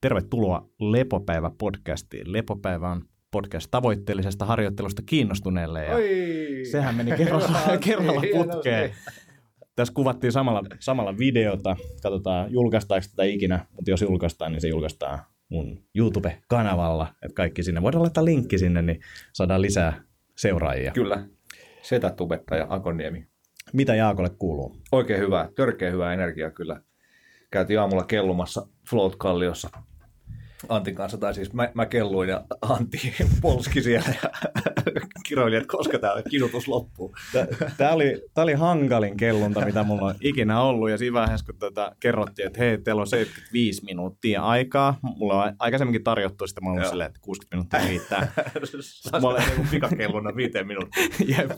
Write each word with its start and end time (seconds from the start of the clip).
Tervetuloa 0.00 0.68
Lepopäivä-podcastiin. 0.80 2.32
Lepopäivä 2.32 2.90
on 2.90 3.02
podcast 3.30 3.68
tavoitteellisesta 3.70 4.44
harjoittelusta 4.44 5.02
kiinnostuneelle 5.06 5.84
ja 5.84 5.94
Oi. 5.94 6.60
sehän 6.70 6.94
meni 6.94 7.12
kerralla, 7.16 7.78
kerralla 7.84 8.22
putkeen. 8.32 8.90
Tässä 9.76 9.94
kuvattiin 9.94 10.32
samalla, 10.32 10.62
samalla 10.80 11.18
videota. 11.18 11.76
Katsotaan, 12.02 12.52
julkaistaanko 12.52 13.06
tätä 13.10 13.24
ikinä, 13.24 13.66
mutta 13.72 13.90
jos 13.90 14.02
julkaistaan, 14.02 14.52
niin 14.52 14.60
se 14.60 14.68
julkaistaan 14.68 15.18
mun 15.48 15.84
YouTube-kanavalla. 15.94 17.06
Että 17.22 17.34
kaikki 17.34 17.62
sinne. 17.62 17.82
Voidaan 17.82 18.02
laittaa 18.02 18.24
linkki 18.24 18.58
sinne, 18.58 18.82
niin 18.82 19.00
saadaan 19.32 19.62
lisää 19.62 20.02
seuraajia. 20.36 20.92
Kyllä. 20.92 21.26
Setätubettaja 21.82 22.66
Akoniemi. 22.68 23.26
Mitä 23.72 23.94
Jaakolle 23.94 24.30
kuuluu? 24.38 24.76
Oikein 24.92 25.20
hyvä, 25.20 25.48
törkeä 25.56 25.90
hyvä 25.90 26.14
energia 26.14 26.50
kyllä. 26.50 26.80
Käytiin 27.50 27.80
aamulla 27.80 28.04
kellumassa 28.04 28.66
Float-kalliossa 28.90 29.70
Antin 30.68 30.94
kanssa, 30.94 31.18
tai 31.18 31.34
siis 31.34 31.52
mä, 31.52 31.70
mä 31.74 31.86
kelluin 31.86 32.28
ja 32.28 32.44
Antti 32.62 33.14
polski 33.42 33.82
siellä 33.82 34.14
ja 34.22 34.30
kiroili, 35.28 35.56
että 35.56 35.68
koska 35.68 35.98
tämä 35.98 36.22
kidutus 36.30 36.68
loppuu. 36.68 37.14
Tämä 37.76 37.90
oli, 37.90 38.22
tää 38.34 38.44
oli 38.44 38.52
hankalin 38.52 39.16
kellunta, 39.16 39.64
mitä 39.64 39.82
mulla 39.82 40.06
on 40.06 40.14
ikinä 40.20 40.60
ollut, 40.60 40.90
ja 40.90 40.98
siinä 40.98 41.14
vaiheessa, 41.14 41.46
kun 41.46 41.58
tätä 41.58 41.92
kerrottiin, 42.00 42.46
että 42.46 42.58
hei, 42.58 42.78
teillä 42.78 43.00
on 43.00 43.06
75 43.06 43.84
minuuttia 43.84 44.42
aikaa, 44.42 44.98
mulla 45.02 45.44
on 45.44 45.52
aikaisemminkin 45.58 46.04
tarjottu 46.04 46.46
sitä, 46.46 46.60
mä 46.60 46.70
olin 46.70 46.88
silleen, 46.88 47.08
että 47.08 47.20
60 47.22 47.56
minuuttia 47.56 47.88
riittää. 47.88 48.32
Saisi 48.80 49.26
olla 49.26 49.38
niin 49.38 49.68
pikakelluna 49.70 50.36
viiteen 50.36 50.66
minuuttia. 50.66 51.04
Jep. 51.26 51.50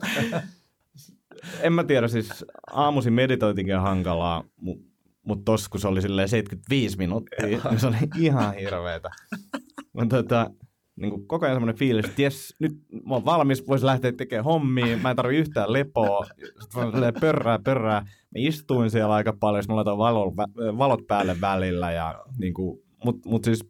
En 1.61 1.73
mä 1.73 1.85
tiedä, 1.85 2.09
siis 2.09 2.45
aamuisin 2.73 3.13
meditointikin 3.13 3.77
on 3.77 3.83
hankalaa, 3.83 4.45
mutta 4.57 4.90
mutta 5.27 5.45
tossa 5.45 5.71
kun 5.71 5.81
se 5.81 5.89
oli 5.89 6.03
silleen 6.03 6.29
75 6.29 6.99
minuuttia, 6.99 7.47
niin 7.47 7.81
se 7.81 7.87
oli 7.87 7.97
ihan 8.19 8.55
hirveetä. 8.55 9.11
Mutta 9.97 10.17
tota, 10.17 10.51
niin 10.97 11.11
kuin 11.11 11.27
koko 11.27 11.47
ajan 11.47 11.57
semmoinen 11.57 11.79
fiilis, 11.79 12.05
että 12.05 12.23
jes, 12.23 12.57
nyt 12.59 12.73
mä 13.07 13.15
oon 13.15 13.25
valmis, 13.25 13.67
voisi 13.67 13.87
lähteä 13.87 14.13
tekemään 14.13 14.45
hommia, 14.45 14.97
mä 14.97 15.11
en 15.11 15.17
tarvi 15.17 15.37
yhtään 15.37 15.73
lepoa, 15.73 16.27
sitten 16.61 17.01
mä 17.01 17.13
pörrää, 17.21 17.59
pörrää. 17.65 18.01
Mä 18.01 18.09
istuin 18.37 18.91
siellä 18.91 19.15
aika 19.15 19.33
paljon, 19.41 19.65
mulla 19.69 19.79
laitoin 19.79 19.99
valot, 19.99 20.35
valot 20.79 21.07
päälle 21.07 21.41
välillä, 21.41 21.93
ja, 21.93 22.25
niin 22.39 22.55
kuin, 22.55 22.83
mut, 23.05 23.27
mut 23.27 23.45
siis 23.45 23.69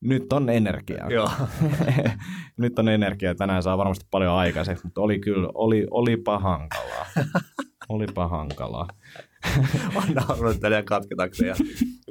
nyt 0.00 0.32
on 0.32 0.50
energiaa. 0.50 1.10
Joo. 1.10 1.30
nyt 2.56 2.78
on 2.78 2.88
energiaa, 2.88 3.34
tänään 3.34 3.62
saa 3.62 3.78
varmasti 3.78 4.06
paljon 4.10 4.32
aikaiseksi, 4.32 4.84
mutta 4.84 5.00
oli 5.00 5.18
kyllä, 5.18 5.48
oli, 5.54 5.86
olipa 5.90 6.38
hankalaa. 6.38 7.06
olipa 7.88 8.28
hankalaa. 8.28 8.88
Olen 9.96 10.14
naurannut 10.14 10.60
tänään 10.60 10.84
katketakseen 10.84 11.48
ja 11.48 11.54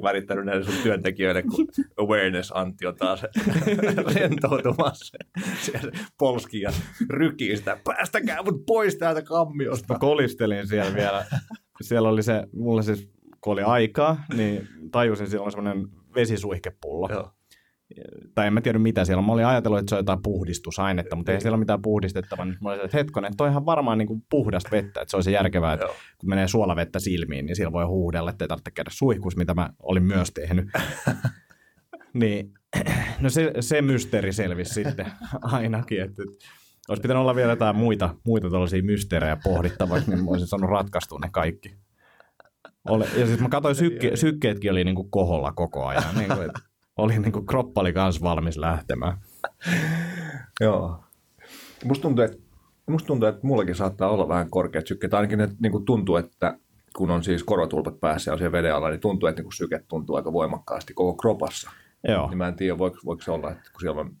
värittänyt 0.02 0.44
näille 0.44 0.64
sun 0.64 0.82
työntekijöille, 0.82 1.42
kun 1.42 1.66
awareness 1.96 2.52
Antti 2.54 2.86
on 2.86 2.96
taas 2.96 3.22
rentoutumassa. 4.14 5.16
Siellä 5.60 5.92
polski 6.18 6.60
ja 6.60 6.72
rykii 7.10 7.56
sitä, 7.56 7.78
päästäkää 7.84 8.42
mut 8.42 8.66
pois 8.66 8.96
täältä 8.96 9.22
kammiosta. 9.22 9.94
Mä 9.94 9.98
kolistelin 9.98 10.68
siellä 10.68 10.94
vielä. 10.94 11.24
Siellä 11.82 12.08
oli 12.08 12.22
se, 12.22 12.44
mulla 12.52 12.82
siis, 12.82 13.08
kun 13.40 13.52
oli 13.52 13.62
aikaa, 13.62 14.24
niin 14.36 14.68
tajusin, 14.92 15.30
siellä 15.30 15.44
on 15.44 15.52
semmoinen 15.52 15.88
vesisuihkepullo. 16.14 17.08
Joo. 17.12 17.30
Tai 18.34 18.46
en 18.46 18.52
mä 18.52 18.60
tiedä 18.60 18.78
mitä 18.78 19.04
siellä 19.04 19.18
on. 19.18 19.24
Mä 19.24 19.32
olin 19.32 19.46
ajatellut, 19.46 19.78
että 19.78 19.90
se 19.90 19.94
on 19.94 19.98
jotain 19.98 20.22
puhdistusainetta, 20.22 21.16
mutta 21.16 21.32
ei 21.32 21.40
siellä 21.40 21.54
ole 21.54 21.60
mitään 21.60 21.82
puhdistettavaa. 21.82 22.44
Nyt 22.44 22.60
mä 22.60 22.68
olin, 22.68 22.84
että 22.84 22.96
hetkonen, 22.96 23.36
toi 23.36 23.48
ihan 23.48 23.66
varmaan 23.66 23.98
niin 23.98 24.08
kuin 24.08 24.22
puhdasta 24.30 24.70
vettä, 24.70 25.00
että 25.00 25.10
se 25.10 25.16
olisi 25.16 25.32
järkevää, 25.32 25.72
että 25.72 25.86
Joo. 25.86 25.94
kun 26.18 26.28
menee 26.28 26.48
suolavettä 26.48 27.00
silmiin, 27.00 27.46
niin 27.46 27.56
siellä 27.56 27.72
voi 27.72 27.84
huudella, 27.84 28.30
että 28.30 28.44
ei 28.44 28.48
tarvitse 28.48 28.70
käydä 28.70 28.90
suihkus, 28.92 29.36
mitä 29.36 29.54
mä 29.54 29.70
olin 29.82 30.02
myös 30.02 30.30
tehnyt. 30.30 30.68
niin, 32.14 32.52
no 33.20 33.30
se, 33.30 33.52
se 33.60 33.82
mysteeri 33.82 34.32
selvisi 34.32 34.74
sitten 34.74 35.06
ainakin, 35.42 36.00
että 36.00 36.22
olisi 36.88 37.02
pitänyt 37.02 37.20
olla 37.20 37.34
vielä 37.34 37.52
jotain 37.52 37.76
muita, 37.76 38.14
muita 38.26 38.50
tällaisia 38.50 38.82
mysteerejä 38.82 39.36
pohdittavaksi, 39.44 40.10
niin 40.10 40.24
mä 40.24 40.30
olisin 40.30 40.48
saanut 40.48 40.70
ratkaistua 40.70 41.18
ne 41.22 41.28
kaikki. 41.32 41.76
Ole, 42.88 43.06
ja 43.16 43.26
siis 43.26 43.40
mä 43.40 43.48
katsoin, 43.48 43.74
sykke, 43.74 44.16
sykkeetkin 44.16 44.70
oli 44.70 44.84
niin 44.84 44.94
kuin 44.94 45.10
koholla 45.10 45.52
koko 45.52 45.86
ajan. 45.86 46.14
Niin 46.14 46.28
kuin, 46.28 46.42
että 46.46 46.60
oli 46.96 47.18
niin 47.18 47.32
kuin, 47.32 47.46
kroppa 47.46 47.80
oli 47.80 47.92
kans 47.92 48.22
valmis 48.22 48.56
lähtemään. 48.56 49.18
Joo. 50.60 51.04
Musta 51.84 52.02
tuntuu, 52.02 52.24
että, 52.24 52.36
musta 52.90 53.06
tuntuu, 53.06 53.28
että 53.28 53.46
mullakin 53.46 53.74
saattaa 53.74 54.10
olla 54.10 54.28
vähän 54.28 54.50
korkeat 54.50 54.86
sykkeet. 54.86 55.14
Ainakin 55.14 55.38
ne, 55.38 55.48
niin 55.62 55.72
kuin 55.72 55.84
tuntuu, 55.84 56.16
että 56.16 56.58
kun 56.96 57.10
on 57.10 57.24
siis 57.24 57.44
korotulpat 57.44 58.00
päässä 58.00 58.30
ja 58.30 58.32
on 58.32 58.38
siellä 58.38 58.52
veden 58.52 58.74
alla, 58.74 58.90
niin 58.90 59.00
tuntuu, 59.00 59.28
että 59.28 59.40
niin 59.40 59.44
kuin 59.44 59.56
syke 59.56 59.80
tuntuu 59.88 60.16
aika 60.16 60.32
voimakkaasti 60.32 60.94
koko 60.94 61.14
kropassa. 61.14 61.70
Joo. 62.08 62.28
Niin 62.28 62.38
mä 62.38 62.48
en 62.48 62.56
tiedä, 62.56 62.78
voiko, 62.78 62.98
voiko 63.04 63.22
se 63.22 63.30
olla, 63.30 63.50
että 63.50 63.70
kun 63.72 63.80
siellä 63.80 64.00
on 64.00 64.16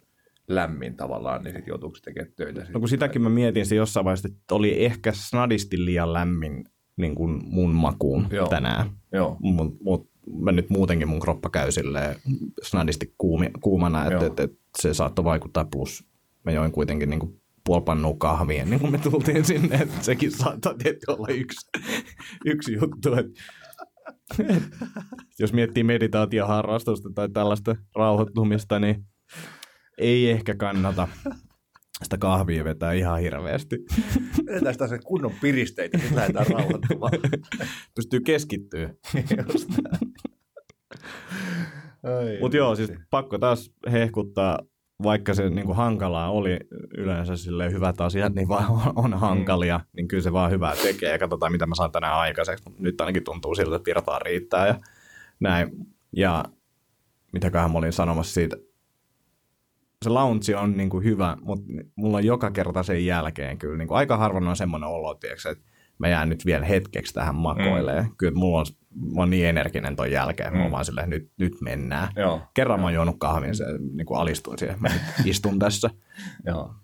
lämmin 0.48 0.96
tavallaan, 0.96 1.44
niin 1.44 1.54
sitten 1.54 1.72
joutuuko 1.72 1.96
se 1.96 2.02
tekemään 2.02 2.32
töitä. 2.36 2.66
No 2.74 2.80
kun 2.80 2.88
sitäkin 2.88 3.22
mä 3.22 3.28
mietin 3.28 3.66
se 3.66 3.74
jossain 3.74 4.04
vaiheessa, 4.04 4.28
että 4.28 4.54
oli 4.54 4.84
ehkä 4.84 5.12
snadisti 5.12 5.84
liian 5.84 6.12
lämmin 6.12 6.64
niin 6.96 7.14
kuin 7.14 7.40
mun 7.44 7.74
makuun 7.74 8.26
Joo. 8.30 8.48
tänään. 8.48 8.90
Joo. 9.12 9.36
Mut, 9.40 9.76
mut, 9.82 10.10
mä 10.40 10.52
nyt 10.52 10.70
muutenkin 10.70 11.08
mun 11.08 11.20
kroppa 11.20 11.50
käy 11.50 11.72
silleen 11.72 12.16
snadisti 12.62 13.14
kuumi, 13.18 13.50
kuumana, 13.60 14.06
että 14.06 14.26
et, 14.26 14.40
et 14.40 14.58
se 14.78 14.94
saattoi 14.94 15.24
vaikuttaa. 15.24 15.64
Plus 15.64 16.04
mä 16.44 16.52
join 16.52 16.72
kuitenkin 16.72 17.10
niin 17.10 17.20
kuin 17.20 17.40
puoli 17.64 17.82
pannua 17.82 18.14
kahvia, 18.18 18.64
niin 18.64 18.80
kun 18.80 18.90
me 18.92 18.98
tultiin 18.98 19.44
sinne, 19.44 19.76
että 19.76 20.02
sekin 20.02 20.30
saattaa 20.30 20.74
tietysti 20.74 21.12
olla 21.12 21.28
yksi, 21.28 21.70
yksi 22.44 22.72
juttu. 22.72 23.14
Että, 23.14 23.42
jos 25.38 25.52
miettii 25.52 25.82
meditaatioharrastusta 25.84 27.10
tai 27.14 27.28
tällaista 27.28 27.76
rauhoittumista, 27.96 28.78
niin 28.78 29.04
ei 29.98 30.30
ehkä 30.30 30.54
kannata 30.54 31.08
sitä 32.02 32.18
kahvia 32.18 32.64
vetää 32.64 32.92
ihan 32.92 33.20
hirveästi. 33.20 33.76
Vedetään 34.46 34.74
sitä 34.74 34.88
se 34.88 34.98
kunnon 34.98 35.32
piristeitä, 35.40 35.98
sitten 35.98 36.16
lähdetään 36.16 36.46
rauhoittumaan. 36.46 37.12
Pystyy 37.94 38.20
keskittyä. 38.20 38.94
Just. 39.48 39.68
Mutta 42.40 42.56
joo, 42.56 42.76
siis 42.76 42.92
pakko 43.10 43.38
taas 43.38 43.72
hehkuttaa, 43.92 44.58
vaikka 45.02 45.34
se 45.34 45.50
niinku 45.50 45.74
hankalaa 45.74 46.30
oli 46.30 46.58
yleensä 46.96 47.36
sille 47.36 47.72
hyvät 47.72 48.00
asiat, 48.00 48.34
niin 48.34 48.48
vaan 48.48 48.70
on, 48.70 48.92
on 48.96 49.14
hankalia, 49.14 49.78
mm. 49.78 49.84
niin 49.96 50.08
kyllä 50.08 50.22
se 50.22 50.32
vaan 50.32 50.50
hyvää 50.50 50.74
tekee 50.82 51.12
ja 51.12 51.18
katsotaan, 51.18 51.52
mitä 51.52 51.66
mä 51.66 51.74
saan 51.74 51.92
tänään 51.92 52.14
aikaiseksi. 52.14 52.64
Nyt 52.78 53.00
ainakin 53.00 53.24
tuntuu 53.24 53.54
siltä, 53.54 53.76
että 53.76 53.86
virtaa 53.86 54.18
riittää 54.18 54.66
ja 54.66 54.74
näin. 55.40 55.70
Ja 56.16 56.44
mitäköhän 57.32 57.70
mä 57.72 57.78
olin 57.78 57.92
sanomassa 57.92 58.34
siitä. 58.34 58.56
Se 60.02 60.10
lounge 60.10 60.56
on 60.56 60.76
niinku 60.76 61.00
hyvä, 61.00 61.36
mutta 61.40 61.64
mulla 61.96 62.16
on 62.16 62.24
joka 62.24 62.50
kerta 62.50 62.82
sen 62.82 63.06
jälkeen 63.06 63.58
kyllä. 63.58 63.78
Niinku 63.78 63.94
aika 63.94 64.16
harvoin 64.16 64.48
on 64.48 64.56
semmoinen 64.56 64.88
olo, 64.88 65.14
tiiäks, 65.14 65.46
että 65.46 65.64
mä 65.98 66.08
jään 66.08 66.28
nyt 66.28 66.46
vielä 66.46 66.64
hetkeksi 66.64 67.14
tähän 67.14 67.34
makoilemaan. 67.34 68.04
Mm. 68.04 68.14
Kyllä 68.18 68.38
mulla 68.38 68.58
on, 68.58 68.66
mä 68.94 69.20
oon 69.20 69.30
niin 69.30 69.46
energinen 69.46 69.96
ton 69.96 70.10
jälkeen, 70.10 70.52
mm. 70.52 70.56
mä 70.56 70.62
oon 70.62 70.72
vaan 70.72 70.84
silleen, 70.84 71.10
nyt, 71.10 71.30
nyt 71.38 71.60
mennään. 71.60 72.08
Joo. 72.16 72.40
Kerran 72.54 72.80
mä 72.80 72.86
oon 72.86 72.94
juonut 72.94 73.16
kahvin, 73.18 73.54
se 73.54 73.64
niin 73.94 74.06
kuin 74.06 74.20
alistuin 74.20 74.58
siihen, 74.58 74.76
mä 74.80 74.88
nyt 74.88 75.02
istun 75.30 75.58
tässä. 75.58 75.90
Joo. 76.46 76.74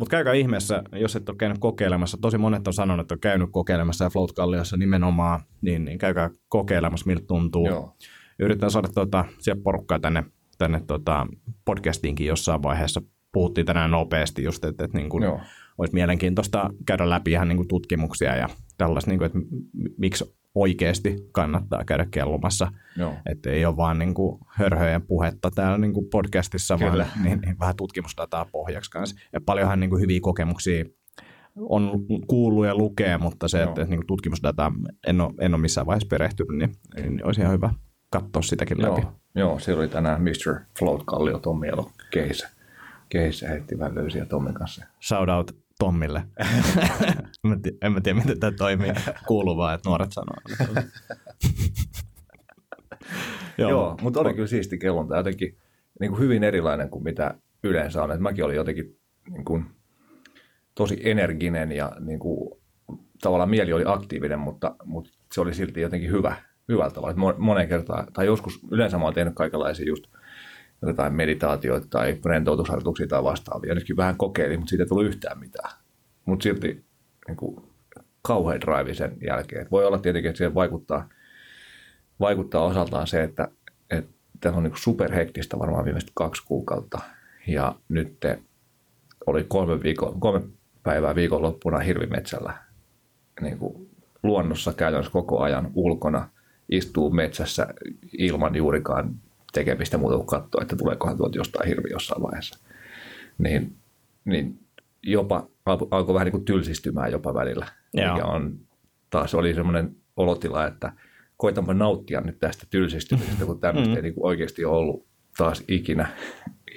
Mutta 0.00 0.10
käykää 0.10 0.32
ihmeessä, 0.32 0.82
jos 0.92 1.16
et 1.16 1.28
ole 1.28 1.36
käynyt 1.36 1.58
kokeilemassa. 1.58 2.18
Tosi 2.20 2.38
monet 2.38 2.66
on 2.66 2.72
sanonut, 2.72 3.04
että 3.04 3.14
on 3.14 3.20
käynyt 3.20 3.48
kokeilemassa 3.52 4.04
ja 4.04 4.10
Float 4.10 4.32
Kalliossa 4.32 4.76
nimenomaan, 4.76 5.40
niin, 5.60 5.84
niin 5.84 5.98
käykää 5.98 6.30
kokeilemassa, 6.48 7.06
miltä 7.06 7.26
tuntuu. 7.26 7.66
Joo. 7.66 7.96
Yritetään 8.38 8.70
saada 8.70 8.88
tuota, 8.88 9.24
siellä 9.38 9.62
porukkaa 9.62 9.98
tänne, 9.98 10.24
tänne 10.58 10.80
tuota, 10.86 11.26
podcastiinkin 11.64 12.26
jossain 12.26 12.62
vaiheessa. 12.62 13.02
Puhuttiin 13.32 13.66
tänään 13.66 13.90
nopeasti 13.90 14.42
just, 14.42 14.64
että, 14.64 14.84
että 14.84 14.98
niin 14.98 15.10
kuin 15.10 15.22
Joo. 15.22 15.40
olisi 15.78 15.94
mielenkiintoista 15.94 16.70
käydä 16.86 17.10
läpi 17.10 17.30
ihan 17.30 17.48
niin 17.48 17.56
kuin 17.56 17.68
tutkimuksia 17.68 18.36
ja 18.36 18.48
tällaista, 18.78 19.10
niin 19.10 19.18
kuin, 19.18 19.26
että 19.26 19.38
miksi 19.98 20.39
oikeasti 20.54 21.16
kannattaa 21.32 21.84
käydä 21.84 22.06
kellumassa. 22.10 22.72
Että 23.26 23.50
ei 23.50 23.66
ole 23.66 23.76
vaan 23.76 23.98
niin 23.98 24.14
kuin 24.14 24.38
hörhöjen 24.46 25.02
puhetta 25.02 25.50
täällä 25.50 25.78
niin 25.78 25.92
kuin 25.92 26.06
podcastissa, 26.10 26.78
Kyllä. 26.78 27.06
vaan 27.14 27.24
niin, 27.24 27.40
niin 27.40 27.58
vähän 27.58 27.76
tutkimusdataa 27.76 28.44
pohjaksi 28.52 28.90
kanssa. 28.90 29.16
Ja 29.32 29.40
paljonhan 29.46 29.80
niin 29.80 29.90
kuin 29.90 30.02
hyviä 30.02 30.20
kokemuksia 30.22 30.84
on 31.56 32.06
kuullut 32.26 32.66
ja 32.66 32.74
lukee, 32.74 33.18
mutta 33.18 33.48
se, 33.48 33.62
että 33.62 33.80
Joo. 33.80 33.88
niin 33.88 33.98
kuin 33.98 34.06
tutkimusdataa 34.06 34.72
en 35.06 35.20
ole, 35.20 35.34
en 35.40 35.54
ole 35.54 35.60
missään 35.60 35.86
vaiheessa 35.86 36.08
perehtynyt, 36.10 36.58
niin, 36.58 36.72
niin 36.96 37.26
olisi 37.26 37.40
ihan 37.40 37.52
hyvä 37.52 37.70
katsoa 38.10 38.42
sitäkin 38.42 38.82
läpi. 38.82 39.00
Joo. 39.00 39.12
Joo, 39.34 39.58
siellä 39.58 39.80
oli 39.80 39.88
tänään 39.88 40.22
Mr. 40.22 40.60
Float 40.78 41.02
Kallio 41.06 41.38
Tommi 41.38 41.68
Elo 41.68 41.90
kehissä. 42.10 42.50
Kehissä 43.08 43.48
heitti 43.48 43.78
vähän 43.78 43.94
löysiä 43.94 44.24
Tommin 44.24 44.54
kanssa. 44.54 44.84
Shout 45.02 45.28
out 45.28 45.56
Tommille. 45.78 46.22
en, 47.44 47.50
mä 47.50 47.56
tiedä, 47.62 47.76
en 47.82 47.92
mä 47.92 48.00
tiedä, 48.00 48.20
miten 48.20 48.40
tämä 48.40 48.52
toimii. 48.52 48.92
Kuuluu 49.26 49.56
vaan, 49.56 49.74
että 49.74 49.88
nuoret 49.88 50.12
sanoo. 50.12 50.36
Joo, 53.58 53.70
Joo 53.70 53.96
mutta 54.02 54.20
oli 54.20 54.34
kyllä 54.34 54.46
siisti 54.46 54.78
kellonta. 54.78 55.16
Jotenkin 55.16 55.58
niin 56.00 56.10
kuin 56.10 56.20
hyvin 56.20 56.44
erilainen 56.44 56.90
kuin 56.90 57.04
mitä 57.04 57.34
yleensä 57.62 58.02
on. 58.02 58.12
Et 58.12 58.20
mäkin 58.20 58.44
olin 58.44 58.56
jotenkin 58.56 58.98
niin 59.30 59.44
kuin, 59.44 59.64
tosi 60.74 61.00
energinen 61.04 61.72
ja 61.72 61.92
niin 62.00 62.18
kuin, 62.18 62.60
tavallaan 63.22 63.50
mieli 63.50 63.72
oli 63.72 63.84
aktiivinen, 63.86 64.38
mutta, 64.38 64.76
mutta 64.84 65.10
se 65.32 65.40
oli 65.40 65.54
silti 65.54 65.80
jotenkin 65.80 66.10
hyvä, 66.10 66.36
hyvällä 66.68 66.90
tavalla. 66.90 67.34
Monen 67.38 67.68
kertaan, 67.68 68.06
tai 68.12 68.26
joskus 68.26 68.60
yleensä 68.70 68.98
mä 68.98 69.04
oon 69.04 69.14
tehnyt 69.14 69.34
kaikenlaisia 69.34 69.86
just 69.86 70.04
jotain 70.86 71.14
meditaatioita 71.14 71.86
tai 71.90 72.18
rentoutusharjoituksia 72.24 73.06
tai 73.06 73.24
vastaavia. 73.24 73.74
Nytkin 73.74 73.96
vähän 73.96 74.16
kokeilin, 74.16 74.58
mutta 74.58 74.70
siitä 74.70 74.82
ei 74.82 74.88
tullut 74.88 75.06
yhtään 75.06 75.38
mitään. 75.38 75.70
Mutta 76.24 76.42
silti 76.42 76.84
niin 77.30 77.36
kuin, 77.36 77.64
kauhean 78.22 78.60
drive 78.60 78.94
sen 78.94 79.16
jälkeen. 79.26 79.66
Voi 79.70 79.86
olla 79.86 79.98
tietenkin, 79.98 80.28
että 80.28 80.38
siihen 80.38 80.54
vaikuttaa, 80.54 81.08
vaikuttaa 82.20 82.64
osaltaan 82.64 83.06
se, 83.06 83.22
että, 83.22 83.48
tämä 84.40 84.56
on 84.56 84.62
niin 84.62 84.72
superhektistä 84.76 85.58
varmaan 85.58 85.84
viimeiset 85.84 86.10
kaksi 86.14 86.42
kuukautta. 86.46 86.98
Ja 87.46 87.74
nyt 87.88 88.18
oli 89.26 89.44
kolme, 89.48 89.82
viikko, 89.82 90.16
kolme 90.18 90.40
päivää 90.82 91.14
viikonloppuna 91.14 91.78
hirvimetsällä 91.78 92.52
niin 93.40 93.58
kuin 93.58 93.90
luonnossa 94.22 94.72
käytännössä 94.72 95.12
koko 95.12 95.40
ajan 95.40 95.70
ulkona, 95.74 96.28
istuu 96.68 97.10
metsässä 97.10 97.66
ilman 98.18 98.54
juurikaan 98.56 99.14
tekemistä 99.52 99.98
muuta 99.98 100.16
kuin 100.16 100.26
katsoa, 100.26 100.62
että 100.62 100.76
tuleekohan 100.76 101.16
tuolta 101.16 101.38
jostain 101.38 101.68
hirvi 101.68 101.90
jossain 101.90 102.22
vaiheessa. 102.22 102.58
Niin, 103.38 103.76
niin 104.24 104.58
jopa 105.02 105.48
alkoi 105.66 106.14
vähän 106.14 106.24
niin 106.24 106.32
kuin 106.32 106.44
tylsistymään 106.44 107.12
jopa 107.12 107.34
välillä. 107.34 107.66
Joo. 107.94 108.14
Mikä 108.14 108.26
on, 108.26 108.58
taas 109.10 109.34
oli 109.34 109.54
semmoinen 109.54 109.96
olotila, 110.16 110.66
että 110.66 110.92
koitanpa 111.36 111.74
nauttia 111.74 112.20
nyt 112.20 112.38
tästä 112.38 112.66
tylsistymisestä, 112.70 113.44
kun 113.44 113.60
tämmöistä 113.60 113.90
mm. 113.90 113.96
ei 113.96 114.02
niin 114.02 114.14
kuin 114.14 114.26
oikeasti 114.26 114.64
ollut 114.64 115.06
taas 115.36 115.64
ikinä. 115.68 116.08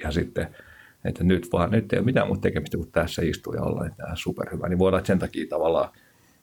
Ja 0.02 0.10
sitten, 0.10 0.56
että 1.04 1.24
nyt 1.24 1.48
vaan, 1.52 1.70
nyt 1.70 1.92
ei 1.92 1.98
ole 1.98 2.04
mitään 2.04 2.26
muuta 2.26 2.40
tekemistä 2.40 2.76
kuin 2.76 2.92
tässä 2.92 3.22
istua 3.22 3.54
ja 3.54 3.62
olla, 3.62 3.82
niin 3.82 3.96
tämä 3.96 4.12
superhyvä. 4.14 4.68
Niin 4.68 4.78
voidaan, 4.78 4.98
että 4.98 5.06
sen 5.06 5.18
takia 5.18 5.46
tavallaan, 5.48 5.88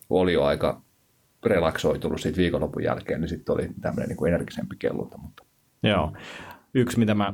kun 0.07 0.21
oli 0.21 0.33
jo 0.33 0.43
aika 0.43 0.81
relaksoitunut 1.45 2.21
siitä 2.21 2.37
viikonlopun 2.37 2.83
jälkeen, 2.83 3.21
niin 3.21 3.29
sitten 3.29 3.55
oli 3.55 3.69
tämmöinen 3.81 4.09
niin 4.09 4.17
kuin 4.17 4.33
energisempi 4.33 4.75
kellunta. 4.79 5.17
Mutta. 5.17 5.43
Joo. 5.83 6.13
Yksi, 6.73 6.99
mitä 6.99 7.15
mä 7.15 7.33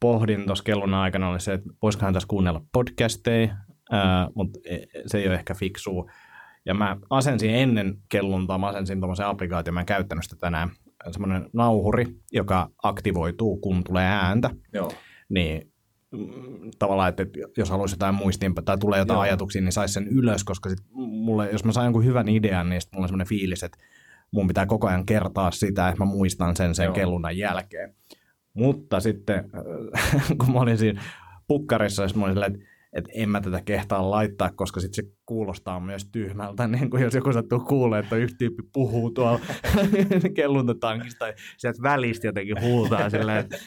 pohdin 0.00 0.46
tuossa 0.46 0.64
kellun 0.64 0.94
aikana, 0.94 1.28
oli 1.28 1.40
se, 1.40 1.52
että 1.52 1.70
voisikohan 1.82 2.14
tässä 2.14 2.28
kuunnella 2.28 2.62
podcasteja, 2.72 3.56
ää, 3.90 4.28
mutta 4.34 4.58
e, 4.64 4.78
se 5.06 5.18
ei 5.18 5.26
ole 5.26 5.34
ehkä 5.34 5.54
fiksua. 5.54 6.10
Ja 6.64 6.74
mä 6.74 6.96
asensin 7.10 7.50
ennen 7.50 7.98
kelluntaa, 8.08 8.58
mä 8.58 8.66
asensin 8.66 9.00
tuommoisen 9.00 9.26
applikaation, 9.26 9.74
mä 9.74 9.80
en 9.80 9.86
käyttänyt 9.86 10.24
sitä 10.24 10.36
tänään, 10.36 10.70
semmoinen 11.10 11.50
nauhuri, 11.52 12.06
joka 12.32 12.70
aktivoituu, 12.82 13.56
kun 13.56 13.84
tulee 13.84 14.06
ääntä. 14.06 14.50
Joo. 14.72 14.90
Niin 15.28 15.72
mm, 16.10 16.70
tavallaan, 16.78 17.08
että 17.08 17.26
jos 17.56 17.70
haluaisi 17.70 17.94
jotain 17.94 18.14
muistiinpä 18.14 18.62
tai 18.62 18.78
tulee 18.78 18.98
jotain 18.98 19.16
Joo. 19.16 19.22
ajatuksia, 19.22 19.62
niin 19.62 19.72
saisi 19.72 19.94
sen 19.94 20.08
ylös, 20.08 20.44
koska 20.44 20.70
sit 20.70 20.78
mulle, 20.94 21.50
jos 21.50 21.64
mä 21.64 21.72
saan 21.72 21.86
jonkun 21.86 22.04
hyvän 22.04 22.28
idean, 22.28 22.68
niin 22.68 22.80
sitten 22.80 22.96
mulla 22.96 23.04
on 23.04 23.08
semmoinen 23.08 23.28
fiilis, 23.28 23.62
että 23.62 23.78
mun 24.30 24.46
pitää 24.46 24.66
koko 24.66 24.86
ajan 24.86 25.06
kertaa 25.06 25.50
sitä, 25.50 25.88
että 25.88 26.04
mä 26.04 26.10
muistan 26.10 26.56
sen 26.56 26.74
sen 26.74 26.84
Joo. 26.84 26.94
kellunnan 26.94 27.38
jälkeen. 27.38 27.94
Mutta 28.54 29.00
sitten, 29.00 29.50
kun 30.38 30.52
mä 30.52 30.60
olin 30.60 30.78
siinä 30.78 31.02
pukkarissa, 31.46 32.06
mä 32.14 32.24
olin 32.24 32.34
silleen, 32.34 32.54
että 32.54 32.66
että 32.92 33.10
en 33.14 33.30
mä 33.30 33.40
tätä 33.40 33.60
kehtaa 33.64 34.10
laittaa, 34.10 34.50
koska 34.56 34.80
sitten 34.80 35.04
se 35.04 35.12
kuulostaa 35.26 35.80
myös 35.80 36.08
tyhmältä, 36.12 36.66
niin 36.68 36.90
kuin 36.90 37.02
jos 37.02 37.14
joku 37.14 37.32
sattuu 37.32 37.60
kuulee, 37.60 38.00
että 38.00 38.16
yksi 38.16 38.36
tyyppi 38.38 38.62
puhuu 38.72 39.10
tuolla 39.10 39.40
kelluntatankista 40.36 41.18
tai 41.18 41.34
sieltä 41.56 41.82
välistä 41.82 42.26
jotenkin 42.26 42.60
huutaa 42.60 43.10
silleen, 43.10 43.38
että 43.38 43.58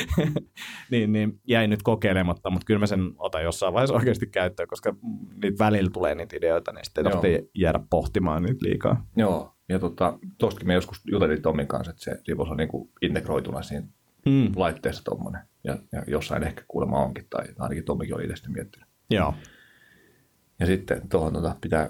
niin, 0.90 1.12
niin 1.12 1.40
jäi 1.48 1.68
nyt 1.68 1.82
kokeilematta, 1.82 2.50
mutta 2.50 2.64
kyllä 2.66 2.80
mä 2.80 2.86
sen 2.86 3.00
otan 3.18 3.44
jossain 3.44 3.74
vaiheessa 3.74 3.94
oikeasti 3.94 4.26
käyttöön, 4.26 4.68
koska 4.68 4.96
niitä 5.42 5.64
välillä 5.64 5.90
tulee 5.90 6.14
niitä 6.14 6.36
ideoita, 6.36 6.72
niin 6.72 6.84
sitten 6.84 7.06
ei 7.06 7.12
tarvitse 7.12 7.48
jäädä 7.54 7.80
pohtimaan 7.90 8.42
niitä 8.42 8.66
liikaa. 8.66 9.06
Joo, 9.16 9.54
ja 9.68 9.78
tota, 9.78 10.18
tostakin 10.38 10.66
me 10.66 10.74
joskus 10.74 11.02
jutelin 11.10 11.42
Tomin 11.42 11.66
kanssa, 11.66 11.90
että 11.90 12.04
se 12.04 12.16
rivos 12.28 12.50
on 12.50 12.56
niin 12.56 12.68
kuin 12.68 12.90
integroituna 13.02 13.62
siinä 13.62 13.86
mm. 14.26 14.52
laitteessa 14.56 15.04
tuommoinen. 15.04 15.42
Ja, 15.64 15.78
ja, 15.92 16.02
jossain 16.06 16.42
ehkä 16.42 16.62
kuulemma 16.68 16.98
onkin, 17.04 17.26
tai 17.30 17.46
ainakin 17.58 17.84
Tomikin 17.84 18.14
oli 18.14 18.24
itse 18.24 18.48
miettinyt. 18.48 18.88
Joo. 19.10 19.34
Ja 20.60 20.66
sitten 20.66 21.08
tuohon 21.08 21.32
tota, 21.32 21.56
pitää, 21.60 21.88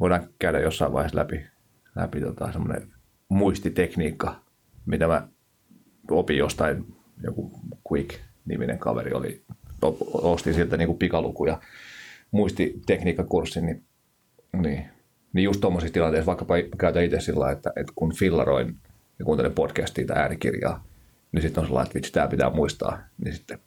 voidaan 0.00 0.28
käydä 0.38 0.60
jossain 0.60 0.92
vaiheessa 0.92 1.18
läpi, 1.18 1.46
läpi 1.96 2.20
tota, 2.20 2.52
semmoinen 2.52 2.92
muistitekniikka, 3.28 4.40
mitä 4.86 5.06
mä 5.06 5.28
opin 6.10 6.36
jostain, 6.36 6.94
joku 7.22 7.60
Quick-niminen 7.92 8.78
kaveri 8.78 9.12
oli, 9.12 9.44
ostin 10.12 10.54
sieltä 10.54 10.76
niin 10.76 10.88
kuin 10.88 10.98
pikalukuja 10.98 11.60
muistitekniikkakurssin, 12.30 13.66
niin, 13.66 13.84
niin, 14.62 14.84
niin 15.32 15.44
just 15.44 15.60
tuommoisissa 15.60 15.92
tilanteissa, 15.92 16.26
vaikkapa 16.26 16.54
käytän 16.78 17.04
itse 17.04 17.20
sillä 17.20 17.50
että, 17.50 17.72
että 17.76 17.92
kun 17.96 18.14
fillaroin 18.14 18.76
ja 19.18 19.24
kuuntelen 19.24 19.52
podcastia 19.52 20.06
tai 20.06 20.18
äänikirjaa, 20.18 20.84
niin 21.34 21.42
sitten 21.42 21.60
on 21.60 21.66
sellainen, 21.66 21.86
että 21.86 21.94
vitsi, 21.94 22.12
tämä 22.12 22.28
pitää 22.28 22.50
muistaa, 22.50 22.98
niin 23.24 23.34
sitten 23.34 23.58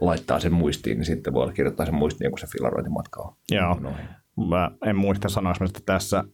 laittaa 0.00 0.40
sen 0.40 0.52
muistiin, 0.52 0.98
niin 0.98 1.06
sitten 1.06 1.32
voi 1.32 1.52
kirjoittaa 1.52 1.86
sen 1.86 1.94
muistiin, 1.94 2.30
kun 2.30 2.38
se 2.38 2.46
filarointimatka 2.46 3.22
on. 3.22 3.34
Joo. 3.50 3.78
Noin. 3.80 3.96
Mä 4.48 4.70
en 4.86 4.96
muista 4.96 5.28
sanoa 5.28 5.54
tässä 5.86 6.24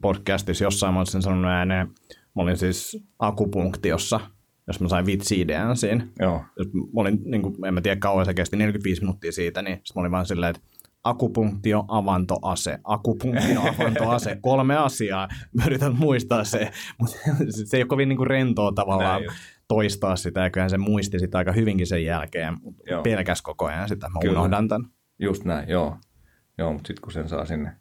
podcastissa 0.00 0.64
jossain 0.64 0.94
mä 0.94 1.00
olisin 1.00 1.22
sanonut 1.22 1.50
ääneen. 1.50 1.86
Mä 2.08 2.42
olin 2.42 2.56
siis 2.56 3.04
akupunktiossa, 3.18 4.20
jos 4.66 4.80
mä 4.80 4.88
sain 4.88 5.06
vitsi-idean 5.06 5.76
siinä. 5.76 6.06
Joo. 6.18 6.44
Mä 6.72 7.00
olin, 7.00 7.20
niin 7.24 7.42
kuin, 7.42 7.66
en 7.66 7.74
mä 7.74 7.80
tiedä 7.80 8.00
kauan 8.00 8.24
se 8.24 8.34
kesti, 8.34 8.56
45 8.56 9.00
minuuttia 9.00 9.32
siitä, 9.32 9.62
niin 9.62 9.80
mä 9.94 10.00
olin 10.00 10.12
vaan 10.12 10.26
silleen, 10.26 10.50
että 10.50 10.62
akupunktio, 11.04 11.84
avantoase, 11.88 12.78
akupunktio, 12.84 13.60
avantoase, 13.78 14.38
kolme 14.40 14.76
asiaa. 14.76 15.28
Mä 15.52 15.64
yritän 15.66 15.96
muistaa 15.96 16.44
se, 16.44 16.70
mutta 16.98 17.16
se 17.64 17.76
ei 17.76 17.82
ole 17.82 17.88
kovin 17.88 18.08
niin 18.08 18.16
kuin 18.16 18.26
rentoa 18.26 18.72
tavallaan. 18.72 19.22
Näin 19.22 19.36
toistaa 19.68 20.16
sitä, 20.16 20.40
ja 20.40 20.50
kyllähän 20.50 20.70
se 20.70 20.78
muisti 20.78 21.18
sitä 21.18 21.38
aika 21.38 21.52
hyvinkin 21.52 21.86
sen 21.86 22.04
jälkeen, 22.04 22.54
mutta 22.62 22.82
pelkäs 23.02 23.42
koko 23.42 23.64
ajan 23.66 23.88
sitä, 23.88 24.08
mä 24.08 24.20
Kyllä. 24.20 24.32
unohdan 24.40 24.68
tämän. 24.68 24.90
Just 25.18 25.44
näin, 25.44 25.68
joo. 25.68 25.96
Joo, 26.58 26.72
mutta 26.72 26.86
sitten 26.86 27.02
kun 27.02 27.12
sen 27.12 27.28
saa 27.28 27.44
sinne 27.44 27.72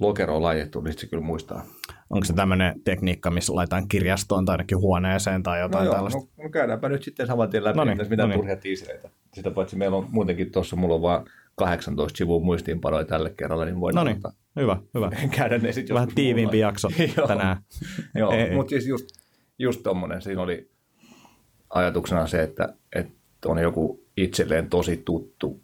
lokeroon 0.00 0.42
laitettu, 0.42 0.80
niin 0.80 0.98
se 0.98 1.06
kyllä 1.06 1.22
muistaa. 1.24 1.64
Onko 2.10 2.24
se 2.24 2.32
tämmöinen 2.32 2.80
tekniikka, 2.84 3.30
missä 3.30 3.54
laitetaan 3.54 3.88
kirjastoon 3.88 4.44
tai 4.44 4.52
ainakin 4.54 4.78
huoneeseen 4.78 5.42
tai 5.42 5.60
jotain 5.60 5.80
no 5.82 5.84
joo, 5.84 5.94
tällaista? 5.94 6.20
No, 6.20 6.44
no 6.44 6.50
käydäänpä 6.50 6.88
nyt 6.88 7.02
sitten 7.02 7.26
saman 7.26 7.50
tien 7.50 7.64
läpi, 7.64 7.76
Noniin, 7.76 7.98
mitä 8.10 8.16
noniin. 8.22 8.38
turhia 8.38 8.56
tiisireitä. 8.56 9.08
Sitä 9.34 9.50
paitsi 9.50 9.76
meillä 9.76 9.96
on 9.96 10.06
muutenkin 10.10 10.52
tuossa, 10.52 10.76
mulla 10.76 10.94
on 10.94 11.02
vaan 11.02 11.24
18 11.54 12.16
sivua 12.18 12.40
muistiinpanoja 12.40 13.04
tälle 13.04 13.30
kerralla, 13.36 13.64
niin 13.64 13.80
voidaan 13.80 14.06
Noniin, 14.06 14.22
hyvä, 14.56 14.76
hyvä. 14.94 15.10
käydä 15.36 15.58
ne 15.58 15.72
sitten 15.72 15.94
Vähän 15.94 16.08
tiiviimpi 16.14 16.58
jakso 16.58 16.88
tänään. 17.28 17.56
joo, 18.14 18.32
mutta 18.54 18.70
siis 18.70 18.86
just, 18.86 19.06
just 19.58 19.82
tommonen, 19.82 20.22
siinä 20.22 20.42
oli 20.42 20.70
ajatuksena 21.74 22.26
se, 22.26 22.42
että, 22.42 22.74
että 22.92 23.14
on 23.46 23.58
joku 23.58 24.04
itselleen 24.16 24.70
tosi 24.70 25.02
tuttu 25.04 25.60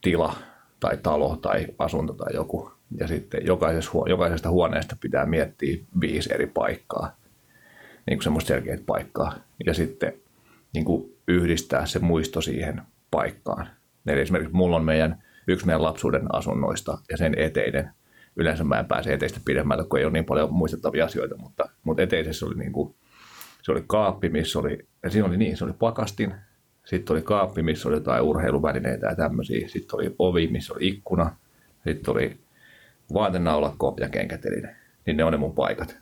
tila 0.00 0.36
tai 0.80 0.96
talo 0.96 1.36
tai 1.36 1.66
asunto 1.78 2.12
tai 2.12 2.34
joku. 2.34 2.72
Ja 3.00 3.06
sitten 3.06 3.46
jokaisesta, 3.46 3.92
jokaisesta 4.06 4.50
huoneesta 4.50 4.96
pitää 5.00 5.26
miettiä 5.26 5.76
viisi 6.00 6.34
eri 6.34 6.46
paikkaa, 6.46 7.16
niin 8.06 8.18
kuin 8.18 8.24
semmoista 8.24 8.48
selkeät 8.48 8.86
paikkaa. 8.86 9.34
Ja 9.66 9.74
sitten 9.74 10.12
niin 10.74 10.84
kuin 10.84 11.16
yhdistää 11.28 11.86
se 11.86 11.98
muisto 11.98 12.40
siihen 12.40 12.82
paikkaan. 13.10 13.68
Eli 14.06 14.20
esimerkiksi 14.20 14.54
mulla 14.54 14.76
on 14.76 14.84
meidän, 14.84 15.22
yksi 15.46 15.66
meidän 15.66 15.82
lapsuuden 15.82 16.34
asunnoista 16.34 16.98
ja 17.10 17.16
sen 17.16 17.38
eteinen. 17.38 17.90
Yleensä 18.36 18.64
mä 18.64 18.78
en 18.78 18.86
pääse 18.86 19.12
eteistä 19.12 19.40
pidemmälle, 19.44 19.84
kun 19.84 19.98
ei 19.98 20.04
ole 20.04 20.12
niin 20.12 20.24
paljon 20.24 20.52
muistettavia 20.52 21.04
asioita, 21.04 21.36
mutta, 21.36 21.68
mutta 21.84 22.02
eteisessä 22.02 22.46
oli 22.46 22.54
niin 22.54 22.72
kuin 22.72 22.94
se 23.68 23.72
oli 23.72 23.84
kaappi, 23.86 24.28
missä 24.28 24.58
oli, 24.58 24.78
ja 25.02 25.10
siinä 25.10 25.28
oli 25.28 25.36
niin, 25.36 25.56
se 25.56 25.64
oli 25.64 25.72
pakastin, 25.72 26.34
sitten 26.84 27.14
oli 27.14 27.22
kaappi, 27.22 27.62
missä 27.62 27.88
oli 27.88 27.96
jotain 27.96 28.22
urheiluvälineitä 28.22 29.06
ja 29.06 29.16
tämmöisiä, 29.16 29.68
sitten 29.68 29.96
oli 29.96 30.14
ovi, 30.18 30.46
missä 30.46 30.74
oli 30.74 30.88
ikkuna, 30.88 31.36
sitten 31.86 32.12
oli 32.12 32.36
vaatenaulakko 33.14 33.96
ja 34.00 34.08
kenkäteline, 34.08 34.76
niin 35.06 35.16
ne 35.16 35.24
on 35.24 35.32
ne 35.32 35.38
mun 35.38 35.54
paikat. 35.54 35.96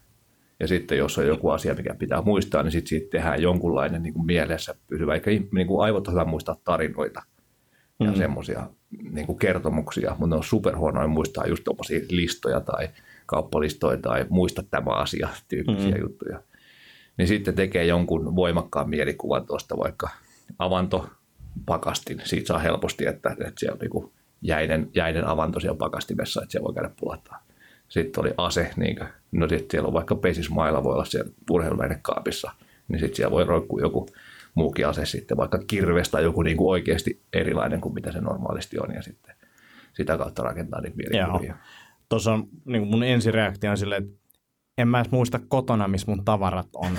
Ja 0.60 0.68
sitten 0.68 0.98
jos 0.98 1.18
on 1.18 1.26
joku 1.26 1.48
asia, 1.48 1.74
mikä 1.74 1.94
pitää 1.94 2.22
muistaa, 2.22 2.62
niin 2.62 2.72
sitten 2.72 2.88
siitä 2.88 3.10
tehdään 3.10 3.42
jonkunlainen 3.42 4.02
niin 4.02 4.14
kuin 4.14 4.26
mielessä 4.26 4.74
pysyvä. 4.86 5.14
Eikä 5.14 5.30
niin 5.30 5.66
kuin 5.66 5.84
aivot 5.84 6.08
hyvä 6.08 6.24
muistaa 6.24 6.56
tarinoita 6.64 7.22
ja 8.00 8.10
mm. 8.10 8.16
semmoisia 8.16 8.66
niin 9.10 9.38
kertomuksia, 9.38 10.10
mutta 10.10 10.26
ne 10.26 10.36
on 10.36 10.44
superhuonoja 10.44 11.06
muistaa 11.06 11.46
just 11.46 11.64
tuommoisia 11.64 12.00
listoja 12.10 12.60
tai 12.60 12.88
kauppalistoja 13.26 13.98
tai 13.98 14.26
muista 14.28 14.62
tämä 14.62 14.90
asia 14.90 15.28
tyyppisiä 15.48 15.94
mm. 15.94 16.00
juttuja 16.00 16.40
niin 17.18 17.28
sitten 17.28 17.54
tekee 17.54 17.84
jonkun 17.84 18.36
voimakkaan 18.36 18.90
mielikuvan 18.90 19.46
tuosta 19.46 19.78
vaikka 19.78 20.08
avanto 20.58 21.10
pakastin. 21.66 22.20
Siitä 22.24 22.46
saa 22.46 22.58
helposti, 22.58 23.06
että, 23.06 23.30
että 23.30 23.52
siellä 23.56 23.78
on 23.82 24.00
niin 24.02 24.12
jäinen, 24.42 24.90
jäinen 24.94 25.26
avanto 25.26 25.60
siellä 25.60 25.78
pakastimessa, 25.78 26.42
että 26.42 26.52
siellä 26.52 26.66
voi 26.66 26.74
käydä 26.74 26.90
pulahtaa. 27.00 27.42
Sitten 27.88 28.20
oli 28.20 28.34
ase, 28.36 28.70
niin 28.76 28.96
kuin, 28.96 29.08
no 29.32 29.48
sitten 29.48 29.66
siellä 29.70 29.86
on 29.86 29.94
vaikka 29.94 30.14
pesismailla, 30.14 30.84
voi 30.84 30.94
olla 30.94 31.04
siellä 31.04 31.30
urheiluväinekaapissa, 31.50 32.50
niin 32.88 33.00
sitten 33.00 33.16
siellä 33.16 33.30
voi 33.30 33.44
roikkua 33.44 33.80
joku 33.80 34.08
muukin 34.54 34.86
ase 34.86 35.06
sitten, 35.06 35.36
vaikka 35.36 35.58
kirves 35.66 36.08
tai 36.08 36.22
joku 36.22 36.42
niin 36.42 36.56
kuin 36.56 36.70
oikeasti 36.70 37.22
erilainen 37.32 37.80
kuin 37.80 37.94
mitä 37.94 38.12
se 38.12 38.20
normaalisti 38.20 38.78
on, 38.78 38.94
ja 38.94 39.02
sitten 39.02 39.36
sitä 39.92 40.18
kautta 40.18 40.42
rakentaa 40.42 40.80
niitä 40.80 40.96
mielikuvia. 40.96 41.56
Tuossa 42.08 42.32
on 42.32 42.48
niin 42.64 42.86
mun 42.86 43.02
ensireaktio 43.02 43.70
on 43.70 43.78
silleen, 43.78 44.02
että 44.02 44.25
en 44.78 44.88
mä 44.88 45.00
edes 45.00 45.12
muista 45.12 45.40
kotona, 45.48 45.88
missä 45.88 46.10
mun 46.10 46.24
tavarat 46.24 46.68
on. 46.74 46.92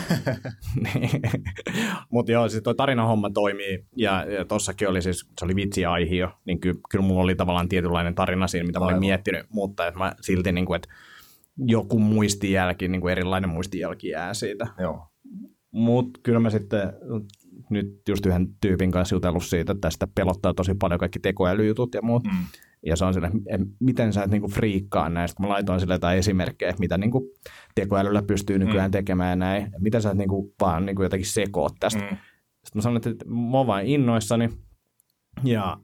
Mutta 2.12 2.32
joo, 2.32 2.50
siis 2.50 2.64
toi 2.64 2.76
tarinahomma 2.76 3.30
toimii, 3.30 3.86
ja, 3.96 4.26
ja 4.32 4.46
tossakin 4.46 4.90
oli 4.90 5.02
siis, 5.02 5.30
se 5.40 5.46
oli 5.46 5.56
vitsiaihio, 5.56 6.30
niin 6.46 6.60
ky, 6.60 6.74
kyllä 6.90 7.06
mulla 7.06 7.24
oli 7.24 7.36
tavallaan 7.36 7.70
tietynlainen 7.70 8.16
tarina 8.16 8.48
siinä, 8.48 8.68
mitä 8.68 8.80
mä 8.80 8.86
olin 8.86 9.00
miettinyt, 9.00 9.46
mutta 9.50 9.88
että 9.88 10.00
mä 10.00 10.14
silti, 10.22 10.52
niin 10.52 10.66
kuin, 10.66 10.76
että 10.76 10.90
joku 11.58 12.00
muistijälki, 12.00 12.88
niin 12.88 13.02
kuin 13.02 13.12
erilainen 13.12 13.50
muistijälki 13.50 14.10
jää 14.10 14.34
siitä. 14.34 14.68
Joo. 14.80 15.08
Mutta 15.72 16.20
kyllä 16.24 16.40
mä 16.40 16.50
sitten 16.50 16.94
nyt 17.70 18.02
just 18.10 18.26
yhden 18.26 18.48
tyypin 18.62 18.92
kanssa 18.92 19.16
jutellut 19.16 19.46
siitä, 19.46 19.72
että 19.72 19.82
tästä 19.82 20.08
pelottaa 20.16 20.54
tosi 20.54 20.74
paljon 20.80 21.00
kaikki 21.00 21.20
tekoälyjutut 21.20 21.94
ja 21.94 22.02
muut. 22.02 22.24
Mm. 22.24 22.46
Ja 22.86 22.96
se 22.96 23.06
on 23.06 23.14
sille, 23.14 23.32
että 23.50 23.66
miten 23.80 24.14
sä 24.14 24.24
et 24.24 24.32
niinku 24.32 24.48
friikkaa 24.48 25.10
näistä. 25.10 25.44
Mä 25.44 25.50
laitoin 25.50 25.80
sille 25.80 25.94
jotain 25.94 26.20
esimerkkejä, 26.20 26.70
että 26.70 26.80
mitä 26.80 26.98
niinku 26.98 27.32
tekoälyllä 27.76 28.22
pystyy 28.22 28.60
nykyään 28.60 28.90
Mm. 28.90 28.92
tekemään 28.92 29.30
ja 29.30 29.36
näin. 29.36 29.64
Että 29.66 29.80
Miten 29.80 30.02
sä 30.02 30.12
et 30.12 30.18
niinku 30.18 30.54
vaan 30.62 30.86
niinku 30.86 31.04
jotenkin 31.04 31.30
sekoot 31.30 31.74
tästä. 31.80 32.00
Mm. 32.02 32.18
Sitten 32.64 32.76
mä 32.76 32.82
sanoin, 32.82 33.08
että 33.10 33.26
mä 33.26 33.58
oon 33.58 33.68
vaan 33.68 33.86
innoissani 33.86 34.50
ja 35.44 35.78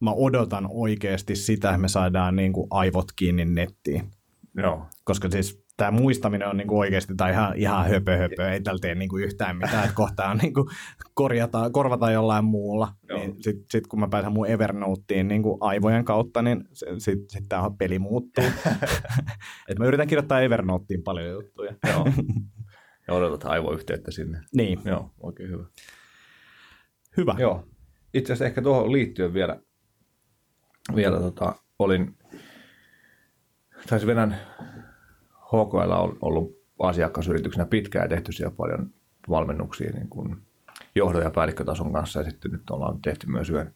mä 0.00 0.12
odotan 0.12 0.66
oikeasti 0.70 1.36
sitä, 1.36 1.68
että 1.68 1.78
me 1.80 1.88
saadaan 1.88 2.36
niinku 2.36 2.66
aivot 2.70 3.06
kiinni 3.16 3.44
nettiin. 3.44 4.10
Joo. 4.56 4.86
Koska 5.04 5.30
siis 5.30 5.59
tämä 5.80 5.90
muistaminen 5.90 6.48
on 6.48 6.56
niinku 6.56 6.78
oikeasti 6.78 7.14
tai 7.16 7.30
ihan, 7.30 7.52
ihan 7.56 7.88
höpö, 7.88 8.16
höpö. 8.16 8.50
Ei 8.50 8.60
tällä 8.60 8.78
tee 8.80 8.94
niinku 8.94 9.16
yhtään 9.16 9.56
mitään, 9.56 9.84
että 9.84 9.94
kohta 9.94 10.28
on 10.28 10.36
niinku 10.36 10.70
korjata, 11.14 11.70
korvata 11.70 12.10
jollain 12.10 12.44
muulla. 12.44 12.94
Joo. 13.08 13.18
Niin 13.18 13.42
sitten 13.42 13.64
sit 13.70 13.86
kun 13.86 14.00
mä 14.00 14.08
pääsen 14.08 14.32
mun 14.32 14.46
Evernoteen 14.46 15.28
niinku 15.28 15.58
aivojen 15.60 16.04
kautta, 16.04 16.42
niin 16.42 16.64
sitten 16.72 17.00
sit, 17.00 17.30
sit 17.30 17.44
tämä 17.48 17.70
peli 17.78 17.98
muuttuu. 17.98 18.44
Et 19.68 19.78
mä 19.78 19.86
yritän 19.86 20.06
kirjoittaa 20.06 20.40
Evernoteen 20.40 21.02
paljon 21.02 21.28
juttuja. 21.28 21.74
Joo. 21.88 22.06
Ja 23.08 23.14
odotat 23.14 23.44
aivoyhteyttä 23.44 24.10
sinne. 24.10 24.40
Niin, 24.54 24.80
Joo, 24.84 25.10
oikein 25.20 25.50
hyvä. 25.50 25.64
hyvä. 27.16 27.34
Joo. 27.38 27.64
Itse 28.14 28.32
asiassa 28.32 28.44
ehkä 28.44 28.62
tuohon 28.62 28.92
liittyen 28.92 29.34
vielä, 29.34 29.60
vielä 30.96 31.20
tota, 31.20 31.54
olin, 31.78 32.16
tai 33.88 34.00
se 34.00 34.06
Venän 34.06 34.36
HKL 35.50 35.90
on 35.90 36.16
ollut 36.20 36.60
asiakasyrityksenä 36.78 37.66
pitkään 37.66 38.04
ja 38.04 38.08
tehty 38.08 38.32
siellä 38.32 38.54
paljon 38.56 38.90
valmennuksia 39.28 39.90
niin 39.94 40.08
kuin 40.08 40.36
johdon- 40.94 41.22
ja 41.22 41.30
päällikkötason 41.30 41.92
kanssa. 41.92 42.20
Ja 42.20 42.30
sitten 42.30 42.52
nyt 42.52 42.70
ollaan 42.70 43.02
tehty 43.02 43.26
myös 43.26 43.50
yhden 43.50 43.74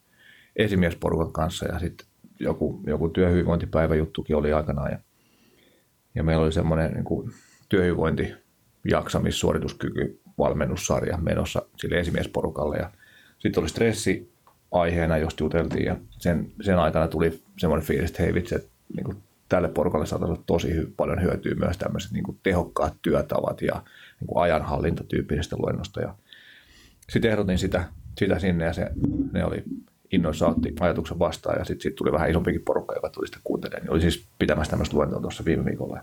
esimiesporukan 0.56 1.32
kanssa. 1.32 1.66
Ja 1.66 1.78
sitten 1.78 2.06
joku, 2.40 2.80
joku 2.86 3.08
työhyvinvointipäiväjuttukin 3.08 4.36
oli 4.36 4.52
aikanaan. 4.52 4.90
Ja, 4.90 4.98
ja 6.14 6.22
meillä 6.22 6.44
oli 6.44 6.52
semmoinen 6.52 6.92
niin 6.92 7.04
kuin 7.04 7.30
työhyvinvointi, 7.68 8.34
jaksamis, 8.90 9.40
suorituskyky, 9.40 10.20
valmennussarja 10.38 11.16
menossa 11.16 11.62
sille 11.76 11.98
esimiesporukalle. 11.98 12.76
Ja 12.76 12.90
sitten 13.38 13.62
oli 13.62 13.68
stressi 13.68 14.32
aiheena, 14.72 15.18
josta 15.18 15.44
juteltiin. 15.44 15.84
Ja 15.84 15.96
sen, 16.10 16.52
sen 16.60 16.78
aikana 16.78 17.08
tuli 17.08 17.42
semmoinen 17.58 17.86
fiilis, 17.86 18.10
että 18.10 18.22
hei 18.22 18.34
vitsi, 18.34 18.54
että 18.54 18.68
niin 18.96 19.04
kuin 19.04 19.16
tälle 19.48 19.68
porukalle 19.68 20.06
saataisiin 20.06 20.34
olla 20.34 20.44
tosi 20.46 20.80
hy- 20.80 20.90
paljon 20.96 21.22
hyötyä 21.22 21.54
myös 21.54 21.78
tämmöiset 21.78 22.12
niin 22.12 22.24
kuin 22.24 22.38
tehokkaat 22.42 22.94
työtavat 23.02 23.62
ja 23.62 23.74
niin 24.20 24.28
kuin 24.28 24.42
ajanhallintatyyppisestä 24.42 25.56
luennosta. 25.58 26.00
Ja 26.00 26.14
sitten 27.10 27.30
ehdotin 27.30 27.58
sitä, 27.58 27.84
sitä 28.18 28.38
sinne 28.38 28.64
ja 28.64 28.72
se, 28.72 28.90
ne 29.32 29.44
oli 29.44 29.64
innoissa 30.10 30.48
otti 30.48 30.74
ajatuksen 30.80 31.18
vastaan 31.18 31.58
ja 31.58 31.64
sitten 31.64 31.82
sit 31.82 31.94
tuli 31.94 32.12
vähän 32.12 32.30
isompikin 32.30 32.62
porukka, 32.62 32.94
joka 32.94 33.10
tuli 33.10 33.26
sitä 33.26 33.38
kuuntelemaan. 33.44 33.82
Niin 33.82 33.92
oli 33.92 34.00
siis 34.00 34.26
pitämässä 34.38 34.70
tämmöistä 34.70 34.96
luentoa 34.96 35.20
tuossa 35.20 35.44
viime 35.44 35.64
viikolla. 35.64 36.00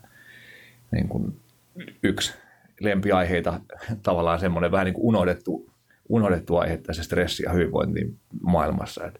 Niin 0.91 1.07
kuin 1.07 1.39
yksi 2.03 2.33
lempiaiheita 2.79 3.61
tavallaan 4.03 4.39
semmoinen 4.39 4.71
vähän 4.71 4.85
niin 4.85 4.93
kuin 4.93 5.05
unohdettu, 5.05 5.69
unohdettu 6.09 6.57
aihe 6.57 6.77
tässä 6.77 7.03
stressi 7.03 7.43
ja 7.43 7.51
hyvinvointi 7.51 8.15
maailmassa. 8.41 9.05
Että 9.05 9.19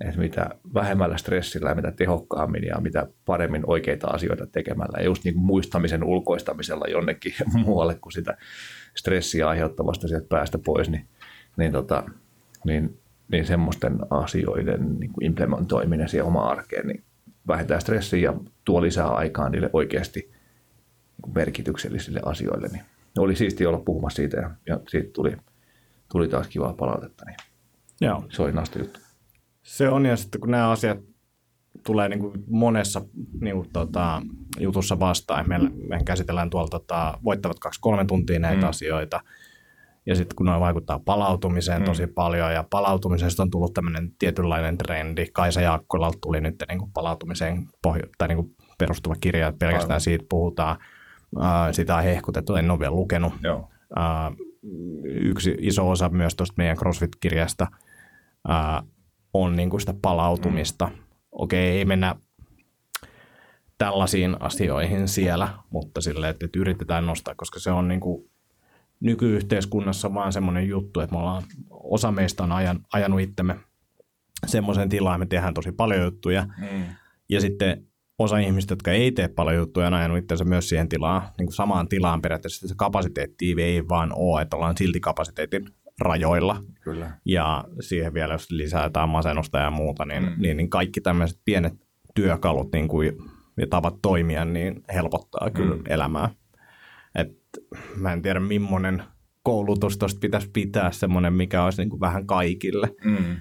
että 0.00 0.20
mitä 0.20 0.50
vähemmällä 0.74 1.16
stressillä 1.16 1.68
ja 1.68 1.74
mitä 1.74 1.92
tehokkaammin 1.92 2.64
ja 2.64 2.80
mitä 2.80 3.06
paremmin 3.24 3.62
oikeita 3.66 4.06
asioita 4.06 4.46
tekemällä 4.46 4.98
ja 4.98 5.04
just 5.04 5.24
niin 5.24 5.34
kuin 5.34 5.44
muistamisen 5.44 6.04
ulkoistamisella 6.04 6.86
jonnekin 6.88 7.34
muualle 7.64 7.94
kuin 7.94 8.12
sitä 8.12 8.36
stressiä 8.94 9.48
aiheuttavasta 9.48 10.08
sieltä 10.08 10.26
päästä 10.28 10.58
pois, 10.58 10.90
niin, 10.90 11.08
niin, 11.56 11.72
tota, 11.72 12.04
niin, 12.64 12.98
niin 13.32 13.46
semmoisten 13.46 13.98
asioiden 14.10 15.00
niin 15.00 15.12
kuin 15.12 15.24
implementoiminen 15.24 16.08
siihen 16.08 16.26
omaan 16.26 16.58
arkeen 16.58 16.86
niin 16.86 17.04
vähentää 17.48 17.80
stressiä 17.80 18.30
ja 18.30 18.34
tuo 18.64 18.82
lisää 18.82 19.08
aikaa 19.08 19.48
niille 19.48 19.70
oikeasti 19.72 20.20
niin 20.20 21.34
merkityksellisille 21.34 22.20
asioille. 22.24 22.68
Niin 22.68 22.84
oli 23.18 23.36
siisti 23.36 23.66
olla 23.66 23.78
puhumassa 23.78 24.16
siitä 24.16 24.36
ja, 24.36 24.50
ja 24.66 24.80
siitä 24.88 25.10
tuli, 25.12 25.36
tuli 26.12 26.28
taas 26.28 26.48
kivaa 26.48 26.72
palautetta, 26.72 27.24
niin 27.26 27.36
Joo. 28.00 28.24
se 28.28 28.42
oli 28.42 28.52
nasta 28.52 28.78
juttu. 28.78 29.03
Se 29.64 29.88
on, 29.88 30.06
ja 30.06 30.16
sitten 30.16 30.40
kun 30.40 30.50
nämä 30.50 30.70
asiat 30.70 30.98
tulee 31.86 32.08
niin 32.08 32.20
kuin 32.20 32.32
monessa 32.50 33.02
niin 33.40 33.56
kuin, 33.56 33.70
tota, 33.72 34.22
jutussa 34.60 34.98
vastaan, 34.98 35.48
meillä, 35.48 35.70
me 35.88 35.98
käsitellään 36.04 36.50
tuolla 36.50 36.68
tota, 36.68 37.18
voittavat 37.24 37.58
kaksi-kolme 37.58 38.04
tuntia 38.04 38.38
näitä 38.38 38.62
Mm. 38.62 38.68
asioita, 38.68 39.20
ja 40.06 40.14
sitten 40.14 40.36
kun 40.36 40.46
ne 40.46 40.60
vaikuttaa 40.60 40.98
palautumiseen 41.04 41.80
Mm. 41.82 41.84
tosi 41.84 42.06
paljon, 42.06 42.52
ja 42.52 42.64
palautumisesta 42.70 43.42
on 43.42 43.50
tullut 43.50 43.74
tämmöinen 43.74 44.12
tietynlainen 44.18 44.78
trendi. 44.78 45.26
Kaisa 45.32 45.60
Jaakkolalta 45.60 46.18
tuli 46.22 46.40
nyt 46.40 46.64
niin 46.68 46.78
kuin 46.78 46.92
palautumiseen 46.92 47.66
pohjo- 47.82 48.08
tai 48.18 48.28
niin 48.28 48.36
kuin 48.36 48.54
perustuva 48.78 49.14
kirja, 49.20 49.48
että 49.48 49.58
pelkästään 49.58 49.90
Aivan. 49.90 50.00
siitä 50.00 50.24
puhutaan. 50.28 50.76
Uh, 51.36 51.42
sitä 51.72 51.96
on 51.96 52.02
hehkutettu, 52.02 52.54
en 52.54 52.70
ole 52.70 52.78
vielä 52.80 52.94
lukenut. 52.94 53.32
Joo. 53.42 53.68
Uh, 53.96 54.36
yksi 55.04 55.54
iso 55.60 55.90
osa 55.90 56.08
myös 56.08 56.34
tuosta 56.36 56.54
meidän 56.56 56.76
CrossFit-kirjasta 56.76 57.66
uh, 58.48 58.88
on 59.34 59.56
niin 59.56 59.70
kuin 59.70 59.80
sitä 59.80 59.94
palautumista. 60.02 60.86
Mm. 60.86 60.92
Okei, 61.32 61.78
ei 61.78 61.84
mennä 61.84 62.16
tällaisiin 63.78 64.42
asioihin 64.42 65.08
siellä, 65.08 65.48
mutta 65.70 66.00
silleen, 66.00 66.30
että, 66.30 66.44
että 66.46 66.58
yritetään 66.58 67.06
nostaa, 67.06 67.34
koska 67.34 67.58
se 67.60 67.70
on 67.70 67.88
niin 67.88 68.00
kuin 68.00 68.30
nykyyhteiskunnassa 69.00 70.14
vaan 70.14 70.32
semmoinen 70.32 70.68
juttu, 70.68 71.00
että 71.00 71.14
me 71.16 71.20
ollaan, 71.20 71.42
osa 71.70 72.12
meistä 72.12 72.42
on 72.42 72.52
ajan, 72.52 72.80
ajanut 72.92 73.20
itsemme 73.20 73.56
semmoisen 74.46 74.88
tilaan, 74.88 75.20
me 75.20 75.26
tehdään 75.26 75.54
tosi 75.54 75.72
paljon 75.72 76.02
juttuja, 76.04 76.46
Mm. 76.58 76.84
ja 77.28 77.40
sitten 77.40 77.86
osa 78.18 78.38
ihmistä, 78.38 78.72
jotka 78.72 78.92
ei 78.92 79.12
tee 79.12 79.28
paljon 79.28 79.56
juttuja, 79.56 79.86
on 79.86 79.94
ajanut 79.94 80.18
itsensä 80.18 80.44
myös 80.44 80.68
siihen 80.68 80.88
tilaan, 80.88 81.22
niin 81.38 81.46
kuin 81.46 81.54
samaan 81.54 81.88
tilaan 81.88 82.22
periaatteessa. 82.22 82.68
Se 82.68 82.74
kapasiteetti 82.76 83.54
ei 83.58 83.88
vaan 83.88 84.12
ole, 84.14 84.42
että 84.42 84.56
ollaan 84.56 84.76
silti 84.76 85.00
kapasiteetin 85.00 85.68
rajoilla. 86.00 86.60
Kyllä. 86.80 87.10
Ja 87.24 87.64
siihen 87.80 88.14
vielä, 88.14 88.34
jos 88.34 88.50
lisää 88.50 88.84
jotain 88.84 89.08
masennusta 89.08 89.58
ja 89.58 89.70
muuta, 89.70 90.04
niin, 90.04 90.22
mm. 90.22 90.34
niin, 90.38 90.56
niin 90.56 90.70
kaikki 90.70 91.00
tämmöiset 91.00 91.40
pienet 91.44 91.72
työkalut 92.14 92.72
niin 92.72 92.88
kuin, 92.88 93.12
ja 93.56 93.66
tavat 93.66 93.94
toimia, 94.02 94.44
niin 94.44 94.82
helpottaa 94.94 95.50
kyllä 95.50 95.76
Mm. 95.76 95.82
elämää. 95.88 96.30
Et, 97.14 97.30
mä 97.96 98.12
en 98.12 98.22
tiedä, 98.22 98.40
millainen 98.40 99.02
koulutus 99.42 99.98
tuosta 99.98 100.18
pitäisi 100.20 100.50
pitää 100.52 100.92
semmoinen, 100.92 101.32
mikä 101.32 101.64
olisi 101.64 101.82
niin 101.82 101.90
kuin 101.90 102.00
vähän 102.00 102.26
kaikille. 102.26 102.90
Mm. 103.04 103.36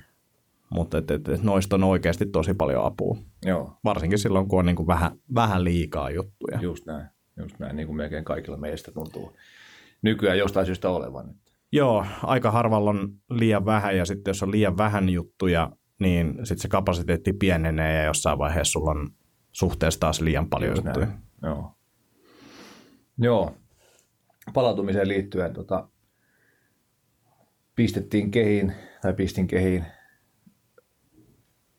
Mutta 0.70 0.98
et, 0.98 1.12
et, 1.12 1.30
et 1.30 1.44
noista 1.44 1.76
on 1.76 1.84
oikeasti 1.84 2.26
tosi 2.26 2.54
paljon 2.54 2.86
apua. 2.86 3.18
Joo, 3.46 3.78
Varsinkin 3.84 4.20
silloin, 4.20 4.48
kun 4.48 4.60
on 4.60 4.66
niin 4.66 4.76
kuin 4.76 4.88
vähän, 4.88 5.12
vähän 5.36 5.64
liikaa 5.64 6.10
juttuja. 6.10 6.60
just 6.62 6.86
näin. 6.86 7.08
Just 7.38 7.60
näin, 7.60 7.76
niin 7.76 7.88
kuin 7.88 7.98
melkein 7.98 8.24
kaikilla 8.26 8.58
meistä 8.58 8.92
tuntuu 8.92 9.36
nykyään 10.02 10.38
jostain 10.38 10.66
syystä 10.66 10.90
olevan. 10.90 11.36
Joo, 11.76 12.06
aika 12.24 12.52
harvalla 12.52 12.90
on 12.90 13.14
liian 13.30 13.66
vähän 13.66 13.98
ja 13.98 14.06
sitten 14.06 14.30
jos 14.30 14.44
on 14.44 14.52
liian 14.52 14.78
vähän 14.78 15.10
juttuja, 15.10 15.72
niin 16.00 16.34
sitten 16.34 16.62
se 16.62 16.68
kapasiteetti 16.68 17.34
pienenee 17.34 17.98
ja 17.98 18.04
jossain 18.04 18.38
vaiheessa 18.38 18.72
sulla 18.72 18.92
on 18.92 19.10
suhteessa 19.52 20.00
taas 20.00 20.22
liian 20.22 20.50
paljon 20.50 20.72
Just 20.72 20.86
juttuja. 20.86 21.06
näin. 21.06 21.20
Joo. 21.44 21.76
Joo. 23.18 23.56
Palautumiseen 24.54 25.08
liittyen 25.08 25.54
tota, 25.54 25.90
pistettiin 27.76 28.32
kehiin, 28.32 28.74
tai 29.02 29.14
pistin 29.14 29.48
kehiin, 29.48 29.86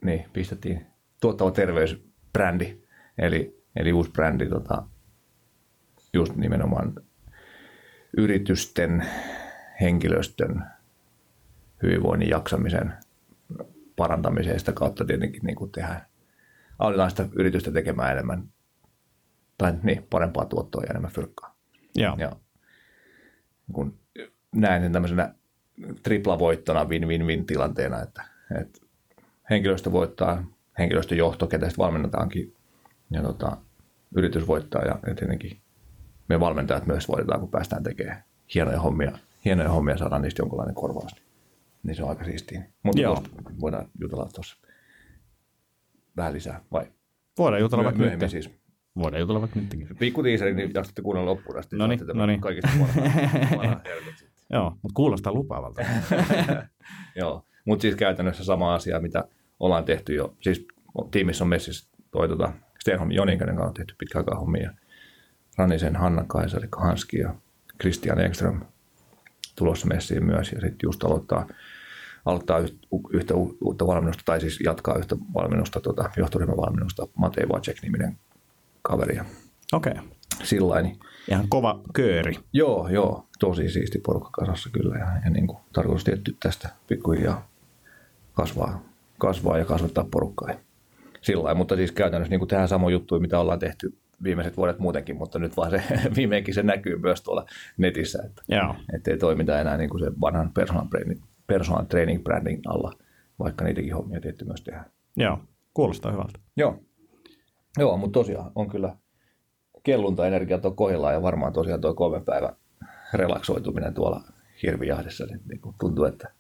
niin 0.05 0.25
pistettiin 0.33 0.87
tuottava 1.21 1.51
terveysbrändi, 1.51 2.83
eli, 3.19 3.65
eli 3.77 3.93
uusi 3.93 4.11
brändi 4.11 4.49
tota, 4.49 4.87
just 6.13 6.37
nimenomaan 6.37 6.95
yritysten, 8.17 9.07
henkilöstön 9.81 10.65
hyvinvoinnin 11.83 12.29
jaksamisen 12.29 12.93
parantamiseen 13.97 14.59
sitä 14.59 14.73
kautta 14.73 15.05
tietenkin 15.05 15.43
niin 15.45 15.57
kuin 15.57 15.73
tehdään, 15.73 16.07
autetaan 16.79 17.11
sitä 17.11 17.29
yritystä 17.33 17.71
tekemään 17.71 18.13
enemmän 18.13 18.49
tai 19.59 19.73
niin, 19.83 20.07
parempaa 20.11 20.45
tuottoa 20.45 20.83
ja 20.83 20.91
enemmän 20.91 21.11
fyrkkaa. 21.11 21.57
Joo. 21.95 22.17
Ja 22.19 22.33
kun 23.73 23.99
näen 24.53 24.83
sen 24.83 24.93
tämmöisenä 24.93 25.35
triplavoittona 26.03 26.85
win-win-win 26.85 27.47
tilanteena, 27.47 28.03
että, 28.03 28.25
että 28.61 28.81
henkilöstö 29.51 29.93
voittaa, 29.93 30.45
henkilöstöjohto, 30.79 31.47
ketä 31.47 31.67
sitten 31.67 31.85
valmennetaankin, 31.85 32.55
ja 33.11 33.23
tota, 33.23 33.57
yritys 34.17 34.47
voittaa 34.47 34.83
ja, 34.83 34.99
ja 35.07 35.15
tietenkin 35.15 35.61
me 36.29 36.41
valmentajat 36.41 36.87
myös 36.87 37.09
voidaan, 37.09 37.41
kun 37.41 37.51
päästään 37.51 37.83
tekemään 37.83 38.25
hienoja 38.55 38.81
hommia, 38.81 39.19
hienoja 39.45 39.69
hommia 39.69 39.97
saadaan 39.97 40.23
niistä 40.23 40.43
jonkinlainen 40.43 40.75
korvaus. 40.75 41.15
Niin, 41.15 41.25
niin 41.83 41.97
se 41.97 42.03
on 42.03 42.09
aika 42.09 42.25
siistiä. 42.25 42.63
Mutta 42.83 43.03
voidaan 43.61 43.89
jutella 44.01 44.29
tuossa 44.35 44.57
vähän 46.17 46.33
lisää, 46.33 46.61
vai? 46.73 46.87
Voidaan 47.39 47.61
jutella 47.61 47.85
vaikka 47.85 47.99
myöhemmin 47.99 48.25
nyt. 48.25 48.31
siis. 48.31 48.51
Voidaan 48.97 49.21
jutella 49.21 49.41
vaikka 49.41 49.61
nytkin. 49.61 49.89
Pikku 49.99 50.23
tiiseri, 50.23 50.55
niin 50.55 50.71
jaksatte 50.75 51.03
kuunnella 51.03 51.31
loppuun 51.31 51.59
asti. 51.59 51.77
Noniin, 51.77 51.99
Saatte 51.99 52.13
tämän 52.13 52.21
noniin. 52.21 52.41
Kaikista. 52.41 52.69
Joo, 54.53 54.71
mutta 54.83 54.95
kuulostaa 54.95 55.33
lupaavalta. 55.33 55.83
Joo, 57.21 57.47
mutta 57.65 57.83
siis 57.83 57.97
käytännössä 57.97 58.45
sama 58.45 58.75
asia, 58.75 59.01
mitä 59.01 59.25
ollaan 59.61 59.85
tehty 59.85 60.15
jo. 60.15 60.37
Siis 60.41 60.67
tiimissä 61.11 61.45
on 61.45 61.49
messissä 61.49 61.89
toi 62.11 62.29
tota, 62.29 62.53
Stenholm 62.81 63.11
Jonin, 63.11 63.39
kenen 63.39 63.57
kanssa 63.57 63.69
on 63.69 63.75
tehty 63.75 63.95
pitkä 63.99 64.19
aikaa 64.19 64.39
hommia. 64.39 64.71
Rannisen 65.59 65.97
Hanna 65.97 66.25
Kaisari 66.27 66.69
Hanski 66.77 67.19
ja 67.19 67.35
Christian 67.81 68.21
Ekström 68.21 68.61
tulossa 69.55 69.87
messiin 69.87 70.25
myös. 70.25 70.53
Ja 70.53 70.61
sitten 70.61 70.79
just 70.83 71.05
aloittaa, 71.05 71.47
aloittaa 72.25 72.61
yht- 72.61 72.79
yhtä 73.13 73.35
uutta 73.61 73.87
valmennusta, 73.87 74.23
tai 74.25 74.41
siis 74.41 74.61
jatkaa 74.65 74.99
yhtä 74.99 75.17
valmennusta, 75.35 75.81
tota, 75.81 76.11
johtoryhmävalmennusta, 76.17 77.07
Matei 77.17 77.49
Vacek-niminen 77.49 78.19
kaveri. 78.83 79.19
Okei. 79.73 79.93
Okay. 79.93 80.05
Sillä 80.43 80.83
niin 80.83 80.99
Ihan 81.29 81.49
kova 81.49 81.81
kööri. 81.95 82.35
Joo, 82.53 82.89
joo. 82.89 83.27
Tosi 83.39 83.69
siisti 83.69 83.99
porukka 83.99 84.31
kasassa 84.33 84.71
kyllä. 84.73 84.99
Ja, 84.99 85.07
ja 85.25 85.31
niin 85.31 85.47
kuin, 85.47 85.59
tarkoitus 85.73 86.05
tietty 86.05 86.37
tästä 86.43 86.69
pikkuhiljaa 86.87 87.49
kasvaa, 88.33 88.83
kasvaa 89.19 89.59
ja 89.59 89.65
kasvattaa 89.65 90.07
porukkaa. 90.11 90.51
Ja 90.51 90.59
Sillä 91.23 91.43
lailla, 91.45 91.59
mutta 91.59 91.77
siis 91.77 91.93
käytännössä 91.93 92.31
niin 92.31 92.41
kuin 92.41 92.49
tehdään 92.49 92.69
samoja 92.69 92.93
juttuja, 92.93 93.21
mitä 93.21 93.41
ollaan 93.41 93.59
tehty 93.59 93.99
viimeiset 94.25 94.57
vuodet 94.57 94.79
muutenkin, 94.79 95.17
mutta 95.17 95.39
nyt 95.39 95.57
vaan 95.57 95.71
se 95.71 95.83
viimeinkin 96.17 96.55
se 96.55 96.63
näkyy 96.63 96.99
myös 96.99 97.23
tuolla 97.23 97.47
netissä, 97.77 98.23
että 98.27 98.43
Joo. 98.49 98.75
ei 99.09 99.19
toimita 99.19 99.61
enää 99.61 99.77
niin 99.77 99.91
kuin 99.91 100.01
se 100.01 100.13
vanhan 100.21 100.53
personal 100.53 100.87
training, 100.87 101.23
personal 101.47 101.85
training 101.85 102.25
branding 102.25 102.63
alla, 102.67 102.93
vaikka 103.39 103.65
niitäkin 103.65 103.95
hommia 103.95 104.21
tietty 104.21 104.45
myös 104.45 104.63
tehdään. 104.63 104.87
Joo. 105.17 105.39
Kuulostaa 105.75 106.13
hyvältä. 106.13 106.39
Joo. 106.57 106.83
Joo, 107.79 107.97
mutta 107.97 108.21
tosiaan 108.21 108.53
on 108.55 108.69
kyllä 108.71 108.97
kelluntaenergiat 109.83 110.65
on 110.65 110.77
kohdillaan 110.77 111.15
ja 111.15 111.23
varmaan 111.23 111.53
tosiaan 111.53 111.81
tuo 111.81 111.95
kolmen 111.95 112.25
päivän 112.25 112.57
relaksoituminen 113.15 113.95
tuolla 113.95 114.21
hirvijahdessa, 114.63 115.27
niin, 115.27 115.41
niin 115.49 115.61
kuin 115.61 115.75
tuntuu, 115.81 116.05
että 116.05 116.33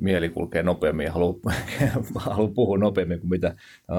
mieli 0.00 0.28
kulkee 0.28 0.62
nopeammin 0.62 1.06
ja 1.06 1.12
haluaa, 1.12 1.54
haluaa 2.16 2.52
puhua 2.54 2.78
nopeammin 2.78 3.20
kuin 3.20 3.30
mitä 3.30 3.56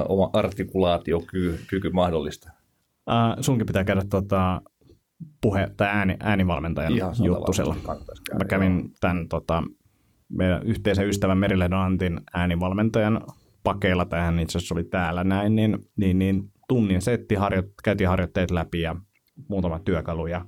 oma 0.10 0.29
artikulaatiokyky 0.34 1.60
kyky 1.70 1.89
mahdollista. 1.89 2.51
Uh, 3.08 3.44
sunkin 3.44 3.68
pitää 3.68 3.84
käydä 3.84 4.02
tota, 4.10 4.62
puhe- 5.42 5.72
tai 5.78 5.88
ääni, 5.88 6.18
äänivalmentajan 6.20 6.94
Ihan 6.94 7.16
juttusella. 7.24 7.76
käydä, 7.76 8.38
Mä 8.40 8.46
kävin 8.46 8.92
tämän 9.00 9.28
tota, 9.30 9.64
meidän 10.30 10.64
yhteisen 10.64 11.08
ystävän 11.10 11.38
Merilehdon 11.38 11.80
Antin 11.80 12.22
äänivalmentajan 12.34 13.22
pakeilla, 13.64 14.06
tai 14.06 14.22
hän 14.22 14.40
itse 14.40 14.58
asiassa 14.58 14.76
oli 14.76 14.84
täällä 14.84 15.24
näin, 15.24 15.56
niin, 15.56 15.78
niin, 15.98 16.20
niin 16.20 16.52
tunnin 16.68 17.02
setti, 17.02 17.36
harjo, 17.36 17.64
käytiin 17.84 18.10
harjoitteet 18.10 18.52
läpi 18.52 18.82
ja 18.82 18.96
muutama 19.50 19.80
työkalu, 19.80 20.28
ja 20.28 20.46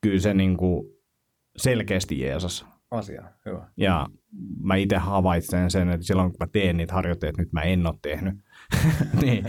kyllä 0.00 0.20
se 0.20 0.34
niin 0.34 0.56
kuin 0.56 0.86
selkeästi 1.56 2.20
jeesas. 2.20 2.66
Asia, 2.90 3.24
hyvä. 3.46 3.68
Ja 3.76 4.06
mä 4.62 4.76
itse 4.76 4.96
havaitsen 4.96 5.70
sen, 5.70 5.88
että 5.88 6.06
silloin 6.06 6.30
kun 6.30 6.36
mä 6.40 6.46
teen 6.52 6.76
niitä 6.76 6.94
harjoitteita, 6.94 7.42
nyt 7.42 7.52
mä 7.52 7.62
en 7.62 7.86
ole 7.86 7.94
tehnyt, 8.02 8.34
niin, 9.22 9.46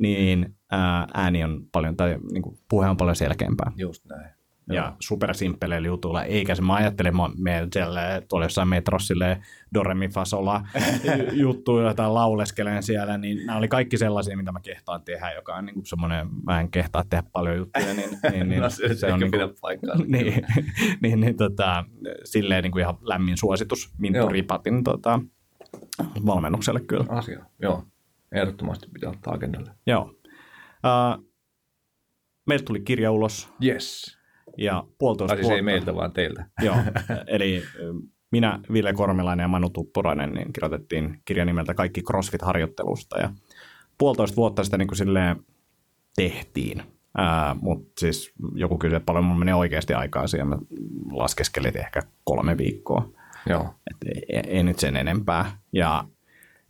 niin 0.00 0.54
ää, 0.74 1.06
ääni 1.14 1.44
on 1.44 1.66
paljon, 1.72 1.96
tai 1.96 2.18
niin 2.32 2.42
kuin 2.42 2.58
puhe 2.68 2.88
on 2.88 2.96
paljon 2.96 3.16
selkeämpää 3.16 3.72
Just 3.76 4.04
näin. 4.04 4.30
ja 4.72 4.96
supersimppeleillä 5.00 5.88
jutuilla, 5.88 6.24
eikä 6.24 6.54
se 6.54 6.62
mä 6.62 6.74
ajattelen, 6.74 7.16
mä 7.16 7.30
menen 7.38 7.68
siellä 7.72 8.22
tuolla 8.28 8.44
jossain 8.44 8.68
metrossa 8.68 9.06
silleen 9.06 9.44
Doremi 9.74 10.08
Fasola 10.08 10.68
juttuja, 11.32 11.88
jotain 11.88 12.14
lauleskelen 12.14 12.82
siellä, 12.82 13.18
niin 13.18 13.46
nämä 13.46 13.58
oli 13.58 13.68
kaikki 13.68 13.98
sellaisia, 13.98 14.36
mitä 14.36 14.52
mä 14.52 14.60
kehtaan 14.60 15.02
tehdä, 15.02 15.32
joka 15.32 15.54
on 15.54 15.66
niin 15.66 15.74
kuin 15.74 15.86
semmoinen, 15.86 16.28
mä 16.46 16.60
en 16.60 16.70
kehtaa 16.70 17.04
tehdä 17.10 17.24
paljon 17.32 17.56
juttuja, 17.56 17.94
niin, 17.94 18.10
niin, 18.32 18.48
niin 18.48 18.62
no, 18.62 18.70
se, 18.70 18.94
se 18.94 19.12
on 19.12 19.20
niin 19.20 19.30
pidä 19.30 19.48
paikkaa. 19.60 19.96
niin, 20.06 20.46
niin, 21.02 21.20
niin 21.20 21.36
tota, 21.36 21.84
silleen 22.24 22.62
niin 22.62 22.72
kuin 22.72 22.82
ihan 22.82 22.98
lämmin 23.00 23.36
suositus 23.36 23.94
Minttu 23.98 24.18
Joo. 24.18 24.28
Ripatin 24.28 24.84
tota, 24.84 25.20
valmennukselle 26.26 26.80
kyllä. 26.80 27.04
Asia, 27.08 27.44
joo. 27.62 27.84
Ehdottomasti 28.32 28.86
pitää 28.92 29.10
ottaa 29.10 29.34
agendalle. 29.34 29.70
Joo. 29.86 30.14
Uh, 30.84 31.24
meiltä 32.46 32.64
tuli 32.64 32.80
kirja 32.80 33.10
ulos 33.12 33.48
Yes. 33.64 34.18
ja 34.58 34.84
puolitoista 34.98 35.34
Tai 35.34 35.44
siis 35.44 35.50
ei 35.50 35.52
vuotta. 35.54 35.64
meiltä, 35.64 35.94
vaan 35.94 36.12
teiltä. 36.12 36.46
Joo, 36.64 36.76
eli 37.26 37.62
ö, 37.76 37.94
minä, 38.32 38.60
Ville 38.72 38.92
Kormilainen 38.92 39.44
ja 39.44 39.48
Manu 39.48 39.70
Tuppurainen 39.70 40.30
niin 40.32 40.52
kirjoitettiin 40.52 41.22
kirja 41.24 41.44
nimeltä 41.44 41.74
Kaikki 41.74 42.00
CrossFit-harjoittelusta 42.00 43.20
ja 43.20 43.30
puolitoista 43.98 44.36
vuotta 44.36 44.64
sitä 44.64 44.78
niin 44.78 44.88
kuin 44.88 44.98
silleen 44.98 45.36
tehtiin. 46.16 46.82
Mutta 47.60 48.00
siis 48.00 48.32
joku 48.54 48.78
kysyi, 48.78 48.96
että 48.96 49.04
paljon 49.06 49.24
menee 49.38 49.54
oikeasti 49.54 49.94
aikaa 49.94 50.26
siihen. 50.26 50.48
Mä 50.48 50.56
laskeskelin 51.12 51.76
ehkä 51.78 52.02
kolme 52.24 52.58
viikkoa. 52.58 53.08
Joo. 53.48 53.74
Et 53.90 53.96
ei, 54.28 54.40
ei 54.56 54.62
nyt 54.62 54.78
sen 54.78 54.96
enempää. 54.96 55.58
Ja 55.72 56.04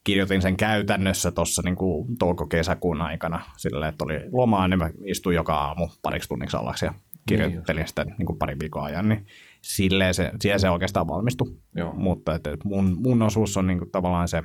kirjoitin 0.05 0.43
sen 0.43 0.57
käytännössä 0.57 1.31
tuossa 1.31 1.62
niin 1.64 1.77
touko-kesäkuun 2.19 3.03
aikana 3.03 3.40
silleen, 3.57 3.88
että 3.88 4.05
oli 4.05 4.21
lomaa, 4.33 4.69
niin 4.69 4.79
mä 4.79 4.90
istuin 5.05 5.37
joka 5.37 5.55
aamu 5.55 5.88
pariksi 6.03 6.29
tunniksi 6.29 6.57
alaksi 6.57 6.85
ja 6.85 6.95
kirjoittelin 7.29 7.88
sitä 7.88 8.05
niin 8.05 8.27
kuin 8.27 8.38
pari 8.38 8.57
viikon 8.61 8.85
ajan, 8.85 9.09
niin 9.09 9.27
silleen 9.62 10.14
se, 10.14 10.31
siihen 10.40 10.61
se 10.61 10.71
oikeastaan 10.71 11.09
valmistui. 11.09 11.57
Joo. 11.75 11.93
Mutta 11.95 12.35
että, 12.35 12.51
että 12.51 12.69
mun, 12.69 12.97
mun 13.03 13.23
osuus 13.23 13.57
on 13.57 13.67
niin 13.67 13.79
kuin 13.79 13.90
tavallaan 13.90 14.29
se, 14.29 14.43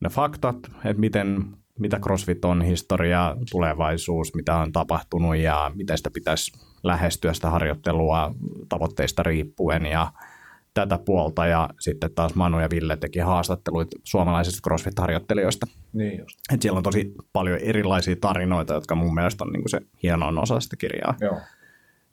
ne 0.00 0.08
faktat, 0.08 0.56
että 0.84 1.00
miten, 1.00 1.44
mitä 1.78 1.98
CrossFit 1.98 2.44
on, 2.44 2.62
historia, 2.62 3.36
tulevaisuus, 3.50 4.34
mitä 4.34 4.56
on 4.56 4.72
tapahtunut 4.72 5.36
ja 5.36 5.72
miten 5.74 5.96
sitä 5.96 6.10
pitäisi 6.10 6.52
lähestyä 6.82 7.32
sitä 7.32 7.50
harjoittelua 7.50 8.34
tavoitteista 8.68 9.22
riippuen 9.22 9.86
ja 9.86 10.12
tätä 10.74 10.98
puolta. 11.04 11.46
Ja 11.46 11.68
sitten 11.80 12.14
taas 12.14 12.34
Manu 12.34 12.60
ja 12.60 12.70
Ville 12.70 12.96
teki 12.96 13.18
haastatteluita 13.18 13.96
suomalaisista 14.04 14.70
CrossFit-harjoittelijoista. 14.70 15.66
Niin 15.92 16.18
just. 16.18 16.38
Et 16.54 16.62
siellä 16.62 16.76
on 16.76 16.82
tosi 16.82 17.14
paljon 17.32 17.58
erilaisia 17.58 18.16
tarinoita, 18.20 18.74
jotka 18.74 18.94
mun 18.94 19.14
mielestä 19.14 19.44
on 19.44 19.52
niin 19.52 19.68
se 19.68 19.80
hienoin 20.02 20.38
osa 20.38 20.60
sitä 20.60 20.76
kirjaa 20.76 21.14
Joo. 21.20 21.38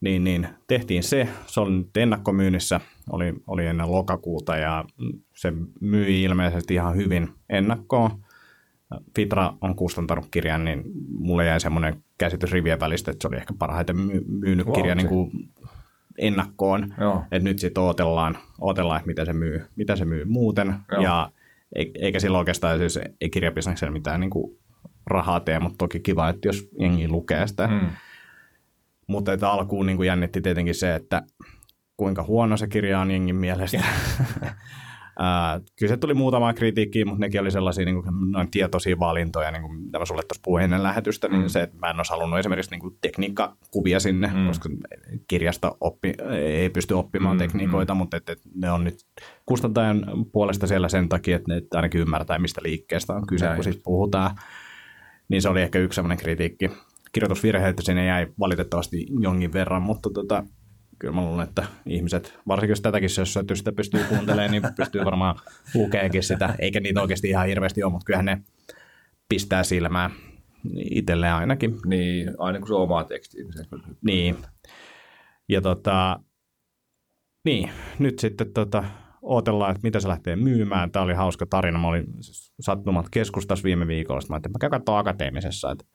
niin, 0.01 0.23
niin 0.23 0.47
tehtiin 0.67 1.03
se. 1.03 1.27
Se 1.47 1.59
oli 1.59 1.71
nyt 1.71 1.97
ennakkomyynnissä, 1.97 2.79
oli, 3.11 3.33
oli 3.47 3.65
ennen 3.65 3.91
lokakuuta 3.91 4.55
ja 4.57 4.85
se 5.35 5.53
myi 5.81 6.23
ilmeisesti 6.23 6.73
ihan 6.73 6.95
hyvin 6.95 7.29
ennakkoon. 7.49 8.11
Fitra 9.15 9.53
on 9.61 9.75
kustantanut 9.75 10.27
kirjan, 10.31 10.65
niin 10.65 10.83
mulle 11.19 11.45
jäi 11.45 11.59
semmoinen 11.59 12.03
käsitys 12.17 12.51
rivien 12.51 12.79
välistä, 12.79 13.11
että 13.11 13.21
se 13.23 13.27
oli 13.27 13.37
ehkä 13.37 13.53
parhaiten 13.59 13.97
my- 13.97 14.25
myynyt 14.27 14.65
Wow, 14.67 14.75
kirja 14.75 14.91
se- 14.91 14.95
niin 14.95 15.07
kuin 15.07 15.31
ennakkoon. 16.17 16.93
Joo. 16.99 17.23
Et 17.31 17.43
nyt 17.43 17.59
sitten 17.59 17.83
odotellaan, 17.83 18.37
odotellaan, 18.61 18.97
että 18.97 19.07
mitä 19.07 19.25
se 19.25 19.33
myy, 19.33 19.65
mitä 19.75 19.95
se 19.95 20.05
myy 20.05 20.25
muuten. 20.25 20.75
Joo. 20.91 21.01
Ja 21.03 21.31
ei- 21.75 21.91
eikä 21.99 22.19
sillä 22.19 22.37
oikeastaan 22.37 22.77
siis 22.77 22.99
ei 23.21 23.29
kirjabisneksellä 23.29 23.91
mitään 23.93 24.19
niin 24.19 24.29
kuin 24.29 24.57
rahaa 25.07 25.39
tee, 25.39 25.59
mutta 25.59 25.77
toki 25.77 25.99
kiva, 25.99 26.29
että 26.29 26.47
jos 26.47 26.69
jengi 26.79 27.07
lukee 27.07 27.47
sitä. 27.47 27.67
Mm. 27.67 27.89
Mutta 29.07 29.33
että 29.33 29.49
alkuun 29.51 29.85
niin 29.85 29.97
kuin 29.97 30.07
jännitti 30.07 30.41
tietenkin 30.41 30.75
se, 30.75 30.95
että 30.95 31.21
kuinka 31.97 32.23
huono 32.23 32.57
se 32.57 32.67
kirja 32.67 32.99
on 32.99 33.11
jengin 33.11 33.35
mielestä. 33.35 33.77
Kyllä 35.79 35.89
se 35.89 35.97
tuli 35.97 36.13
muutama 36.13 36.53
kritiikkiä, 36.53 37.05
mutta 37.05 37.19
nekin 37.19 37.41
oli 37.41 37.51
sellaisia 37.51 37.85
niin 37.85 38.03
kuin, 38.03 38.31
noin 38.31 38.51
tietoisia 38.51 38.99
valintoja, 38.99 39.51
niin 39.51 39.61
kuin, 39.61 39.75
mitä 39.75 39.99
mä 39.99 40.05
sulle 40.05 40.21
tuossa 40.21 40.41
puhuin 40.43 40.63
ennen 40.63 40.83
lähetystä, 40.83 41.27
niin 41.27 41.41
Mm. 41.41 41.47
se, 41.47 41.61
että 41.61 41.77
mä 41.77 41.89
en 41.89 41.97
olisi 41.97 42.11
halunnut 42.11 42.39
esimerkiksi 42.39 42.71
niin 42.71 42.79
kuin 42.81 42.97
tekniikkakuvia 43.01 43.99
sinne, 43.99 44.31
Mm. 44.35 44.47
koska 44.47 44.69
kirjasta 45.27 45.75
oppi, 45.81 46.13
ei 46.41 46.69
pysty 46.69 46.93
oppimaan 46.93 47.35
Mm, 47.37 47.43
mm, 47.43 47.47
tekniikoita, 47.47 47.93
mutta 47.93 48.17
että, 48.17 48.31
että 48.31 48.49
ne 48.55 48.71
on 48.71 48.83
nyt 48.83 48.95
kustantajan 49.45 50.05
puolesta 50.31 50.67
siellä 50.67 50.89
sen 50.89 51.09
takia, 51.09 51.35
että 51.35 51.53
ne 51.53 51.61
ainakin 51.75 52.01
ymmärtää, 52.01 52.39
mistä 52.39 52.61
liikkeestä 52.63 53.13
on 53.13 53.27
kyse, 53.27 53.45
Näin 53.45 53.55
kun 53.55 53.63
siitä 53.63 53.81
puhutaan. 53.83 54.35
Niin 55.29 55.41
se 55.41 55.49
oli 55.49 55.61
ehkä 55.61 55.79
yksi 55.79 55.95
sellainen 55.95 56.17
kritiikki. 56.17 56.71
Kirjoitusvirheitä 57.11 57.81
sinne 57.83 58.05
jäi 58.05 58.27
valitettavasti 58.39 59.05
jonkin 59.19 59.53
verran, 59.53 59.81
mutta 59.81 60.09
tota, 60.13 60.43
kyllä 61.01 61.13
mä 61.13 61.25
luulen, 61.25 61.47
että 61.47 61.63
ihmiset, 61.85 62.39
varsinkin 62.47 62.71
jos 62.71 62.81
tätäkin 62.81 63.09
sössötystä 63.09 63.71
pystyy 63.71 64.03
kuuntelemaan, 64.03 64.51
niin 64.51 64.63
pystyy 64.75 65.05
varmaan 65.05 65.35
lukeekin 65.75 66.23
sitä, 66.23 66.55
eikä 66.59 66.79
niitä 66.79 67.01
oikeasti 67.01 67.29
ihan 67.29 67.47
hirveästi 67.47 67.83
ole, 67.83 67.91
mutta 67.91 68.05
kyllähän 68.05 68.25
ne 68.25 68.41
pistää 69.29 69.63
silmään 69.63 70.11
itselleen 70.91 71.33
ainakin. 71.33 71.77
Niin, 71.85 72.31
aina 72.37 72.59
kun 72.59 72.67
se 72.67 72.73
on 72.73 72.81
omaa 72.81 73.03
tekstiä, 73.03 73.43
niin 73.43 73.53
se 73.53 73.63
Niin. 74.01 74.37
Ja 75.49 75.61
tota, 75.61 76.19
niin, 77.45 77.69
nyt 77.99 78.19
sitten 78.19 78.53
tota, 78.53 78.83
odotellaan, 79.21 79.71
että 79.71 79.87
mitä 79.87 79.99
se 79.99 80.07
lähtee 80.07 80.35
myymään. 80.35 80.91
Tämä 80.91 81.05
oli 81.05 81.13
hauska 81.13 81.45
tarina. 81.45 81.79
Mä 81.79 81.87
olin 81.87 82.05
siis 82.19 82.53
sattumat 82.59 83.09
keskustassa 83.11 83.63
viime 83.63 83.87
viikolla. 83.87 84.21
Sitten 84.21 84.33
Mä 84.33 84.35
ajattelin, 84.35 84.55
että 84.55 84.67
mä 84.67 84.83
käyn 84.85 84.99
akateemisessa, 84.99 85.71
että 85.71 85.85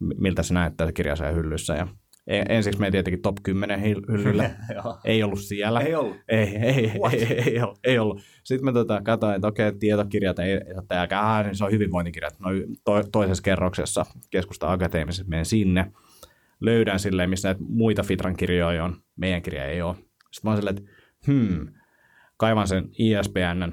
mi- 0.00 0.14
miltä 0.18 0.42
se 0.42 0.54
näyttää 0.54 0.86
se 0.86 0.92
kirja 0.92 1.16
siellä 1.16 1.34
hyllyssä. 1.34 1.74
Ja 1.74 1.86
ensiksi 2.28 2.80
me 2.80 2.90
tietenkin 2.90 3.22
top 3.22 3.36
10 3.42 3.80
hil- 3.80 4.12
hyllyllä. 4.12 4.50
Ei 5.04 5.22
ollut 5.22 5.40
siellä. 5.40 5.80
Ei 5.80 5.94
ollut. 5.94 6.16
Ei, 6.28 6.56
ei, 6.56 6.92
What? 7.00 7.12
ei, 7.12 7.24
ei, 7.24 7.42
ei, 7.46 7.60
ollut, 7.60 7.78
ei 7.84 7.98
ollut. 7.98 8.20
Sitten 8.44 8.64
mä 8.64 8.72
tota, 8.72 9.00
katsoin, 9.02 9.34
että 9.34 9.46
okei, 9.46 9.72
tietokirjat 9.72 10.38
ei, 10.38 10.52
että 10.52 11.00
älkää, 11.00 11.42
niin 11.42 11.56
se 11.56 11.64
on 11.64 11.72
hyvinvointikirjat. 11.72 12.40
No 12.40 12.50
to, 12.84 13.02
toisessa 13.12 13.42
kerroksessa 13.42 14.06
keskusta 14.30 14.72
akateemisessa 14.72 15.30
menen 15.30 15.46
sinne. 15.46 15.92
Löydän 16.60 16.98
silleen, 16.98 17.30
missä 17.30 17.48
näitä 17.48 17.62
muita 17.68 18.02
Fitran 18.02 18.36
kirjoja 18.36 18.84
on. 18.84 18.96
Meidän 19.16 19.42
kirja 19.42 19.64
ei 19.64 19.82
ole. 19.82 19.94
Sitten 19.94 20.40
mä 20.42 20.50
oon 20.50 20.56
silleen, 20.56 20.76
että 20.78 20.90
hmm, 21.26 21.68
kaivan 22.36 22.68
sen 22.68 22.88
ISBN 22.98 23.72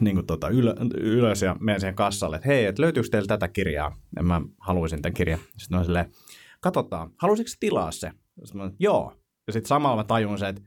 niin 0.00 0.16
kuin 0.16 0.26
tota, 0.26 0.48
ylö, 0.48 0.74
ylös 1.00 1.42
ja 1.42 1.56
menen 1.60 1.80
siihen 1.80 1.94
kassalle, 1.94 2.36
että 2.36 2.48
hei, 2.48 2.64
että 2.64 2.82
löytyykö 2.82 3.08
teillä 3.10 3.26
tätä 3.26 3.48
kirjaa? 3.48 3.96
Ja 4.16 4.22
mä 4.22 4.40
haluaisin 4.60 5.02
tämän 5.02 5.14
kirjan. 5.14 5.40
Sitten 5.56 5.76
oon 5.76 5.84
silleen, 5.84 6.06
katsotaan, 6.62 7.10
haluaisitko 7.18 7.52
tilaa 7.60 7.92
se? 7.92 8.10
Mä 8.54 8.62
oon, 8.62 8.72
joo. 8.80 9.12
Ja 9.46 9.52
sitten 9.52 9.68
samalla 9.68 9.96
mä 9.96 10.04
tajun 10.04 10.38
se, 10.38 10.48
että 10.48 10.62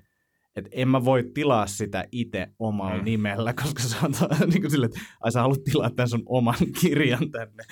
että 0.56 0.70
en 0.74 0.88
mä 0.88 1.06
voi 1.06 1.24
tilaa 1.34 1.68
sitä 1.68 2.06
itse 2.12 2.48
omalla 2.60 2.98
Mm. 2.98 3.04
nimellä, 3.06 3.54
koska 3.54 3.84
se 3.84 3.96
on 4.04 4.12
niin 4.52 4.62
kuin 4.62 4.72
silleen, 4.72 4.92
että 4.96 5.06
ai 5.22 5.32
sä 5.32 5.42
haluat 5.42 5.64
tilaa 5.64 5.90
tämän 5.90 6.10
sun 6.10 6.24
oman 6.26 6.56
kirjan 6.82 7.32
tänne. 7.32 7.64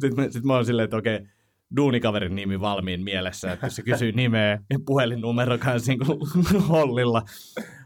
Sitten 0.00 0.14
mä, 0.16 0.30
sit 0.30 0.44
mä 0.44 0.54
oon 0.54 0.66
silleen, 0.66 0.84
että 0.84 0.96
okei, 0.96 1.20
duunikaverin 1.76 2.34
nimi 2.34 2.60
valmiin 2.60 3.04
mielessä, 3.04 3.52
että 3.52 3.68
se 3.68 3.82
kysyy 3.82 4.12
nimeä 4.22 4.58
ja 4.70 4.78
puhelinnumero 4.86 5.58
kanssa 5.58 5.92
niin 5.92 6.00
kuin 6.06 6.18
hollilla. 6.68 7.22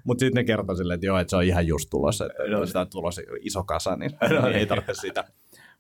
Mutta 0.04 0.20
sitten 0.20 0.40
ne 0.40 0.44
kertoo 0.44 0.76
silleen, 0.76 0.94
että 0.94 1.06
joo, 1.06 1.18
että 1.18 1.30
se 1.30 1.36
on 1.36 1.44
ihan 1.44 1.66
just 1.66 1.90
tulossa, 1.90 2.26
että 2.26 2.56
No. 2.58 2.66
sitä 2.66 2.80
on 2.80 2.90
tulossa 2.90 3.22
iso 3.40 3.64
kasa, 3.64 3.96
niin, 3.96 4.10
No 4.22 4.28
niin 4.28 4.42
niin. 4.42 4.54
ei 4.56 4.66
tarvitse 4.66 4.94
sitä. 4.94 5.24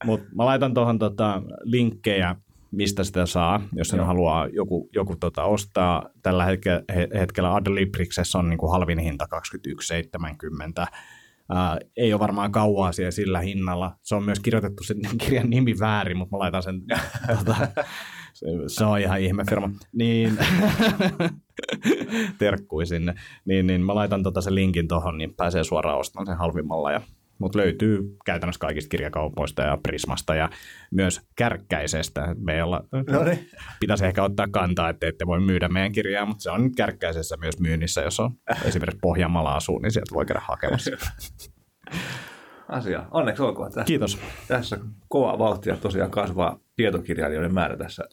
Mutta 0.04 0.26
mä 0.34 0.44
laitan 0.44 0.74
tuohon 0.74 0.98
tota, 0.98 1.42
linkkejä, 1.62 2.36
mistä 2.70 3.04
sitä 3.04 3.26
saa, 3.26 3.60
jos 3.72 3.88
sen 3.88 3.96
Joo. 3.96 4.06
haluaa 4.06 4.46
joku, 4.46 4.88
joku 4.94 5.16
tota 5.16 5.44
ostaa. 5.44 6.08
Tällä 6.22 6.44
hetkellä, 6.44 6.82
he, 6.94 7.08
hetkellä 7.14 7.54
Adlibrixessa 7.54 8.38
on 8.38 8.48
niinku 8.48 8.68
halvin 8.68 8.98
hinta 8.98 9.26
21,70. 10.84 10.86
Ää, 11.48 11.78
ei 11.96 12.12
ole 12.12 12.20
varmaan 12.20 12.52
kauaa 12.52 12.92
siellä 12.92 13.10
sillä 13.10 13.40
hinnalla. 13.40 13.96
Se 14.02 14.14
on 14.14 14.24
myös 14.24 14.40
kirjoitettu 14.40 14.84
sen 14.84 14.96
kirjan 15.22 15.50
nimi 15.50 15.74
väärin, 15.80 16.16
mutta 16.16 16.36
mä 16.36 16.38
laitan 16.38 16.62
sen, 16.62 16.82
tota, 17.38 17.56
se, 18.32 18.46
se 18.66 18.84
on 18.84 19.00
ihan 19.00 19.20
ihme 19.20 19.44
firma. 19.48 19.70
Niin, 19.92 20.38
terkkui 22.38 22.86
sinne. 22.86 23.14
Niin, 23.44 23.66
niin 23.66 23.80
mä 23.80 23.94
laitan 23.94 24.22
tota 24.22 24.40
sen 24.40 24.54
linkin 24.54 24.88
tuohon, 24.88 25.18
niin 25.18 25.34
pääsee 25.34 25.64
suoraan 25.64 25.98
ostamaan 25.98 26.26
sen 26.26 26.36
halvimmalla. 26.36 26.92
Ja, 26.92 27.00
mutta 27.38 27.58
löytyy 27.58 28.16
käytännössä 28.24 28.60
kaikista 28.60 28.88
kirjakaupoista 28.88 29.62
ja 29.62 29.78
Prismasta 29.82 30.34
ja 30.34 30.50
myös 30.90 31.20
Kärkkäisestä. 31.36 32.34
Me 32.38 32.54
ei 32.54 32.62
olla, 32.62 32.84
No 33.10 33.24
niin. 33.24 33.48
pitäisi 33.80 34.06
ehkä 34.06 34.22
ottaa 34.22 34.46
kantaa, 34.50 34.88
että 34.88 35.06
ette 35.06 35.26
voi 35.26 35.40
myydä 35.40 35.68
meidän 35.68 35.92
kirjaa, 35.92 36.26
mutta 36.26 36.42
se 36.42 36.50
on 36.50 36.74
Kärkkäisessä 36.76 37.36
myös 37.36 37.60
myynnissä, 37.60 38.00
jos 38.00 38.20
on 38.20 38.30
esimerkiksi 38.64 38.98
Pohjanmaalla 39.02 39.54
asuu, 39.54 39.78
niin 39.78 39.92
sieltä 39.92 40.14
voi 40.14 40.26
käydä 40.26 40.42
hakemassa. 40.44 40.90
Asia. 42.68 43.06
Onneksi 43.10 43.42
olkoon. 43.42 43.68
Tässä, 43.72 43.84
Kiitos. 43.84 44.18
tässä 44.48 44.78
kovaa 45.08 45.38
vauhtia 45.38 45.76
tosiaan 45.76 46.10
kasvaa 46.10 46.58
tietokirjailijoiden 46.76 47.54
määrä 47.54 47.76
tässä 47.76 48.04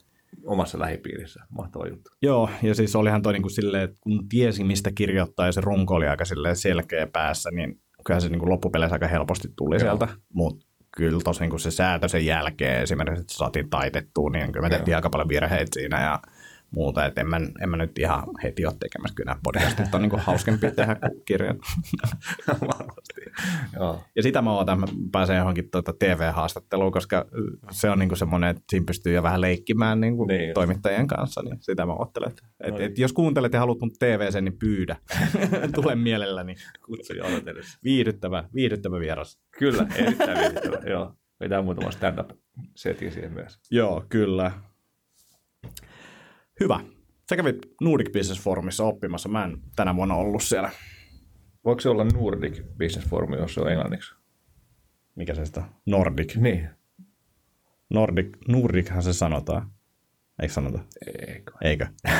omassa 0.46 0.80
lähipiirissä. 0.80 1.44
Mahtava 1.50 1.88
juttu. 1.88 2.10
Joo, 2.22 2.50
ja 2.64 2.76
siis 2.76 2.96
olihan 2.96 3.22
toi 3.22 3.34
niin 3.34 3.42
kuin 3.42 3.52
silleen, 3.52 3.84
että 3.84 3.98
kun 4.02 4.30
tiesi 4.30 4.64
mistä 4.64 4.92
kirjoittaa 4.96 5.46
ja 5.46 5.52
se 5.52 5.62
runko 5.62 5.94
oli 5.96 6.08
aika 6.08 6.26
silleen 6.26 6.56
selkeä 6.56 7.08
päässä, 7.08 7.50
niin 7.52 7.82
kyllä 8.06 8.20
se 8.20 8.30
niin 8.30 8.40
kuin 8.40 8.50
loppupeleissä 8.50 8.96
aika 8.96 9.08
helposti 9.08 9.48
tuli 9.56 9.76
Joo. 9.76 9.80
sieltä. 9.80 10.08
Mutta 10.34 10.66
kyllä 10.98 11.20
tosin 11.24 11.50
kun 11.50 11.60
se 11.60 11.72
säätö 11.72 12.08
sen 12.08 12.26
jälkeen 12.26 12.82
esimerkiksi, 12.82 13.22
että 13.22 13.34
saatiin 13.34 13.70
taitettua, 13.70 14.30
niin 14.30 14.52
kyllä 14.52 14.66
me 14.66 14.70
tehtiin 14.70 14.92
Joo. 14.92 14.98
aika 14.98 15.10
paljon 15.10 15.30
virheitä 15.30 15.74
siinä 15.74 16.04
ja 16.04 16.20
muuta, 16.74 17.06
että 17.06 17.22
en 17.22 17.30
mä, 17.30 17.38
en 17.62 17.70
mä 17.70 17.78
nyt 17.78 18.00
ihan 18.00 18.24
heti 18.44 18.66
ole 18.66 18.74
tekemässä. 18.80 19.16
Kyllä 19.16 19.32
nämä 19.32 19.40
podcastit 19.44 19.96
on 19.96 20.02
niin 20.02 20.20
hauskempi 20.20 20.72
tehdä 20.72 20.96
kuin 20.96 21.22
kirjat. 21.26 21.58
Varmasti. 22.48 23.22
Joo. 23.76 24.04
Ja 24.16 24.24
sitä 24.24 24.42
mä 24.42 24.52
ootan, 24.52 24.80
mä 24.80 24.86
pääsen 25.12 25.38
johonkin 25.38 25.72
tuota 25.72 25.94
TV-haastatteluun, 26.00 26.92
koska 26.92 27.26
se 27.72 27.90
on 27.90 28.00
niinku 28.00 28.16
semmoinen, 28.16 28.50
että 28.50 28.64
siinä 28.70 28.84
pystyy 28.86 29.14
jo 29.14 29.24
vähän 29.24 29.42
leikkimään 29.42 30.02
niinku 30.02 30.26
Niin 30.26 30.40
niin 30.40 30.54
toimittajien 30.54 31.08
kanssa, 31.08 31.42
niin 31.42 31.58
sitä 31.60 31.86
mä 31.86 31.94
oottelen. 31.94 32.32
Et, 32.32 32.42
No 32.64 32.68
et, 32.68 32.74
niin. 32.74 32.92
et 32.92 32.98
jos 32.98 33.14
kuuntelet 33.14 33.54
ja 33.54 33.60
haluat 33.60 33.80
mun 33.80 33.92
TV-sen, 34.00 34.46
niin 34.46 34.60
pyydä. 34.60 34.96
Tule 35.76 35.96
mielelläni. 35.96 36.56
Kutsuja 36.86 37.26
odotellessa. 37.26 37.80
Viihdyttävä, 37.84 38.44
viihdyttävä 38.56 39.00
vieras. 39.00 39.40
Kyllä, 39.60 39.88
erittäin 39.96 40.40
viihdyttävä. 40.40 40.78
Joo. 40.90 41.14
Vetää 41.40 41.62
muutama 41.62 41.92
stand-up-setin 41.92 43.12
siihen 43.12 43.34
myös. 43.34 43.60
Joo, 43.72 44.06
kyllä. 44.10 44.52
Hyvä. 46.60 46.80
Sä 47.30 47.36
kävit 47.36 47.58
Nordic 47.82 48.14
Business 48.14 48.42
Forumissa 48.42 48.84
oppimassa. 48.84 49.30
Mä 49.30 49.44
en 49.44 49.58
tänä 49.76 49.96
vuonna 49.96 50.16
ollut 50.16 50.44
siellä. 50.44 50.72
Voiko 51.66 51.82
se 51.82 51.90
olla 51.90 52.04
Nordic 52.04 52.64
Business 52.78 53.10
Forum, 53.10 53.34
jos 53.34 53.54
se 53.54 53.62
on 53.62 53.72
englanniksi? 53.72 54.16
Mikä 55.16 55.36
se 55.36 55.46
sitä? 55.46 55.64
Nordic. 55.86 56.36
Niin. 56.36 56.70
Nordic. 57.90 58.38
Nordichan 58.48 59.04
se 59.04 59.14
sanotaan. 59.14 59.72
Eikö 60.42 60.54
sanota? 60.54 60.80
Eikö? 61.28 61.52
Eikö? 61.62 61.88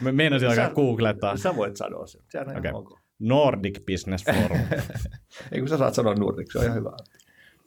Mä 0.00 0.12
meinasin 0.12 0.48
alkaa 0.48 0.70
googlettaa. 0.70 1.36
Sä 1.36 1.56
voit 1.56 1.76
sanoa 1.76 2.06
sen. 2.06 2.22
Sehän 2.28 2.48
on 2.48 2.56
okay. 2.56 2.70
ok. 2.74 3.00
Nordic 3.18 3.86
Business 3.86 4.24
Forum. 4.24 4.60
Ei 5.52 5.60
kun 5.60 5.68
sä 5.68 5.78
saat 5.78 5.94
sanoa 5.94 6.14
Nordic, 6.14 6.52
se 6.52 6.58
on 6.58 6.64
ihan 6.64 6.76
hyvä. 6.76 6.92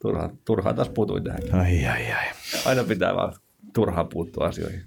Turhaan, 0.02 0.38
turhaan 0.46 0.76
taas 0.76 0.90
puutuin 0.90 1.24
tähän. 1.24 1.42
ai, 1.52 1.86
ai, 1.86 2.12
ai. 2.12 2.26
Aina 2.66 2.84
pitää 2.84 3.16
vaan 3.16 3.34
turhaan 3.74 4.08
puuttua 4.08 4.46
asioihin. 4.46 4.82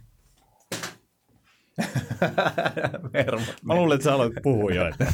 Mä 3.64 3.74
luulen, 3.74 3.94
että 3.94 4.04
sä 4.04 4.14
aloit 4.14 4.32
puhua 4.42 4.70
jo. 4.70 4.86
Että 4.86 5.06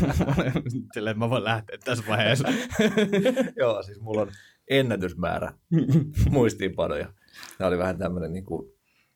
silleen 0.94 1.18
mä 1.18 1.30
voin 1.30 1.44
lähteä 1.44 1.78
tässä 1.84 2.04
vaiheessa. 2.08 2.48
Joo, 3.60 3.82
siis 3.82 4.00
mulla 4.00 4.20
on 4.20 4.30
ennätysmäärä 4.70 5.52
muistiinpanoja. 6.30 7.12
Tämä 7.58 7.68
oli 7.68 7.78
vähän 7.78 7.98
tämmöinen 7.98 8.32
niin 8.32 8.44
kuin, 8.44 8.72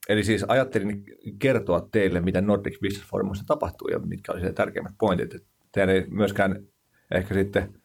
Eli 0.09 0.25
siis 0.25 0.45
ajattelin 0.49 1.05
kertoa 1.39 1.89
teille, 1.93 2.21
mitä 2.21 2.41
Nordic 2.41 2.81
Business 2.81 3.11
Forumissa 3.11 3.45
tapahtuu 3.47 3.89
ja 3.89 3.99
mitkä 3.99 4.33
oli 4.33 4.41
se 4.41 4.53
tärkeimmät 4.53 4.95
pointit. 4.99 5.31
Teidän 5.73 5.95
ei 5.95 6.07
myöskään 6.09 6.67
ehkä 7.11 7.35
sitten, 7.35 7.82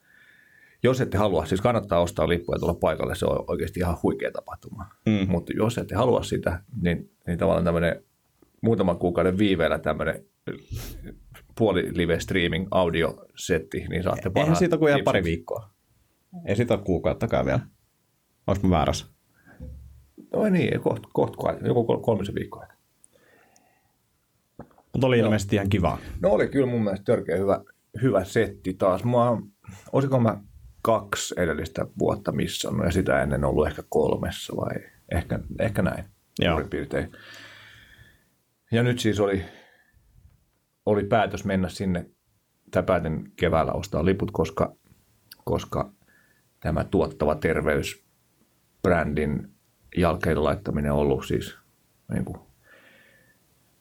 jos 0.83 1.01
ette 1.01 1.17
halua, 1.17 1.45
siis 1.45 1.61
kannattaa 1.61 2.01
ostaa 2.01 2.29
lippuja 2.29 2.55
ja 2.55 2.59
tulla 2.59 2.73
paikalle, 2.73 3.15
se 3.15 3.25
on 3.25 3.45
oikeasti 3.47 3.79
ihan 3.79 3.97
huikea 4.03 4.31
tapahtuma. 4.31 4.85
Mm. 5.05 5.27
Mutta 5.29 5.53
jos 5.55 5.77
ette 5.77 5.95
halua 5.95 6.23
sitä, 6.23 6.63
niin, 6.81 7.11
niin 7.27 7.37
tavallaan 7.37 7.65
tämmöinen 7.65 8.03
muutaman 8.61 8.97
kuukauden 8.97 9.37
viiveellä 9.37 9.79
tämmöinen 9.79 10.25
puoli 11.57 11.97
live 11.97 12.19
streaming 12.19 12.67
audiosetti, 12.71 13.85
niin 13.89 14.03
saatte 14.03 14.21
Eihän 14.21 14.33
parhaat 14.33 14.57
siitä 14.57 14.75
ole 14.75 14.79
kuin 14.79 14.89
ihan 14.89 15.03
pari 15.03 15.23
viikkoa. 15.23 15.69
Ei 16.45 16.55
siitä 16.55 16.73
ole 16.73 16.83
kuukauttakaan 16.83 17.45
vielä. 17.45 17.59
Onko 18.47 18.67
mä 18.67 18.75
väärässä? 18.75 19.05
No 20.33 20.45
ei 20.45 20.51
niin, 20.51 20.81
koht, 20.81 21.03
koht, 21.13 21.33
joku 21.65 21.83
kol- 21.83 22.01
kolmisen 22.01 22.35
viikkoa. 22.35 22.67
Mutta 24.93 25.07
oli 25.07 25.17
Joo. 25.17 25.25
ilmeisesti 25.25 25.55
ihan 25.55 25.69
kiva. 25.69 25.97
No 26.21 26.29
oli 26.29 26.47
kyllä 26.47 26.65
mun 26.65 26.83
mielestä 26.83 27.03
törkeä 27.03 27.37
hyvä, 27.37 27.63
hyvä 28.01 28.23
setti 28.23 28.73
taas. 28.73 29.03
Mua, 29.03 29.41
olisiko 29.91 30.19
mä 30.19 30.41
kaksi 30.87 31.33
edellistä 31.37 31.85
vuotta 31.99 32.31
missannut 32.31 32.85
ja 32.85 32.91
sitä 32.91 33.21
ennen 33.21 33.45
ollut 33.45 33.67
ehkä 33.67 33.83
kolmessa 33.89 34.53
vai 34.55 34.75
ehkä, 35.11 35.39
ehkä 35.59 35.81
näin 35.81 36.05
Joo. 36.39 36.53
suurin 36.53 36.69
piirtein. 36.69 37.11
Ja 38.71 38.83
nyt 38.83 38.99
siis 38.99 39.19
oli, 39.19 39.45
oli 40.85 41.03
päätös 41.03 41.45
mennä 41.45 41.69
sinne, 41.69 42.09
tai 42.71 42.83
päätin 42.83 43.31
keväällä 43.35 43.71
ostaa 43.71 44.05
liput, 44.05 44.31
koska, 44.31 44.75
koska 45.45 45.91
tämä 46.59 46.83
tuottava 46.83 47.35
terveys 47.35 48.03
brändin 48.81 49.51
jalkeille 49.97 50.41
laittaminen 50.41 50.91
on 50.91 50.97
ollut 50.97 51.25
siis 51.25 51.57
niin 52.13 52.25
kuin 52.25 52.37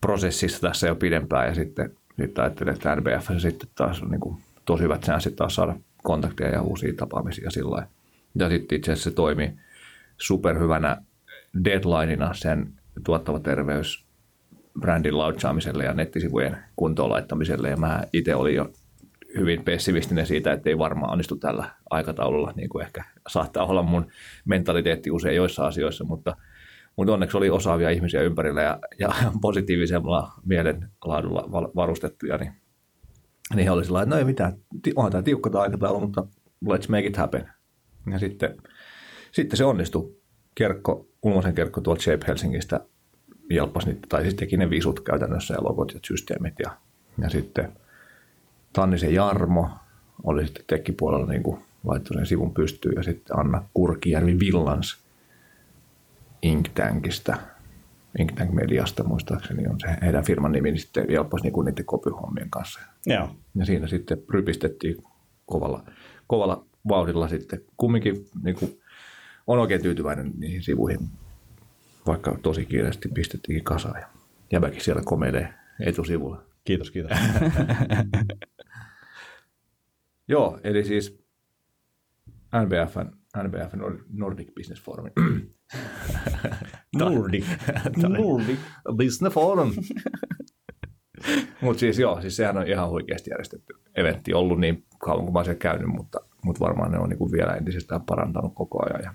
prosessissa 0.00 0.60
tässä 0.60 0.86
jo 0.86 0.96
pidempään 0.96 1.48
ja 1.48 1.54
sitten, 1.54 1.96
sitten 2.20 2.44
ajattelin, 2.44 2.74
että 2.74 2.96
NBF 2.96 3.30
sitten 3.38 3.68
taas 3.74 4.02
on 4.02 4.10
niin 4.10 4.20
kuin 4.20 4.42
tosi 4.64 4.82
hyvät 4.82 5.02
chanssit 5.02 5.36
taas 5.36 5.54
saada 5.54 5.76
kontakteja 6.06 6.50
ja 6.50 6.62
uusia 6.62 6.92
tapaamisia 6.96 7.50
sillä. 7.50 7.86
Ja 8.38 8.48
sitten 8.50 8.76
itse 8.76 8.92
asiassa 8.92 9.10
se 9.10 9.16
toimi 9.16 9.56
superhyvänä 10.18 11.02
deadlineina 11.64 12.34
sen 12.34 12.72
tuottava 13.04 13.40
terveys 13.40 14.06
brändin 14.80 15.18
launchaamiselle 15.18 15.84
ja 15.84 15.94
nettisivujen 15.94 16.56
kuntoon 16.76 17.10
laittamiselle. 17.10 17.70
Ja 17.70 17.76
mä 17.76 18.02
itse 18.12 18.34
olin 18.34 18.54
jo 18.54 18.72
hyvin 19.38 19.64
pessimistinen 19.64 20.26
siitä, 20.26 20.52
että 20.52 20.70
ei 20.70 20.78
varmaan 20.78 21.12
onnistu 21.12 21.36
tällä 21.36 21.70
aikataululla, 21.90 22.52
niin 22.56 22.68
kuin 22.68 22.84
ehkä 22.84 23.04
saattaa 23.28 23.64
olla 23.64 23.82
mun 23.82 24.06
mentaliteetti 24.44 25.10
usein 25.10 25.36
joissa 25.36 25.66
asioissa, 25.66 26.04
mutta, 26.04 26.36
mutta 26.96 27.12
onneksi 27.12 27.36
oli 27.36 27.50
osaavia 27.50 27.90
ihmisiä 27.90 28.22
ympärillä 28.22 28.62
ja, 28.62 28.78
ja 28.98 29.08
positiivisella 29.40 30.32
mielenlaadulla 30.44 31.70
varustettuja, 31.76 32.36
niin, 32.36 32.52
niin 33.54 33.64
he 33.64 33.70
oli 33.70 33.84
sillä 33.84 34.02
että 34.02 34.14
no 34.14 34.18
ei 34.18 34.24
mitään, 34.24 34.52
onhan 34.96 35.12
tämä 35.12 35.22
tiukka 35.22 35.60
aikataulu, 35.60 36.00
mutta 36.00 36.26
let's 36.64 36.88
make 36.88 37.06
it 37.06 37.16
happen. 37.16 37.50
Ja 38.10 38.18
sitten, 38.18 38.56
sitten 39.32 39.56
se 39.56 39.64
onnistui 39.64 40.16
Kerkko, 40.54 41.08
Ulmosen 41.22 41.54
Kerkko 41.54 41.80
tuolta 41.80 42.02
Shape 42.02 42.26
Helsingistä 42.26 42.80
jelppasi 43.50 43.86
niitä, 43.86 44.06
tai 44.08 44.22
siis 44.22 44.34
teki 44.34 44.56
ne 44.56 44.70
visut 44.70 45.00
käytännössä 45.00 45.54
ja 45.54 45.64
logot 45.64 45.94
ja 45.94 46.00
systeemit. 46.06 46.54
Ja, 46.58 46.70
ja 47.22 47.30
sitten 47.30 47.72
Tannisen 48.72 49.14
Jarmo 49.14 49.70
oli 50.24 50.46
sitten 50.46 50.64
tekkipuolella 50.66 51.26
niin 51.26 51.42
kuin 51.42 51.60
laittoi 51.84 52.16
sen 52.16 52.26
sivun 52.26 52.54
pystyyn 52.54 52.94
ja 52.96 53.02
sitten 53.02 53.38
Anna 53.38 53.64
Kurkijärvi 53.74 54.38
Villans 54.38 54.98
Ink 56.42 56.68
Ink 58.18 58.32
Tank 58.32 58.50
Mediasta 58.50 59.04
muistaakseni 59.04 59.66
on 59.66 59.80
se 59.80 59.96
heidän 60.02 60.24
firman 60.24 60.52
nimi, 60.52 60.70
niin 60.70 60.80
sitten 60.80 61.06
jelppasi 61.08 61.42
niin 61.42 61.52
kuin 61.52 61.64
niiden 61.64 61.84
kopyhommien 61.84 62.50
kanssa. 62.50 62.80
Joo. 63.06 63.30
Ja 63.54 63.64
siinä 63.64 63.86
sitten 63.86 64.18
rypistettiin 64.30 64.96
kovalla, 65.46 65.84
kovalla 66.26 66.66
vauhdilla 66.88 67.28
sitten. 67.28 67.60
Kumminkin 67.76 68.26
niin 68.42 68.56
kuin, 68.56 68.80
on 69.46 69.58
oikein 69.58 69.82
tyytyväinen 69.82 70.32
niihin 70.38 70.62
sivuihin, 70.62 71.00
vaikka 72.06 72.38
tosi 72.42 72.66
kiireesti 72.66 73.08
pistettiinkin 73.08 73.64
kasaan. 73.64 74.00
Ja 74.00 74.06
jäbäkin 74.52 74.80
siellä 74.80 75.02
komeilee 75.04 75.54
etusivulla. 75.80 76.42
Kiitos, 76.64 76.90
kiitos. 76.90 77.18
Joo, 80.28 80.60
eli 80.64 80.84
siis 80.84 81.26
NBFn, 82.64 83.10
NBFn 83.42 83.80
Nordic 84.12 84.54
Business 84.54 84.82
Forum. 84.82 85.10
Nordic. 86.98 87.44
Nordic 87.96 88.58
Business 88.96 89.34
Forum. 89.34 89.72
mutta 91.60 91.80
siis 91.80 91.98
joo, 91.98 92.20
siis 92.20 92.36
sehän 92.36 92.56
on 92.56 92.66
ihan 92.66 92.90
huikeasti 92.90 93.30
järjestetty 93.30 93.74
eventti 93.94 94.34
ollut 94.34 94.60
niin 94.60 94.84
kauan 94.98 95.24
kuin 95.24 95.32
mä 95.32 95.38
oon 95.38 95.56
käynyt, 95.56 95.88
mutta, 95.88 96.20
mutta 96.44 96.60
varmaan 96.60 96.92
ne 96.92 96.98
on 96.98 97.08
niin 97.08 97.18
kuin 97.18 97.32
vielä 97.32 97.52
entisestään 97.52 98.02
parantanut 98.02 98.54
koko 98.54 98.84
ajan. 98.84 99.02
Ja, 99.02 99.14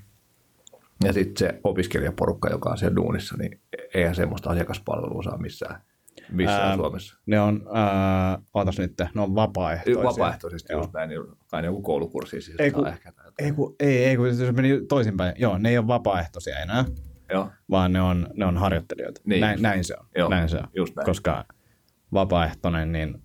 ja 1.03 1.13
sitten 1.13 1.47
se 1.47 1.59
opiskelijaporukka, 1.63 2.49
joka 2.49 2.69
on 2.69 2.77
siellä 2.77 2.95
duunissa, 2.95 3.37
niin 3.37 3.61
eihän 3.93 4.15
semmoista 4.15 4.49
asiakaspalvelua 4.49 5.23
saa 5.23 5.37
missään, 5.37 5.81
missään 6.31 6.69
Ää, 6.69 6.75
Suomessa. 6.75 7.17
Ne 7.25 7.39
on, 7.39 7.61
äh, 7.77 8.41
ootas 8.53 8.77
nyt, 8.79 8.93
ne 9.15 9.21
on 9.21 9.35
vapaaehtoisia. 9.35 10.03
Vapaaehtoisesti 10.03 10.73
Joo. 10.73 10.81
just 10.81 10.93
näin, 10.93 11.09
niin 11.09 11.21
kai 11.47 11.61
ne 11.61 11.65
joku 11.65 11.81
koulukurssi 11.81 12.41
siis 12.41 12.59
Ei 12.59 12.71
kun- 12.71 12.87
ehkä. 12.87 13.11
tai. 13.11 13.31
Ei, 13.39 13.51
kun, 13.51 13.75
ei, 13.79 14.05
ei, 14.05 14.17
kun 14.17 14.35
se 14.35 14.51
meni 14.51 14.81
toisinpäin. 14.89 15.33
Joo, 15.37 15.57
ne 15.57 15.69
ei 15.69 15.77
ole 15.77 15.87
vapaaehtoisia 15.87 16.59
enää, 16.59 16.85
Joo, 17.31 17.49
vaan 17.69 17.93
ne 17.93 18.01
on, 18.01 18.27
ne 18.33 18.45
on 18.45 18.57
harjoittelijoita. 18.57 19.21
Niin 19.25 19.41
näin, 19.41 19.53
just. 19.53 19.61
näin 19.61 19.83
se 19.83 19.95
on. 19.99 20.07
Joo, 20.17 20.29
näin 20.29 20.49
se 20.49 20.57
on. 20.57 20.67
just 20.75 20.95
näin. 20.95 21.05
Koska 21.05 21.45
vapaaehtoinen 22.13 22.91
niin, 22.91 23.21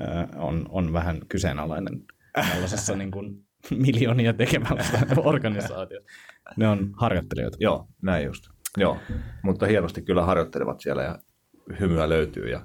äh, 0.00 0.28
on, 0.36 0.66
on 0.68 0.92
vähän 0.92 1.20
kyseenalainen 1.28 2.02
tällaisessa 2.32 2.96
niin 2.96 3.10
kuin, 3.10 3.46
miljoonia 3.70 4.32
tekemässä 4.32 4.98
organisaatiossa. 5.16 6.10
Ne 6.56 6.68
on 6.68 6.90
harjoittelijoita. 6.96 7.56
Joo, 7.60 7.88
näin 8.02 8.24
just. 8.26 8.44
Joo, 8.76 8.98
mutta 9.42 9.66
hienosti 9.66 10.02
kyllä 10.02 10.24
harjoittelevat 10.24 10.80
siellä 10.80 11.02
ja 11.02 11.18
hymyä 11.80 12.08
löytyy. 12.08 12.48
Ja, 12.48 12.60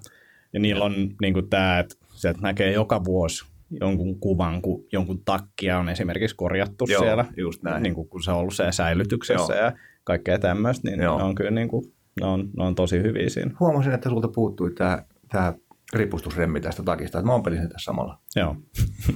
Ja 0.53 0.59
niillä 0.59 0.85
on 0.85 0.93
niin 1.21 1.33
kuin 1.33 1.49
tämä, 1.49 1.79
että 1.79 1.95
sieltä 2.13 2.39
näkee 2.41 2.71
joka 2.71 3.03
vuosi 3.03 3.45
jonkun 3.81 4.19
kuvan, 4.19 4.61
kun 4.61 4.85
jonkun 4.91 5.21
takkia 5.25 5.79
on 5.79 5.89
esimerkiksi 5.89 6.35
korjattu 6.35 6.85
Joo, 6.89 7.01
siellä, 7.01 7.25
just 7.37 7.63
näin. 7.63 7.83
Niin 7.83 7.95
kuin, 7.95 8.07
kun 8.07 8.23
se 8.23 8.31
on 8.31 8.37
ollut 8.37 8.53
siellä 8.53 8.71
säilytyksessä 8.71 9.53
Joo. 9.53 9.65
ja 9.65 9.73
kaikkea 10.03 10.39
tämmöistä, 10.39 10.89
niin 10.89 11.01
Joo. 11.01 11.17
ne 11.17 11.23
on 11.23 11.35
kyllä 11.35 11.51
niin 11.51 11.67
kuin, 11.67 11.93
ne 12.21 12.27
on, 12.27 12.49
ne 12.57 12.63
on 12.63 12.75
tosi 12.75 13.01
hyviä 13.01 13.29
siinä. 13.29 13.51
huomasin, 13.59 13.93
että 13.93 14.09
sulta 14.09 14.27
puuttui 14.27 14.71
tämä, 14.71 15.03
tämä 15.31 15.53
ripustusremmi 15.93 16.61
tästä 16.61 16.83
takista, 16.83 17.19
että 17.19 17.27
mä 17.27 17.33
ompelin 17.33 17.59
sen 17.59 17.69
tässä 17.69 17.85
samalla. 17.85 18.19
Joo. 18.35 18.55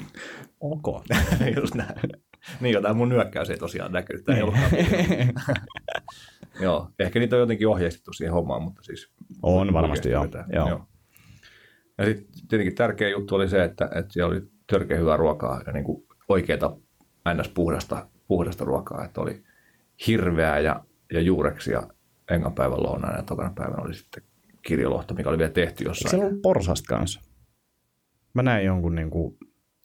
ok. 0.60 1.06
Just 1.62 1.76
näin. 1.76 2.00
Niin, 2.62 2.74
jotain 2.74 2.98
mun 2.98 3.10
nyökkäys 3.10 3.50
ei 3.50 3.58
tosiaan 3.58 3.92
näkynyt. 3.92 4.26
Tämä 4.26 4.38
ei 4.38 4.44
ollutkaan 4.44 4.72
Joo, 6.62 6.90
ehkä 7.00 7.20
niitä 7.20 7.36
on 7.36 7.40
jotenkin 7.40 7.68
ohjeistettu 7.68 8.14
siihen 8.14 8.34
hommaan, 8.34 8.64
mutta 8.64 8.84
siis... 8.84 9.12
On 9.42 9.74
varmasti, 9.74 10.10
joo. 10.10 10.28
Joo. 10.54 10.70
joo. 10.70 10.86
Ja 11.98 12.06
sitten 12.06 12.48
tietenkin 12.50 12.76
tärkeä 12.76 13.10
juttu 13.10 13.36
oli 13.36 13.50
se, 13.50 13.64
että, 13.64 13.90
että 13.96 14.14
siellä 14.14 14.32
oli 14.32 14.42
törkeä 14.68 14.98
hyvää 14.98 15.18
ruokaa 15.18 15.62
ja 15.68 15.74
niin 15.74 15.84
kuin 15.84 16.08
oikeata 16.30 16.78
ns. 17.34 17.50
puhdasta, 17.50 18.08
puhdasta 18.28 18.66
ruokaa, 18.66 19.06
että 19.06 19.22
oli 19.22 19.44
hirveää 20.08 20.60
ja, 20.60 20.86
ja 21.14 21.22
juureksia 21.22 21.84
engan 22.32 22.54
päivän 22.54 22.84
lounaana 22.84 23.18
ja 23.18 23.24
tokana 23.24 23.54
päivänä 23.56 23.84
oli 23.84 23.94
sitten 23.94 24.24
kirjolohto, 24.62 25.14
mikä 25.14 25.30
oli 25.30 25.38
vielä 25.38 25.52
tehty 25.52 25.84
Eikö 25.84 25.90
jossain. 25.90 26.10
siellä 26.10 26.28
ollut 26.28 26.42
porsasta 26.42 26.96
kanssa? 26.96 27.22
Mä 28.34 28.44
näin 28.44 28.66
jonkun 28.66 28.96
niin 28.96 29.10
kuin, 29.10 29.38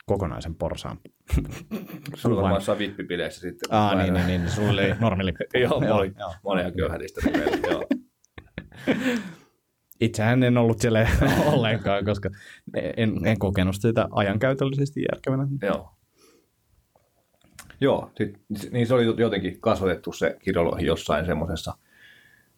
kokonaisen 0.06 0.54
porsaan. 0.54 0.98
Oli 2.24 2.36
varmaan 2.36 2.54
jossain 2.54 2.78
vippipileissä 2.78 3.40
sitten. 3.40 3.72
Ah, 3.72 3.96
niin, 3.96 4.14
niin, 4.14 4.26
niin. 4.26 4.50
Sulla 4.50 4.70
oli 4.70 4.94
normilippu. 5.00 5.44
Joo, 5.58 5.82
olin 6.44 6.60
ihan 6.60 6.72
köyhädistä 6.76 7.20
meillä, 7.30 7.68
joo. 7.70 7.86
Itsehän 10.00 10.42
en 10.42 10.58
ollut 10.58 10.78
siellä 10.78 11.08
ollenkaan, 11.52 12.04
koska 12.04 12.30
en, 12.96 13.26
en 13.26 13.38
kokenut 13.38 13.76
sitä 13.78 14.08
ajankäytöllisesti 14.10 15.02
järkevänä. 15.12 15.46
Joo. 15.62 15.90
Joo, 17.80 18.10
sit, 18.16 18.40
niin 18.70 18.86
se 18.86 18.94
oli 18.94 19.04
jotenkin 19.18 19.60
kasvatettu 19.60 20.12
se 20.12 20.36
kirjolohi 20.42 20.86
jossain 20.86 21.26
semmoisessa 21.26 21.74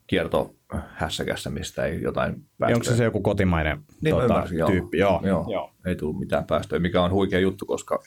kiertohässäkässä, 0.06 1.50
mistä 1.50 1.84
ei 1.84 2.02
jotain 2.02 2.34
päästöjä. 2.58 2.76
Onko 2.76 2.84
se 2.84 2.96
se 2.96 3.04
joku 3.04 3.20
kotimainen 3.20 3.78
Niin 4.00 4.14
tota, 4.14 4.24
ymmärsin, 4.24 4.58
joo. 4.58 4.70
tyyppi? 4.70 4.98
Joo, 4.98 5.20
joo. 5.24 5.46
joo. 5.50 5.72
Ei 5.86 5.96
tullut 5.96 6.18
mitään 6.18 6.44
päästöjä, 6.44 6.80
mikä 6.80 7.02
on 7.02 7.10
huikea 7.10 7.38
juttu, 7.38 7.66
koska, 7.66 8.02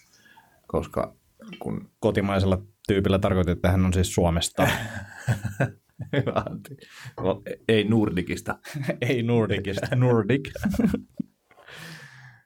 koska 0.67 1.13
kun... 1.59 1.89
Kotimaisella 1.99 2.61
tyypillä 2.87 3.19
tarkoitin, 3.19 3.51
että 3.51 3.71
hän 3.71 3.85
on 3.85 3.93
siis 3.93 4.13
Suomesta. 4.13 4.67
Hyvä, 6.13 6.43
Antti. 6.49 6.77
No, 7.21 7.41
ei 7.67 7.83
Nordikista. 7.83 8.59
Ei 9.01 9.23
Nordicista, 9.23 9.95
Nordic. 9.95 10.49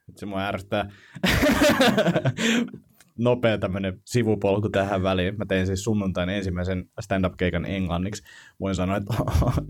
Nyt 0.08 0.18
se 0.20 0.26
mua 0.26 0.42
ärsyttää. 0.42 0.90
Nopea 3.18 3.58
tämmöinen 3.58 4.02
sivupolku 4.06 4.70
tähän 4.70 5.04
väliin. 5.04 5.38
Mä 5.38 5.46
tein 5.46 5.68
siis 5.68 5.84
sunnuntain 5.84 6.30
ensimmäisen 6.30 6.86
stand-up-keikan 7.02 7.66
englanniksi. 7.66 8.24
Voin 8.60 8.76
sanoa, 8.76 8.98
että 8.98 9.14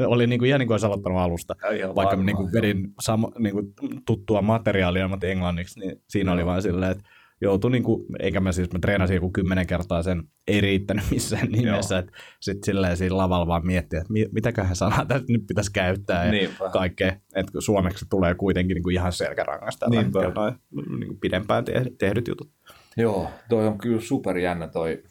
oli 0.08 0.28
niin 0.28 0.40
kuin, 0.40 0.48
ihan 0.48 0.60
niin 0.60 0.68
kuin 0.68 0.74
olisi 0.74 0.86
aloittanut 0.86 1.20
alusta. 1.20 1.56
Ja 1.64 1.72
ihan 1.72 1.96
Vaikka 1.96 2.10
varmaan, 2.10 2.26
niin 2.26 2.36
kuin 2.36 2.54
vedin 2.54 2.94
samo, 3.00 3.32
niin 3.40 3.54
kuin 3.54 3.74
tuttua 4.06 4.42
materiaalia, 4.42 5.08
mutta 5.08 5.28
englanniksi, 5.28 5.80
niin 5.80 6.02
siinä 6.10 6.32
oli 6.32 6.42
Joo. 6.42 6.48
vaan 6.48 6.62
silleen, 6.62 6.92
että 6.92 7.04
joutui, 7.44 7.72
niin 7.72 7.84
kuin, 7.84 8.06
eikä 8.20 8.40
mä 8.40 8.52
siis, 8.52 8.72
mä 8.74 8.80
treenasin 8.80 9.16
joku 9.16 9.32
kymmenen 9.32 9.68
kertaa 9.68 10.04
sen, 10.04 10.24
ei 10.48 10.62
riittänyt 10.62 11.06
missään 11.12 11.48
nimessä, 11.52 11.98
että 11.98 12.12
sitten 12.40 12.66
silleen 12.66 12.98
siinä 12.98 13.18
lavalla 13.18 13.48
vaan 13.48 13.66
miettiä, 13.68 14.00
että 14.02 14.14
mi- 14.14 14.30
mitäköhän 14.32 14.76
sanaa 14.76 15.06
tästä 15.06 15.26
nyt 15.34 15.48
pitäisi 15.48 15.72
käyttää 15.74 16.26
ja 16.26 16.32
Niinpä. 16.32 16.70
kaikkea, 16.70 17.16
että 17.36 17.52
suomeksi 17.62 18.06
tulee 18.10 18.36
kuitenkin 18.36 18.76
niin 18.76 18.84
kuin 18.84 18.94
ihan 18.94 19.14
selkärangasta 19.14 19.90
Niinpä. 19.90 20.20
noin 20.36 20.56
niin 21.00 21.08
kuin 21.08 21.20
pidempään 21.20 21.66
te- 21.66 21.86
tehdyt 21.98 22.28
jutut. 22.28 22.50
Joo, 22.98 23.30
toi 23.50 23.68
on 23.68 23.78
kyllä 23.78 24.02
superjännä 24.02 24.68
toi 24.68 25.04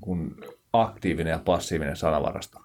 kun 0.00 0.36
aktiivinen 0.72 1.30
ja 1.30 1.38
passiivinen 1.44 1.96
sanavarasto. 1.96 2.58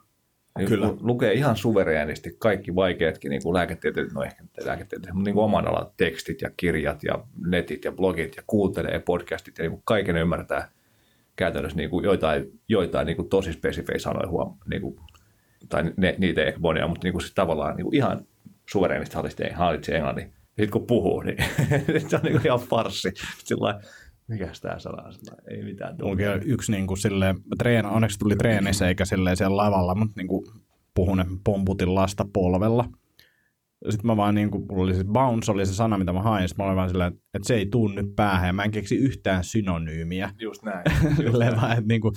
Niin 0.58 0.68
Kyllä. 0.70 0.88
lu- 0.88 0.98
Lukee 1.02 1.34
ihan 1.34 1.58
suvereenisti 1.58 2.36
kaikki 2.40 2.76
vaikeatkin 2.76 3.30
niin 3.30 3.44
kuin 3.44 3.54
lääketieteelliset, 3.54 4.16
no 4.16 4.24
ehkä 4.24 4.44
lääketieteelliset, 4.66 5.14
mutta 5.14 5.28
niin 5.28 5.36
kuin 5.36 5.44
oman 5.44 5.68
alan 5.68 5.92
tekstit 5.98 6.42
ja 6.42 6.50
kirjat 6.58 7.04
ja 7.04 7.24
netit 7.46 7.86
ja 7.86 7.92
blogit 7.92 8.36
ja 8.36 8.44
kuuntelee 8.48 9.00
podcastit 9.00 9.58
ja 9.58 9.62
niin 9.62 9.72
kuin 9.72 9.82
kaiken 9.86 10.18
ymmärtää 10.18 10.70
käytännössä 11.36 11.78
niin 11.78 11.90
kuin 11.90 12.06
joitain, 12.06 12.60
joitain 12.68 13.06
niin 13.06 13.16
kuin 13.16 13.30
tosi 13.30 13.54
spesifejä 13.54 14.00
sanoja 14.00 14.28
huom, 14.30 14.58
niin 14.70 14.82
kuin, 14.82 15.00
tai 15.70 15.84
ne, 15.98 16.16
niitä 16.18 16.42
ei 16.42 16.48
ehkä 16.48 16.60
monia, 16.60 16.88
mutta 16.88 17.04
niin 17.04 17.14
kuin 17.14 17.22
siis 17.22 17.34
tavallaan 17.34 17.76
niin 17.76 17.86
kuin 17.86 17.96
ihan 17.96 18.26
suvereenisti 18.70 19.16
hallitsee, 19.16 19.54
hallitsee 19.54 19.96
englannin. 19.96 20.34
Sitten 20.48 20.70
kun 20.72 20.88
puhuu, 20.88 21.22
niin 21.22 21.38
se 22.10 22.16
on 22.16 22.22
niin 22.24 22.32
kuin 22.34 22.46
ihan 22.46 22.60
farssi. 22.60 23.12
Sillä 23.44 23.80
mikäs 24.28 24.62
tämä 24.62 24.80
sana 24.80 25.04
on? 25.04 25.14
Sillä 25.14 25.32
lailla, 25.32 25.52
Ei 25.52 25.64
mitään. 25.64 25.96
On 26.02 26.18
yksi 26.46 26.72
niin 26.72 26.88
kuin 26.88 26.98
silleen, 26.98 27.36
mä 27.36 27.56
treena, 27.58 27.90
onneksi 27.90 28.20
tuli 28.20 28.36
treenissä 28.36 28.88
eikä 28.88 29.06
silleen 29.06 29.38
siellä 29.38 29.58
lavalla, 29.58 29.96
mutta 29.96 30.14
niin 30.18 30.28
kuin 30.28 30.46
puhun, 30.94 31.20
että 31.20 31.34
pomputin 31.44 31.96
lasta 31.96 32.26
polvella. 32.34 32.90
Sitten 33.90 34.08
mä 34.08 34.18
vaan 34.18 34.36
niin 34.36 34.52
kuin, 34.52 34.66
mulla 34.70 34.84
oli 34.84 34.96
se 34.96 35.04
bounce 35.04 35.52
oli 35.52 35.66
se 35.66 35.74
sana, 35.74 35.98
mitä 35.98 36.14
mä 36.14 36.22
hain, 36.22 36.48
sitten 36.48 36.64
mä 36.64 36.68
olin 36.68 36.78
vaan 36.78 36.90
silleen, 36.90 37.14
että 37.34 37.48
se 37.48 37.56
ei 37.56 37.66
tuu 37.66 37.88
nyt 37.88 38.16
päähän, 38.16 38.48
ja 38.48 38.54
mä 38.54 38.64
en 38.64 38.72
keksi 38.72 38.96
yhtään 38.96 39.44
synonyymiä. 39.44 40.32
Just 40.40 40.64
näin. 40.64 40.84
Silleen 41.18 41.56
vaan, 41.56 41.72
että 41.72 41.88
niin 41.88 42.02
kuin, 42.02 42.14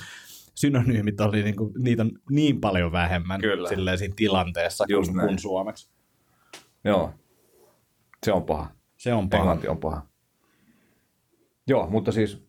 synonyymit 0.55 1.21
oli, 1.21 1.43
niin 1.43 1.57
kuin, 1.57 1.73
niitä 1.79 2.03
on 2.03 2.11
niin 2.31 2.61
paljon 2.61 2.93
vähemmän 2.93 3.41
Kyllä. 3.41 3.69
silleen 3.69 3.99
siinä 3.99 4.15
tilanteessa 4.17 4.85
Just 4.89 5.09
kuin, 5.09 5.17
näin. 5.17 5.29
kuin 5.29 5.39
suomeksi. 5.39 5.91
Joo, 6.85 7.15
se 8.27 8.33
on 8.33 8.43
paha. 8.43 8.69
Se 8.97 9.15
on 9.15 9.31
paha. 9.31 9.43
Englanti 9.43 9.69
on 9.69 9.79
paha. 9.79 10.07
Joo, 11.71 11.87
mutta 11.91 12.13
siis 12.13 12.45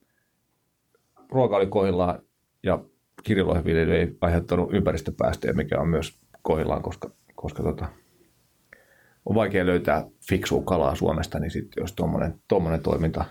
ruoka 1.29 1.57
oli 1.57 1.67
kohillaan 1.67 2.19
ja 2.63 2.83
kirjolohiviljely 3.23 3.95
ei 3.95 4.17
aiheuttanut 4.21 4.73
ympäristöpäästöjä, 4.73 5.53
mikä 5.53 5.79
on 5.79 5.87
myös 5.87 6.19
kohillaan, 6.41 6.81
koska, 6.81 7.11
koska 7.35 7.63
tota, 7.63 7.87
on 9.25 9.35
vaikea 9.35 9.65
löytää 9.65 10.05
fiksua 10.29 10.63
kalaa 10.63 10.95
Suomesta, 10.95 11.39
niin 11.39 11.51
sitten 11.51 11.81
jos 11.81 11.95
tuommoinen 12.47 12.81
toiminta 12.83 13.25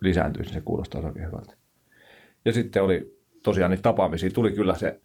lisääntyisi, 0.00 0.50
niin 0.50 0.60
se 0.60 0.64
kuulostaa 0.64 1.00
oikein 1.00 1.26
hyvältä. 1.26 1.56
Ja 2.44 2.52
sitten 2.52 2.82
oli 2.82 3.18
tosiaan 3.42 3.70
niitä 3.70 3.82
tapaamisia 3.82 4.30
tuli 4.30 4.52
kyllä 4.52 4.74
se 4.74 5.00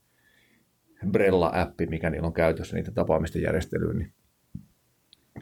Brella-appi, 1.11 1.85
mikä 1.89 2.09
niillä 2.09 2.27
on 2.27 2.33
käytössä 2.33 2.75
niitä 2.75 2.91
tapaamisten 2.91 3.41
järjestelyyn, 3.41 3.97
niin 3.97 4.13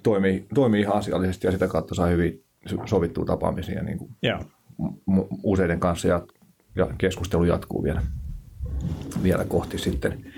toimii, 0.03 0.45
toimii 0.53 0.81
ihan 0.81 0.95
asiallisesti 0.95 1.47
ja 1.47 1.51
sitä 1.51 1.67
kautta 1.67 1.95
saa 1.95 2.07
hyvin 2.07 2.43
sovittua 2.85 3.25
tapaamisia 3.25 3.83
niin 3.83 3.97
kuin 3.97 4.11
Joo. 4.21 4.39
Useiden 5.43 5.79
kanssa 5.79 6.07
ja, 6.07 6.21
ja 6.75 6.87
keskustelu 6.97 7.43
jatkuu 7.43 7.83
vielä, 7.83 8.01
vielä 9.23 9.45
kohti 9.45 9.77
sitten 9.77 10.33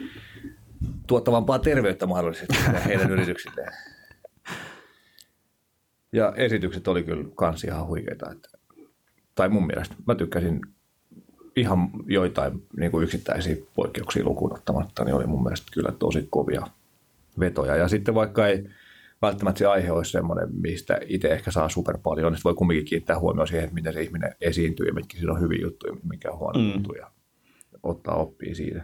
tuottavampaa 1.08 1.60
terveyttä 1.60 2.06
mahdollisesti 2.06 2.56
heidän 2.88 3.12
yrityksilleen. 3.12 3.74
Ja 6.14 6.34
esitykset 6.36 6.88
oli 6.88 7.04
kyllä 7.04 7.30
kans 7.36 7.64
ihan 7.64 7.88
huikeita. 7.88 8.32
Että, 8.32 8.50
tai 9.36 9.50
mun 9.50 9.68
mielestä 9.68 9.96
mä 10.08 10.16
tykkäsin 10.16 10.62
ihan 11.56 11.90
joitain 12.06 12.68
niin 12.78 12.92
kuin 12.92 13.04
yksittäisiä 13.04 13.56
poikkeuksia 13.76 14.26
lukuun 14.26 14.54
ottamatta, 14.54 15.04
niin 15.04 15.16
oli 15.16 15.28
mun 15.28 15.44
mielestä 15.44 15.68
kyllä 15.74 15.92
tosi 16.00 16.28
kovia 16.30 16.68
vetoja. 17.40 17.76
Ja 17.76 17.88
sitten 17.88 18.16
vaikka 18.16 18.48
ei 18.48 18.70
välttämättä 19.22 19.60
se 19.60 19.66
aihe 19.66 19.92
olisi 19.92 20.12
semmoinen, 20.12 20.50
mistä 20.62 21.00
itse 21.06 21.28
ehkä 21.28 21.52
saa 21.52 21.70
super 21.70 21.98
paljon, 22.04 22.34
niin 22.34 22.42
voi 22.44 22.54
kumminkin 22.54 22.86
kiinnittää 22.86 23.20
huomioon 23.20 23.48
siihen, 23.48 23.64
että 23.64 23.74
miten 23.76 23.94
se 23.94 24.02
ihminen 24.02 24.36
esiintyy 24.42 24.86
ja 24.88 24.94
mitkä 24.94 25.18
siinä 25.18 25.34
on 25.34 25.42
hyviä 25.42 25.62
juttuja, 25.62 25.94
mikä 26.04 26.32
on 26.32 26.40
huono 26.40 26.60
Mm. 26.60 26.74
juttu 26.74 26.94
ja 26.94 27.12
ottaa 27.84 28.16
oppia 28.16 28.56
siitä. 28.56 28.84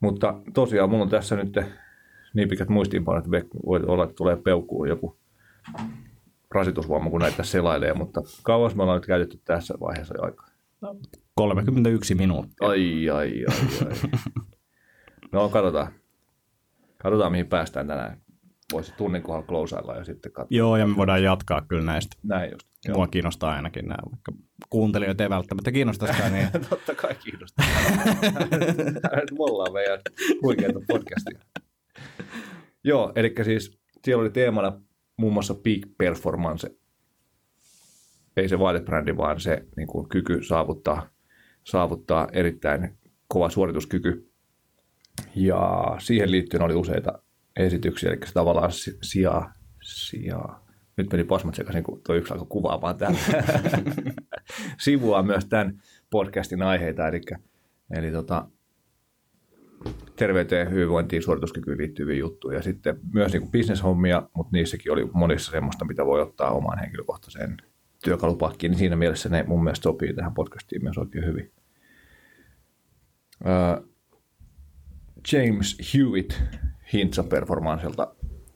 Mutta 0.00 0.34
tosiaan 0.54 0.90
mulla 0.90 1.04
on 1.04 1.10
tässä 1.10 1.36
nyt 1.36 1.54
niin 2.34 2.48
pitkät 2.48 2.68
muistiinpanot, 2.68 3.24
että 3.34 3.56
voi 3.66 3.80
olla, 3.86 4.04
että 4.04 4.14
tulee 4.16 4.36
peukkuun 4.36 4.88
joku 4.88 5.16
rasitusvamma, 6.50 7.10
kun 7.10 7.20
näitä 7.20 7.42
selailee, 7.42 7.94
mutta 7.94 8.22
kauas 8.42 8.74
me 8.74 8.82
ollaan 8.82 8.96
nyt 8.96 9.06
käytetty 9.06 9.40
tässä 9.44 9.74
vaiheessa 9.80 10.14
aikaa. 10.22 10.48
31 11.34 12.14
minuuttia. 12.14 12.68
Ai, 12.68 13.10
ai, 13.10 13.44
ai, 13.48 13.88
ai. 13.88 14.10
No, 15.32 15.48
katsotaan. 15.48 15.92
Katsotaan, 16.98 17.32
mihin 17.32 17.46
päästään 17.46 17.86
tänään. 17.86 18.20
Voisi 18.72 18.92
tunnin 18.96 19.22
kohdalla 19.22 19.46
klousailla 19.46 19.96
ja 19.96 20.04
sitten 20.04 20.32
katsoa. 20.32 20.56
Joo, 20.56 20.76
ja 20.76 20.86
me 20.86 20.96
voidaan 20.96 21.22
jatkaa 21.22 21.62
kyllä 21.68 21.82
näistä. 21.82 22.16
Näin 22.22 22.50
just. 22.52 22.66
Joo. 22.88 22.96
Mua 22.96 23.06
kiinnostaa 23.06 23.52
ainakin 23.52 23.88
nämä, 23.88 23.98
vaikka 24.10 24.32
kuuntelijoita 24.70 25.22
ei 25.22 25.30
välttämättä 25.30 25.72
kiinnostaisikaan, 25.72 26.32
niin 26.32 26.48
Totta 26.70 26.94
kai 26.94 27.14
kiinnostaa. 27.14 27.66
Ollaan 29.38 29.72
meidän 29.72 30.00
huikeita 30.42 30.80
podcastia. 30.88 31.38
Joo, 32.84 33.12
eli 33.16 33.34
siis 33.42 33.78
siellä 34.04 34.22
oli 34.22 34.30
teemana 34.30 34.80
muun 35.16 35.32
muassa 35.32 35.54
peak 35.54 35.80
performance. 35.98 36.70
Ei 38.36 38.48
se 38.48 38.58
vaatebrändi, 38.58 39.16
vaan 39.16 39.40
se 39.40 39.64
niin 39.76 39.86
kuin, 39.86 40.08
kyky 40.08 40.42
saavuttaa, 40.42 41.08
saavuttaa 41.64 42.28
erittäin 42.32 42.98
kova 43.28 43.50
suorituskyky. 43.50 44.30
Ja 45.36 45.96
siihen 45.98 46.30
liittyen 46.30 46.62
oli 46.62 46.74
useita 46.74 47.22
esityksiä, 47.56 48.10
eli 48.10 48.26
se 48.26 48.32
tavallaan 48.32 48.72
si- 48.72 48.98
sijaa, 49.02 49.52
sijaa. 49.82 50.64
Nyt 50.96 51.12
meni 51.12 51.24
pasmat 51.24 51.54
sekaisin, 51.54 51.84
kun 51.84 52.00
tuo 52.06 52.14
yksi 52.14 52.32
alkoi 52.32 52.46
kuvaamaan 52.50 52.96
tämän. 52.96 53.16
Sivua 54.84 55.22
myös 55.22 55.44
tämän 55.44 55.82
podcastin 56.10 56.62
aiheita, 56.62 57.08
eli, 57.08 57.20
eli 57.90 58.10
tota, 58.10 58.48
terveyteen, 60.16 60.70
hyvinvointiin, 60.70 61.22
suorituskykyyn 61.22 61.78
liittyviä 61.78 62.16
juttuja. 62.16 62.58
Ja 62.58 62.62
sitten 62.62 63.00
myös 63.12 63.32
niin 63.32 63.50
bisneshommia, 63.50 64.28
mutta 64.34 64.50
niissäkin 64.52 64.92
oli 64.92 65.10
monissa 65.12 65.50
semmoista, 65.50 65.84
mitä 65.84 66.06
voi 66.06 66.22
ottaa 66.22 66.50
omaan 66.50 66.78
henkilökohtaiseen 66.78 67.56
työkalupakkiin. 68.04 68.70
Niin 68.70 68.78
siinä 68.78 68.96
mielessä 68.96 69.28
ne 69.28 69.44
mun 69.46 69.64
mielestä 69.64 69.82
sopii 69.82 70.14
tähän 70.14 70.34
podcastiin 70.34 70.82
myös 70.82 70.98
oikein 70.98 71.26
hyvin. 71.26 71.52
Öö, 73.46 73.86
James 75.32 75.94
Hewitt 75.94 76.32
Hintsa 76.94 77.22
Performancelta. 77.22 78.14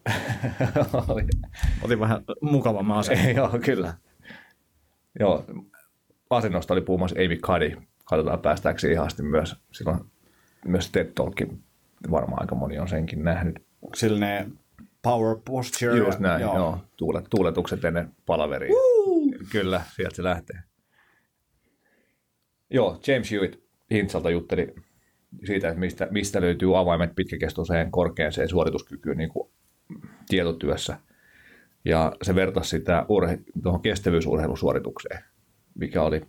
oli 1.08 1.22
otin 1.82 2.00
vähän 2.00 2.24
mukavamman 2.40 2.98
aseen. 2.98 3.36
Joo, 3.36 3.58
kyllä. 3.64 3.94
Joo, 5.20 5.44
asennosta 6.30 6.74
oli 6.74 6.80
puhumassa 6.80 7.16
Amy 7.16 7.36
Cuddy. 7.36 7.76
Katsotaan 8.04 8.38
päästäänkö 8.38 8.80
siihen 8.80 9.02
asti 9.02 9.22
myös. 9.22 9.56
Silloin 9.72 10.00
myös 10.64 10.90
TED 10.90 11.12
Talkin, 11.14 11.62
varmaan 12.10 12.42
aika 12.42 12.54
moni 12.54 12.78
on 12.78 12.88
senkin 12.88 13.24
nähnyt. 13.24 13.62
Sillä 13.94 14.18
ne 14.18 14.46
power 15.02 15.36
posture. 15.44 15.96
Just 15.96 16.18
näin, 16.18 16.40
joo. 16.40 16.56
joo. 16.56 16.78
Tuulet, 16.96 17.24
tuuletukset 17.30 17.84
ennen 17.84 18.12
palaveria. 18.26 18.72
Kyllä, 19.52 19.82
sieltä 19.96 20.16
se 20.16 20.22
lähtee. 20.22 20.62
Joo, 22.70 23.00
James 23.06 23.30
Hewitt 23.30 23.60
Hintsalta 23.90 24.30
jutteli 24.30 24.74
siitä, 25.44 25.68
että 25.68 25.80
mistä, 25.80 26.08
mistä 26.10 26.40
löytyy 26.40 26.78
avaimet 26.78 27.14
pitkäkestoiseen 27.16 27.90
korkeaseen 27.90 28.48
suorituskykyyn 28.48 29.18
niin 29.18 29.28
kuin 29.28 29.50
tietotyössä. 30.28 30.98
Ja 31.84 32.12
se 32.22 32.34
vertasi 32.34 32.70
sitä 32.70 33.06
urhe, 33.08 33.38
tuohon 33.62 33.82
kestävyysurheilusuoritukseen, 33.82 35.24
mikä 35.74 36.02
oli, 36.02 36.20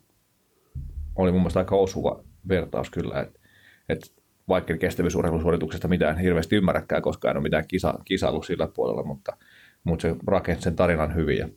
oli 1.16 1.32
mun 1.32 1.42
mielestä 1.42 1.60
aika 1.60 1.76
osuva 1.76 2.24
vertaus 2.48 2.90
kyllä, 2.90 3.22
että, 3.22 3.40
että 3.90 4.08
vaikka 4.48 4.78
kestävyysurheilusuorituksesta 4.78 5.88
mitään 5.88 6.18
hirveästi 6.18 6.56
ymmärräkään, 6.56 7.02
koska 7.02 7.30
en 7.30 7.38
ole 7.38 7.44
mitään 7.44 7.68
kisa, 7.68 7.94
kisailu 8.06 8.44
sillä 8.44 8.68
puolella, 8.68 9.04
mutta, 9.04 9.38
mutta 9.84 10.02
se 10.02 10.16
rakensi 10.28 10.62
sen 10.62 10.76
tarinan 10.76 11.16
hyvin 11.16 11.38
ja 11.38 11.50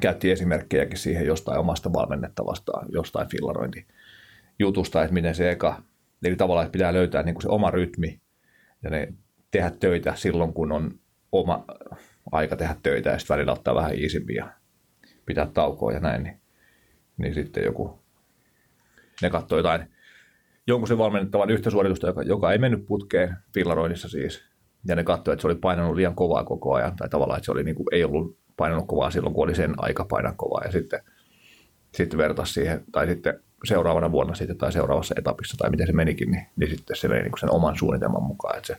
käytti 0.00 0.30
esimerkkejäkin 0.30 0.98
siihen 0.98 1.26
jostain 1.26 1.58
omasta 1.58 1.92
valmennettavasta, 1.92 2.72
jostain 2.88 3.28
fillarointijutusta, 3.28 5.02
että 5.02 5.14
miten 5.14 5.34
se 5.34 5.50
eka, 5.50 5.82
eli 6.24 6.36
tavallaan 6.36 6.66
että 6.66 6.72
pitää 6.72 6.92
löytää 6.92 7.22
niin 7.22 7.34
kuin 7.34 7.42
se 7.42 7.48
oma 7.48 7.70
rytmi 7.70 8.20
ja 8.82 8.90
ne 8.90 9.14
tehdä 9.50 9.70
töitä 9.70 10.14
silloin, 10.14 10.52
kun 10.52 10.72
on 10.72 10.90
oma 11.32 11.64
aika 12.32 12.56
tehdä 12.56 12.76
töitä 12.82 13.10
ja 13.10 13.18
sitten 13.18 13.34
välillä 13.34 13.52
ottaa 13.52 13.74
vähän 13.74 13.94
iisimpiä 13.94 14.44
ja 14.44 14.52
pitää 15.26 15.46
taukoa 15.46 15.92
ja 15.92 16.00
näin, 16.00 16.22
niin, 16.22 16.40
niin 17.16 17.34
sitten 17.34 17.64
joku, 17.64 18.02
ne 19.22 19.30
katsoi 19.30 19.58
jotain, 19.58 19.88
jonkun 20.66 20.88
sen 20.88 20.98
valmennettavan 20.98 21.50
yhtä 21.50 21.70
suoritusta, 21.70 22.06
joka, 22.06 22.22
joka 22.22 22.52
ei 22.52 22.58
mennyt 22.58 22.86
putkeen 22.86 23.36
fillaroinnissa 23.54 24.08
siis, 24.08 24.44
ja 24.88 24.96
ne 24.96 25.04
katsoi, 25.04 25.32
että 25.32 25.40
se 25.40 25.46
oli 25.46 25.54
painanut 25.54 25.96
liian 25.96 26.14
kovaa 26.14 26.44
koko 26.44 26.74
ajan, 26.74 26.96
tai 26.96 27.08
tavallaan, 27.08 27.38
että 27.38 27.44
se 27.44 27.52
oli, 27.52 27.64
niin 27.64 27.74
kuin, 27.74 27.86
ei 27.92 28.04
ollut 28.04 28.38
painanut 28.56 28.86
kovaa 28.86 29.10
silloin, 29.10 29.34
kun 29.34 29.44
oli 29.44 29.54
sen 29.54 29.74
aika 29.76 30.04
painaa 30.04 30.34
kovaa, 30.36 30.64
ja 30.64 30.72
sitten, 30.72 31.00
sitten 31.94 32.18
vertasi 32.18 32.52
siihen, 32.52 32.84
tai 32.92 33.06
sitten 33.06 33.40
seuraavana 33.64 34.12
vuonna 34.12 34.34
sitten, 34.34 34.58
tai 34.58 34.72
seuraavassa 34.72 35.14
etapissa, 35.18 35.56
tai 35.56 35.70
miten 35.70 35.86
se 35.86 35.92
menikin, 35.92 36.30
niin, 36.30 36.46
niin 36.56 36.70
sitten 36.70 36.96
se 36.96 37.08
meni 37.08 37.22
niin 37.22 37.32
sen 37.40 37.50
oman 37.50 37.78
suunnitelman 37.78 38.22
mukaan, 38.22 38.56
että 38.56 38.66
se 38.66 38.76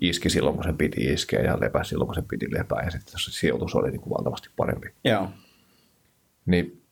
iski 0.00 0.30
silloin, 0.30 0.56
kun 0.56 0.64
sen 0.64 0.76
piti 0.76 1.12
iskeä, 1.12 1.40
ja 1.40 1.60
lepäsi 1.60 1.88
silloin, 1.88 2.06
kun 2.06 2.14
sen 2.14 2.28
piti 2.28 2.46
lepää, 2.52 2.82
ja 2.84 2.90
sitten 2.90 3.14
se 3.18 3.30
sijoitus 3.30 3.74
oli 3.74 3.90
niin 3.90 4.00
kuin 4.00 4.10
valtavasti 4.10 4.48
parempi. 4.56 4.88
Joo. 5.04 5.28
Niin, 6.46 6.82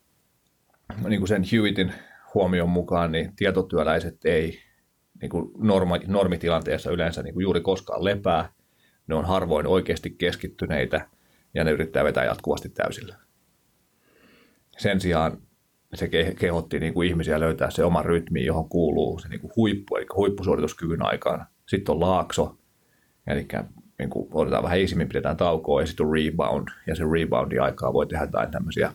niin 1.09 1.21
kuin 1.21 1.29
sen 1.29 1.45
Hewittin 1.53 1.93
huomion 2.35 2.69
mukaan, 2.69 3.13
niin 3.13 3.37
tietotyöläiset 3.37 4.25
ei 4.25 4.61
niin 5.21 5.31
kuin 5.31 5.51
norma, 5.59 5.99
normitilanteessa 6.07 6.91
yleensä 6.91 7.23
niin 7.23 7.35
kuin 7.35 7.43
juuri 7.43 7.61
koskaan 7.61 8.05
lepää. 8.05 8.53
Ne 9.07 9.15
on 9.15 9.25
harvoin 9.25 9.67
oikeasti 9.67 10.11
keskittyneitä 10.11 11.09
ja 11.55 11.65
ne 11.65 11.71
yrittää 11.71 12.05
vetää 12.05 12.25
jatkuvasti 12.25 12.69
täysillä. 12.69 13.17
Sen 14.79 15.01
sijaan 15.01 15.39
se 15.97 16.07
ke- 16.07 16.35
kehotti 16.35 16.81
niin 16.81 16.95
kuin 16.95 17.09
ihmisiä 17.09 17.41
löytää 17.41 17.71
se 17.71 17.85
oma 17.85 18.03
rytmi, 18.03 18.45
johon 18.45 18.69
kuuluu 18.69 19.19
se 19.19 19.29
niin 19.29 19.41
kuin 19.41 19.53
huippu, 19.57 19.97
eli 19.97 20.07
huippusuorituskyvyn 20.17 21.07
aikaan. 21.07 21.47
Sitten 21.67 21.93
on 21.93 22.01
laakso, 22.01 22.57
eli 23.27 23.49
niin 23.99 24.11
kuin 24.11 24.29
otetaan 24.33 24.63
vähän 24.63 24.81
isimmin, 24.81 25.09
pidetään 25.09 25.37
taukoa, 25.37 25.81
ja 25.81 25.87
sitten 25.87 26.07
on 26.07 26.13
rebound, 26.13 26.69
ja 26.87 26.95
se 26.95 27.05
reboundin 27.13 27.63
aikaa 27.63 27.93
voi 27.93 28.07
tehdä 28.07 28.25
jotain 28.25 28.51
tämmöisiä 28.51 28.89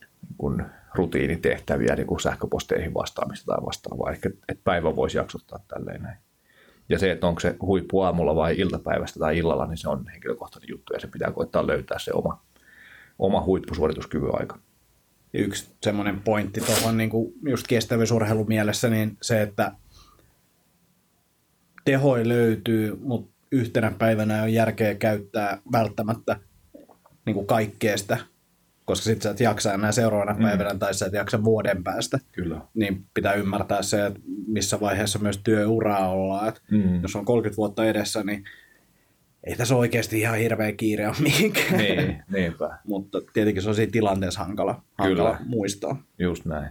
niin 0.00 0.36
kuin 0.38 0.64
rutiinitehtäviä 0.94 1.94
niin 1.96 2.06
kuin 2.06 2.20
sähköposteihin 2.20 2.94
vastaamista 2.94 3.46
tai 3.46 3.66
vastaavaa. 3.66 4.10
Ehkä 4.10 4.30
että 4.48 4.64
päivä 4.64 4.96
voisi 4.96 5.18
jaksottaa 5.18 5.58
tälleen 5.68 6.02
näin. 6.02 6.18
Ja 6.88 6.98
se, 6.98 7.10
että 7.10 7.26
onko 7.26 7.40
se 7.40 7.56
huippu 7.60 8.00
aamulla 8.00 8.36
vai 8.36 8.58
iltapäivästä 8.58 9.20
tai 9.20 9.38
illalla, 9.38 9.66
niin 9.66 9.76
se 9.76 9.88
on 9.88 10.08
henkilökohtainen 10.08 10.68
juttu 10.68 10.92
ja 10.92 11.00
se 11.00 11.06
pitää 11.06 11.32
koittaa 11.32 11.66
löytää 11.66 11.98
se 11.98 12.10
oma, 12.14 12.42
oma 13.18 13.44
huippusuorituskyvyn 13.44 14.40
aika. 14.40 14.58
Yksi 15.34 15.74
semmoinen 15.82 16.20
pointti 16.20 16.60
tuohon 16.60 16.96
niin 16.96 17.10
kuin 17.10 17.32
just 17.42 17.66
kestävyysurheilun 17.66 18.48
mielessä, 18.48 18.90
niin 18.90 19.16
se, 19.22 19.42
että 19.42 19.72
tehoi 21.84 22.28
löytyy, 22.28 22.98
mutta 23.00 23.32
yhtenä 23.52 23.92
päivänä 23.98 24.36
ei 24.36 24.42
ole 24.42 24.50
järkeä 24.50 24.94
käyttää 24.94 25.58
välttämättä 25.72 26.36
niin 27.26 27.34
kuin 27.34 27.46
kaikkea 27.46 27.96
sitä, 27.96 28.18
koska 28.84 29.04
sitten 29.04 29.22
sä 29.22 29.30
et 29.30 29.40
jaksa 29.40 29.74
enää 29.74 29.92
seuraavana 29.92 30.38
mm. 30.38 30.42
päivänä 30.42 30.74
tai 30.74 30.94
sä 30.94 31.06
et 31.06 31.12
jaksa 31.12 31.44
vuoden 31.44 31.84
päästä. 31.84 32.18
Kyllä. 32.32 32.60
Niin 32.74 33.04
pitää 33.14 33.34
ymmärtää 33.34 33.82
se, 33.82 34.06
että 34.06 34.20
missä 34.46 34.80
vaiheessa 34.80 35.18
myös 35.18 35.40
työuraa 35.44 36.08
ollaan. 36.08 36.52
Mm. 36.70 37.02
Jos 37.02 37.16
on 37.16 37.24
30 37.24 37.56
vuotta 37.56 37.84
edessä, 37.84 38.22
niin 38.22 38.44
ei 39.44 39.56
tässä 39.56 39.76
oikeasti 39.76 40.20
ihan 40.20 40.38
hirveä 40.38 40.72
kiire 40.72 41.08
ole 41.08 41.16
mihinkään. 41.20 41.76
Niin, 41.76 42.22
niinpä. 42.32 42.78
Mutta 42.84 43.18
tietenkin 43.32 43.62
se 43.62 43.68
on 43.68 43.74
siinä 43.74 43.92
tilanteessa 43.92 44.44
hankala, 44.44 44.82
hankala 44.98 45.36
Kyllä. 45.36 45.48
muistaa. 45.48 46.02
Just 46.18 46.44
näin. 46.44 46.70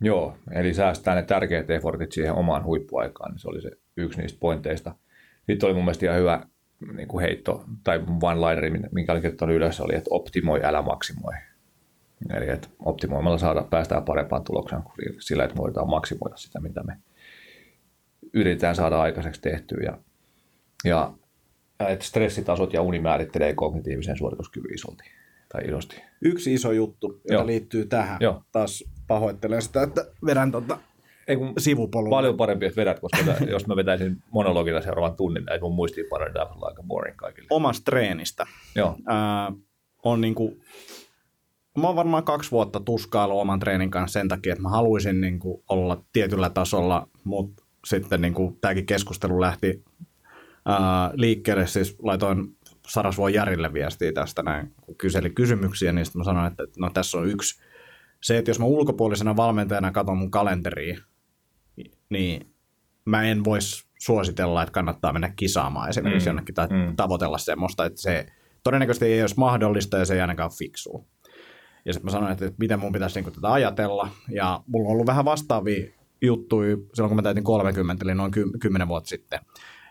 Joo, 0.00 0.36
eli 0.52 0.74
säästää 0.74 1.14
ne 1.14 1.22
tärkeät 1.22 1.70
effortit 1.70 2.12
siihen 2.12 2.34
omaan 2.34 2.64
huippuaikaan, 2.64 3.32
niin 3.32 3.38
se 3.38 3.48
oli 3.48 3.62
se 3.62 3.70
yksi 3.96 4.20
niistä 4.20 4.38
pointeista. 4.40 4.94
Sitten 5.46 5.66
oli 5.66 5.74
mun 5.74 5.84
mielestä 5.84 6.06
ihan 6.06 6.18
hyvä 6.18 6.46
niin 6.92 7.08
kuin 7.08 7.22
heitto, 7.22 7.64
tai 7.84 7.98
one-lineri, 7.98 8.88
minkä 8.92 9.12
olin 9.12 9.22
kirjoittanut 9.22 9.56
ylös, 9.56 9.80
oli, 9.80 9.94
että 9.94 10.10
optimoi, 10.10 10.60
älä 10.64 10.82
maksimoi. 10.82 11.34
Eli 12.34 12.48
että 12.50 12.68
optimoimalla 12.78 13.38
saada, 13.38 13.62
päästään 13.62 14.04
parempaan 14.04 14.44
tulokseen 14.44 14.82
kuin 14.82 14.94
sillä, 15.18 15.44
että 15.44 15.54
me 15.54 15.62
voidaan 15.62 15.88
maksimoida 15.88 16.36
sitä, 16.36 16.60
mitä 16.60 16.82
me 16.82 16.96
yritetään 18.34 18.74
saada 18.74 19.00
aikaiseksi 19.00 19.40
tehtyä. 19.40 19.78
Ja, 19.84 19.98
ja 20.84 21.12
että 21.88 22.04
stressitasot 22.04 22.72
ja 22.72 22.82
uni 22.82 23.00
määrittelee 23.00 23.54
kognitiivisen 23.54 24.18
suorituskyvyn 24.18 24.74
isolti 24.74 25.04
tai 25.52 25.64
isosti. 25.64 26.02
Yksi 26.22 26.54
iso 26.54 26.72
juttu, 26.72 27.06
joka 27.06 27.34
Joo. 27.34 27.46
liittyy 27.46 27.86
tähän. 27.86 28.16
Joo. 28.20 28.42
Taas 28.52 28.84
pahoittelen 29.06 29.62
sitä, 29.62 29.82
että 29.82 30.06
vedän 30.26 30.52
tuota 30.52 30.78
ei 31.28 31.36
kun. 31.36 31.54
Paljon 32.10 32.36
parempi, 32.36 32.66
että 32.66 32.80
vedät, 32.80 33.00
koska 33.00 33.18
jos 33.50 33.66
mä 33.66 33.76
vetäisin 33.76 34.22
monologilla 34.30 34.80
seuraavan 34.80 35.16
tunnin, 35.16 35.42
että 35.42 35.60
mun 35.60 35.74
muistiinpanoja 35.74 36.42
on 36.42 36.68
aika 36.68 36.82
boring 36.82 37.16
kaikille. 37.16 37.46
Omasta 37.50 37.84
treenistä. 37.84 38.46
Joo. 38.74 38.96
Äh, 39.10 39.54
on 40.02 40.20
niinku, 40.20 40.56
mä 41.78 41.86
oon 41.86 41.96
varmaan 41.96 42.24
kaksi 42.24 42.50
vuotta 42.50 42.80
tuskailu 42.80 43.40
oman 43.40 43.60
treenin 43.60 43.90
kanssa 43.90 44.20
sen 44.20 44.28
takia, 44.28 44.52
että 44.52 44.62
mä 44.62 44.68
haluaisin 44.68 45.20
niinku 45.20 45.64
olla 45.68 46.04
tietyllä 46.12 46.50
tasolla, 46.50 47.08
mutta 47.24 47.64
sitten 47.88 48.20
niinku, 48.20 48.58
tämäkin 48.60 48.86
keskustelu 48.86 49.40
lähti 49.40 49.84
ää, 50.66 51.10
liikkeelle, 51.14 51.66
siis 51.66 51.96
laitoin 52.02 52.56
Sarasvuon 52.88 53.34
Järille 53.34 53.72
viestiä 53.72 54.12
tästä 54.12 54.42
näin, 54.42 54.72
kun 54.80 54.96
kyseli 54.96 55.30
kysymyksiä, 55.30 55.92
niin 55.92 56.04
sitten 56.04 56.20
mä 56.20 56.24
sanoin, 56.24 56.46
että 56.46 56.64
no 56.78 56.90
tässä 56.90 57.18
on 57.18 57.28
yksi. 57.28 57.62
Se, 58.22 58.38
että 58.38 58.50
jos 58.50 58.58
mä 58.58 58.64
ulkopuolisena 58.64 59.36
valmentajana 59.36 59.92
katson 59.92 60.18
mun 60.18 60.30
kalenteria, 60.30 60.98
niin 62.08 62.54
mä 63.04 63.22
en 63.22 63.44
voisi 63.44 63.84
suositella, 63.98 64.62
että 64.62 64.72
kannattaa 64.72 65.12
mennä 65.12 65.32
kisaamaan 65.36 65.88
esimerkiksi 65.88 66.26
mm. 66.26 66.28
jonnekin 66.28 66.54
tai 66.54 66.66
mm. 66.66 66.96
tavoitella 66.96 67.38
semmoista, 67.38 67.84
että 67.84 68.00
se 68.00 68.26
todennäköisesti 68.62 69.06
ei 69.06 69.20
olisi 69.20 69.38
mahdollista 69.38 69.98
ja 69.98 70.04
se 70.04 70.14
ei 70.14 70.20
ainakaan 70.20 70.50
fiksua. 70.58 71.04
Ja 71.84 71.92
sitten 71.92 72.06
mä 72.06 72.10
sanoin, 72.10 72.32
että 72.32 72.50
miten 72.58 72.80
mun 72.80 72.92
pitäisi 72.92 73.16
niinku 73.16 73.30
tätä 73.30 73.52
ajatella. 73.52 74.08
Ja 74.30 74.60
mulla 74.66 74.88
on 74.88 74.92
ollut 74.92 75.06
vähän 75.06 75.24
vastaavia 75.24 75.97
juttuja 76.22 76.76
silloin, 76.94 77.10
kun 77.10 77.16
mä 77.16 77.22
täytin 77.22 77.44
30, 77.44 78.04
eli 78.04 78.14
noin 78.14 78.32
10 78.60 78.88
vuotta 78.88 79.08
sitten 79.08 79.40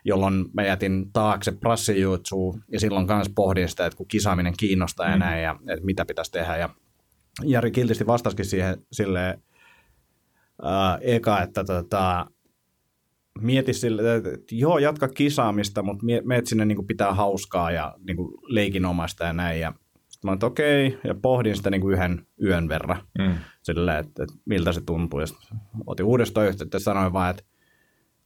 jolloin 0.07 0.45
mä 0.53 0.65
jätin 0.65 1.11
taakse 1.13 1.51
prassijuutsuun 1.51 2.63
ja 2.71 2.79
silloin 2.79 3.07
kanssa 3.07 3.33
pohdin 3.35 3.69
sitä, 3.69 3.85
että 3.85 3.97
kun 3.97 4.07
kisaaminen 4.07 4.53
kiinnostaa 4.59 5.15
mm. 5.15 5.21
ja 5.43 5.59
että 5.67 5.85
mitä 5.85 6.05
pitäisi 6.05 6.31
tehdä. 6.31 6.57
Ja 6.57 6.69
Jari 7.43 7.71
kiltisti 7.71 8.07
vastasikin 8.07 8.45
siihen 8.45 8.77
silleen 8.91 9.43
äh, 10.65 10.99
eka, 11.01 11.41
että 11.41 11.63
tota, 11.63 12.25
mieti 13.41 13.73
sille, 13.73 14.15
että 14.15 14.29
joo, 14.51 14.77
jatka 14.77 15.07
kisaamista, 15.07 15.83
mutta 15.83 16.05
meet 16.23 16.47
sinne 16.47 16.65
niin 16.65 16.75
kuin 16.75 16.87
pitää 16.87 17.13
hauskaa 17.13 17.71
ja 17.71 17.95
niin 18.07 18.17
kuin 18.17 18.33
leikinomaista 18.43 19.23
ja 19.23 19.33
näin. 19.33 19.59
Ja 19.59 19.73
sitten 20.09 20.29
mä 20.29 20.33
että 20.33 20.45
okei, 20.45 20.87
okay, 20.87 20.99
ja 21.03 21.15
pohdin 21.15 21.55
sitä 21.55 21.69
niin 21.69 21.81
kuin 21.81 21.93
yhden 21.93 22.25
yön 22.43 22.69
verran 22.69 23.01
mm. 23.19 23.35
Silleen, 23.67 23.99
että, 23.99 24.23
että 24.23 24.35
miltä 24.45 24.71
se 24.71 24.81
tuntuu. 24.81 25.19
Ja 25.19 25.27
otin 25.87 26.05
uudestaan 26.05 26.47
yhteyttä 26.47 26.75
ja 26.75 26.79
sanoin 26.79 27.13
vaan, 27.13 27.29
että 27.29 27.43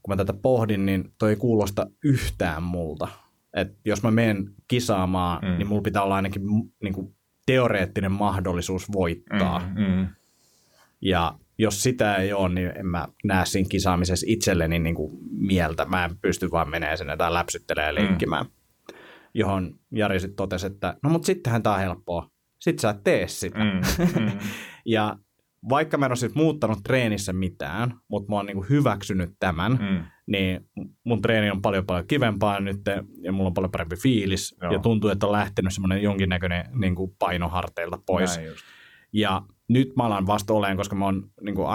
kun 0.04 0.12
mä 0.12 0.16
tätä 0.18 0.34
pohdin, 0.34 0.86
niin 0.86 1.14
toi 1.18 1.30
ei 1.30 1.36
kuulosta 1.36 1.88
yhtään 2.04 2.64
multa. 2.64 3.08
Et 3.54 3.78
jos 3.86 4.04
mä 4.04 4.12
menen 4.12 4.54
kisaamaan, 4.68 5.42
mm. 5.42 5.58
niin 5.58 5.68
mulla 5.68 5.82
pitää 5.82 6.04
olla 6.04 6.16
ainakin 6.16 6.42
niin 6.84 6.94
kuin, 6.94 7.16
teoreettinen 7.46 8.12
mahdollisuus 8.12 8.92
voittaa. 8.92 9.60
Mm, 9.60 9.84
mm. 9.84 10.08
Ja 11.02 11.34
jos 11.58 11.84
sitä 11.84 12.16
ei 12.16 12.34
ole, 12.34 12.54
niin 12.54 12.72
en 12.76 12.86
mä 12.86 13.08
näe 13.24 13.46
siinä 13.46 13.70
kisaamisessa 13.70 14.26
itselleni 14.30 14.80
niin 14.80 14.96
kuin 14.96 15.18
mieltä. 15.32 15.86
Mä 15.86 16.06
en 16.06 16.18
pysty 16.22 16.52
vaan 16.52 16.70
menemään 16.70 16.98
sinne 16.98 17.18
tai 17.18 17.34
läpsyttelemään 17.34 17.96
ja 17.96 18.04
leikkimään. 18.04 18.46
Mm. 18.46 18.52
Johon 19.34 19.76
Jari 19.92 20.20
sitten 20.20 20.36
totesi, 20.36 20.68
että 20.68 20.98
no 21.04 21.10
mutta 21.10 21.26
sittenhän 21.26 21.64
tämä 21.64 21.76
on 21.76 21.82
helppoa. 21.82 22.30
Sitten 22.60 22.82
sä 22.82 22.89
et 22.89 23.04
tee 23.04 23.28
sitä. 23.28 23.60
Mm, 23.60 24.22
mm. 24.22 24.32
ja 24.86 25.18
vaikka 25.70 25.97
mä 25.97 26.05
en 26.05 26.12
ole 26.12 26.16
siis 26.16 26.36
muuttanut 26.36 26.80
treenissä 26.84 27.34
mitään, 27.34 27.93
mutta 28.07 28.30
mä 28.30 28.36
oon 28.36 28.45
niin 28.45 28.70
hyväksynyt 28.70 29.32
tämän, 29.39 29.72
mm. 29.72 30.03
niin 30.28 30.66
mun 31.03 31.22
treeni 31.22 31.51
on 31.51 31.62
paljon 31.62 31.86
paljon 31.86 32.07
kivempaa 32.07 32.59
nyt 32.59 32.82
ja 33.24 33.32
mulla 33.32 33.47
on 33.47 33.53
paljon 33.53 33.72
parempi 33.72 33.95
fiilis 33.95 34.55
Joo. 34.62 34.72
ja 34.72 34.80
tuntuu, 34.80 35.09
että 35.09 35.26
on 35.26 35.32
lähtenyt 35.32 35.74
semmoinen 35.74 36.03
jonkinnäköinen 36.03 36.66
niin 36.74 36.95
kuin 36.95 37.16
paino 37.20 37.49
harteilta 37.49 37.99
pois. 38.05 38.39
Ja 39.14 39.41
nyt 39.68 39.95
mä 39.95 40.03
alan 40.03 40.28
vasta 40.28 40.53
oleen, 40.53 40.78
koska 40.78 40.95
mä 40.95 41.05
oon, 41.05 41.24
niin 41.41 41.55
kuin, 41.55 41.68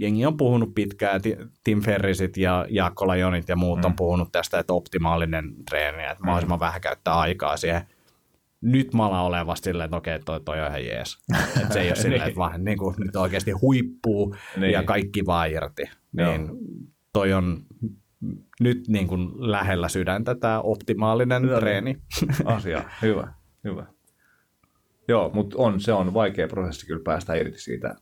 jengi 0.00 0.26
on 0.26 0.36
puhunut 0.36 0.74
pitkään, 0.74 1.20
Tim 1.64 1.80
Ferrisit 1.80 2.36
ja 2.36 2.66
Jaakko 2.70 3.06
Lajonit 3.06 3.48
ja 3.48 3.56
muut 3.56 3.78
mm. 3.78 3.84
on 3.84 3.96
puhunut 3.96 4.32
tästä, 4.32 4.58
että 4.58 4.72
optimaalinen 4.72 5.54
treeni, 5.70 6.02
että 6.02 6.22
mm. 6.22 6.26
mahdollisimman 6.26 6.60
vähän 6.60 6.80
käyttää 6.80 7.18
aikaa 7.18 7.56
siihen 7.56 7.86
nyt 8.60 8.94
mä 8.94 9.06
alan 9.06 9.24
olemaan 9.24 9.46
vasta 9.46 9.64
silleen, 9.64 9.84
että 9.84 9.96
okei, 9.96 10.18
toi, 10.18 10.40
toi 10.40 10.60
on 10.60 10.66
ihan 10.66 10.84
jees. 10.84 11.18
Että 11.62 11.72
se 11.72 11.80
ei 11.80 11.88
ole 11.88 11.96
silleen, 11.96 12.22
että 12.22 12.36
vaan 12.36 12.64
niin 12.64 12.78
kuin, 12.78 12.94
nyt 12.98 13.16
oikeasti 13.16 13.50
huippuu 13.50 14.36
niin. 14.56 14.72
ja 14.72 14.82
kaikki 14.82 15.26
vaan 15.26 15.50
irti. 15.50 15.82
Niin 16.12 16.46
Joo. 16.46 16.56
toi 17.12 17.32
on 17.32 17.62
nyt 18.60 18.88
niin 18.88 19.08
kuin 19.08 19.28
lähellä 19.36 19.88
sydäntä 19.88 20.34
tämä 20.34 20.60
optimaalinen 20.60 21.42
Hyvä. 21.42 21.60
treeni. 21.60 21.96
Asia, 22.44 22.84
hyvä, 23.02 23.32
hyvä. 23.64 23.86
Joo, 25.08 25.30
mutta 25.34 25.56
on, 25.58 25.80
se 25.80 25.92
on 25.92 26.14
vaikea 26.14 26.48
prosessi 26.48 26.86
kyllä 26.86 27.02
päästä 27.04 27.34
irti 27.34 27.58
siitä 27.58 27.94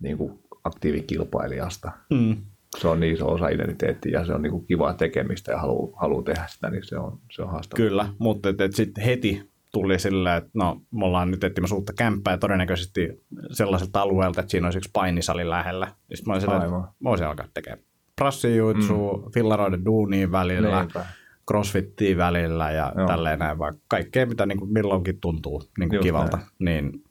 niin 0.00 0.18
kuin 0.18 0.38
aktiivikilpailijasta. 0.64 1.92
Mm. 2.10 2.36
Se 2.78 2.88
on 2.88 3.00
niin 3.00 3.14
iso 3.14 3.32
osa 3.32 3.48
identiteettiä 3.48 4.20
ja 4.20 4.24
se 4.24 4.34
on 4.34 4.42
niin 4.42 4.50
kuin 4.50 4.66
kivaa 4.66 4.94
tekemistä 4.94 5.52
ja 5.52 5.58
haluaa 5.58 6.00
haluu 6.00 6.22
tehdä 6.22 6.44
sitä, 6.48 6.70
niin 6.70 6.84
se 6.84 6.98
on, 6.98 7.18
se 7.32 7.42
on 7.42 7.50
haastavaa. 7.50 7.88
Kyllä, 7.88 8.08
mutta 8.18 8.48
sitten 8.74 9.04
heti 9.04 9.50
tuli 9.72 9.98
sillä, 9.98 10.36
että 10.36 10.50
no, 10.54 10.80
me 10.90 11.04
ollaan 11.04 11.30
nyt 11.30 11.44
etsimässä 11.44 11.76
uutta 11.76 11.92
kämppää 11.92 12.34
ja 12.34 12.38
todennäköisesti 12.38 13.08
sellaiselta 13.50 14.00
alueelta, 14.00 14.40
että 14.40 14.50
siinä 14.50 14.66
olisi 14.66 14.78
yksi 14.78 14.90
painisali 14.92 15.48
lähellä. 15.48 15.86
Sitten 15.86 16.22
mä 16.26 16.32
olisin, 16.32 16.50
että 16.50 16.68
mä 16.68 16.88
voisin 17.04 17.26
alkaa 17.26 17.46
tekemään 17.54 17.88
prassijuitsua, 18.18 19.16
mm. 19.16 19.32
fillaroiden 19.32 19.84
duunia 19.84 20.32
välillä, 20.32 20.80
Niinpä. 20.80 21.06
crossfittia 21.48 22.16
välillä 22.16 22.70
ja 22.70 22.92
Joo. 22.96 23.06
tälleen 23.06 23.38
näin, 23.38 23.58
vaan 23.58 23.74
kaikkea, 23.88 24.26
mitä 24.26 24.46
niin 24.46 24.58
kuin 24.58 24.72
milloinkin 24.72 25.20
tuntuu 25.20 25.62
niin 25.78 25.88
kuin 25.88 26.02
kivalta, 26.02 26.36
näin. 26.36 26.48
niin 26.58 27.02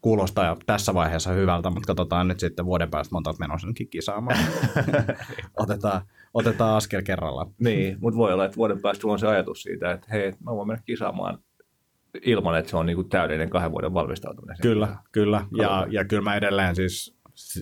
kuulostaa 0.00 0.56
tässä 0.66 0.94
vaiheessa 0.94 1.32
hyvältä, 1.32 1.70
mutta 1.70 1.86
katsotaan 1.86 2.28
nyt 2.28 2.40
sitten 2.40 2.66
vuoden 2.66 2.90
päästä 2.90 3.14
monta 3.14 3.34
menossa 3.38 3.68
kisaamaan. 3.90 4.38
otetaan, 5.62 6.02
otetaan 6.34 6.76
askel 6.76 7.02
kerrallaan. 7.02 7.50
Niin, 7.58 7.96
mutta 8.00 8.18
voi 8.18 8.32
olla, 8.32 8.44
että 8.44 8.56
vuoden 8.56 8.80
päästä 8.80 9.08
on 9.08 9.18
se 9.18 9.26
ajatus 9.26 9.62
siitä, 9.62 9.92
että 9.92 10.06
hei, 10.10 10.32
mä 10.44 10.56
voin 10.56 10.68
mennä 10.68 10.82
kisaamaan 10.86 11.38
ilman, 12.22 12.58
että 12.58 12.70
se 12.70 12.76
on 12.76 12.86
niin 12.86 12.96
kuin 12.96 13.08
täydellinen 13.08 13.50
kahden 13.50 13.72
vuoden 13.72 13.94
valmistautuminen. 13.94 14.56
Kyllä, 14.62 14.96
kyllä. 15.12 15.46
Ja, 15.58 15.86
ja 15.90 16.04
kyllä 16.04 16.22
mä 16.22 16.36
edelleen 16.36 16.76
siis 16.76 17.16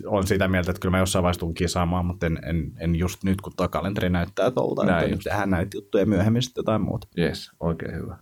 on 0.07 0.27
sitä 0.27 0.49
mieltä, 0.49 0.71
että 0.71 0.81
kyllä 0.81 0.91
mä 0.91 0.99
jossain 0.99 1.23
vaiheessa 1.23 1.41
tuun 1.41 1.55
kisaamaan, 1.55 2.07
mutta 2.07 2.27
en, 2.27 2.39
en, 2.47 2.73
en 2.81 2.97
just 2.97 3.25
nyt, 3.25 3.41
kun 3.41 3.53
tuo 3.57 3.69
kalenteri 3.69 4.11
näyttää 4.11 4.51
tuolta, 4.51 4.85
Näin 4.85 5.05
että 5.05 5.17
nyt 5.17 5.25
tehdään 5.25 5.51
näitä 5.51 5.77
juttuja 5.77 6.07
myöhemmin 6.07 6.43
sitten 6.43 6.63
jotain 6.63 6.83
muuta. 6.83 7.09
Yes, 7.19 7.51
oikein 7.61 7.95
hyvä. 7.95 8.19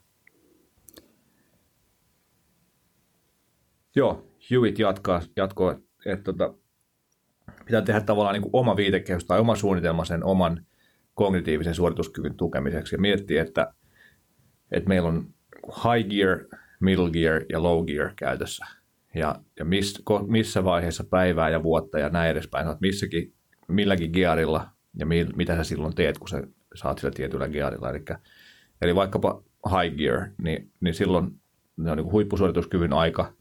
Joo, 3.96 4.26
Hewitt 4.50 4.78
jatkaa, 4.78 5.22
jatkoo, 5.36 5.70
että, 5.70 5.84
että 6.06 6.24
tota, 6.24 6.54
pitää 7.64 7.82
tehdä 7.82 8.00
tavallaan 8.00 8.32
niin 8.32 8.42
kuin 8.42 8.50
oma 8.56 8.76
viitekehys 8.76 9.24
tai 9.24 9.40
oma 9.40 9.56
suunnitelma 9.56 10.04
sen 10.04 10.24
oman 10.24 10.66
kognitiivisen 11.14 11.74
suorituskyvyn 11.74 12.36
tukemiseksi 12.36 12.94
ja 12.94 13.00
miettiä, 13.00 13.42
että, 13.42 13.74
että 14.70 14.88
meillä 14.88 15.08
on 15.08 15.34
high 15.66 16.08
gear, 16.08 16.38
middle 16.80 17.10
gear 17.10 17.42
ja 17.48 17.62
low 17.62 17.86
gear 17.86 18.10
käytössä. 18.16 18.66
Ja, 19.14 19.34
ja 19.58 19.64
miss, 19.64 20.02
missä 20.26 20.64
vaiheessa 20.64 21.04
päivää 21.04 21.50
ja 21.50 21.62
vuotta 21.62 21.98
ja 21.98 22.08
näin 22.08 22.30
edespäin, 22.30 22.68
että 22.68 22.78
missäkin, 22.80 23.34
milläkin 23.68 24.10
gearilla 24.10 24.70
ja 24.98 25.06
mi, 25.06 25.26
mitä 25.36 25.56
sä 25.56 25.64
silloin 25.64 25.94
teet, 25.94 26.18
kun 26.18 26.28
sä 26.28 26.42
saat 26.74 26.98
sillä 26.98 27.12
tietyllä 27.14 27.48
gearilla. 27.48 27.90
Eli, 27.90 28.04
eli 28.82 28.94
vaikkapa 28.94 29.42
high 29.70 29.96
gear, 29.96 30.28
niin, 30.42 30.70
niin 30.80 30.94
silloin 30.94 31.40
ne 31.76 31.90
on 31.90 31.96
niin 31.96 32.12
huippusuorituskyvyn 32.12 32.92
aika, 32.92 33.32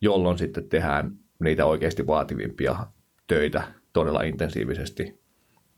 jolloin 0.00 0.38
sitten 0.38 0.68
tehdään 0.68 1.12
niitä 1.40 1.66
oikeasti 1.66 2.06
vaativimpia 2.06 2.76
töitä 3.26 3.62
todella 3.92 4.22
intensiivisesti. 4.22 5.20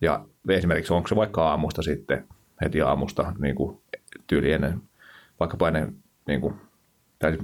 Ja 0.01 0.27
esimerkiksi 0.49 0.93
onko 0.93 1.09
se 1.09 1.17
vaikka 1.17 1.49
aamusta 1.49 1.83
sitten, 1.83 2.29
heti 2.63 2.81
aamusta 2.81 3.33
niin 3.39 3.55
kuin 3.55 3.83
tyyli 4.27 4.53
ennen 4.53 4.90
vaikkapa 5.41 5.69
ennen, 5.69 5.97
niin 6.27 6.41
kuin, 6.41 6.55
tai 7.19 7.39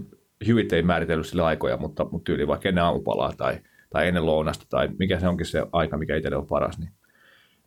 Hewitt 0.46 0.72
ei 0.72 0.82
määritellyt 0.82 1.26
sille 1.26 1.42
aikoja, 1.42 1.76
mutta, 1.76 2.04
mutta 2.04 2.24
tyyli 2.24 2.46
vaikka 2.46 2.68
ennen 2.68 2.84
aamupalaa 2.84 3.32
tai, 3.36 3.58
tai 3.90 4.08
ennen 4.08 4.26
lounasta 4.26 4.66
tai 4.70 4.88
mikä 4.98 5.20
se 5.20 5.28
onkin 5.28 5.46
se 5.46 5.66
aika, 5.72 5.98
mikä 5.98 6.16
itselle 6.16 6.36
on 6.36 6.46
paras, 6.46 6.78
niin 6.78 6.90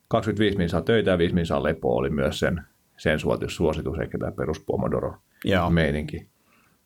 25 0.08 0.58
min 0.58 0.70
saa 0.70 0.82
töitä 0.82 1.12
ja 1.12 1.18
5 1.18 1.36
min 1.36 1.46
saa 1.46 1.64
lepoa 1.64 1.96
oli 1.96 2.10
myös 2.10 2.40
sen, 2.40 2.62
sen 2.98 3.20
suositus, 3.48 4.00
eikä 4.00 4.18
tämä 4.18 4.32
perus 4.32 4.60
Pomodoro 4.60 5.14
meininki. 5.74 6.30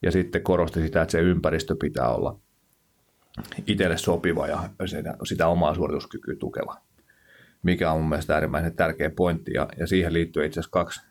Ja 0.02 0.12
sitten 0.12 0.44
korosti 0.44 0.82
sitä, 0.82 1.02
että 1.02 1.12
se 1.12 1.20
ympäristö 1.20 1.76
pitää 1.80 2.10
olla 2.10 2.39
itselle 3.68 3.98
sopiva 3.98 4.48
ja 4.48 4.70
sitä, 4.86 5.18
sitä 5.24 5.48
omaa 5.48 5.76
suorituskykyä 5.76 6.36
tukeva, 6.36 6.78
mikä 7.64 7.91
on 7.91 8.00
mun 8.00 8.10
mielestä 8.10 8.34
äärimmäisen 8.34 8.76
tärkeä 8.76 9.10
pointti. 9.10 9.52
Ja, 9.54 9.68
ja 9.78 9.88
siihen 9.88 10.14
liittyy 10.14 10.46
itse 10.46 10.60
asiassa 10.60 10.72
kaksi, 10.72 11.02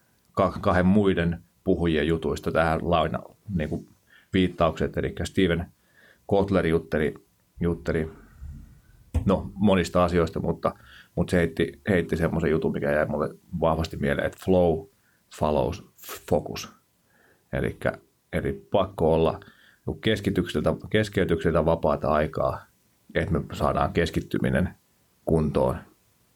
kahden 0.60 0.86
muiden 0.86 1.42
puhujien 1.64 2.06
jutuista 2.06 2.52
tähän 2.52 2.80
laina 2.82 3.18
niin 3.54 3.68
kuin 3.68 3.88
viittaukset. 4.32 4.96
Eli 4.96 5.14
Steven 5.24 5.66
Kotler 6.26 6.66
jutteli, 6.66 7.14
jutteli 7.60 8.10
no, 9.24 9.50
monista 9.54 10.04
asioista, 10.04 10.40
mutta, 10.40 10.74
mutta 11.14 11.30
se 11.30 11.36
heitti, 11.36 11.80
heitti 11.88 12.16
semmoisen 12.16 12.50
jutun, 12.50 12.72
mikä 12.72 12.92
jäi 12.92 13.06
mulle 13.06 13.34
vahvasti 13.60 13.96
mieleen, 13.96 14.26
että 14.26 14.38
flow 14.44 14.86
follows 15.38 15.84
focus. 16.30 16.72
Eli, 17.52 17.78
eli 18.32 18.68
pakko 18.70 19.14
olla 19.14 19.40
keskitykseltä, 20.00 20.74
keskeytykseltä 20.90 21.64
vapaata 21.64 22.08
aikaa, 22.08 22.66
että 23.14 23.32
me 23.32 23.44
saadaan 23.52 23.92
keskittyminen 23.92 24.74
kuntoon, 25.24 25.76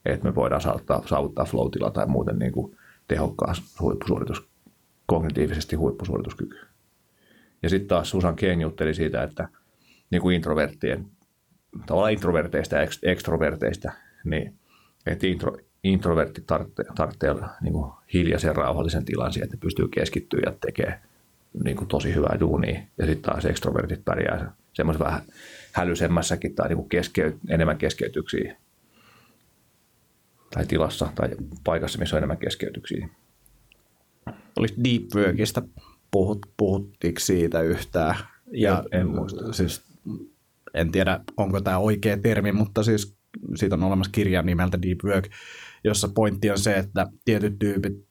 että 0.04 0.28
me 0.28 0.34
voidaan 0.34 0.60
saavuttaa, 0.60 1.02
saavuttaa 1.06 1.44
flow 1.44 1.70
tai 1.92 2.06
muuten 2.06 2.38
niin 2.38 2.52
kuin 2.52 2.76
tehokkaas 3.08 3.76
kognitiivisesti 5.06 5.76
huippusuorituskyky. 5.76 6.58
Ja 7.62 7.68
sitten 7.68 7.88
taas 7.88 8.10
Susan 8.10 8.36
Kane 8.36 8.62
jutteli 8.62 8.94
siitä, 8.94 9.22
että 9.22 9.48
niin 10.10 10.22
kuin 10.22 10.36
introverttien, 10.36 11.06
tavallaan 11.86 12.12
introverteista 12.12 12.76
ja 12.76 12.88
ekstroverteista, 13.02 13.92
niin 14.24 14.54
että 15.06 15.26
intro, 15.26 15.56
introvertti 15.84 16.44
tarvitsee 16.94 17.34
niin 17.60 17.74
hiljaisen 18.14 18.56
rauhallisen 18.56 19.04
tilan 19.04 19.32
siihen, 19.32 19.46
että 19.46 19.56
pystyy 19.60 19.88
keskittyä 19.88 20.40
ja 20.46 20.52
tekee 20.60 21.00
niin 21.64 21.76
kuin 21.76 21.88
tosi 21.88 22.14
hyvää 22.14 22.36
duunia. 22.40 22.80
Ja 22.98 23.06
sitten 23.06 23.32
taas 23.32 23.44
ekstrovertit 23.44 24.04
pärjää 24.04 24.52
semmoisen 24.72 25.04
vähän 25.04 25.22
hälysemmässäkin 25.72 26.54
tai 26.54 26.68
niin 26.68 26.76
kuin 26.76 26.88
keskeyt, 26.88 27.36
enemmän 27.48 27.78
keskeytyksiä 27.78 28.56
tai 30.50 30.66
tilassa 30.66 31.08
tai 31.14 31.28
paikassa, 31.64 31.98
missä 31.98 32.16
on 32.16 32.18
enemmän 32.18 32.38
keskeytyksiä. 32.38 33.08
Oliko 34.56 34.74
Deep 34.84 35.02
Workista 35.14 35.62
puhut, 36.10 36.46
puhuttiinko 36.56 37.20
siitä 37.20 37.60
yhtään? 37.60 38.16
Ja, 38.52 38.84
en, 38.92 39.00
en 39.00 39.08
muista. 39.08 39.52
Siis, 39.52 39.82
en 40.74 40.92
tiedä, 40.92 41.20
onko 41.36 41.60
tämä 41.60 41.78
oikea 41.78 42.16
termi, 42.16 42.52
mutta 42.52 42.82
siis 42.82 43.16
siitä 43.54 43.74
on 43.74 43.82
olemassa 43.82 44.12
kirja 44.12 44.42
nimeltä 44.42 44.82
Deep 44.82 44.98
Work, 45.04 45.28
jossa 45.84 46.08
pointti 46.08 46.50
on 46.50 46.58
se, 46.58 46.76
että 46.76 47.06
tietyt 47.24 47.58
tyypit, 47.58 48.06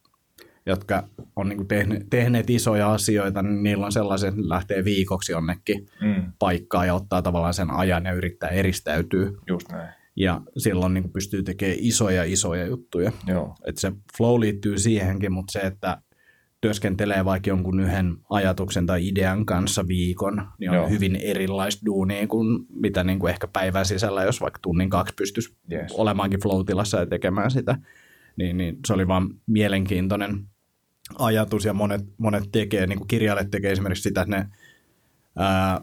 jotka 0.66 1.08
on 1.36 1.50
niin 1.50 1.68
tehneet, 1.68 2.10
tehneet 2.10 2.50
isoja 2.50 2.94
asioita, 2.94 3.42
niin 3.42 3.64
niillä 3.64 3.86
on 3.86 3.92
sellaisen, 3.92 4.30
että 4.30 4.50
lähtee 4.50 4.86
viikoksi 4.86 5.32
jonnekin 5.32 5.90
mm. 6.02 6.34
paikkaan 6.40 6.88
ja 6.88 6.94
ottaa 6.94 7.22
tavallaan 7.22 7.54
sen 7.54 7.72
ajan 7.72 8.06
ja 8.06 8.14
yrittää 8.14 8.50
eristäytyä. 8.50 9.32
Just 9.48 9.72
näin. 9.72 9.90
Ja 10.16 10.42
silloin 10.58 10.94
niin 10.94 11.12
pystyy 11.12 11.44
tekemään 11.44 11.78
isoja, 11.80 12.24
isoja 12.24 12.66
juttuja. 12.66 13.12
Joo. 13.28 13.56
Et 13.68 13.78
se 13.78 13.92
flow 14.18 14.40
liittyy 14.40 14.78
siihenkin, 14.80 15.32
mutta 15.32 15.52
se, 15.52 15.60
että 15.60 16.02
työskentelee 16.62 17.26
vaikka 17.26 17.50
jonkun 17.50 17.80
yhden 17.80 18.18
ajatuksen 18.30 18.86
tai 18.86 19.08
idean 19.08 19.46
kanssa 19.46 19.88
viikon, 19.88 20.48
niin 20.60 20.72
on 20.72 20.76
Joo. 20.76 20.90
hyvin 20.90 21.16
erilaista 21.16 21.86
duunia 21.86 22.28
kuin 22.28 22.66
mitä 22.70 23.04
niin 23.04 23.20
kuin 23.20 23.30
ehkä 23.30 23.48
päivän 23.48 23.86
sisällä, 23.86 24.24
jos 24.24 24.42
vaikka 24.42 24.60
tunnin 24.62 24.90
kaksi 24.90 25.14
pystyisi 25.18 25.56
yes. 25.72 25.92
olemaankin 25.92 26.40
flow-tilassa 26.40 27.00
ja 27.00 27.06
tekemään 27.06 27.52
sitä. 27.52 27.78
Niin, 28.38 28.58
niin 28.58 28.78
se 28.88 28.94
oli 28.94 29.08
vaan 29.08 29.30
mielenkiintoinen 29.48 30.46
ajatus 31.20 31.66
ja 31.66 31.74
monet, 31.74 32.02
monet 32.18 32.44
tekee, 32.52 32.88
niin 32.88 32.98
kuin 32.98 33.08
kirjailijat 33.08 33.52
tekee 33.52 33.72
esimerkiksi 33.72 34.04
sitä, 34.04 34.22
että 34.22 34.38
ne 34.38 34.48
ää, 35.36 35.82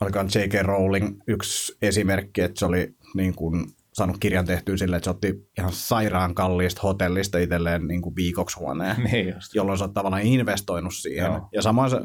alkaa 0.00 0.22
J.K. 0.22 0.54
Rowling 0.62 1.20
yksi 1.26 1.76
esimerkki, 1.82 2.40
että 2.40 2.58
se 2.58 2.66
oli 2.66 2.94
niin 3.14 3.34
kuin 3.34 3.66
saanut 3.92 4.16
kirjan 4.20 4.46
tehtyä 4.46 4.76
sille, 4.76 4.96
että 4.96 5.04
se 5.04 5.10
otti 5.10 5.48
ihan 5.58 5.72
sairaan 5.72 6.34
kalliista 6.34 6.80
hotellista 6.82 7.38
itselleen 7.38 7.88
niin 7.88 8.02
kuin 8.02 8.16
viikoksi 8.16 8.58
huoneen, 8.58 8.96
niin 9.12 9.34
jolloin 9.54 9.78
se 9.78 9.84
on 9.84 9.94
tavallaan 9.94 10.22
investoinut 10.22 10.94
siihen. 10.94 11.32
Joo. 11.32 11.48
Ja 11.52 11.62
samoin 11.62 11.90
se, 11.90 11.96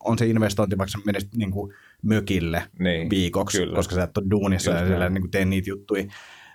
on 0.00 0.18
se 0.18 0.26
investointi, 0.26 0.78
vaikka 0.78 0.98
se 0.98 1.04
menisi 1.04 1.28
niin 1.36 1.50
kuin 1.50 1.72
mökille 2.02 2.62
niin, 2.78 3.10
viikoksi, 3.10 3.58
kyllä. 3.58 3.74
koska 3.74 3.94
sä 3.94 4.02
et 4.02 4.18
ole 4.18 4.26
duunissa 4.30 4.70
Just 4.70 4.80
ja 4.82 4.88
silleen, 4.88 5.14
niin 5.14 5.22
kuin 5.22 5.30
tee 5.30 5.44
niitä 5.44 5.70
juttuja, 5.70 6.04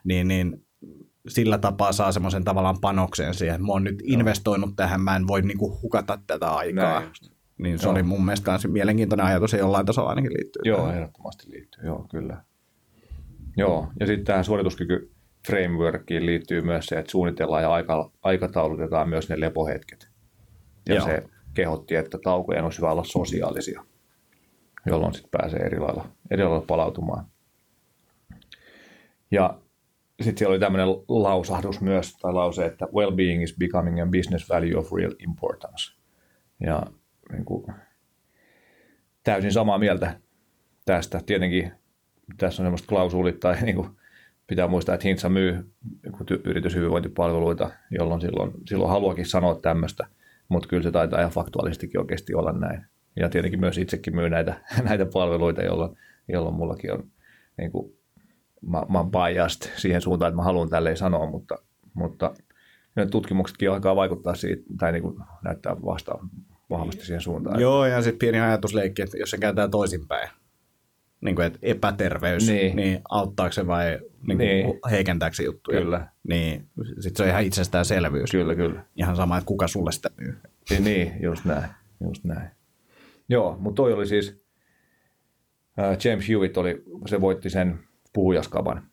niin, 0.03 0.27
niin 0.27 0.65
sillä 1.27 1.57
tapaa 1.57 1.91
saa 1.91 2.11
semmoisen 2.11 2.43
tavallaan 2.43 2.81
panoksen 2.81 3.33
siihen, 3.33 3.55
että 3.55 3.67
mä 3.67 3.73
oon 3.73 3.83
nyt 3.83 4.01
Joo. 4.03 4.19
investoinut 4.19 4.75
tähän, 4.75 5.01
mä 5.01 5.15
en 5.15 5.27
voi 5.27 5.41
niin 5.41 5.57
kuin 5.57 5.81
hukata 5.81 6.19
tätä 6.27 6.51
aikaa. 6.51 7.03
Niin 7.57 7.79
se 7.79 7.85
Joo. 7.85 7.91
oli 7.91 8.03
mun 8.03 8.25
mielestä 8.25 8.51
myös 8.51 8.67
mielenkiintoinen 8.67 9.25
ajatus 9.25 9.53
ja 9.53 9.59
jollain 9.59 9.85
tasolla 9.85 10.09
ainakin 10.09 10.33
liittyy. 10.33 10.61
Joo, 10.65 10.77
tähän. 10.77 10.95
ehdottomasti 10.95 11.51
liittyy. 11.51 11.83
Joo, 11.85 12.07
kyllä. 12.11 12.43
Joo, 13.57 13.87
ja 13.99 14.05
sitten 14.05 14.25
tähän 14.25 14.43
suorituskyky 14.43 15.11
frameworkiin 15.47 16.25
liittyy 16.25 16.61
myös 16.61 16.85
se, 16.85 16.99
että 16.99 17.11
suunnitellaan 17.11 17.63
ja 17.63 17.73
aika, 17.73 18.11
aikataulutetaan 18.21 19.09
myös 19.09 19.29
ne 19.29 19.39
lepohetket. 19.39 20.09
Ja 20.89 20.95
Joo. 20.95 21.05
se 21.05 21.23
kehotti, 21.53 21.95
että 21.95 22.17
taukojen 22.23 22.63
olisi 22.63 22.77
hyvä 22.77 22.91
olla 22.91 23.03
sosiaalisia, 23.03 23.85
jolloin 24.85 25.13
sitten 25.13 25.31
pääsee 25.31 25.59
eri 25.59 25.79
lailla, 25.79 26.07
eri 26.31 26.43
lailla 26.43 26.65
palautumaan. 26.67 27.25
Ja 29.31 29.59
sitten 30.21 30.37
siellä 30.37 30.53
oli 30.53 30.59
tämmöinen 30.59 30.87
lausahdus 31.07 31.81
myös, 31.81 32.13
tai 32.17 32.33
lause, 32.33 32.65
että 32.65 32.85
well-being 32.85 33.43
is 33.43 33.55
becoming 33.59 34.01
a 34.01 34.05
business 34.05 34.49
value 34.49 34.77
of 34.77 34.91
real 34.91 35.13
importance. 35.19 35.95
Ja 36.59 36.83
niin 37.31 37.45
kuin, 37.45 37.65
täysin 39.23 39.51
samaa 39.51 39.77
mieltä 39.77 40.19
tästä. 40.85 41.21
Tietenkin 41.25 41.71
tässä 42.37 42.61
on 42.61 42.65
semmoista 42.65 42.87
klausuulit 42.87 43.39
tai 43.39 43.61
niin 43.61 43.75
kuin, 43.75 43.89
pitää 44.47 44.67
muistaa, 44.67 44.95
että 44.95 45.07
Hintsa 45.07 45.29
myy 45.29 45.71
yrityshyvinvointipalveluita, 46.43 47.69
jolloin 47.91 48.21
silloin, 48.21 48.51
silloin 48.65 48.89
haluakin 48.89 49.25
sanoa 49.25 49.55
tämmöistä, 49.55 50.07
mutta 50.49 50.67
kyllä 50.67 50.83
se 50.83 50.91
taitaa 50.91 51.19
ihan 51.19 51.31
faktuaalistikin 51.31 51.99
oikeasti 51.99 52.35
olla 52.35 52.51
näin. 52.51 52.85
Ja 53.15 53.29
tietenkin 53.29 53.59
myös 53.59 53.77
itsekin 53.77 54.15
myy 54.15 54.29
näitä, 54.29 54.53
näitä 54.89 55.05
palveluita, 55.05 55.61
jolloin, 55.61 55.97
jolloin 56.27 56.55
mullakin 56.55 56.93
on, 56.93 57.03
niin 57.57 57.71
kuin, 57.71 57.93
mä, 58.61 58.83
mä 58.89 58.97
oon 58.97 59.11
biased 59.11 59.71
siihen 59.77 60.01
suuntaan, 60.01 60.29
että 60.29 60.35
mä 60.35 60.43
haluan 60.43 60.69
tälleen 60.69 60.97
sanoa, 60.97 61.25
mutta, 61.25 61.57
mutta 61.93 62.33
tutkimuksetkin 63.11 63.71
alkaa 63.71 63.95
vaikuttaa 63.95 64.35
siitä, 64.35 64.63
tai 64.79 64.91
niin 64.91 65.03
kuin 65.03 65.17
näyttää 65.43 65.75
vastaan 65.85 66.29
vahvasti 66.69 67.05
siihen 67.05 67.21
suuntaan. 67.21 67.59
Joo, 67.59 67.85
ja 67.85 68.01
sitten 68.01 68.19
pieni 68.19 68.39
ajatusleikki, 68.39 69.01
että 69.01 69.17
jos 69.17 69.31
se 69.31 69.37
kääntää 69.37 69.67
toisinpäin, 69.67 70.29
niin 71.21 71.35
kuin, 71.35 71.47
että 71.47 71.59
epäterveys, 71.61 72.47
niin, 72.47 72.75
niin 72.75 73.01
auttaako 73.09 73.51
se 73.51 73.67
vai 73.67 73.99
niin 74.27 74.37
niin. 74.37 74.79
heikentääkö 74.91 75.35
se 75.35 75.43
juttuja? 75.43 75.81
Kyllä. 75.81 76.07
Niin, 76.23 76.69
sitten 76.99 77.15
se 77.15 77.23
on 77.23 77.29
ihan 77.29 77.43
itsestäänselvyys. 77.43 78.31
Kyllä, 78.31 78.55
kyllä. 78.55 78.85
Ihan 78.95 79.15
sama, 79.15 79.37
että 79.37 79.47
kuka 79.47 79.67
sulle 79.67 79.91
sitä 79.91 80.09
myy. 80.17 80.37
Niin, 80.69 80.83
niin 80.83 81.13
just 81.21 81.45
näin, 81.45 81.69
just 82.03 82.23
näin. 82.23 82.49
Joo, 83.29 83.57
mutta 83.59 83.75
toi 83.75 83.93
oli 83.93 84.07
siis, 84.07 84.45
uh, 85.77 86.05
James 86.05 86.29
Hewitt 86.29 86.57
oli, 86.57 86.83
se 87.07 87.21
voitti 87.21 87.49
sen 87.49 87.79
puhujaskaban. 88.13 88.87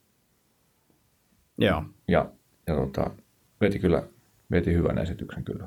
Joo. 1.58 1.84
Ja, 2.08 2.32
ja 2.66 2.74
tota, 2.74 3.10
veti 3.60 3.78
kyllä, 3.78 4.02
veti 4.50 4.72
hyvän 4.72 4.98
esityksen 4.98 5.44
kyllä. 5.44 5.64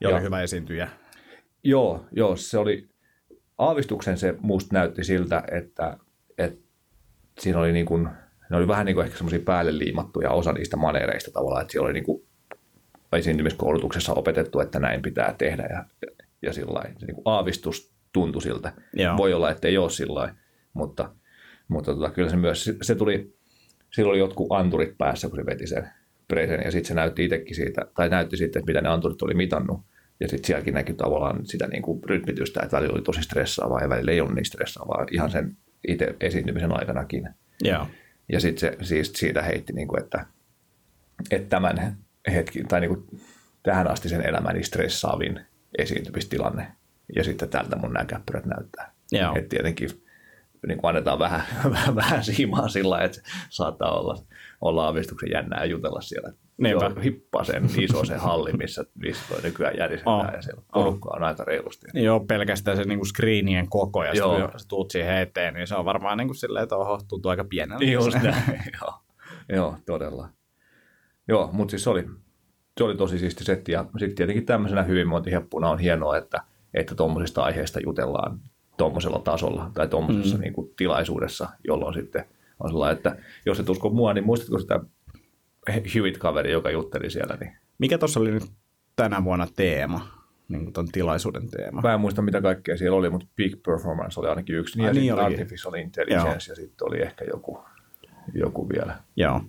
Ja, 0.00 0.10
ja 0.10 0.16
oli 0.16 0.24
hyvä 0.24 0.42
esiintyjä. 0.42 0.88
Joo, 1.64 2.06
joo, 2.12 2.36
se 2.36 2.58
oli, 2.58 2.89
aavistuksen 3.60 4.18
se 4.18 4.34
musta 4.40 4.74
näytti 4.74 5.04
siltä, 5.04 5.42
että, 5.50 5.96
että 6.38 6.60
siinä 7.38 7.58
oli, 7.58 7.72
niin 7.72 7.86
kuin, 7.86 8.08
ne 8.50 8.56
oli 8.56 8.68
vähän 8.68 8.86
niin 8.86 8.94
kuin 8.94 9.04
ehkä 9.04 9.16
semmoisia 9.18 9.40
päälle 9.44 9.78
liimattuja 9.78 10.30
osa 10.30 10.52
niistä 10.52 10.76
manereista 10.76 11.30
tavallaan, 11.30 11.62
että 11.62 11.72
siellä 11.72 11.86
oli 11.86 11.92
niin 11.92 12.04
kuin 12.04 12.22
esiintymiskoulutuksessa 13.12 14.14
opetettu, 14.14 14.60
että 14.60 14.78
näin 14.78 15.02
pitää 15.02 15.34
tehdä 15.38 15.62
ja, 15.70 15.84
ja, 16.02 16.24
ja 16.42 16.52
sillä 16.52 16.82
se 16.98 17.06
niin 17.06 17.14
kuin 17.14 17.22
aavistus 17.24 17.92
tuntui 18.12 18.42
siltä. 18.42 18.72
Joo. 18.92 19.16
Voi 19.16 19.34
olla, 19.34 19.50
että 19.50 19.68
ei 19.68 19.78
ole 19.78 19.90
sillä 19.90 20.34
mutta, 20.74 21.12
mutta 21.68 21.94
tota, 21.94 22.10
kyllä 22.10 22.30
se 22.30 22.36
myös, 22.36 22.70
se 22.82 22.94
tuli, 22.94 23.34
silloin 23.90 24.12
oli 24.12 24.18
jotkut 24.18 24.52
anturit 24.52 24.98
päässä, 24.98 25.28
kun 25.28 25.38
se 25.38 25.46
veti 25.46 25.66
sen 25.66 25.88
presen 26.28 26.60
ja 26.64 26.70
sitten 26.70 26.88
se 26.88 26.94
näytti 26.94 27.24
itsekin 27.24 27.56
siitä, 27.56 27.86
tai 27.96 28.08
näytti 28.08 28.36
sitten, 28.36 28.60
että 28.60 28.70
mitä 28.70 28.80
ne 28.80 28.88
anturit 28.88 29.22
oli 29.22 29.34
mitannut. 29.34 29.80
Ja 30.20 30.28
sitten 30.28 30.46
sielläkin 30.46 30.74
näkyy 30.74 30.94
tavallaan 30.94 31.46
sitä 31.46 31.66
niin 31.66 31.82
kuin 31.82 32.00
rytmitystä, 32.04 32.60
että 32.62 32.76
välillä 32.76 32.94
oli 32.94 33.02
tosi 33.02 33.22
stressaavaa 33.22 33.82
ja 33.82 33.88
välillä 33.88 34.12
ei 34.12 34.20
ollut 34.20 34.34
niin 34.34 34.44
stressaavaa 34.44 35.06
ihan 35.10 35.30
sen 35.30 35.56
itse 35.88 36.16
esiintymisen 36.20 36.72
aikanakin. 36.72 37.28
Yeah. 37.64 37.88
Ja 38.28 38.40
sitten 38.40 38.60
se 38.60 38.84
siis 38.84 39.12
siitä 39.12 39.42
heitti, 39.42 39.72
niin 39.72 39.88
kuin, 39.88 40.02
että, 40.02 40.26
että 41.30 41.48
tämän 41.48 41.96
hetki, 42.32 42.64
tai 42.64 42.80
niin 42.80 42.94
kuin 42.94 43.20
tähän 43.62 43.90
asti 43.90 44.08
sen 44.08 44.26
elämäni 44.26 44.62
stressaavin 44.62 45.40
esiintymistilanne. 45.78 46.72
Ja 47.16 47.24
sitten 47.24 47.48
tältä 47.48 47.76
mun 47.76 47.92
nämä 47.92 48.04
käppyrät 48.04 48.46
näyttää. 48.46 48.92
Yeah. 49.12 49.36
Et 49.36 49.48
tietenkin 49.48 49.90
niin 50.66 50.78
kuin 50.78 50.88
annetaan 50.88 51.18
vähän, 51.18 51.42
vähän, 51.94 52.24
siimaa 52.24 52.68
sillä 52.68 52.98
että 52.98 53.20
saattaa 53.48 54.00
olla, 54.00 54.22
olla 54.60 54.84
aavistuksen 54.84 55.28
jännää 55.32 55.64
jutella 55.64 56.00
siellä. 56.00 56.32
Niinpä. 56.58 56.90
Hippaa 57.04 57.44
sen 57.44 57.64
iso 57.78 58.04
se 58.04 58.16
halli, 58.16 58.52
missä, 58.52 58.84
missä 58.94 59.24
toi 59.28 59.42
nykyään 59.42 59.76
järjestetään 59.76 60.28
Oh. 60.28 60.34
ja 60.34 60.42
siellä 60.42 60.62
porukkaa 60.72 61.12
on 61.16 61.22
aika 61.22 61.44
reilusti. 61.44 61.86
Joo, 61.94 62.20
pelkästään 62.20 62.76
se 62.76 62.84
niinku 62.84 63.04
screenien 63.04 63.68
koko 63.68 64.04
ja 64.04 64.12
Joo. 64.12 64.38
sitten 64.38 64.60
tuut 64.68 64.90
siihen 64.90 65.16
eteen, 65.18 65.54
niin 65.54 65.66
se 65.66 65.74
on 65.74 65.84
varmaan 65.84 66.18
niinku 66.18 66.34
silleen, 66.34 66.62
että 66.62 66.76
oho, 66.76 67.00
tuntuu 67.08 67.30
aika 67.30 67.44
pieneltä. 67.44 67.84
Just 67.84 68.22
näin, 68.22 68.62
joo. 68.80 68.94
joo, 69.48 69.76
todella. 69.86 70.28
Joo, 71.28 71.50
mutta 71.52 71.70
siis 71.70 71.84
se 71.84 71.90
oli, 71.90 72.06
se 72.78 72.84
oli 72.84 72.96
tosi 72.96 73.18
siisti 73.18 73.44
setti. 73.44 73.72
Ja 73.72 73.84
sitten 73.98 74.16
tietenkin 74.16 74.46
tämmöisenä 74.46 74.82
hyvinvointiheppuna 74.82 75.70
on 75.70 75.78
hienoa, 75.78 76.16
että 76.16 76.42
että 76.74 76.94
tuommoisista 76.94 77.42
aiheista 77.42 77.80
jutellaan 77.84 78.40
tuommoisella 78.76 79.18
tasolla 79.18 79.70
tai 79.74 79.88
tuommoisessa 79.88 80.36
mm. 80.36 80.40
niin 80.40 80.52
kuin, 80.52 80.70
tilaisuudessa, 80.76 81.48
jolloin 81.68 81.94
sitten 81.94 82.24
on 82.60 82.70
sellainen, 82.70 82.96
että 82.96 83.16
jos 83.46 83.60
et 83.60 83.68
usko 83.68 83.90
mua, 83.90 84.14
niin 84.14 84.24
muistatko 84.24 84.58
sitä 84.58 84.80
Hewitt-kaveri, 85.94 86.50
joka 86.50 86.70
jutteli 86.70 87.10
siellä, 87.10 87.36
niin 87.40 87.56
Mikä 87.78 87.98
tuossa 87.98 88.20
oli 88.20 88.30
nyt 88.30 88.44
tänä 88.96 89.24
vuonna 89.24 89.46
teema, 89.56 90.26
niin 90.48 90.62
kuin 90.64 90.72
ton 90.72 90.88
tilaisuuden 90.88 91.50
teema? 91.50 91.80
Mä 91.80 91.94
en 91.94 92.00
muista, 92.00 92.22
mitä 92.22 92.40
kaikkea 92.40 92.76
siellä 92.76 92.96
oli, 92.96 93.10
mutta 93.10 93.26
Peak 93.36 93.52
Performance 93.66 94.20
oli 94.20 94.28
ainakin 94.28 94.56
yksi. 94.56 94.78
Niin, 94.78 94.86
ja 94.86 94.92
niin 94.92 95.02
sitten 95.02 95.24
olikin. 95.24 95.40
Artificial 95.40 95.74
Intelligence 95.74 96.52
ja 96.52 96.56
sitten 96.56 96.88
oli 96.88 97.02
ehkä 97.02 97.24
joku, 97.24 97.64
joku 98.34 98.68
vielä. 98.68 98.96
Joo. 99.16 99.40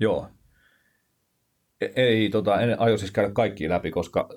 Joo. 0.00 0.28
E- 1.80 1.92
Ei, 1.96 2.30
tota, 2.30 2.60
en 2.60 2.80
aio 2.80 2.98
siis 2.98 3.10
käydä 3.10 3.30
kaikki 3.30 3.68
läpi, 3.68 3.90
koska 3.90 4.28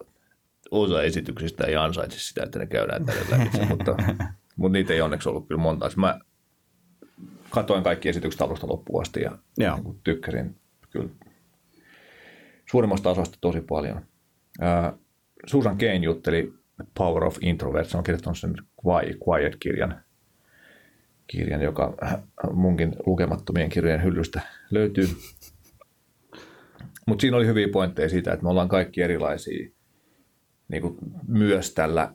osa 0.71 1.03
esityksistä 1.03 1.63
ei 1.63 1.75
ansaitse 1.75 2.19
sitä, 2.19 2.43
että 2.43 2.59
ne 2.59 2.65
käydään 2.65 3.05
tänne 3.05 3.21
läpi, 3.31 3.65
mutta, 3.69 3.95
mutta 4.55 4.73
niitä 4.73 4.93
ei 4.93 5.01
onneksi 5.01 5.29
ollut 5.29 5.47
kyllä 5.47 5.61
monta. 5.61 5.89
Siis 5.89 5.97
Mä 5.97 6.19
katoin 7.49 7.83
kaikki 7.83 8.09
esitykset 8.09 8.41
alusta 8.41 8.67
loppuun 8.67 9.01
asti 9.01 9.21
ja 9.21 9.37
Joo. 9.57 9.75
niin 9.75 9.99
tykkäsin 10.03 10.55
kyllä 10.89 11.09
suurimmasta 12.71 13.09
osasta 13.09 13.37
tosi 13.41 13.61
paljon. 13.61 14.05
Ää, 14.61 14.93
Susan 15.47 15.77
Kane 15.77 15.95
jutteli 15.95 16.53
Power 16.97 17.23
of 17.23 17.37
Introvert, 17.41 17.87
se 17.87 17.97
on 17.97 18.03
kirjoittanut 18.03 18.37
sen 18.39 18.55
Quiet- 18.85 19.17
Quiet-kirjan, 19.27 20.01
kirjan, 21.27 21.61
joka 21.61 21.93
munkin 22.53 22.95
lukemattomien 23.05 23.69
kirjojen 23.69 24.03
hyllystä 24.03 24.41
löytyy. 24.71 25.07
Mutta 27.07 27.21
siinä 27.21 27.37
oli 27.37 27.45
hyviä 27.47 27.67
pointteja 27.71 28.09
siitä, 28.09 28.33
että 28.33 28.43
me 28.43 28.49
ollaan 28.49 28.69
kaikki 28.69 29.01
erilaisia 29.01 29.69
niin 30.67 30.81
kuin 30.81 30.97
myös 31.27 31.73
tällä 31.73 32.13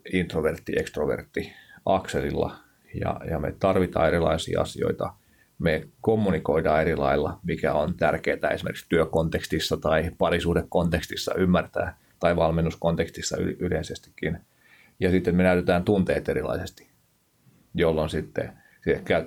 introvertti-extrovertti-akselilla 1.86 2.66
ja, 3.00 3.20
ja 3.30 3.38
me 3.38 3.54
tarvitaan 3.60 4.08
erilaisia 4.08 4.60
asioita. 4.60 5.12
Me 5.58 5.88
kommunikoidaan 6.00 6.80
eri 6.80 6.96
lailla, 6.96 7.40
mikä 7.42 7.74
on 7.74 7.94
tärkeää 7.94 8.50
esimerkiksi 8.52 8.86
työkontekstissa 8.88 9.76
tai 9.76 10.10
parisuhdekontekstissa 10.18 11.34
ymmärtää 11.34 11.96
tai 12.20 12.36
valmennuskontekstissa 12.36 13.36
yleisestikin. 13.58 14.38
Ja 15.00 15.10
sitten 15.10 15.34
me 15.34 15.42
näytetään 15.42 15.84
tunteet 15.84 16.28
erilaisesti, 16.28 16.88
jolloin 17.74 18.10
sitten 18.10 18.52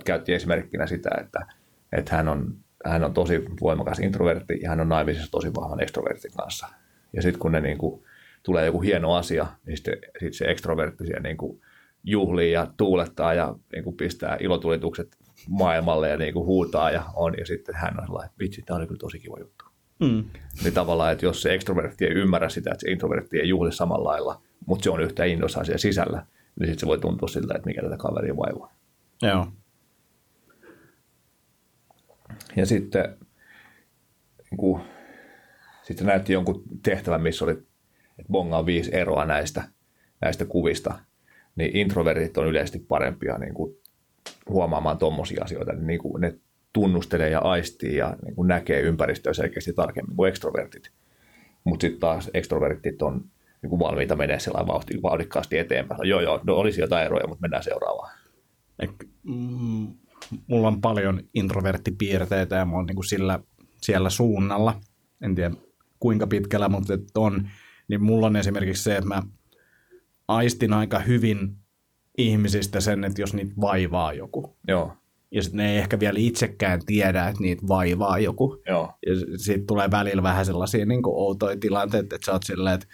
käytti 0.03 0.33
esimerkkinä 0.33 0.87
sitä, 0.87 1.09
että, 1.21 1.45
että 1.91 2.15
hän, 2.15 2.27
on, 2.27 2.55
hän 2.85 3.03
on 3.03 3.13
tosi 3.13 3.45
voimakas 3.61 3.99
introvertti 3.99 4.59
ja 4.61 4.69
hän 4.69 4.79
on 4.79 4.89
naimisissa 4.89 5.31
tosi 5.31 5.55
vahvan 5.55 5.83
extrovertin 5.83 6.31
kanssa. 6.37 6.67
Ja 7.13 7.21
sitten 7.21 7.39
kun 7.39 7.51
ne 7.51 7.61
niin 7.61 7.77
kuin, 7.77 8.03
tulee 8.43 8.65
joku 8.65 8.81
hieno 8.81 9.15
asia, 9.15 9.47
niin 9.65 9.77
sitten, 9.77 9.97
sitten 10.11 10.33
se 10.33 10.45
ekstrovertti 10.45 11.05
siellä 11.05 11.23
niin 11.23 11.37
kuin 11.37 11.61
juhlii 12.03 12.51
ja 12.51 12.67
tuulettaa 12.77 13.33
ja 13.33 13.55
niin 13.73 13.83
kuin 13.83 13.97
pistää 13.97 14.37
ilotulitukset 14.39 15.17
maailmalle 15.49 16.09
ja 16.09 16.17
niin 16.17 16.33
kuin 16.33 16.45
huutaa 16.45 16.91
ja 16.91 17.03
on. 17.13 17.33
Ja 17.37 17.45
sitten 17.45 17.75
hän 17.75 17.99
on 17.99 18.05
sellainen, 18.05 18.35
vitsi, 18.39 18.61
tämä 18.61 18.77
oli 18.77 18.87
kyllä 18.87 18.99
tosi 18.99 19.19
kiva 19.19 19.39
juttu. 19.39 19.65
Mm. 19.99 20.23
Niin 20.63 20.73
tavallaan, 20.73 21.13
että 21.13 21.25
jos 21.25 21.41
se 21.41 21.53
ekstrovertti 21.53 22.05
ei 22.05 22.11
ymmärrä 22.11 22.49
sitä, 22.49 22.71
että 22.71 22.81
se 22.81 22.91
introvertti 22.91 23.39
ei 23.39 23.49
juhli 23.49 23.71
samalla 23.71 24.09
lailla, 24.09 24.41
mutta 24.65 24.83
se 24.83 24.89
on 24.89 25.01
yhtä 25.01 25.25
innoissaan 25.25 25.65
siellä 25.65 25.77
sisällä, 25.77 26.25
niin 26.59 26.67
sitten 26.67 26.79
se 26.79 26.85
voi 26.85 26.99
tuntua 26.99 27.27
siltä, 27.27 27.53
että 27.55 27.67
mikä 27.67 27.81
tätä 27.81 27.97
kaveria 27.97 28.37
vaivaa. 28.37 28.73
Joo. 29.21 29.47
Ja 32.55 32.65
sitten 32.65 33.17
niin 34.51 34.57
kuin, 34.57 34.81
sitten 35.83 36.07
näytti 36.07 36.33
jonkun 36.33 36.63
tehtävän, 36.83 37.21
missä 37.21 37.45
oli, 37.45 37.51
että 37.51 38.31
bongaa 38.31 38.65
viisi 38.65 38.95
eroa 38.95 39.25
näistä, 39.25 39.63
näistä 40.21 40.45
kuvista, 40.45 40.99
niin 41.59 41.77
introvertit 41.77 42.37
on 42.37 42.47
yleisesti 42.47 42.79
parempia 42.79 43.37
niin 43.37 43.53
kuin 43.53 43.75
huomaamaan 44.49 44.97
tuommoisia 44.97 45.43
asioita. 45.43 45.73
Niin 45.73 45.99
kuin 45.99 46.21
ne 46.21 46.35
tunnustelee 46.73 47.29
ja 47.29 47.39
aistii 47.39 47.95
ja 47.95 48.15
niin 48.25 48.35
kuin 48.35 48.47
näkee 48.47 48.81
ympäristöä 48.81 49.33
selkeästi 49.33 49.73
tarkemmin 49.73 50.15
kuin 50.15 50.29
extrovertit. 50.29 50.91
Mutta 51.63 51.81
sitten 51.81 51.99
taas 51.99 52.29
extrovertit 52.33 53.01
on 53.01 53.25
niin 53.61 53.69
kuin 53.69 53.79
valmiita 53.79 54.15
menee 54.15 54.39
sellainen 54.39 54.67
vauhti, 54.67 55.01
vauhdikkaasti 55.01 55.57
eteenpäin. 55.57 56.09
Joo, 56.09 56.21
joo, 56.21 56.39
no 56.43 56.55
olisi 56.55 56.81
jotain 56.81 57.05
eroja, 57.05 57.27
mutta 57.27 57.41
mennään 57.41 57.63
seuraavaan. 57.63 58.11
Mm, 59.23 59.87
mulla 60.47 60.67
on 60.67 60.81
paljon 60.81 61.23
introverttipiirteitä 61.33 62.55
ja 62.55 62.65
mä 62.65 62.75
oon 62.75 62.85
niinku 62.85 63.03
sillä, 63.03 63.39
siellä 63.81 64.09
suunnalla. 64.09 64.81
En 65.21 65.35
tiedä 65.35 65.55
kuinka 65.99 66.27
pitkällä, 66.27 66.69
mutta 66.69 66.93
on. 67.15 67.49
Niin 67.87 68.03
mulla 68.03 68.27
on 68.27 68.35
esimerkiksi 68.35 68.83
se, 68.83 68.95
että 68.95 69.07
mä 69.07 69.23
aistin 70.29 70.73
aika 70.73 70.99
hyvin 70.99 71.55
ihmisistä 72.17 72.79
sen, 72.79 73.03
että 73.03 73.21
jos 73.21 73.33
niitä 73.33 73.53
vaivaa 73.61 74.13
joku. 74.13 74.57
Joo, 74.67 74.93
Ja 75.31 75.43
sitten 75.43 75.57
ne 75.57 75.71
ei 75.71 75.77
ehkä 75.77 75.99
vielä 75.99 76.19
itsekään 76.19 76.81
tiedä, 76.85 77.27
että 77.27 77.41
niitä 77.41 77.67
vaivaa 77.67 78.19
joku. 78.19 78.61
joo, 78.67 78.93
Ja 79.05 79.15
siitä 79.37 79.63
tulee 79.67 79.91
välillä 79.91 80.23
vähän 80.23 80.45
sellaisia 80.45 80.85
niin 80.85 81.03
kuin 81.03 81.15
outoja 81.15 81.57
tilanteita, 81.59 82.15
että 82.15 82.25
sä 82.25 82.31
oot 82.31 82.43
silleen, 82.43 82.75
että 82.75 82.87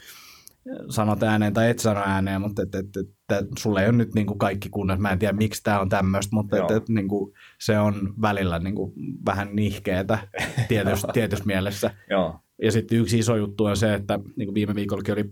sanot 0.89 1.23
ääneen 1.23 1.53
tai 1.53 1.69
et 1.69 1.79
sano 1.79 2.01
ääneen, 2.05 2.41
mutta 2.41 2.61
että, 2.61 2.79
että, 2.79 2.99
että 2.99 3.45
sulle 3.57 3.81
ei 3.81 3.89
ole 3.89 3.97
nyt 3.97 4.13
niin 4.15 4.27
kuin 4.27 4.39
kaikki 4.39 4.69
kunnossa. 4.69 5.01
Mä 5.01 5.11
en 5.11 5.19
tiedä, 5.19 5.33
miksi 5.33 5.63
tämä 5.63 5.79
on 5.79 5.89
tämmöistä, 5.89 6.35
mutta 6.35 6.57
että, 6.57 6.75
että, 6.75 6.93
niin 6.93 7.07
kuin, 7.07 7.33
se 7.59 7.79
on 7.79 8.13
välillä 8.21 8.59
niin 8.59 8.75
kuin, 8.75 8.93
vähän 9.25 9.49
nihkeetä 9.53 10.19
tietyssä, 10.67 11.07
tietyssä 11.13 11.45
mielessä. 11.45 11.91
joo, 12.09 12.39
Ja 12.61 12.71
sitten 12.71 12.97
yksi 12.97 13.19
iso 13.19 13.35
juttu 13.35 13.65
on 13.65 13.77
se, 13.77 13.93
että 13.93 14.19
niin 14.35 14.47
kuin 14.47 14.55
viime 14.55 14.75
viikollakin 14.75 15.13
oli, 15.13 15.31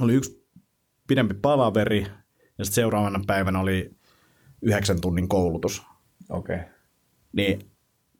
oli 0.00 0.14
yksi 0.14 0.39
pidempi 1.10 1.34
palaveri, 1.34 2.00
ja 2.58 2.64
sitten 2.64 2.74
seuraavana 2.74 3.20
päivänä 3.26 3.60
oli 3.60 3.90
yhdeksän 4.62 5.00
tunnin 5.00 5.28
koulutus 5.28 5.82
okei. 6.28 6.56
Okay. 6.56 6.68
niin 7.32 7.58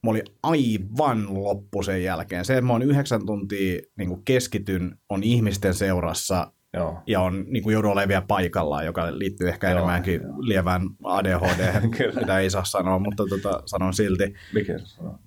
mä 0.02 0.10
olin 0.10 0.22
aivan 0.42 1.44
loppu 1.44 1.82
sen 1.82 2.02
jälkeen. 2.02 2.44
Se, 2.44 2.52
että 2.52 2.66
mä 2.66 2.72
oon 2.72 2.82
yhdeksän 2.82 3.26
tuntia 3.26 3.80
niin 3.98 4.24
keskityn, 4.24 4.98
on 5.08 5.22
ihmisten 5.22 5.74
seurassa 5.74 6.52
Joo, 6.74 7.02
ja 7.06 7.20
on 7.20 7.44
niin 7.48 7.62
kuin 7.62 7.72
joudun 7.72 7.90
olemaan 7.90 8.08
vielä 8.08 8.22
paikallaan, 8.28 8.86
joka 8.86 9.18
liittyy 9.18 9.48
ehkä 9.48 9.70
Joo, 9.70 9.76
enemmänkin 9.76 10.20
lievään 10.38 10.82
ADHD, 11.04 11.88
mitä 12.20 12.38
ei 12.38 12.50
saa 12.50 12.64
sanoa, 12.64 12.98
mutta 12.98 13.26
tota, 13.26 13.62
sanon 13.66 13.94
silti, 13.94 14.34
mikä 14.54 14.78
se 14.78 14.86
sanoo? 14.86 15.18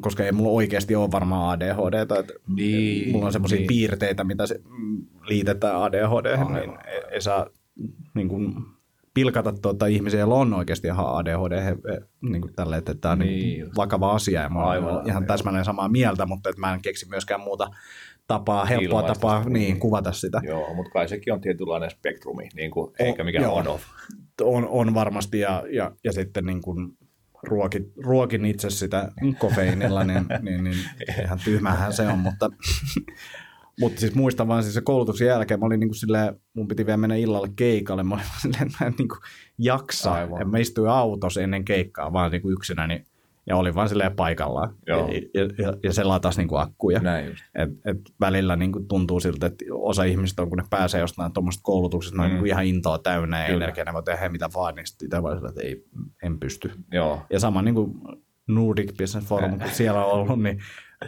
Koska 0.00 0.24
ei 0.24 0.32
mulla 0.32 0.50
oikeasti 0.50 0.96
ole 0.96 1.12
varmaan 1.12 1.50
ADHD, 1.50 1.94
että 1.94 2.32
Niin, 2.56 3.12
mulla 3.12 3.26
on 3.26 3.32
semmoisia 3.32 3.58
niin. 3.58 3.66
piirteitä, 3.66 4.24
mitä 4.24 4.46
se 4.46 4.60
mm, 4.78 5.06
liitetään 5.26 5.82
ADHD, 5.82 6.26
Aivan. 6.26 6.52
niin 6.54 6.70
ei, 6.86 7.00
ei 7.10 7.20
saa 7.20 7.46
niin 8.14 8.28
kuin, 8.28 8.54
pilkata 9.14 9.52
tuota 9.52 9.86
ihmisiä, 9.86 10.20
joilla 10.20 10.34
on 10.34 10.54
oikeasti 10.54 10.86
ihan 10.88 11.16
ADHD, 11.16 11.76
niin 12.22 12.40
kuin 12.42 12.54
tälle, 12.54 12.76
että 12.76 12.94
tämä 12.94 13.12
on 13.12 13.18
Niin 13.18 13.58
niin 13.58 13.66
vakava 13.76 14.12
asia 14.12 14.42
ja 14.42 14.48
mä 14.48 14.58
oon 14.58 14.68
Aivan, 14.68 14.90
ihan 14.90 15.06
aivan. 15.06 15.26
täsmälleen 15.26 15.64
samaa 15.64 15.88
mieltä, 15.88 16.26
mutta 16.26 16.50
että 16.50 16.60
mä 16.60 16.74
en 16.74 16.82
keksi 16.82 17.08
myöskään 17.08 17.40
muuta 17.40 17.70
tapaa, 18.26 18.64
helppoa 18.64 19.00
Ilmaista 19.00 19.14
tapaa 19.14 19.38
sitä. 19.38 19.50
niin, 19.50 19.80
kuvata 19.80 20.12
sitä. 20.12 20.40
Joo, 20.44 20.74
mutta 20.74 20.90
kai 20.90 21.08
sekin 21.08 21.32
on 21.32 21.40
tietynlainen 21.40 21.90
spektrumi, 21.90 22.48
niin 22.54 22.70
kuin, 22.70 22.92
eikä 22.98 23.24
mikään 23.24 23.42
joo. 23.44 23.54
on-off. 23.54 23.84
On, 24.42 24.68
on 24.68 24.94
varmasti 24.94 25.40
ja, 25.40 25.62
ja, 25.70 25.92
ja 26.04 26.12
sitten 26.12 26.44
niin 26.46 26.62
kuin 26.62 26.96
ruokin, 27.48 27.92
ruokin 27.96 28.44
itse 28.44 28.70
sitä 28.70 29.12
kofeiinilla, 29.38 30.04
niin, 30.04 30.26
niin, 30.42 30.64
niin 30.64 30.76
ihan 31.24 31.38
tyhmähän 31.44 31.92
se 31.92 32.08
on, 32.08 32.18
mutta, 32.18 32.50
mutta 33.80 34.00
siis 34.00 34.14
muistan 34.14 34.48
vaan 34.48 34.62
siis 34.62 34.74
se 34.74 34.80
koulutuksen 34.80 35.26
jälkeen, 35.26 35.60
mä 35.60 35.66
olin 35.66 35.80
niin 35.80 35.88
kuin 35.88 35.96
silleen, 35.96 36.40
mun 36.54 36.68
piti 36.68 36.86
vielä 36.86 36.96
mennä 36.96 37.16
illalle 37.16 37.48
keikalle, 37.56 38.02
mä 38.02 38.14
olin 38.14 38.24
silleen, 38.42 38.66
että 38.66 38.78
mä 38.80 38.86
en 38.86 38.94
niin 38.98 39.08
kuin 39.08 39.20
jaksa, 39.58 40.12
Aivan. 40.12 40.42
että 40.42 40.50
mä 40.50 40.58
istuin 40.58 40.90
autossa 40.90 41.40
ennen 41.40 41.64
keikkaa 41.64 42.12
vaan 42.12 42.30
niin 42.30 42.42
kuin 42.42 42.52
yksinäni 42.52 43.04
ja 43.46 43.56
olin 43.56 43.74
vaan 43.74 43.88
silleen 43.88 44.16
paikallaan 44.16 44.74
Joo. 44.86 45.08
ja, 45.08 45.14
ja, 45.64 45.74
ja, 45.82 45.92
se 45.92 46.04
latasi 46.04 46.38
niin 46.40 46.48
kuin 46.48 46.60
akkuja. 46.60 47.00
Näin 47.00 47.26
just. 47.26 47.44
Et, 47.54 47.70
et 47.84 47.96
välillä 48.20 48.56
niin 48.56 48.72
kuin 48.72 48.88
tuntuu 48.88 49.20
siltä, 49.20 49.46
että 49.46 49.64
osa 49.72 50.04
ihmistä 50.04 50.42
on, 50.42 50.48
kun 50.48 50.58
ne 50.58 50.64
pääsee 50.70 51.00
jostain 51.00 51.32
tuommoista 51.32 51.60
koulutuksesta, 51.62 52.16
ne 52.16 52.22
on 52.22 52.28
Mm. 52.28 52.32
niin 52.32 52.38
kuin 52.40 52.48
ihan 52.50 52.64
intoa 52.64 52.98
täynnä 52.98 53.40
ja 53.40 53.46
Kyllä. 53.46 53.64
energiaa, 53.64 53.84
ne 53.84 53.92
voi 53.92 54.02
tehdä 54.02 54.28
mitä 54.28 54.48
vaan, 54.54 54.74
niin 54.74 54.86
sitten 54.86 55.22
vaan 55.22 55.36
sillä, 55.36 55.48
että 55.48 55.62
ei, 55.62 55.84
en 56.22 56.38
pysty. 56.40 56.70
Joo, 56.92 57.22
Ja 57.30 57.40
sama 57.40 57.62
niin 57.62 57.74
kuin 57.74 57.94
Nordic 58.48 58.96
Business 58.98 59.28
Forum, 59.28 59.58
kun 59.58 59.68
siellä 59.80 60.04
on 60.04 60.12
ollut, 60.12 60.42
niin 60.42 60.58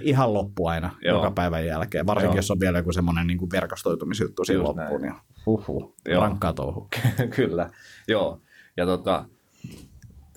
ihan 0.00 0.34
loppu 0.34 0.66
aina 0.66 0.90
Joo. 1.02 1.16
joka 1.18 1.30
päivän 1.30 1.66
jälkeen. 1.66 2.06
Varsinkin, 2.06 2.34
Joo. 2.34 2.38
jos 2.38 2.50
on 2.50 2.60
vielä 2.60 2.78
joku 2.78 2.92
semmoinen 2.92 3.26
niin 3.26 3.38
kuin 3.38 3.50
verkostoitumisjuttu 3.52 4.44
siinä 4.44 4.62
loppuun. 4.62 5.00
näin. 5.02 5.14
Ja 5.14 5.20
Huhhuh, 5.46 5.94
Joo. 6.08 6.22
rankkaa 6.22 6.52
touhua. 6.52 6.88
Kyllä, 7.36 7.70
joo. 8.08 8.40
Ja 8.76 8.86
tota, 8.86 9.24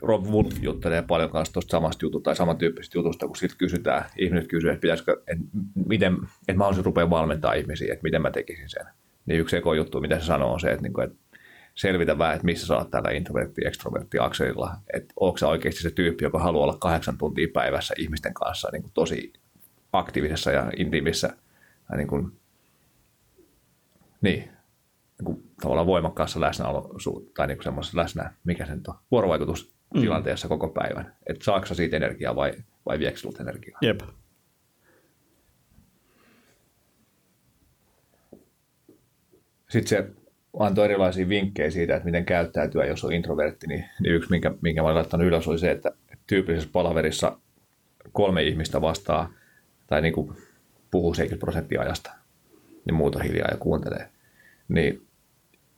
Rob 0.02 0.26
Wolf 0.26 0.54
juttelee 0.62 1.02
paljon 1.02 1.30
kanssa 1.30 1.54
tuosta 1.54 1.72
samasta 1.72 2.06
jutusta 2.06 2.24
tai 2.24 2.36
samantyyppisestä 2.36 2.98
jutusta, 2.98 3.28
kun 3.28 3.36
siltä 3.36 3.56
kysytään, 3.58 4.06
ihmiset 4.18 4.48
kysyy, 4.48 4.70
että 4.70 4.82
pitäisikö, 4.82 5.22
että 5.28 5.44
miten, 5.88 6.18
että 6.48 6.66
olisin 6.66 6.86
rupea 6.86 7.10
valmentaa 7.10 7.54
ihmisiä, 7.54 7.94
että 7.94 8.04
miten 8.04 8.22
mä 8.22 8.32
tekisin 8.32 8.70
sen. 8.70 8.86
Niin 9.26 9.40
yksi 9.40 9.58
eko 9.58 9.74
juttu, 9.74 10.02
mitä 10.02 10.20
se 10.20 10.26
sanoo, 10.26 10.54
on 10.54 10.60
se, 10.60 10.72
että, 10.72 10.82
niinku, 10.82 11.02
että 11.02 11.18
selvitä 11.76 12.18
vähän, 12.18 12.36
että 12.36 12.46
missä 12.46 12.68
sä 12.68 12.78
oot 12.78 12.92
tällä 12.92 13.10
introvertti 13.10 13.62
extrovertti 13.66 14.18
akselilla, 14.20 14.76
että 14.94 15.14
onko 15.20 15.38
sä 15.38 15.48
oikeasti 15.48 15.82
se 15.82 15.92
tyyppi, 15.92 16.24
joka 16.24 16.40
haluaa 16.40 16.64
olla 16.64 16.78
kahdeksan 16.80 17.18
tuntia 17.18 17.48
päivässä 17.54 17.94
ihmisten 17.98 18.34
kanssa 18.34 18.70
niin 18.72 18.82
kuin 18.82 18.94
tosi 18.94 19.34
aktiivisessa 19.94 20.52
ja 20.52 20.72
intiimissä 20.78 21.30
ja 21.92 21.98
niin 21.98 22.08
kuin, 22.08 22.32
niin, 24.22 24.40
niin 25.20 25.26
kuin 25.26 25.44
tavallaan 25.62 25.88
voimakkaassa 25.88 26.42
läsnäolo 26.42 26.96
tai 27.36 27.48
niin 27.48 27.58
kuin 27.58 27.64
semmoisessa 27.64 27.98
läsnä, 27.98 28.34
mikä 28.44 28.66
se 28.66 28.76
nyt 28.76 28.88
on, 28.88 28.96
vuorovaikutustilanteessa 29.12 29.79
mm. 29.94 30.02
koko 30.50 30.68
päivän. 30.68 31.16
Että 31.28 31.46
saako 31.46 31.66
siitä 31.66 31.98
energiaa 31.98 32.36
vai, 32.36 32.54
vai 32.86 33.00
viekö 33.00 33.18
sulta 33.18 33.44
energiaa? 33.44 33.80
Jep. 33.82 34.00
Sitten 39.70 39.88
se 39.88 40.10
antoi 40.60 40.86
erilaisia 40.86 41.30
vinkkejä 41.30 41.72
siitä, 41.72 41.96
että 41.96 42.06
miten 42.06 42.26
käyttäytyä, 42.26 42.86
jos 42.86 43.04
on 43.04 43.14
introvertti, 43.14 43.68
niin, 43.68 43.86
niin 44.00 44.16
yksi, 44.16 44.30
minkä, 44.30 44.52
minkä 44.62 44.82
mä 44.82 44.86
olen 44.86 44.96
laittanut 44.96 45.28
ylös, 45.28 45.48
oli 45.48 45.60
se, 45.60 45.72
että 45.72 45.92
tyypillisessä 46.28 46.72
palaverissa 46.74 47.38
kolme 48.12 48.44
ihmistä 48.44 48.82
vastaa 48.82 49.34
tai 49.88 50.02
niin 50.02 50.14
kuin 50.14 50.38
puhuu 50.92 51.14
70 51.14 51.46
prosenttia 51.46 51.82
ajasta, 51.82 52.12
niin 52.86 52.96
muuta 52.96 53.20
hiljaa 53.20 53.52
ja 53.52 53.58
kuuntelee. 53.58 54.10
Niin 54.68 55.09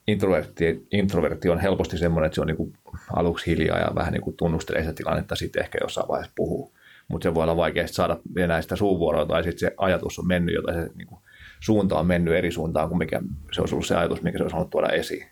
introvertti, 0.08 0.88
introvertti 0.92 1.50
on 1.50 1.60
helposti 1.60 1.98
semmoinen, 1.98 2.26
että 2.26 2.36
se 2.36 2.42
on 2.42 2.48
niin 2.48 2.58
kuin 2.58 2.74
aluksi 3.14 3.52
hiljaa 3.52 3.80
ja 3.80 3.96
vähän 3.96 4.14
niin 4.14 4.22
kuin 4.22 4.36
tunnustelee 4.38 4.82
sitä 4.82 4.94
tilannetta, 4.94 5.36
sitten 5.36 5.64
ehkä 5.64 5.78
jossain 5.82 6.08
vaiheessa 6.08 6.34
puhuu. 6.36 6.74
Mutta 7.08 7.30
se 7.30 7.34
voi 7.34 7.44
olla 7.44 7.58
vaikea 7.58 7.88
saada 7.88 8.18
enää 8.38 8.62
sitä 8.62 8.76
suuvuoroa 8.76 9.26
tai 9.26 9.44
sitten 9.44 9.60
se 9.60 9.74
ajatus 9.78 10.20
on 10.20 10.28
mennyt, 10.28 10.56
jota 10.56 10.74
se 10.74 10.90
niin 10.96 11.08
kuin 11.08 11.22
suunta 11.60 12.00
on 12.00 12.08
mennyt 12.08 12.34
eri 12.34 12.52
suuntaan 12.52 12.88
kuin 12.88 12.98
mikä 12.98 13.22
se 13.52 13.62
olisi 13.62 13.76
ollut 13.76 13.88
se 13.88 13.96
ajatus, 13.96 14.22
mikä 14.22 14.38
se 14.38 14.44
olisi 14.44 14.54
halunnut 14.54 14.70
tuoda 14.70 14.88
esiin. 14.88 15.28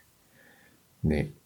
Niin, 1.02 1.36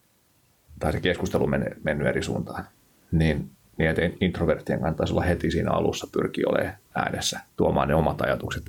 tai 0.79 0.91
se 0.91 1.01
keskustelu 1.01 1.43
on 1.43 1.49
mennyt, 1.83 2.07
eri 2.07 2.23
suuntaan. 2.23 2.65
Niin, 3.11 3.49
niin 3.77 3.89
että 3.89 4.01
introverttien 4.21 4.79
kannattaisi 4.79 5.13
olla 5.13 5.21
heti 5.21 5.51
siinä 5.51 5.71
alussa 5.71 6.07
pyrkiä 6.11 6.45
olemaan 6.47 6.75
äänessä, 6.95 7.39
tuomaan 7.57 7.87
ne 7.87 7.95
omat 7.95 8.21
ajatukset 8.21 8.63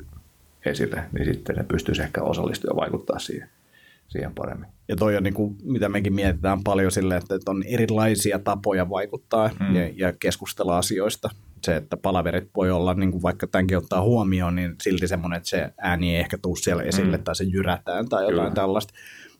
esille, 0.66 1.02
niin 1.12 1.24
sitten 1.24 1.56
ne 1.56 1.64
pystyisi 1.64 2.02
ehkä 2.02 2.22
osallistumaan 2.22 2.76
ja 2.76 2.80
vaikuttaa 2.80 3.18
siihen, 3.18 3.48
siihen 4.08 4.34
paremmin. 4.34 4.68
Ja 4.88 4.96
toi 4.96 5.16
on 5.16 5.22
niin 5.22 5.34
kuin, 5.34 5.56
mitä 5.62 5.88
mekin 5.88 6.14
mietitään 6.14 6.62
paljon 6.64 6.92
sille, 6.92 7.16
että 7.16 7.38
on 7.48 7.62
erilaisia 7.66 8.38
tapoja 8.38 8.90
vaikuttaa 8.90 9.50
mm. 9.60 9.76
ja, 9.76 9.90
ja 9.96 10.12
keskustella 10.20 10.78
asioista. 10.78 11.30
Se, 11.64 11.76
että 11.76 11.96
palaverit 11.96 12.50
voi 12.56 12.70
olla, 12.70 12.94
niin 12.94 13.12
kuin 13.12 13.22
vaikka 13.22 13.46
tämänkin 13.46 13.78
ottaa 13.78 14.02
huomioon, 14.02 14.56
niin 14.56 14.74
silti 14.82 15.08
semmoinen, 15.08 15.36
että 15.36 15.48
se 15.48 15.72
ääni 15.78 16.14
ei 16.14 16.20
ehkä 16.20 16.38
tule 16.42 16.56
siellä 16.56 16.82
esille 16.82 17.16
mm. 17.16 17.24
tai 17.24 17.36
se 17.36 17.44
jyrätään 17.44 18.08
tai 18.08 18.22
jotain 18.22 18.38
Kyllä. 18.38 18.54
tällaista 18.54 18.94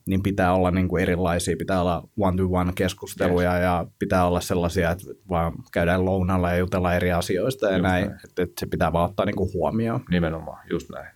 niin 0.06 0.22
pitää 0.22 0.52
olla 0.52 0.70
niin 0.70 0.88
kuin 0.88 1.02
erilaisia, 1.02 1.56
pitää 1.56 1.80
olla 1.80 2.08
one-to-one 2.20 2.72
keskusteluja 2.74 3.52
yes. 3.52 3.62
ja 3.62 3.86
pitää 3.98 4.26
olla 4.26 4.40
sellaisia, 4.40 4.90
että 4.90 5.04
vaan 5.28 5.52
käydään 5.72 6.04
lounalla 6.04 6.50
ja 6.50 6.56
jutellaan 6.56 6.96
eri 6.96 7.12
asioista 7.12 7.66
ja 7.66 7.72
just 7.72 7.82
näin, 7.82 8.06
näin. 8.06 8.20
Että, 8.24 8.42
että 8.42 8.60
se 8.60 8.66
pitää 8.66 8.92
vaan 8.92 9.10
ottaa 9.10 9.26
niin 9.26 9.36
kuin 9.36 9.52
huomioon. 9.54 10.00
Nimenomaan, 10.10 10.66
just 10.70 10.90
näin. 10.90 11.08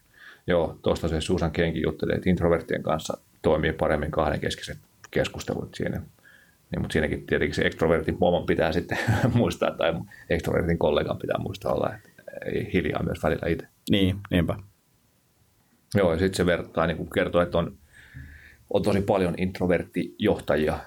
Joo, 0.46 0.78
tuosta 0.82 1.08
se 1.08 1.20
Susan 1.20 1.50
Kenkin 1.50 1.82
juttelee, 1.82 2.16
että 2.16 2.30
introverttien 2.30 2.82
kanssa 2.82 3.18
toimii 3.42 3.72
paremmin 3.72 4.10
kahdenkeskiset 4.10 4.78
keskustelut 5.10 5.74
siinä. 5.74 5.98
Niin, 6.70 6.80
mutta 6.80 6.92
siinäkin 6.92 7.26
tietenkin 7.26 7.54
se 7.54 7.62
extrovertin 7.62 8.18
pomon 8.18 8.46
pitää 8.46 8.72
sitten 8.72 8.98
muistaa, 9.34 9.70
tai 9.70 9.94
extrovertin 10.30 10.78
kollegan 10.78 11.18
pitää 11.18 11.38
muistaa 11.38 11.72
olla, 11.72 11.94
että 11.94 12.22
ei 12.44 12.70
hiljaa 12.72 13.02
myös 13.02 13.22
välillä 13.22 13.48
itse. 13.48 13.66
Niin, 13.90 14.16
niinpä. 14.30 14.56
Joo, 15.94 16.12
ja 16.12 16.18
sitten 16.18 16.36
se 16.36 16.46
vertaa, 16.46 16.86
niin 16.86 16.96
kuin 16.96 17.10
kertoo, 17.10 17.42
että 17.42 17.58
on, 17.58 17.76
on 18.70 18.82
tosi 18.82 19.00
paljon 19.00 19.34
introverttijohtajia 19.38 20.78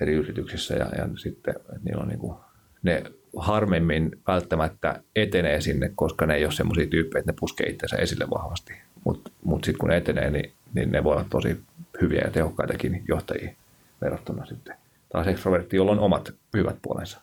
eri 0.00 0.12
yrityksissä, 0.14 0.74
ja, 0.74 0.86
ja 0.98 1.08
sitten 1.16 1.54
että 1.56 1.72
niillä 1.84 2.02
on 2.02 2.08
niin 2.08 2.18
kuin, 2.18 2.36
ne 2.82 3.02
harvemmin 3.36 4.10
välttämättä 4.26 5.02
etenee 5.16 5.60
sinne, 5.60 5.92
koska 5.94 6.26
ne 6.26 6.34
ei 6.34 6.44
ole 6.44 6.52
semmoisia 6.52 6.86
tyyppejä, 6.86 7.20
että 7.20 7.32
ne 7.32 7.36
puskee 7.40 7.66
itsensä 7.66 7.96
esille 7.96 8.30
vahvasti. 8.30 8.72
Mutta 9.04 9.30
mut 9.44 9.64
sitten 9.64 9.78
kun 9.78 9.88
ne 9.88 9.96
etenee, 9.96 10.30
niin, 10.30 10.52
niin 10.74 10.92
ne 10.92 11.04
voi 11.04 11.12
olla 11.12 11.26
tosi 11.30 11.60
hyviä 12.00 12.20
ja 12.24 12.30
tehokkaitakin 12.30 13.04
johtajia 13.08 13.52
verrattuna 14.00 14.46
sitten 14.46 14.74
taas 15.12 15.26
ekstrovertti, 15.26 15.76
jolla 15.76 15.92
on 15.92 15.98
omat 15.98 16.34
hyvät 16.56 16.76
puolensa. 16.82 17.20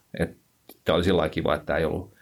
Tämä 0.83 0.95
oli 0.95 1.03
sillä 1.03 1.29
kiva, 1.29 1.55
että 1.55 1.65
tämä 1.65 1.79
ei 1.79 1.85
ollut, 1.85 2.13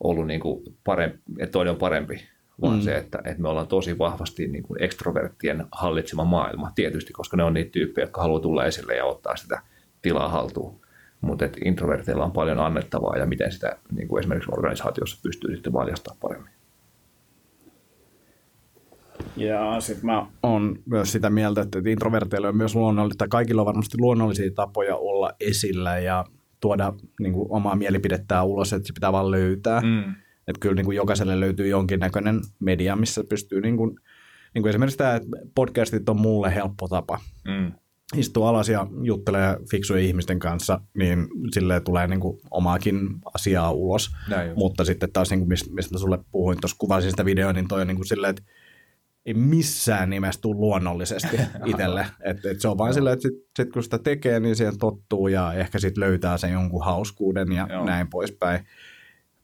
ollut 0.00 0.26
niin 0.26 0.40
kuin 0.40 0.62
parempi, 0.84 1.18
että 1.38 1.52
toinen 1.52 1.70
on 1.70 1.78
parempi, 1.78 2.28
vaan 2.60 2.76
mm. 2.76 2.82
se, 2.82 2.96
että, 2.96 3.18
että 3.24 3.42
me 3.42 3.48
ollaan 3.48 3.66
tosi 3.66 3.98
vahvasti 3.98 4.48
niin 4.48 4.62
kuin 4.62 4.82
ekstroverttien 4.82 5.66
hallitsema 5.72 6.24
maailma, 6.24 6.72
tietysti, 6.74 7.12
koska 7.12 7.36
ne 7.36 7.42
on 7.42 7.54
niitä 7.54 7.70
tyyppejä, 7.70 8.02
jotka 8.02 8.22
haluaa 8.22 8.40
tulla 8.40 8.64
esille 8.64 8.96
ja 8.96 9.04
ottaa 9.04 9.36
sitä 9.36 9.62
tilaa 10.02 10.28
haltuun. 10.28 10.80
Mutta 11.20 11.48
introverteilla 11.64 12.24
on 12.24 12.32
paljon 12.32 12.58
annettavaa 12.58 13.16
ja 13.16 13.26
miten 13.26 13.52
sitä 13.52 13.76
niin 13.92 14.08
kuin 14.08 14.20
esimerkiksi 14.20 14.50
organisaatiossa 14.52 15.20
pystyy 15.22 15.54
sitten 15.54 15.72
valjastamaan 15.72 16.18
paremmin. 16.20 16.52
Ja 19.38 19.80
sitten 19.80 20.06
mä 20.06 20.26
oon 20.42 20.78
myös 20.86 21.12
sitä 21.12 21.30
mieltä, 21.30 21.60
että 21.60 21.78
introverteilla 21.86 22.48
on 22.48 22.56
myös 22.56 22.74
luonnollista, 22.74 23.28
kaikilla 23.28 23.62
on 23.62 23.66
varmasti 23.66 23.98
luonnollisia 24.00 24.50
tapoja 24.54 24.96
olla 24.96 25.32
esillä 25.40 25.98
ja 25.98 26.24
tuoda 26.60 26.92
niin 27.20 27.32
kuin, 27.32 27.46
omaa 27.50 27.76
mielipidettään 27.76 28.46
ulos, 28.46 28.72
että 28.72 28.86
se 28.86 28.92
pitää 28.92 29.12
vaan 29.12 29.30
löytää. 29.30 29.80
Mm. 29.80 30.14
Että 30.48 30.60
kyllä 30.60 30.74
niin 30.74 30.84
kuin, 30.84 30.96
jokaiselle 30.96 31.40
löytyy 31.40 31.68
jonkinnäköinen 31.68 32.40
media, 32.60 32.96
missä 32.96 33.24
pystyy, 33.28 33.60
niin 33.60 33.76
kuin, 33.76 34.00
niin 34.54 34.62
kuin 34.62 34.70
esimerkiksi 34.70 34.98
tämä, 34.98 35.14
että 35.14 35.28
podcastit 35.54 36.08
on 36.08 36.20
mulle 36.20 36.54
helppo 36.54 36.88
tapa. 36.88 37.18
Mm. 37.44 37.72
Istuu 38.16 38.44
alas 38.44 38.68
ja 38.68 38.86
juttelee 39.02 39.56
fiksujen 39.70 40.04
ihmisten 40.04 40.38
kanssa, 40.38 40.80
niin 40.98 41.28
sille 41.52 41.80
tulee 41.80 42.06
niin 42.06 42.20
kuin 42.20 42.38
omaakin 42.50 43.08
asiaa 43.34 43.72
ulos. 43.72 44.10
Näin 44.28 44.52
Mutta 44.56 44.84
sitten 44.84 45.12
taas, 45.12 45.30
niin 45.30 45.40
kuin 45.40 45.48
mistä, 45.48 45.74
mistä 45.74 45.98
sulle 45.98 46.18
puhuin, 46.32 46.58
tuossa 46.60 46.76
kuvasin 46.78 47.10
sitä 47.10 47.24
videoa, 47.24 47.52
niin 47.52 47.68
toi 47.68 47.80
on 47.80 47.86
niin 47.86 47.96
kuin 47.96 48.06
silleen, 48.06 48.30
että 48.30 48.42
ei 49.28 49.34
missään 49.34 50.10
nimessä 50.10 50.40
tule 50.40 50.56
luonnollisesti 50.56 51.36
itselle. 51.66 52.06
et, 52.20 52.44
et 52.46 52.60
se 52.60 52.68
on 52.68 52.78
vain 52.78 52.94
silleen, 52.94 53.12
että 53.12 53.22
sit, 53.22 53.34
sit 53.56 53.72
kun 53.72 53.82
sitä 53.82 53.98
tekee, 53.98 54.40
niin 54.40 54.56
siihen 54.56 54.78
tottuu 54.78 55.28
ja 55.28 55.52
ehkä 55.52 55.78
sitten 55.78 56.00
löytää 56.00 56.38
sen 56.38 56.52
jonkun 56.52 56.84
hauskuuden 56.84 57.52
ja 57.52 57.66
Joo. 57.70 57.84
näin 57.84 58.10
poispäin. 58.10 58.60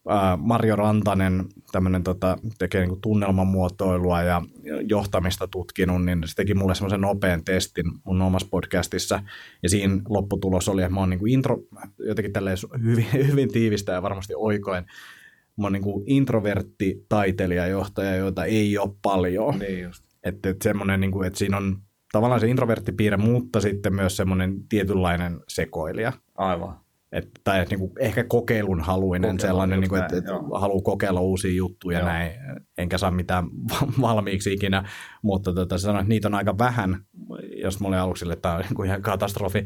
Uh, 0.04 0.38
Marjo 0.38 0.76
Rantanen 0.76 1.44
tämmönen, 1.72 2.02
tota, 2.02 2.38
tekee 2.58 2.80
niinku 2.80 2.98
tunnelmamuotoilua 3.02 4.22
ja 4.22 4.42
johtamista 4.88 5.48
tutkinut, 5.48 6.04
niin 6.04 6.22
se 6.26 6.34
teki 6.34 6.54
mulle 6.54 6.74
semmoisen 6.74 7.00
nopean 7.00 7.44
testin 7.44 7.86
mun 8.04 8.22
omassa 8.22 8.48
podcastissa. 8.50 9.22
Ja 9.62 9.68
siinä 9.68 10.00
lopputulos 10.08 10.68
oli, 10.68 10.82
että 10.82 10.94
mä 10.94 11.00
oon 11.00 11.10
niinku 11.10 11.26
intro, 11.26 11.58
jotenkin 11.98 12.32
tälleen 12.32 12.56
hyvin, 12.82 13.06
hyvin 13.30 13.52
tiivistä 13.52 13.92
ja 13.92 14.02
varmasti 14.02 14.34
oikoen 14.36 14.84
mä 15.58 15.66
oon 15.66 15.72
niin 15.72 15.82
kuin 15.82 16.04
introvertti 16.06 17.06
taiteilijajohtaja, 17.08 18.16
joita 18.16 18.44
ei 18.44 18.78
ole 18.78 18.90
paljon. 19.02 19.58
Niin 19.58 19.82
just. 19.82 20.04
Että, 20.24 20.48
että 20.48 20.64
semmoinen, 20.64 21.00
niin 21.00 21.12
kuin, 21.12 21.26
että 21.26 21.38
siinä 21.38 21.56
on 21.56 21.78
tavallaan 22.12 22.40
se 22.40 22.48
introverttipiirre, 22.48 23.16
mutta 23.16 23.60
sitten 23.60 23.94
myös 23.94 24.16
semmoinen 24.16 24.68
tietynlainen 24.68 25.40
sekoilija. 25.48 26.12
Aivan. 26.34 26.84
Et, 27.12 27.28
tai 27.44 27.60
et, 27.60 27.70
niin 27.70 27.80
kuin, 27.80 27.92
ehkä 27.98 28.24
kokeilun 28.24 28.80
haluinen 28.80 29.30
Kokeilun, 29.30 29.40
sellainen, 29.40 29.80
niin 29.80 29.88
kuin, 29.88 30.02
että, 30.02 30.16
että 30.16 30.32
haluaa 30.32 30.82
kokeilla 30.82 31.20
uusia 31.20 31.54
juttuja 31.54 31.98
joo. 31.98 32.08
näin, 32.08 32.32
enkä 32.78 32.98
saa 32.98 33.10
mitään 33.10 33.44
valmiiksi 34.00 34.52
ikinä, 34.52 34.88
mutta 35.22 35.54
tota, 35.54 35.78
se 35.78 35.82
sanoi, 35.82 36.00
että 36.00 36.08
niitä 36.08 36.28
on 36.28 36.34
aika 36.34 36.58
vähän, 36.58 37.04
jos 37.64 37.80
mulle 37.80 37.98
aluksi 37.98 38.24
että 38.24 38.42
tämä 38.42 38.54
on 38.54 38.60
niin 38.60 38.74
kuin 38.74 38.86
ihan 38.86 39.02
katastrofi. 39.02 39.64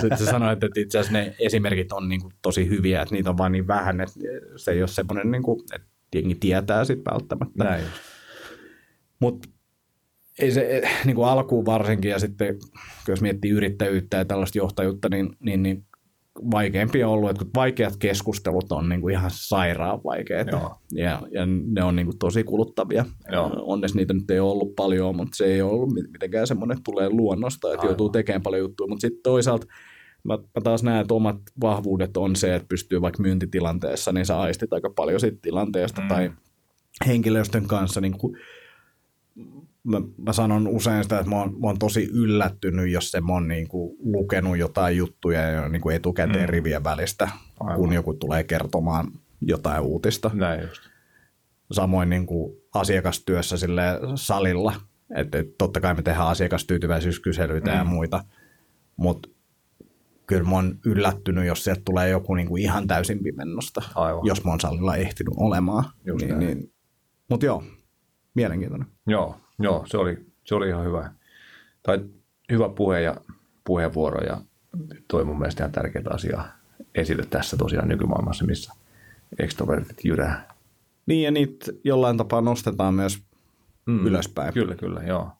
Sitten 0.00 0.18
se 0.18 0.24
sanoi, 0.24 0.52
että 0.52 0.66
itse 0.76 0.98
asiassa 0.98 1.18
ne 1.18 1.34
esimerkit 1.38 1.92
on 1.92 2.08
niin 2.08 2.20
kuin 2.20 2.34
tosi 2.42 2.68
hyviä, 2.68 3.02
että 3.02 3.14
niitä 3.14 3.30
on 3.30 3.38
vain 3.38 3.52
niin 3.52 3.66
vähän, 3.66 4.00
että 4.00 4.14
se 4.56 4.70
ei 4.70 4.82
ole 4.82 4.88
semmoinen, 4.88 5.30
niin 5.30 5.42
kuin, 5.42 5.60
että 5.74 5.88
jengi 6.14 6.34
tietää 6.34 6.84
sitten 6.84 7.12
välttämättä. 7.12 7.64
Näin. 7.64 7.84
Mutta 9.20 9.48
ei 10.38 10.50
se 10.50 10.82
niin 11.04 11.16
kuin 11.16 11.28
alkuun 11.28 11.66
varsinkin 11.66 12.10
ja 12.10 12.18
sitten 12.18 12.58
jos 13.08 13.20
miettii 13.20 13.50
yrittäjyyttä 13.50 14.16
ja 14.16 14.24
tällaista 14.24 14.58
johtajuutta, 14.58 15.08
niin, 15.08 15.36
niin, 15.40 15.62
niin 15.62 15.86
vaikeampi 16.50 17.04
on 17.04 17.10
ollut, 17.10 17.30
että 17.30 17.44
vaikeat 17.54 17.96
keskustelut 17.96 18.72
on 18.72 18.88
niin 18.88 19.00
kuin 19.00 19.14
ihan 19.14 19.30
sairaan 19.34 20.00
vaikeita 20.04 20.70
ja, 20.92 21.22
ja 21.30 21.46
ne 21.46 21.82
on 21.82 21.96
niin 21.96 22.06
kuin 22.06 22.18
tosi 22.18 22.44
kuluttavia. 22.44 23.04
Joo. 23.32 23.50
Onneksi 23.56 23.96
niitä 23.96 24.14
nyt 24.14 24.30
ei 24.30 24.40
ollut 24.40 24.76
paljon, 24.76 25.16
mutta 25.16 25.36
se 25.36 25.44
ei 25.44 25.62
ollut 25.62 25.92
mitenkään 26.12 26.46
semmoinen, 26.46 26.76
että 26.76 26.84
tulee 26.84 27.10
luonnosta, 27.10 27.68
että 27.68 27.80
Aivan. 27.80 27.90
joutuu 27.90 28.08
tekemään 28.08 28.42
paljon 28.42 28.60
juttuja, 28.60 28.88
mutta 28.88 29.00
sitten 29.00 29.22
toisaalta 29.22 29.66
mä, 30.24 30.38
mä 30.38 30.60
taas 30.62 30.82
näen, 30.82 31.00
että 31.00 31.14
omat 31.14 31.36
vahvuudet 31.60 32.16
on 32.16 32.36
se, 32.36 32.54
että 32.54 32.68
pystyy 32.68 33.00
vaikka 33.00 33.22
myyntitilanteessa, 33.22 34.12
niin 34.12 34.26
sä 34.26 34.40
aistit 34.40 34.72
aika 34.72 34.90
paljon 34.90 35.20
siitä 35.20 35.38
tilanteesta 35.42 36.02
mm. 36.02 36.08
tai 36.08 36.30
henkilöstön 37.06 37.66
kanssa 37.66 38.00
niin 38.00 38.18
kuin 38.18 38.38
mä, 39.86 40.00
mä 40.18 40.32
sanon 40.32 40.68
usein 40.68 41.02
sitä, 41.02 41.18
että 41.18 41.30
mä 41.30 41.36
oon, 41.36 41.60
mä 41.60 41.66
oon 41.66 41.78
tosi 41.78 42.08
yllättynyt, 42.12 42.90
jos 42.90 43.10
se 43.10 43.20
mä 43.20 43.32
oon 43.32 43.48
niin 43.48 43.68
kuin 43.68 43.96
lukenut 43.98 44.58
jotain 44.58 44.96
juttuja 44.96 45.50
jo 45.50 45.68
niin 45.68 45.82
kuin 45.82 45.96
etukäteen 45.96 46.44
mm. 46.44 46.48
rivien 46.48 46.84
välistä, 46.84 47.28
Aivan. 47.60 47.76
kun 47.76 47.92
joku 47.92 48.14
tulee 48.14 48.44
kertomaan 48.44 49.12
jotain 49.40 49.82
uutista. 49.82 50.30
Näin 50.34 50.60
just. 50.60 50.82
Samoin 51.72 52.10
niin 52.10 52.26
kuin 52.26 52.56
asiakastyössä 52.74 53.56
sille 53.56 53.82
salilla, 54.14 54.74
että 55.14 55.38
et 55.38 55.58
totta 55.58 55.80
kai 55.80 55.94
me 55.94 56.02
tehdään 56.02 56.28
asiakastyytyväisyyskyselyitä 56.28 57.70
mm. 57.70 57.76
ja 57.76 57.84
muita, 57.84 58.24
mutta 58.96 59.28
kyllä 60.26 60.42
mä 60.42 60.54
oon 60.54 60.78
yllättynyt, 60.86 61.46
jos 61.46 61.64
sieltä 61.64 61.82
tulee 61.84 62.08
joku 62.08 62.34
niin 62.34 62.48
kuin 62.48 62.62
ihan 62.62 62.86
täysin 62.86 63.22
pimennosta, 63.22 63.82
Aivan. 63.94 64.26
jos 64.26 64.44
mä 64.44 64.50
oon 64.50 64.60
salilla 64.60 64.96
ehtinyt 64.96 65.34
olemaan. 65.36 65.84
Just 66.04 66.26
niin, 66.26 66.38
niin. 66.38 66.72
Mutta 67.30 67.46
joo, 67.46 67.62
mielenkiintoinen. 68.34 68.88
Joo, 69.06 69.36
joo 69.58 69.84
se, 69.86 69.98
oli, 69.98 70.26
se 70.44 70.54
oli 70.54 70.68
ihan 70.68 70.84
hyvä. 70.84 71.10
Tai 71.82 72.04
hyvä 72.52 72.68
puhe 72.68 73.00
ja 73.00 73.16
puheenvuoro 73.64 74.24
ja 74.24 74.40
toi 75.08 75.24
mun 75.24 75.38
mielestä 75.38 75.62
ihan 75.64 75.72
tärkeää 75.72 76.04
asiaa 76.10 76.48
esille 76.94 77.26
tässä 77.30 77.56
tosiaan 77.56 77.88
nykymaailmassa, 77.88 78.44
missä 78.44 78.72
ekstrovertit 79.38 80.04
jyrää. 80.04 80.48
Niin 81.06 81.22
ja 81.22 81.30
niitä 81.30 81.72
jollain 81.84 82.16
tapaa 82.16 82.40
nostetaan 82.40 82.94
myös 82.94 83.22
mm, 83.86 84.06
ylöspäin. 84.06 84.54
Kyllä, 84.54 84.74
kyllä, 84.74 85.00
joo. 85.02 85.30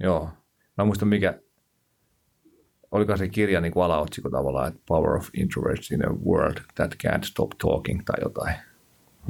Joo. 0.00 0.30
Mä 0.76 0.84
muistan 0.84 1.08
mikä, 1.08 1.40
oliko 2.90 3.16
se 3.16 3.28
kirja 3.28 3.60
niin 3.60 3.72
kuin 3.72 3.84
alaotsikko 3.84 4.30
tavallaan, 4.30 4.68
että 4.68 4.80
Power 4.88 5.16
of 5.16 5.28
Introverts 5.34 5.90
in 5.90 6.08
a 6.08 6.12
World 6.26 6.58
That 6.74 6.94
Can't 6.94 7.24
Stop 7.24 7.50
Talking 7.58 8.02
tai 8.04 8.16
jotain. 8.22 8.54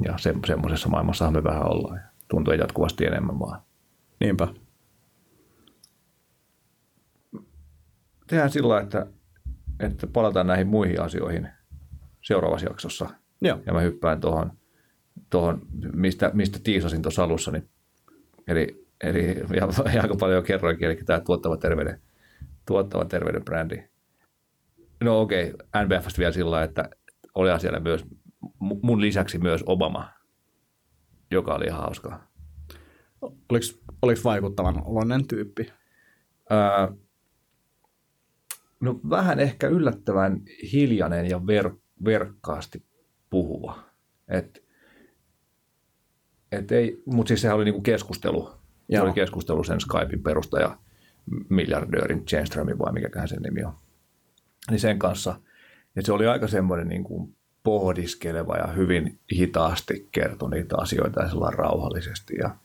Ja 0.05 0.19
se, 0.19 0.35
semmoisessa 0.47 0.89
maailmassa 0.89 1.31
me 1.31 1.45
vähän 1.45 1.71
ollaan. 1.71 2.01
Tuntuu 2.29 2.55
jatkuvasti 2.55 3.07
enemmän 3.07 3.39
vaan. 3.39 3.63
Niinpä. 4.21 4.49
Tehdään 8.27 8.51
sillä 8.51 8.81
että, 8.81 9.07
että 9.81 10.07
palataan 10.07 10.47
näihin 10.47 10.67
muihin 10.67 11.01
asioihin 11.01 11.49
seuraavassa 12.23 12.67
jaksossa. 12.67 13.11
Joo. 13.41 13.61
Ja 13.67 13.73
mä 13.73 13.81
hyppään 13.81 14.21
tuohon, 14.21 14.53
tohon, 15.31 15.63
mistä, 15.95 16.31
mistä 16.35 16.59
tiisasin 16.65 17.03
tuossa 17.03 17.25
alussa. 17.25 17.51
Niin, 17.51 17.69
eli, 18.49 18.87
eli 19.05 19.27
ja, 19.57 19.69
ja 19.95 20.03
aika 20.03 20.17
paljon 20.21 20.45
kerroinkin, 20.45 20.87
eli 20.87 20.97
tämä 20.97 21.21
tuottava 21.21 21.57
terveyden, 21.57 22.01
tuottava 22.67 23.05
terveyden 23.05 23.45
brändi. 23.45 23.85
No 25.01 25.21
okei, 25.21 25.53
okay, 25.53 25.85
NBFstä 25.85 26.19
vielä 26.19 26.33
sillä 26.33 26.63
että 26.63 26.91
oli 27.35 27.61
siellä 27.61 27.81
myös 27.81 28.05
mun 28.59 29.01
lisäksi 29.01 29.39
myös 29.39 29.63
Obama, 29.67 30.09
joka 31.31 31.55
oli 31.55 31.65
ihan 31.65 31.81
hauskaa. 31.81 32.29
Oliko, 33.23 33.67
oliko 34.03 34.21
vaikuttavan 34.25 34.83
oloinen 34.85 35.29
tyyppi? 35.29 35.73
Öö, 36.53 36.97
no 38.81 39.01
vähän 39.11 39.41
ehkä 39.41 39.69
yllättävän 39.69 40.43
hiljainen 40.73 41.27
ja 41.27 41.47
ver, 41.47 41.71
verkkaasti 42.05 42.83
puhuva. 43.31 43.79
Et, 44.29 44.65
et 46.53 46.73
ei, 46.73 47.03
mutta 47.07 47.29
siis 47.29 47.41
sehän 47.41 47.57
oli 47.57 47.65
niinku 47.65 47.81
keskustelu. 47.81 48.51
Se 48.91 49.01
oli 49.01 49.13
keskustelu 49.13 49.65
sen 49.65 49.81
Skypein 49.81 50.23
perustaja 50.23 50.79
miljardöörin 51.49 52.27
Chenströmin 52.27 52.79
vai 52.79 52.93
mikäköhän 52.93 53.29
sen 53.29 53.43
nimi 53.43 53.65
on. 53.65 53.73
Niin 54.71 54.81
sen 54.81 54.99
kanssa. 54.99 55.41
Ja 55.97 56.03
se 56.03 56.13
oli 56.13 56.27
aika 56.27 56.49
semmoinen 56.49 56.89
niin 56.89 57.05
kuin 57.05 57.37
pohdiskeleva 57.63 58.57
ja 58.57 58.67
hyvin 58.67 59.19
hitaasti 59.33 60.09
kertoi 60.13 60.51
niitä 60.51 60.77
asioita 60.79 61.23
ja 61.23 61.51
rauhallisesti. 61.51 62.35
Ja, 62.39 62.57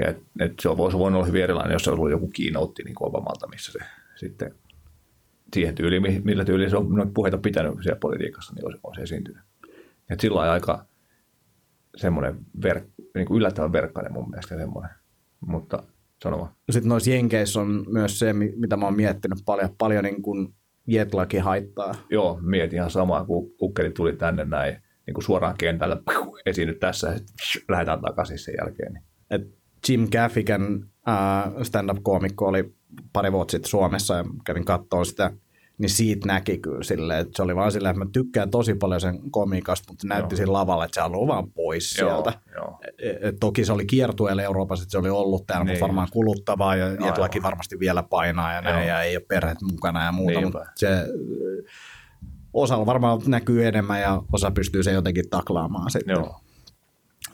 ja 0.00 0.10
et, 0.10 0.22
et 0.40 0.52
se 0.60 0.68
voisi 0.68 0.98
voinut 0.98 1.18
olla 1.18 1.26
hyvin 1.26 1.42
erilainen, 1.42 1.72
jos 1.72 1.84
se 1.84 1.90
olisi 1.90 2.00
ollut 2.00 2.10
joku 2.10 2.28
kiinoutti 2.28 2.82
niin 2.82 2.96
Obamalta, 3.00 3.48
missä 3.48 3.72
se 3.72 3.78
sitten 4.16 4.54
siihen 5.54 5.74
tyyliin, 5.74 6.22
millä 6.24 6.44
tyyliin 6.44 6.70
se 6.70 6.76
on 6.76 6.94
noita 6.94 7.12
puheita 7.14 7.38
pitänyt 7.38 7.74
siellä 7.82 7.98
politiikassa, 8.00 8.54
niin 8.54 8.66
olisi, 8.66 8.80
olisi 8.82 9.02
esiintynyt. 9.02 9.42
Et 10.10 10.20
sillä 10.20 10.36
lailla 10.36 10.52
aika 10.52 10.84
semmoinen 11.96 12.36
ver, 12.62 12.80
niin 13.14 13.26
kuin 13.26 13.38
yllättävän 13.38 13.72
verkkainen 13.72 14.12
mun 14.12 14.30
mielestä 14.30 14.56
semmoinen, 14.56 14.90
mutta 15.40 15.82
sanoma. 16.22 16.54
Sitten 16.70 16.88
noissa 16.88 17.10
Jenkeissä 17.10 17.60
on 17.60 17.84
myös 17.88 18.18
se, 18.18 18.32
mitä 18.32 18.76
mä 18.76 18.84
oon 18.84 18.96
miettinyt 18.96 19.38
paljon, 19.46 19.70
paljon 19.78 20.04
niin 20.04 20.22
kuin 20.22 20.54
jetlaki 20.86 21.38
haittaa. 21.38 21.94
Joo, 22.10 22.38
mietin 22.42 22.76
ihan 22.76 22.90
samaa, 22.90 23.24
kun 23.24 23.52
ukkeli 23.60 23.90
tuli 23.90 24.16
tänne 24.16 24.44
näin 24.44 24.76
niin 25.06 25.14
kuin 25.14 25.24
suoraan 25.24 25.56
kentällä, 25.58 25.96
esiinnyt 26.46 26.80
tässä 26.80 27.20
lähdetään 27.68 28.00
takaisin 28.00 28.38
sen 28.38 28.54
jälkeen. 28.58 28.92
Niin. 28.92 29.04
Et 29.30 29.59
Jim 29.88 30.08
Gaffigan 30.12 30.86
stand-up-koomikko 31.62 32.46
oli 32.46 32.74
pari 33.12 33.32
vuotta 33.32 33.50
sitten 33.50 33.70
Suomessa 33.70 34.14
ja 34.14 34.24
kävin 34.44 34.64
katsoa 34.64 35.04
sitä, 35.04 35.30
niin 35.78 35.90
siitä 35.90 36.26
näki 36.26 36.58
kyllä 36.58 36.82
silleen, 36.82 37.20
että 37.20 37.32
se 37.36 37.42
oli 37.42 37.56
vaan 37.56 37.72
silleen, 37.72 37.90
että 37.90 38.04
mä 38.04 38.10
tykkään 38.12 38.50
tosi 38.50 38.74
paljon 38.74 39.00
sen 39.00 39.30
komiikasta, 39.30 39.92
mutta 39.92 40.02
se 40.02 40.08
näytti 40.08 40.36
siinä 40.36 40.52
lavalla, 40.52 40.84
että 40.84 40.94
se 40.94 41.00
haluaa 41.00 41.26
vaan 41.26 41.50
pois 41.50 41.98
joo, 41.98 42.10
sieltä. 42.10 42.38
Joo. 42.54 42.78
Et, 42.98 43.24
et, 43.24 43.36
toki 43.40 43.64
se 43.64 43.72
oli 43.72 43.86
kiertueella 43.86 44.42
Euroopassa, 44.42 44.82
että 44.82 44.90
se 44.90 44.98
oli 44.98 45.10
ollut 45.10 45.46
täällä, 45.46 45.64
niin. 45.64 45.72
mutta 45.72 45.86
varmaan 45.86 46.08
kuluttavaa 46.12 46.76
ja 46.76 46.86
Jetlaki 47.06 47.42
varmasti 47.42 47.78
vielä 47.78 48.02
painaa 48.02 48.52
ja 48.52 48.60
näin, 48.60 48.88
ja 48.88 49.02
ei 49.02 49.16
ole 49.16 49.24
perheet 49.28 49.62
mukana 49.62 50.04
ja 50.04 50.12
muuta, 50.12 50.40
Niinpä. 50.40 50.58
mutta 50.58 50.72
se 50.74 50.88
osalla 52.52 52.86
varmaan 52.86 53.20
näkyy 53.26 53.66
enemmän 53.66 54.00
ja 54.00 54.22
osa 54.32 54.50
pystyy 54.50 54.82
se 54.82 54.92
jotenkin 54.92 55.30
taklaamaan 55.30 55.90
sitten. 55.90 56.12
Joo. 56.14 56.40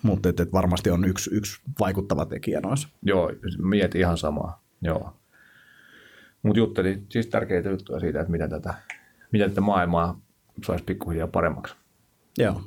Mutta 0.02 0.28
et, 0.28 0.40
et 0.40 0.52
varmasti 0.52 0.90
on 0.90 1.04
yksi, 1.04 1.30
yksi 1.34 1.60
vaikuttava 1.80 2.26
tekijä 2.26 2.60
noissa. 2.60 2.88
Joo, 3.02 3.32
mietin 3.58 4.00
ihan 4.00 4.18
samaa. 4.18 4.64
Joo. 4.82 5.16
Mutta 6.42 6.58
jutteli 6.58 7.02
siis 7.08 7.26
tärkeitä 7.26 7.70
juttuja 7.70 8.00
siitä, 8.00 8.20
että 8.20 8.30
miten 8.30 8.50
tätä, 8.50 8.74
miten 9.32 9.50
tätä 9.50 9.60
maailmaa 9.60 10.20
saisi 10.66 10.84
pikkuhiljaa 10.84 11.26
paremmaksi. 11.28 11.74
Joo. 12.38 12.62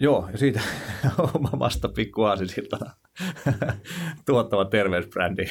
Joo, 0.00 0.28
ja 0.32 0.38
siitä 0.38 0.60
omasta 1.52 1.88
pikkuaasisilta 1.88 2.78
tuottava 4.26 4.64
terveysbrändi. 4.64 5.44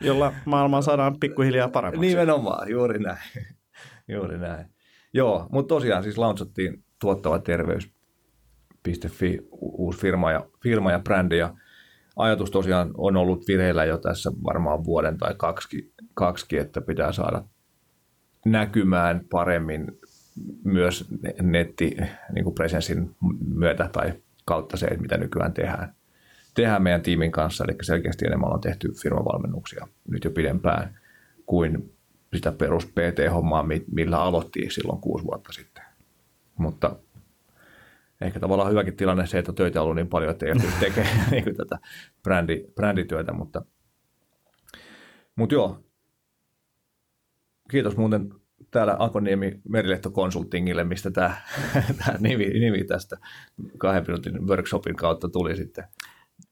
Jolla 0.00 0.32
maailma 0.44 0.82
saadaan 0.82 1.20
pikkuhiljaa 1.20 1.68
paremmaksi. 1.68 2.08
Nimenomaan, 2.08 2.70
juuri 2.70 2.98
näin. 2.98 3.18
juuri 4.14 4.38
näin. 4.38 4.66
Joo, 5.12 5.48
mutta 5.52 5.74
tosiaan 5.74 6.02
siis 6.02 6.18
launchattiin 6.18 6.84
tuottava 6.98 7.38
terveys.fi 7.38 9.38
uusi 9.50 10.00
firma 10.00 10.32
ja, 10.32 10.46
firma 10.62 10.92
ja 10.92 10.98
brändi 10.98 11.38
ja 11.38 11.54
ajatus 12.16 12.50
tosiaan 12.50 12.90
on 12.96 13.16
ollut 13.16 13.48
vireillä 13.48 13.84
jo 13.84 13.98
tässä 13.98 14.32
varmaan 14.44 14.84
vuoden 14.84 15.18
tai 15.18 15.34
kaksi, 15.36 15.92
kaksi 16.14 16.58
että 16.58 16.80
pitää 16.80 17.12
saada 17.12 17.44
näkymään 18.46 19.24
paremmin 19.30 19.98
myös 20.64 21.04
netti 21.42 21.96
niin 22.32 22.44
kuin 22.44 22.54
presenssin 22.54 23.16
myötä 23.54 23.88
tai 23.92 24.12
kautta 24.44 24.76
se, 24.76 24.86
että 24.86 25.02
mitä 25.02 25.16
nykyään 25.16 25.52
tehdään, 25.52 25.94
tehdään 26.54 26.82
meidän 26.82 27.02
tiimin 27.02 27.32
kanssa. 27.32 27.64
Eli 27.64 27.76
selkeästi 27.82 28.26
enemmän 28.26 28.52
on 28.52 28.60
tehty 28.60 28.92
firmavalmennuksia 29.02 29.88
nyt 30.08 30.24
jo 30.24 30.30
pidempään 30.30 30.98
kuin 31.46 31.92
sitä 32.34 32.52
perus 32.52 32.86
PT-hommaa, 32.86 33.66
millä 33.92 34.18
aloittiin 34.22 34.70
silloin 34.70 35.00
kuusi 35.00 35.24
vuotta 35.24 35.52
sitten. 35.52 35.84
Mutta 36.56 36.96
ehkä 38.20 38.40
tavallaan 38.40 38.70
hyväkin 38.70 38.96
tilanne 38.96 39.26
se, 39.26 39.38
että 39.38 39.52
töitä 39.52 39.80
on 39.80 39.84
ollut 39.84 39.96
niin 39.96 40.08
paljon, 40.08 40.30
että 40.30 40.46
ei 40.46 40.52
ole 40.52 40.62
tekemään 40.80 41.30
niin 41.30 41.56
tätä 41.56 41.78
brändi, 42.22 42.64
brändityötä, 42.74 43.32
mutta, 43.32 43.64
mutta 45.36 45.54
joo. 45.54 45.78
Kiitos 47.70 47.96
muuten 47.96 48.28
täällä 48.70 48.96
Akoniemi 48.98 49.60
Merilehto 49.68 50.10
Consultingille, 50.10 50.84
mistä 50.84 51.10
tämä 51.10 51.36
nimi, 52.18 52.44
nimi 52.44 52.84
tästä 52.84 53.16
kahden 53.78 54.04
minuutin 54.06 54.46
workshopin 54.46 54.96
kautta 54.96 55.28
tuli 55.28 55.56
sitten. 55.56 55.84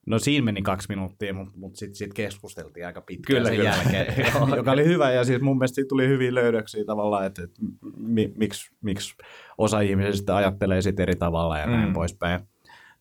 No 0.07 0.18
siinä 0.18 0.44
meni 0.44 0.62
kaksi 0.62 0.88
minuuttia, 0.88 1.34
mutta, 1.34 1.53
mutta 1.57 1.78
sitten 1.78 1.94
sit 1.94 2.14
keskusteltiin 2.14 2.86
aika 2.86 3.01
pitkään 3.01 3.36
kyllä, 3.36 3.48
sen 3.48 3.57
kyllä. 3.57 3.70
jälkeen, 3.70 4.26
joka 4.57 4.72
oli 4.72 4.84
hyvä. 4.84 5.11
Ja 5.11 5.24
siis 5.24 5.42
mun 5.42 5.59
mielestä 5.59 5.74
siitä 5.74 5.88
tuli 5.88 6.09
hyviä 6.09 6.34
löydöksiä 6.34 6.84
tavallaan, 6.84 7.26
että, 7.26 7.42
että 7.42 7.61
mi, 7.96 8.32
miksi, 8.36 8.70
miksi 8.80 9.14
osa 9.59 9.80
ihmisistä 9.80 10.36
ajattelee 10.36 10.82
sitten 10.82 11.03
eri 11.03 11.16
tavalla 11.16 11.59
ja 11.59 11.66
näin 11.66 11.88
mm. 11.88 11.92
poispäin. 11.92 12.40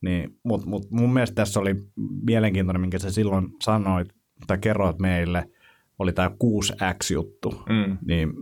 Niin, 0.00 0.38
mutta 0.42 0.66
mut 0.66 0.90
mun 0.90 1.12
mielestä 1.12 1.34
tässä 1.34 1.60
oli 1.60 1.74
mielenkiintoinen, 2.22 2.80
minkä 2.80 2.98
sä 2.98 3.10
silloin 3.10 3.48
sanoit 3.62 4.08
tai 4.46 4.58
kerroit 4.58 4.98
meille, 4.98 5.50
oli 5.98 6.12
tämä 6.12 6.30
6X-juttu, 6.44 7.62
mm. 7.68 7.98
niin 8.06 8.32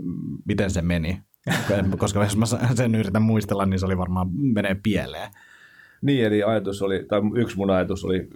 miten 0.44 0.70
se 0.70 0.82
meni? 0.82 1.20
Koska 1.98 2.24
jos 2.24 2.36
mä 2.36 2.46
sen 2.74 2.94
yritän 2.94 3.22
muistella, 3.22 3.66
niin 3.66 3.78
se 3.78 3.86
oli 3.86 3.98
varmaan 3.98 4.28
menee 4.32 4.76
pieleen. 4.82 5.30
Niin, 6.02 6.24
eli 6.24 6.42
ajatus 6.42 6.82
oli, 6.82 7.04
tai 7.09 7.20
yksi 7.34 7.56
mun 7.56 7.70
ajatus 7.70 8.04
oli, 8.04 8.28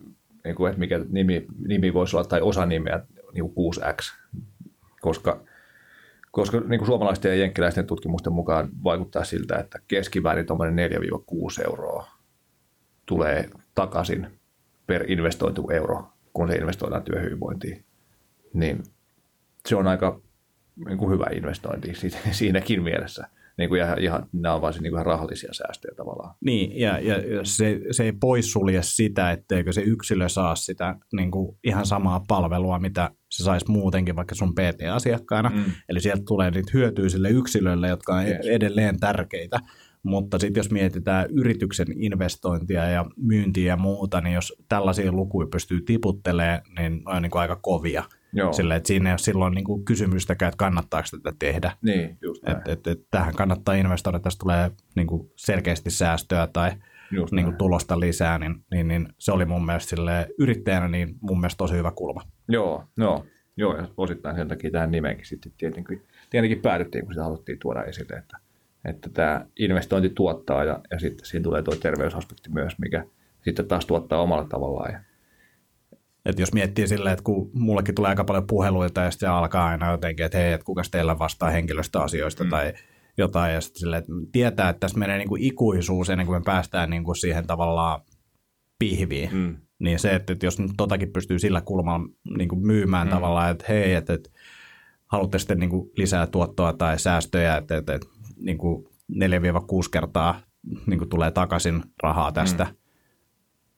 niin 0.44 0.54
kuin, 0.54 0.70
että 0.70 0.80
mikä 0.80 1.00
nimi, 1.08 1.46
nimi 1.66 1.94
voisi 1.94 2.16
olla, 2.16 2.28
tai 2.28 2.40
osa 2.40 2.66
nimeä, 2.66 3.00
niin 3.32 3.50
kuin 3.50 3.74
6X, 3.74 4.14
koska, 5.00 5.40
koska 6.30 6.60
niin 6.60 6.78
kuin 6.78 6.86
suomalaisten 6.86 7.30
ja 7.30 7.36
jenkkiläisten 7.36 7.86
tutkimusten 7.86 8.32
mukaan 8.32 8.68
vaikuttaa 8.84 9.24
siltä, 9.24 9.56
että 9.56 9.78
keskiväärin 9.88 10.46
4-6 10.48 11.64
euroa 11.64 12.06
tulee 13.06 13.50
takaisin 13.74 14.26
per 14.86 15.10
investoitu 15.10 15.70
euro, 15.70 16.04
kun 16.32 16.48
se 16.48 16.54
investoidaan 16.54 17.02
työhyvinvointiin, 17.02 17.84
niin 18.52 18.82
se 19.68 19.76
on 19.76 19.86
aika 19.86 20.20
niin 20.86 20.98
kuin 20.98 21.10
hyvä 21.10 21.26
investointi 21.32 21.92
siinäkin 22.30 22.82
mielessä. 22.82 23.26
Niin 23.62 23.68
kuin 23.68 23.80
ihan, 23.80 23.98
ihan, 23.98 24.28
nämä 24.32 24.54
on 24.54 24.62
vain 24.62 24.74
niin 24.80 24.92
kuin 24.92 25.06
rahallisia 25.06 25.52
säästöjä 25.52 25.94
tavallaan. 25.96 26.34
Niin, 26.44 26.80
ja, 26.80 26.98
ja 26.98 27.16
se, 27.42 27.80
se 27.90 28.04
ei 28.04 28.12
poissulje 28.12 28.82
sitä, 28.82 29.30
etteikö 29.30 29.72
se 29.72 29.80
yksilö 29.80 30.28
saa 30.28 30.54
sitä 30.54 30.96
niin 31.12 31.30
kuin 31.30 31.58
ihan 31.64 31.86
samaa 31.86 32.24
palvelua, 32.28 32.78
mitä 32.78 33.10
se 33.30 33.44
saisi 33.44 33.70
muutenkin 33.70 34.16
vaikka 34.16 34.34
sun 34.34 34.54
PT-asiakkaana. 34.54 35.48
Mm. 35.48 35.64
Eli 35.88 36.00
sieltä 36.00 36.22
tulee 36.26 36.50
niitä 36.50 36.70
hyötyä 36.74 37.08
sille 37.08 37.30
yksilölle, 37.30 37.88
jotka 37.88 38.14
on 38.14 38.26
yes. 38.26 38.46
edelleen 38.46 39.00
tärkeitä. 39.00 39.60
Mutta 40.02 40.38
sitten 40.38 40.60
jos 40.60 40.70
mietitään 40.70 41.26
yrityksen 41.30 41.86
investointia 41.96 42.84
ja 42.84 43.04
myyntiä 43.16 43.66
ja 43.66 43.76
muuta, 43.76 44.20
niin 44.20 44.34
jos 44.34 44.52
tällaisia 44.68 45.12
lukuja 45.12 45.48
pystyy 45.52 45.80
tiputtelemaan, 45.80 46.60
niin 46.78 47.02
on 47.06 47.22
niin 47.22 47.30
kuin 47.30 47.42
aika 47.42 47.56
kovia. 47.56 48.04
Joo. 48.32 48.52
Sillä, 48.52 48.76
että 48.76 48.86
siinä 48.86 49.10
ei 49.10 49.12
ole 49.12 49.18
silloin 49.18 49.54
niin 49.54 49.64
kuin 49.64 49.84
kysymystäkään, 49.84 50.48
että 50.48 50.56
kannattaako 50.56 51.08
tätä 51.10 51.36
tehdä. 51.38 51.72
Niin, 51.82 52.18
just 52.22 52.48
et, 52.48 52.68
et, 52.68 52.86
et, 52.86 53.00
tähän 53.10 53.34
kannattaa 53.34 53.74
investoida, 53.74 54.20
tästä 54.20 54.40
tulee 54.40 54.70
niin 54.96 55.06
kuin 55.06 55.30
selkeästi 55.36 55.90
säästöä 55.90 56.48
tai 56.52 56.70
niin 57.30 57.44
kuin 57.44 57.56
tulosta 57.56 58.00
lisää, 58.00 58.38
niin, 58.38 58.64
niin, 58.70 58.88
niin, 58.88 59.08
se 59.18 59.32
oli 59.32 59.44
mun 59.44 59.66
mielestä 59.66 59.90
sille 59.90 60.28
yrittäjänä 60.38 60.88
niin 60.88 61.14
mun 61.20 61.40
mielestä 61.40 61.58
tosi 61.58 61.74
hyvä 61.74 61.90
kulma. 61.90 62.22
Joo, 62.48 62.84
joo, 62.96 63.26
joo 63.56 63.76
ja 63.76 63.88
osittain 63.96 64.36
sen 64.36 64.48
takia 64.48 64.70
tähän 64.70 64.90
nimeenkin 64.90 65.26
sitten 65.26 65.52
tietenkin, 65.56 66.02
tietenkin 66.30 66.60
päädyttiin, 66.62 67.04
kun 67.04 67.14
sitä 67.14 67.24
haluttiin 67.24 67.58
tuoda 67.58 67.84
esille, 67.84 68.16
että, 68.16 68.38
että 68.84 69.10
tämä 69.10 69.46
investointi 69.58 70.10
tuottaa 70.10 70.64
ja, 70.64 70.80
ja 70.90 70.98
sitten 70.98 71.26
siinä 71.26 71.42
tulee 71.42 71.62
tuo 71.62 71.74
terveysaspekti 71.74 72.50
myös, 72.50 72.78
mikä 72.78 73.04
sitten 73.42 73.68
taas 73.68 73.86
tuottaa 73.86 74.22
omalla 74.22 74.44
tavallaan 74.44 74.92
ja 74.92 75.00
että 76.24 76.42
jos 76.42 76.52
miettii 76.52 76.88
silleen, 76.88 77.12
että 77.12 77.22
kun 77.22 77.50
mullekin 77.54 77.94
tulee 77.94 78.08
aika 78.08 78.24
paljon 78.24 78.46
puheluita 78.46 79.00
ja 79.00 79.10
sitten 79.10 79.30
alkaa 79.30 79.66
aina 79.66 79.90
jotenkin, 79.90 80.26
että 80.26 80.38
hei, 80.38 80.52
että 80.52 80.64
kuka 80.64 80.82
teillä 80.90 81.18
vastaa 81.18 81.50
henkilöstöasioista 81.50 82.44
mm. 82.44 82.50
tai 82.50 82.72
jotain 83.18 83.54
ja 83.54 83.60
sitten 83.60 83.80
silleen, 83.80 84.00
että 84.00 84.12
tietää, 84.32 84.68
että 84.68 84.80
tässä 84.80 84.98
menee 84.98 85.18
niin 85.18 85.28
kuin 85.28 85.42
ikuisuus 85.42 86.10
ennen 86.10 86.26
kuin 86.26 86.40
me 86.40 86.44
päästään 86.44 86.90
niin 86.90 87.04
kuin 87.04 87.16
siihen 87.16 87.46
tavallaan 87.46 88.00
pihviin. 88.78 89.30
Mm. 89.32 89.56
Niin 89.78 89.98
se, 89.98 90.14
että, 90.14 90.32
että 90.32 90.46
jos 90.46 90.58
nyt 90.58 90.70
totakin 90.76 91.12
pystyy 91.12 91.38
sillä 91.38 91.60
kulmalla 91.60 92.08
niin 92.36 92.48
kuin 92.48 92.66
myymään 92.66 93.06
mm. 93.06 93.10
tavallaan, 93.10 93.50
että 93.50 93.64
hei, 93.68 93.94
että, 93.94 94.12
että 94.12 94.30
haluatte 95.06 95.38
sitten 95.38 95.58
niin 95.58 95.70
kuin 95.70 95.90
lisää 95.96 96.26
tuottoa 96.26 96.72
tai 96.72 96.98
säästöjä, 96.98 97.56
että, 97.56 97.76
että, 97.76 97.94
että 97.94 98.06
niin 98.36 98.58
kuin 98.58 98.84
4-6 99.14 99.18
kertaa 99.92 100.40
niin 100.86 100.98
kuin 100.98 101.08
tulee 101.08 101.30
takaisin 101.30 101.82
rahaa 102.02 102.32
tästä, 102.32 102.64
mm 102.64 102.81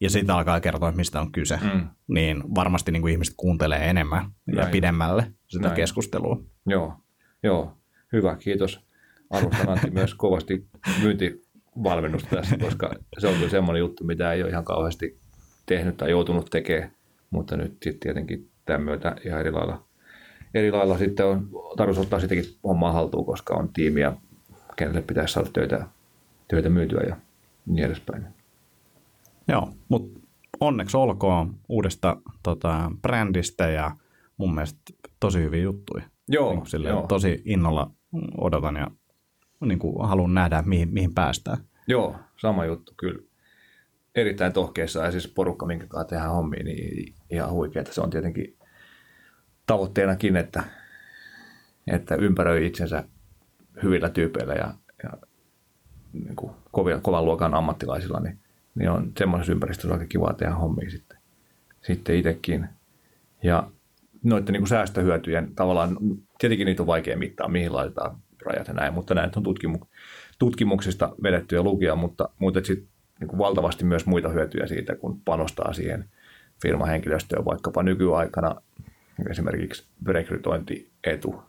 ja 0.01 0.11
siitä 0.11 0.37
alkaa 0.37 0.61
kertoa, 0.61 0.93
mistä 0.93 1.21
on 1.21 1.33
kyse, 1.33 1.59
mm. 1.63 1.89
niin 2.09 2.43
varmasti 2.55 2.93
niin 2.93 3.03
kuin 3.03 3.13
ihmiset 3.13 3.35
kuuntelee 3.37 3.91
enemmän 3.91 4.31
Näin. 4.47 4.59
ja 4.59 4.73
pidemmälle 4.73 5.33
sitä 5.47 5.63
Näin. 5.63 5.77
keskustelua. 5.77 6.43
Joo, 6.67 6.95
joo, 7.43 7.77
hyvä, 8.13 8.37
kiitos. 8.37 8.81
Arvostan 9.31 9.69
Antti 9.69 9.91
myös 9.91 10.15
kovasti 10.15 10.67
myyntivalmennusta 11.03 12.37
tässä, 12.37 12.59
koska 12.59 12.95
se 13.19 13.27
on 13.27 13.35
kyllä 13.35 13.51
semmoinen 13.51 13.81
juttu, 13.81 14.05
mitä 14.05 14.33
ei 14.33 14.43
ole 14.43 14.51
ihan 14.51 14.65
kauheasti 14.65 15.19
tehnyt 15.67 15.97
tai 15.97 16.11
joutunut 16.11 16.51
tekemään, 16.51 16.93
mutta 17.31 17.57
nyt 17.57 17.73
sitten 17.73 18.01
tietenkin 18.01 18.51
tämän 18.65 18.83
myötä 18.83 19.17
ihan 19.25 19.41
eri 19.41 19.53
lailla, 19.53 19.85
eri 20.55 20.71
lailla 20.71 20.99
sitten 20.99 21.27
on 21.27 21.49
tarkoitus 21.77 22.05
ottaa 22.05 22.21
sitäkin 22.21 22.45
hommaa 22.65 22.93
haltuun, 22.93 23.27
koska 23.27 23.55
on 23.55 23.73
tiimiä, 23.73 24.13
kenelle 24.77 25.03
pitäisi 25.03 25.33
saada 25.35 25.49
töitä, 25.53 25.87
töitä 26.49 26.69
myytyä 26.69 27.01
ja 27.09 27.17
niin 27.67 27.87
edespäin. 27.87 28.27
Joo, 29.49 29.73
mutta 29.89 30.21
onneksi 30.61 30.97
olkoon 30.97 31.55
uudesta 31.69 32.17
tota, 32.43 32.91
brändistä 33.03 33.69
ja 33.69 33.91
mun 34.37 34.55
mielestä 34.55 34.81
tosi 35.21 35.39
hyviä 35.39 35.63
juttuja. 35.63 36.05
Joo, 36.29 36.55
niin 36.55 36.67
silleen, 36.67 36.93
joo. 36.93 37.07
Tosi 37.07 37.43
innolla 37.45 37.91
odotan 38.39 38.77
ja 38.77 38.91
niin 39.61 39.79
kuin 39.79 40.09
haluan 40.09 40.35
nähdä, 40.35 40.63
mihin, 40.67 40.89
mihin 40.93 41.15
päästään. 41.15 41.59
Joo, 41.89 42.17
sama 42.37 42.65
juttu 42.65 42.93
kyllä. 42.97 43.23
Erittäin 44.15 44.53
tohkeessa 44.53 45.05
ja 45.05 45.11
siis 45.11 45.29
porukka, 45.29 45.67
minkä 45.67 45.87
kanssa 45.87 46.09
tehdään 46.09 46.31
hommia, 46.31 46.65
niin 46.65 47.15
ihan 47.31 47.51
huikeaa. 47.51 47.85
Se 47.91 48.01
on 48.01 48.11
tietenkin 48.11 48.59
tavoitteenakin, 49.67 50.37
että, 50.37 50.65
että 51.87 52.15
ympäröi 52.15 52.67
itsensä 52.67 53.05
hyvillä 53.83 54.09
tyypeillä 54.09 54.55
ja, 54.55 54.75
ja 55.03 55.11
niin 56.13 56.37
kuin 56.37 56.53
kovan, 56.73 57.03
kovan 57.03 57.25
luokan 57.25 57.55
ammattilaisilla, 57.55 58.21
niin 58.21 58.44
niin 58.75 58.91
on 58.91 59.13
semmoisessa 59.19 59.53
ympäristössä 59.53 59.95
aika 59.95 60.07
kiva 60.07 60.33
tehdä 60.33 60.55
hommia 60.55 60.91
sitten, 60.91 61.19
sitten 61.83 62.17
itsekin. 62.17 62.69
Ja 63.43 63.71
noiden 64.23 64.53
niin 64.53 64.61
kuin 64.61 64.69
säästöhyötyjen 64.69 65.55
tavallaan, 65.55 65.97
tietenkin 66.39 66.65
niitä 66.65 66.83
on 66.83 66.87
vaikea 66.87 67.17
mittaa, 67.17 67.49
mihin 67.49 67.73
laitetaan 67.73 68.17
rajat 68.47 68.69
ja 68.69 68.75
näin, 68.75 68.95
mutta 68.95 69.15
näitä 69.15 69.41
on 69.41 69.45
tutkimu- 69.45 69.87
tutkimuksista 70.39 71.15
vedettyjä 71.23 71.63
lukia, 71.63 71.97
mutta, 71.97 72.29
mutta 72.39 72.61
sitten 72.65 72.89
niin 73.21 73.29
kuin 73.29 73.39
valtavasti 73.39 73.85
myös 73.85 74.07
muita 74.07 74.29
hyötyjä 74.29 74.67
siitä, 74.67 74.97
kun 74.97 75.21
panostaa 75.25 75.73
siihen 75.73 76.05
firmahenkilöstöön 76.63 77.45
vaikkapa 77.45 77.83
nykyaikana 77.83 78.55
esimerkiksi 79.31 79.87
rekrytointietu. 80.07 81.43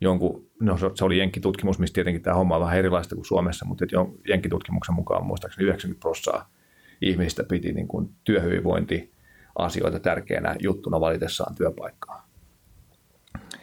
Jonkun, 0.00 0.50
no 0.60 0.78
se 0.94 1.04
oli 1.04 1.18
Jenkkitutkimus, 1.18 1.78
missä 1.78 1.94
tietenkin 1.94 2.22
tämä 2.22 2.36
homma 2.36 2.54
on 2.54 2.60
vähän 2.60 2.78
erilaista 2.78 3.14
kuin 3.14 3.24
Suomessa, 3.24 3.64
mutta 3.64 3.84
Jenkkitutkimuksen 4.28 4.94
mukaan 4.94 5.26
muistaakseni 5.26 5.66
90 5.66 6.00
prosenttia 6.00 6.56
ihmisistä 7.00 7.44
piti 7.44 7.72
niin 7.72 7.88
kuin 7.88 8.14
työhyvinvointi 8.24 9.12
asioita 9.58 10.00
tärkeänä 10.00 10.56
juttuna 10.62 11.00
valitessaan 11.00 11.54
työpaikkaa. 11.54 12.28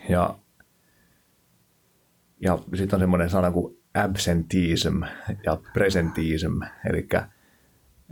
Ja, 0.10 0.38
ja 2.42 2.60
sitten 2.76 2.98
on 2.98 3.00
semmoinen 3.00 3.30
sana 3.30 3.52
kuin 3.52 3.78
absenteeism 3.94 5.02
ja 5.46 5.58
presenteeism, 5.74 6.62
eli 6.90 7.08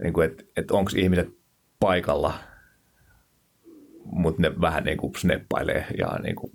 niin 0.04 0.24
että, 0.24 0.44
että 0.58 0.74
onko 0.74 0.92
ihmiset 0.96 1.30
paikalla, 1.80 2.34
mutta 4.06 4.42
ne 4.42 4.62
vähän 4.62 4.84
niin 4.84 4.98
kuin 4.98 5.16
snappailee 5.16 5.86
ja 5.98 6.20
niin 6.24 6.36
kuin 6.36 6.52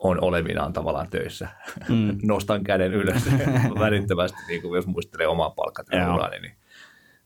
on 0.00 0.24
olevinaan 0.24 0.72
tavallaan 0.72 1.10
töissä. 1.10 1.48
Mm. 1.88 2.18
Nostan 2.28 2.64
käden 2.64 2.94
ylös 2.94 3.30
välittömästi, 3.84 4.38
niin 4.48 4.62
kuin 4.62 4.76
jos 4.76 4.86
muistelee 4.86 5.26
omaa 5.26 5.50
palkkatyöuraani, 5.50 6.40
niin, 6.40 6.54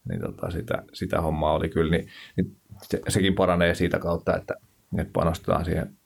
niin 0.09 0.20
tota, 0.20 0.51
sitä, 0.51 0.83
sitä 0.93 1.20
hommaa 1.20 1.53
oli 1.53 1.68
kyllä. 1.68 1.91
Niin, 1.91 2.09
niin 2.37 2.57
se, 2.83 3.01
sekin 3.09 3.35
paranee 3.35 3.75
siitä 3.75 3.99
kautta, 3.99 4.37
että, 4.37 4.55
että 4.99 5.12
panostetaan 5.12 5.64
siihen 5.64 5.97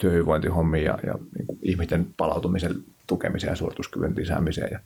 työhyvinvointihommiin 0.00 0.84
ja, 0.84 0.98
ja 1.06 1.14
niin 1.38 1.46
kuin 1.46 1.58
ihmisten 1.62 2.06
palautumisen 2.16 2.74
tukemiseen 3.06 3.50
ja 3.52 3.56
suorituskyvyn 3.56 4.16
lisäämiseen 4.16 4.68
ja 4.72 4.80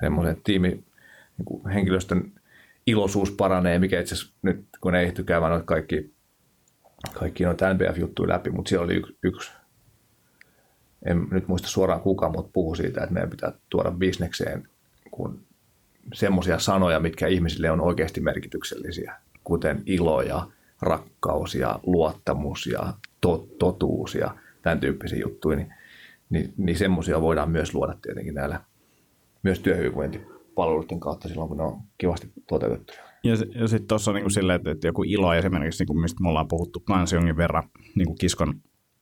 semmoisen 0.00 0.36
tiimi, 0.44 0.68
niin 0.68 1.44
kuin 1.44 1.68
henkilöstön 1.68 2.32
iloisuus 2.86 3.30
paranee, 3.30 3.78
mikä 3.78 4.00
itse 4.00 4.14
asiassa 4.14 4.34
nyt, 4.42 4.66
kun 4.80 4.94
ei 4.94 5.06
ehty 5.06 5.24
käymään 5.24 5.64
kaikki, 5.64 6.14
kaikki 7.14 7.44
noita 7.44 7.74
NBF-juttuja 7.74 8.28
läpi, 8.28 8.50
mutta 8.50 8.68
siellä 8.68 8.84
oli 8.84 8.94
yksi, 8.94 9.16
yksi 9.22 9.52
en 11.06 11.26
nyt 11.30 11.48
muista 11.48 11.68
suoraan 11.68 12.00
kuka, 12.00 12.28
mutta 12.28 12.50
puhu 12.52 12.74
siitä, 12.74 13.00
että 13.00 13.14
meidän 13.14 13.30
pitää 13.30 13.52
tuoda 13.70 13.90
bisnekseen 13.90 14.68
kun 15.10 15.40
semmoisia 16.14 16.58
sanoja, 16.58 17.00
mitkä 17.00 17.26
ihmisille 17.26 17.70
on 17.70 17.80
oikeasti 17.80 18.20
merkityksellisiä, 18.20 19.14
kuten 19.44 19.82
ilo 19.86 20.22
ja 20.22 20.46
rakkaus 20.82 21.54
ja 21.54 21.80
luottamus 21.82 22.66
ja 22.66 22.94
tot, 23.20 23.58
totuus 23.58 24.14
ja 24.14 24.34
tämän 24.62 24.80
tyyppisiä 24.80 25.18
juttuja, 25.18 25.56
niin, 25.56 25.74
niin, 26.30 26.52
niin 26.56 26.78
semmoisia 26.78 27.20
voidaan 27.20 27.50
myös 27.50 27.74
luoda 27.74 27.94
tietenkin 28.02 28.34
näillä 28.34 28.60
myös 29.42 29.60
työhyvinvointipalveluiden 29.60 31.00
kautta 31.00 31.28
silloin, 31.28 31.48
kun 31.48 31.56
ne 31.56 31.62
on 31.62 31.80
kivasti 31.98 32.32
toteutettu. 32.48 32.92
Ja, 33.24 33.32
ja 33.54 33.68
sitten 33.68 33.88
tuossa 33.88 34.10
on 34.10 34.14
niin 34.14 34.30
silleen, 34.30 34.56
että, 34.56 34.70
että 34.70 34.86
joku 34.86 35.02
ilo 35.02 35.34
esimerkiksi, 35.34 35.82
niin 35.82 35.86
kuin 35.86 36.00
mistä 36.00 36.22
me 36.22 36.28
ollaan 36.28 36.48
puhuttu 36.48 36.80
kans 36.80 37.12
jonkin 37.12 37.36
verran 37.36 37.68
niin 37.94 38.06
kuin 38.06 38.18
kiskon 38.18 38.54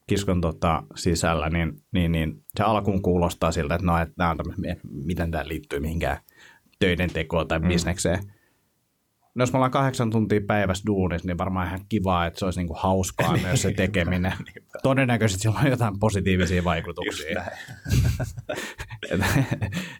kiskon 0.07 0.41
tota, 0.41 0.83
sisällä, 0.95 1.51
niin, 1.51 1.73
niin, 1.93 2.13
niin, 2.13 2.43
se 2.57 2.63
alkuun 2.63 3.03
kuulostaa 3.03 3.53
siltä, 3.53 3.75
että 3.75 3.87
no, 3.87 3.99
että 3.99 4.15
nämä 4.19 4.31
on 4.31 4.37
miten 5.05 5.31
tämä 5.31 5.49
liittyy 5.49 5.81
mihinkään 5.81 6.19
töiden 6.79 7.11
tekoon 7.11 7.49
tai 7.49 7.59
mm. 7.59 7.69
bisnekseen. 7.69 8.19
No, 9.35 9.43
jos 9.43 9.53
me 9.53 9.57
ollaan 9.57 9.71
kahdeksan 9.71 10.11
tuntia 10.11 10.41
päivässä 10.47 10.85
duunissa, 10.87 11.27
niin 11.27 11.39
varmaan 11.39 11.67
ihan 11.67 11.81
kivaa, 11.89 12.27
että 12.27 12.39
se 12.39 12.45
olisi 12.45 12.61
niinku 12.61 12.75
hauskaa 12.79 13.37
myös 13.37 13.63
se 13.63 13.73
tekeminen. 13.73 14.33
Todennäköisesti 14.83 15.43
sillä 15.43 15.61
on 15.65 15.71
jotain 15.71 15.99
positiivisia 15.99 16.65
vaikutuksia. 16.65 17.43
et, 19.11 19.21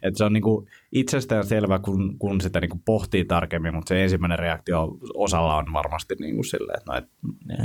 et 0.03 0.15
se 0.15 0.23
on 0.23 0.33
niinku 0.33 0.67
itsestään 0.91 1.45
selvä, 1.45 1.79
kun, 1.79 2.17
kun 2.19 2.41
sitä 2.41 2.59
niinku 2.59 2.81
pohtii 2.85 3.25
tarkemmin, 3.25 3.75
mutta 3.75 3.89
se 3.89 4.03
ensimmäinen 4.03 4.39
reaktio 4.39 4.97
osalla 5.13 5.55
on 5.55 5.73
varmasti 5.73 6.15
niinku 6.19 6.43
silleen, 6.43 6.77
että 6.77 6.91
no, 6.91 6.97
et, 6.97 7.07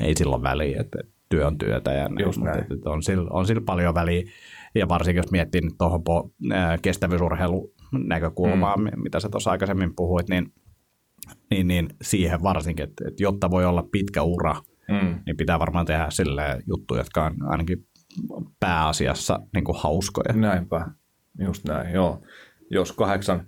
ei 0.04 0.14
silloin 0.16 0.42
väliä, 0.42 0.80
että 0.80 0.98
työ 0.98 1.11
on 1.40 1.58
työtä. 1.58 1.92
Ja 1.92 2.08
näin, 2.08 2.26
mutta 2.26 2.44
näin. 2.44 2.64
On, 2.84 3.02
sillä, 3.02 3.28
on 3.30 3.46
sillä 3.46 3.62
paljon 3.66 3.94
väliä. 3.94 4.22
Ja 4.74 4.88
varsinkin 4.88 5.18
jos 5.18 5.30
miettii 5.30 5.60
nyt 5.60 5.74
tuohon 5.78 6.02
kestävyysurheilun 6.82 7.70
näkökulmaa, 7.92 8.76
mm. 8.76 9.02
mitä 9.02 9.20
sä 9.20 9.28
tuossa 9.28 9.50
aikaisemmin 9.50 9.94
puhuit, 9.96 10.28
niin 10.28 10.52
niin, 11.50 11.68
niin 11.68 11.88
siihen 12.02 12.42
varsinkin, 12.42 12.84
että, 12.84 13.04
että 13.08 13.22
jotta 13.22 13.50
voi 13.50 13.64
olla 13.64 13.88
pitkä 13.92 14.22
ura, 14.22 14.54
Mm. 14.88 15.18
niin 15.26 15.36
pitää 15.36 15.58
varmaan 15.58 15.86
tehdä 15.86 16.06
sille 16.10 16.42
juttuja, 16.66 17.00
jotka 17.00 17.24
on 17.24 17.36
ainakin 17.40 17.86
pääasiassa 18.60 19.40
niin 19.54 19.64
kuin 19.64 19.78
hauskoja. 19.78 20.32
Näinpä, 20.32 20.86
just 21.40 21.64
näin, 21.64 21.94
joo. 21.94 22.22
Jos 22.70 22.92
kahdeksan 22.92 23.46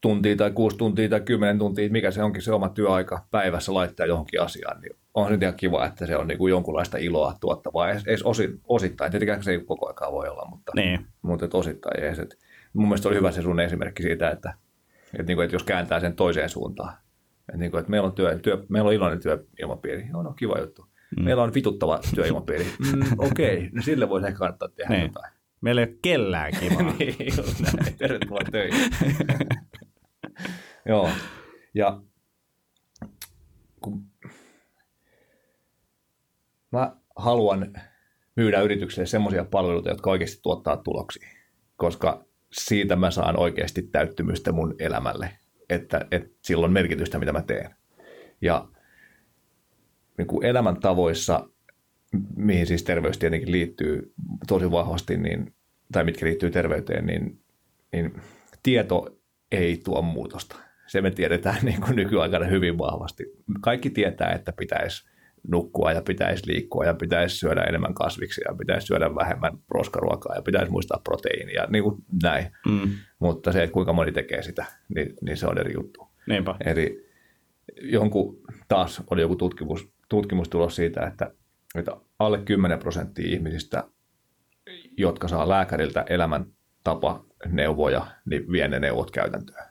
tuntia 0.00 0.36
tai 0.36 0.50
kuusi 0.50 0.76
tuntia 0.76 1.08
tai 1.08 1.20
kymmenen 1.20 1.58
tuntia, 1.58 1.90
mikä 1.90 2.10
se 2.10 2.22
onkin 2.22 2.42
se 2.42 2.52
oma 2.52 2.68
työaika 2.68 3.26
päivässä 3.30 3.74
laittaa 3.74 4.06
johonkin 4.06 4.42
asiaan, 4.42 4.80
niin 4.80 4.96
on 5.16 5.28
se 5.28 5.38
ihan 5.42 5.54
kiva, 5.56 5.86
että 5.86 6.06
se 6.06 6.16
on 6.16 6.26
niin 6.28 6.38
kuin 6.38 6.50
jonkunlaista 6.50 6.98
iloa 6.98 7.34
tuottavaa, 7.40 7.90
edes, 7.90 8.04
edes 8.06 8.22
osin, 8.22 8.60
osittain. 8.68 9.10
Tietenkään 9.10 9.42
se 9.42 9.50
ei 9.50 9.60
koko 9.60 9.88
aikaa 9.88 10.12
voi 10.12 10.28
olla, 10.28 10.46
mutta, 10.50 10.72
Niin. 10.74 11.06
mutta 11.22 11.48
osittain 11.52 12.00
edes. 12.00 12.18
Et 12.18 12.38
mun 12.72 12.88
mielestä 12.88 13.08
oli 13.08 13.16
hyvä 13.16 13.30
se 13.32 13.42
sun 13.42 13.60
esimerkki 13.60 14.02
siitä, 14.02 14.30
että, 14.30 14.54
että, 15.12 15.22
niin 15.26 15.36
kuin, 15.36 15.44
että 15.44 15.54
jos 15.54 15.62
kääntää 15.62 16.00
sen 16.00 16.16
toiseen 16.16 16.48
suuntaan, 16.48 16.94
että, 17.40 17.56
niin 17.56 17.70
kuin, 17.70 17.78
että 17.80 17.90
meillä, 17.90 18.06
on 18.06 18.12
työ, 18.14 18.38
työ, 18.38 18.64
meillä 18.68 18.88
on 18.88 18.94
iloinen 18.94 19.20
työilmapiiri, 19.20 20.06
joo, 20.12 20.22
no 20.22 20.32
kiva 20.32 20.58
juttu. 20.58 20.86
Mm. 21.16 21.24
Meillä 21.24 21.42
on 21.42 21.54
vituttava 21.54 22.00
työilmapiiri. 22.14 22.66
Mm, 22.96 23.02
Okei, 23.18 23.56
okay. 23.56 23.68
no 23.72 23.82
sille 23.82 24.08
voisi 24.08 24.26
ehkä 24.26 24.38
kannattaa 24.38 24.68
tehdä 24.68 24.94
Niin. 24.94 25.02
jotain. 25.02 25.32
Meillä 25.60 25.80
ei 25.82 25.88
ole 25.88 25.98
kellään 26.02 26.52
kivaa. 26.60 26.82
niin, 26.98 27.16
näin. 27.82 27.98
Tervetuloa 27.98 28.40
töihin. 28.52 28.80
Joo. 30.88 31.10
Ja 31.74 32.00
kun 33.80 34.02
mä 36.72 36.96
haluan 37.16 37.72
myydä 38.36 38.60
yritykselle 38.60 39.06
semmoisia 39.06 39.44
palveluita, 39.44 39.88
jotka 39.88 40.10
oikeasti 40.10 40.40
tuottaa 40.42 40.76
tuloksia, 40.76 41.28
koska 41.76 42.24
siitä 42.52 42.96
mä 42.96 43.10
saan 43.10 43.38
oikeasti 43.38 43.82
täyttymystä 43.82 44.52
mun 44.52 44.74
elämälle, 44.78 45.30
että, 45.70 46.06
että 46.10 46.30
sillä 46.42 46.64
on 46.64 46.72
merkitystä, 46.72 47.18
mitä 47.18 47.32
mä 47.32 47.42
teen. 47.42 47.74
Ja 48.40 48.68
niin 50.18 50.26
kuin 50.26 50.46
elämäntavoissa, 50.46 51.48
mihin 52.36 52.66
siis 52.66 52.82
terveys 52.82 53.18
tietenkin 53.18 53.52
liittyy 53.52 54.12
tosi 54.48 54.70
vahvasti, 54.70 55.16
niin, 55.16 55.54
tai 55.92 56.04
mitkä 56.04 56.26
liittyy 56.26 56.50
terveyteen, 56.50 57.06
niin, 57.06 57.40
niin 57.92 58.20
tieto 58.62 59.18
ei 59.52 59.80
tuo 59.84 60.02
muutosta. 60.02 60.56
Se 60.86 61.00
me 61.00 61.10
tiedetään 61.10 61.58
niin 61.64 61.80
kuin 61.80 61.96
nykyaikana 61.96 62.46
hyvin 62.46 62.78
vahvasti. 62.78 63.24
Kaikki 63.60 63.90
tietää, 63.90 64.32
että 64.32 64.52
pitäisi 64.52 65.08
nukkua 65.48 65.92
ja 65.92 66.02
pitäisi 66.02 66.46
liikkua 66.46 66.84
ja 66.84 66.94
pitäisi 66.94 67.36
syödä 67.36 67.62
enemmän 67.62 67.94
kasviksi 67.94 68.40
ja 68.48 68.54
pitäisi 68.54 68.86
syödä 68.86 69.14
vähemmän 69.14 69.58
roskaruokaa 69.68 70.34
ja 70.34 70.42
pitäisi 70.42 70.70
muistaa 70.70 71.00
proteiinia, 71.04 71.66
niin 71.68 71.84
kuin 71.84 71.96
näin. 72.22 72.46
Mm. 72.68 72.90
Mutta 73.18 73.52
se, 73.52 73.62
että 73.62 73.74
kuinka 73.74 73.92
moni 73.92 74.12
tekee 74.12 74.42
sitä, 74.42 74.64
niin, 74.94 75.14
niin 75.20 75.36
se 75.36 75.46
on 75.46 75.58
eri 75.58 75.74
juttu. 75.74 76.08
Niinpä. 76.26 76.54
Eli 76.64 77.06
jonkun, 77.82 78.40
taas 78.68 79.02
oli 79.10 79.20
joku 79.20 79.36
tutkimus, 79.36 79.88
tutkimustulos 80.08 80.76
siitä, 80.76 81.06
että, 81.06 81.30
että 81.74 81.92
alle 82.18 82.38
10 82.38 82.78
prosenttia 82.78 83.26
ihmisistä, 83.26 83.84
jotka 84.96 85.28
saa 85.28 85.48
lääkäriltä 85.48 86.04
elämäntapa 86.08 87.24
neuvoja, 87.46 88.06
niin 88.24 88.52
vie 88.52 88.68
ne 88.68 88.80
neuvot 88.80 89.10
käytäntöön. 89.10 89.64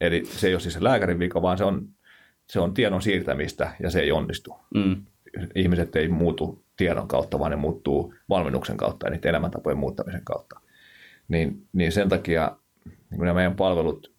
Eli 0.00 0.24
se 0.24 0.46
ei 0.46 0.54
ole 0.54 0.60
siis 0.60 0.74
se 0.74 0.84
lääkärin 0.84 1.18
vika, 1.18 1.42
vaan 1.42 1.58
se 1.58 1.64
on, 1.64 1.88
se 2.48 2.60
on 2.60 2.74
tiedon 2.74 3.02
siirtämistä 3.02 3.70
ja 3.80 3.90
se 3.90 4.00
ei 4.00 4.12
onnistu. 4.12 4.54
Mm. 4.74 5.04
Ihmiset 5.54 5.96
ei 5.96 6.08
muutu 6.08 6.64
tiedon 6.76 7.08
kautta, 7.08 7.38
vaan 7.38 7.50
ne 7.50 7.56
muuttuu 7.56 8.14
valmennuksen 8.28 8.76
kautta 8.76 9.06
ja 9.06 9.10
niiden 9.10 9.28
elämäntapojen 9.28 9.78
muuttamisen 9.78 10.24
kautta. 10.24 10.60
Niin, 11.28 11.68
niin 11.72 11.92
sen 11.92 12.08
takia 12.08 12.56
niin 12.84 13.20
nämä 13.20 13.34
meidän 13.34 13.56
palvelut, 13.56 14.14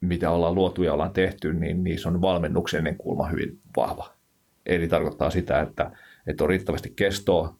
mitä 0.00 0.30
ollaan 0.30 0.54
luotu 0.54 0.82
ja 0.82 0.92
ollaan 0.92 1.12
tehty, 1.12 1.52
niin 1.52 1.84
niissä 1.84 2.08
on 2.08 2.20
valmennuksellinen 2.20 2.96
kulma 2.96 3.28
hyvin 3.28 3.58
vahva. 3.76 4.14
Eli 4.66 4.88
tarkoittaa 4.88 5.30
sitä, 5.30 5.60
että, 5.60 5.90
että 6.26 6.44
on 6.44 6.50
riittävästi 6.50 6.92
kestoa, 6.96 7.56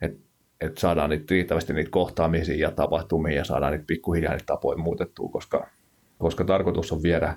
että, 0.00 0.18
että 0.60 0.80
saadaan 0.80 1.10
niitä 1.10 1.24
riittävästi 1.30 1.72
niitä 1.72 1.90
kohtaamisia 1.90 2.56
ja 2.56 2.70
tapahtumia 2.70 3.36
ja 3.36 3.44
saadaan 3.44 3.72
niitä 3.72 3.84
pikkuhiljaa 3.86 4.32
niitä 4.32 4.46
tapoja 4.46 4.78
muutettua, 4.78 5.28
koska, 5.28 5.68
koska 6.18 6.44
tarkoitus 6.44 6.92
on 6.92 7.02
viedä 7.02 7.36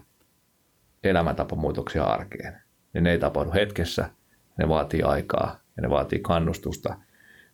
elämäntapamuutoksia 1.04 2.04
arkeen. 2.04 2.62
Ja 2.94 3.02
ne 3.02 3.12
ei 3.12 3.20
tapahdu 3.20 3.52
hetkessä, 3.52 4.10
ne 4.58 4.70
vaatii 4.70 5.02
aikaa 5.02 5.60
ja 5.76 5.82
ne 5.82 5.90
vaatii 5.90 6.20
kannustusta, 6.20 6.98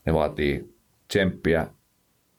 ne 0.06 0.14
vaatii 0.14 0.76
tsemppiä, 1.08 1.68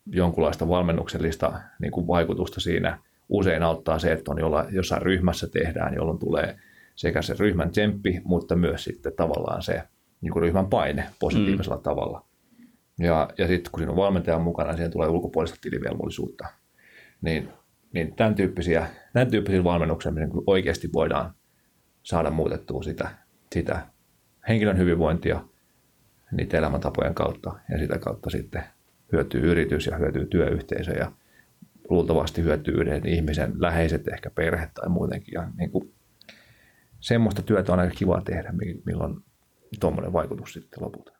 jonkunlaista 0.06 0.68
valmennuksellista 0.68 1.60
niin 1.80 1.92
kuin 1.92 2.06
vaikutusta 2.06 2.60
siinä. 2.60 2.98
Usein 3.28 3.62
auttaa 3.62 3.98
se, 3.98 4.12
että 4.12 4.30
on 4.30 4.38
jolla, 4.38 4.66
jossain 4.70 5.02
ryhmässä 5.02 5.48
tehdään, 5.48 5.94
jolloin 5.94 6.18
tulee 6.18 6.58
sekä 6.94 7.22
se 7.22 7.34
ryhmän 7.38 7.70
tsemppi, 7.70 8.20
mutta 8.24 8.56
myös 8.56 8.84
sitten 8.84 9.12
tavallaan 9.16 9.62
se 9.62 9.82
niin 10.20 10.32
kuin 10.32 10.42
ryhmän 10.42 10.66
paine 10.66 11.06
positiivisella 11.20 11.76
mm. 11.76 11.82
tavalla. 11.82 12.24
Ja, 12.98 13.28
ja 13.38 13.46
sitten 13.46 13.72
kun 13.72 13.80
siinä 13.80 13.90
on 13.90 13.96
valmentaja 13.96 14.38
mukana, 14.38 14.68
niin 14.68 14.76
siihen 14.76 14.92
tulee 14.92 15.08
ulkopuolista 15.08 15.58
tilivelvollisuutta. 15.60 16.46
Niin, 17.20 17.48
niin 17.96 18.16
tämän 18.16 18.34
tyyppisiä, 18.34 18.86
tämän 19.12 19.30
tyyppisiä 19.30 19.64
valmennuksia 19.64 20.12
niin 20.12 20.30
oikeasti 20.46 20.92
voidaan 20.92 21.34
saada 22.02 22.30
muutettua 22.30 22.82
sitä, 22.82 23.08
sitä 23.52 23.86
henkilön 24.48 24.78
hyvinvointia 24.78 25.44
niiden 26.32 26.58
elämäntapojen 26.58 27.14
kautta 27.14 27.54
ja 27.70 27.78
sitä 27.78 27.98
kautta 27.98 28.30
sitten 28.30 28.62
hyötyy 29.12 29.40
yritys 29.50 29.86
ja 29.86 29.96
hyötyy 29.96 30.26
työyhteisö 30.26 30.92
ja 30.92 31.12
luultavasti 31.90 32.42
hyötyy 32.42 32.74
yhden 32.74 33.06
ihmisen 33.06 33.52
läheiset, 33.58 34.08
ehkä 34.08 34.30
perhe 34.30 34.70
tai 34.74 34.88
muutenkin. 34.88 35.32
Ja 35.32 35.48
niin 35.58 35.70
kuin, 35.70 35.94
semmoista 37.00 37.42
työtä 37.42 37.72
on 37.72 37.78
aika 37.78 37.94
kiva 37.94 38.20
tehdä, 38.20 38.52
milloin 38.84 39.16
tuommoinen 39.80 40.12
vaikutus 40.12 40.52
sitten 40.52 40.82
lopulta. 40.82 41.12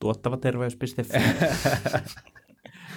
Tuottavaterveys.fi. 0.00 1.02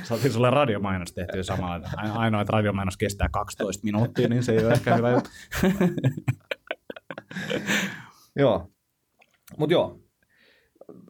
Saatiin 0.07 0.33
sulle 0.33 0.49
radiomainos 0.49 1.13
tehtyä 1.13 1.43
samalla. 1.43 1.89
Ainoa, 1.97 2.41
että 2.41 2.51
radiomainos 2.51 2.97
kestää 2.97 3.29
12 3.29 3.83
minuuttia, 3.83 4.27
niin 4.27 4.43
se 4.43 4.51
ei 4.51 4.65
ole 4.65 4.73
ehkä 4.73 4.95
hyvä 4.95 5.11
juttu. 5.11 5.29
joo. 8.35 8.71
Mutta 9.57 9.73
joo, 9.73 9.99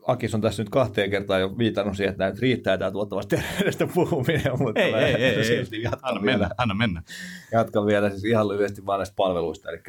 Akis 0.08 0.36
on 0.36 0.42
tässä 0.42 0.64
nyt 0.64 0.70
kahteen 0.70 1.10
kertaan 1.10 1.42
jo 1.42 1.58
viitannut 1.58 1.98
siihen, 1.98 2.12
että 2.12 2.30
nyt 2.30 2.40
riittää 2.40 2.78
tämä 2.78 2.92
tuottavasta 2.92 3.36
terveydestä 3.36 3.88
puhuminen, 3.88 4.60
mutta 4.60 4.82
ei, 4.82 4.94
ei, 4.94 5.16
ei, 5.16 5.46
silti 5.46 5.76
ei. 5.76 5.86
Anna 6.02 6.22
vielä. 6.22 6.38
mennä, 6.38 6.56
anna 6.58 6.74
mennä. 6.74 7.04
Jatkan 7.52 7.86
vielä 7.86 8.10
siis 8.10 8.26
ihan 8.26 8.48
lyhyesti 8.48 8.86
vaan 8.86 9.00
näistä 9.00 9.14
palveluista. 9.16 9.70
Eli, 9.70 9.80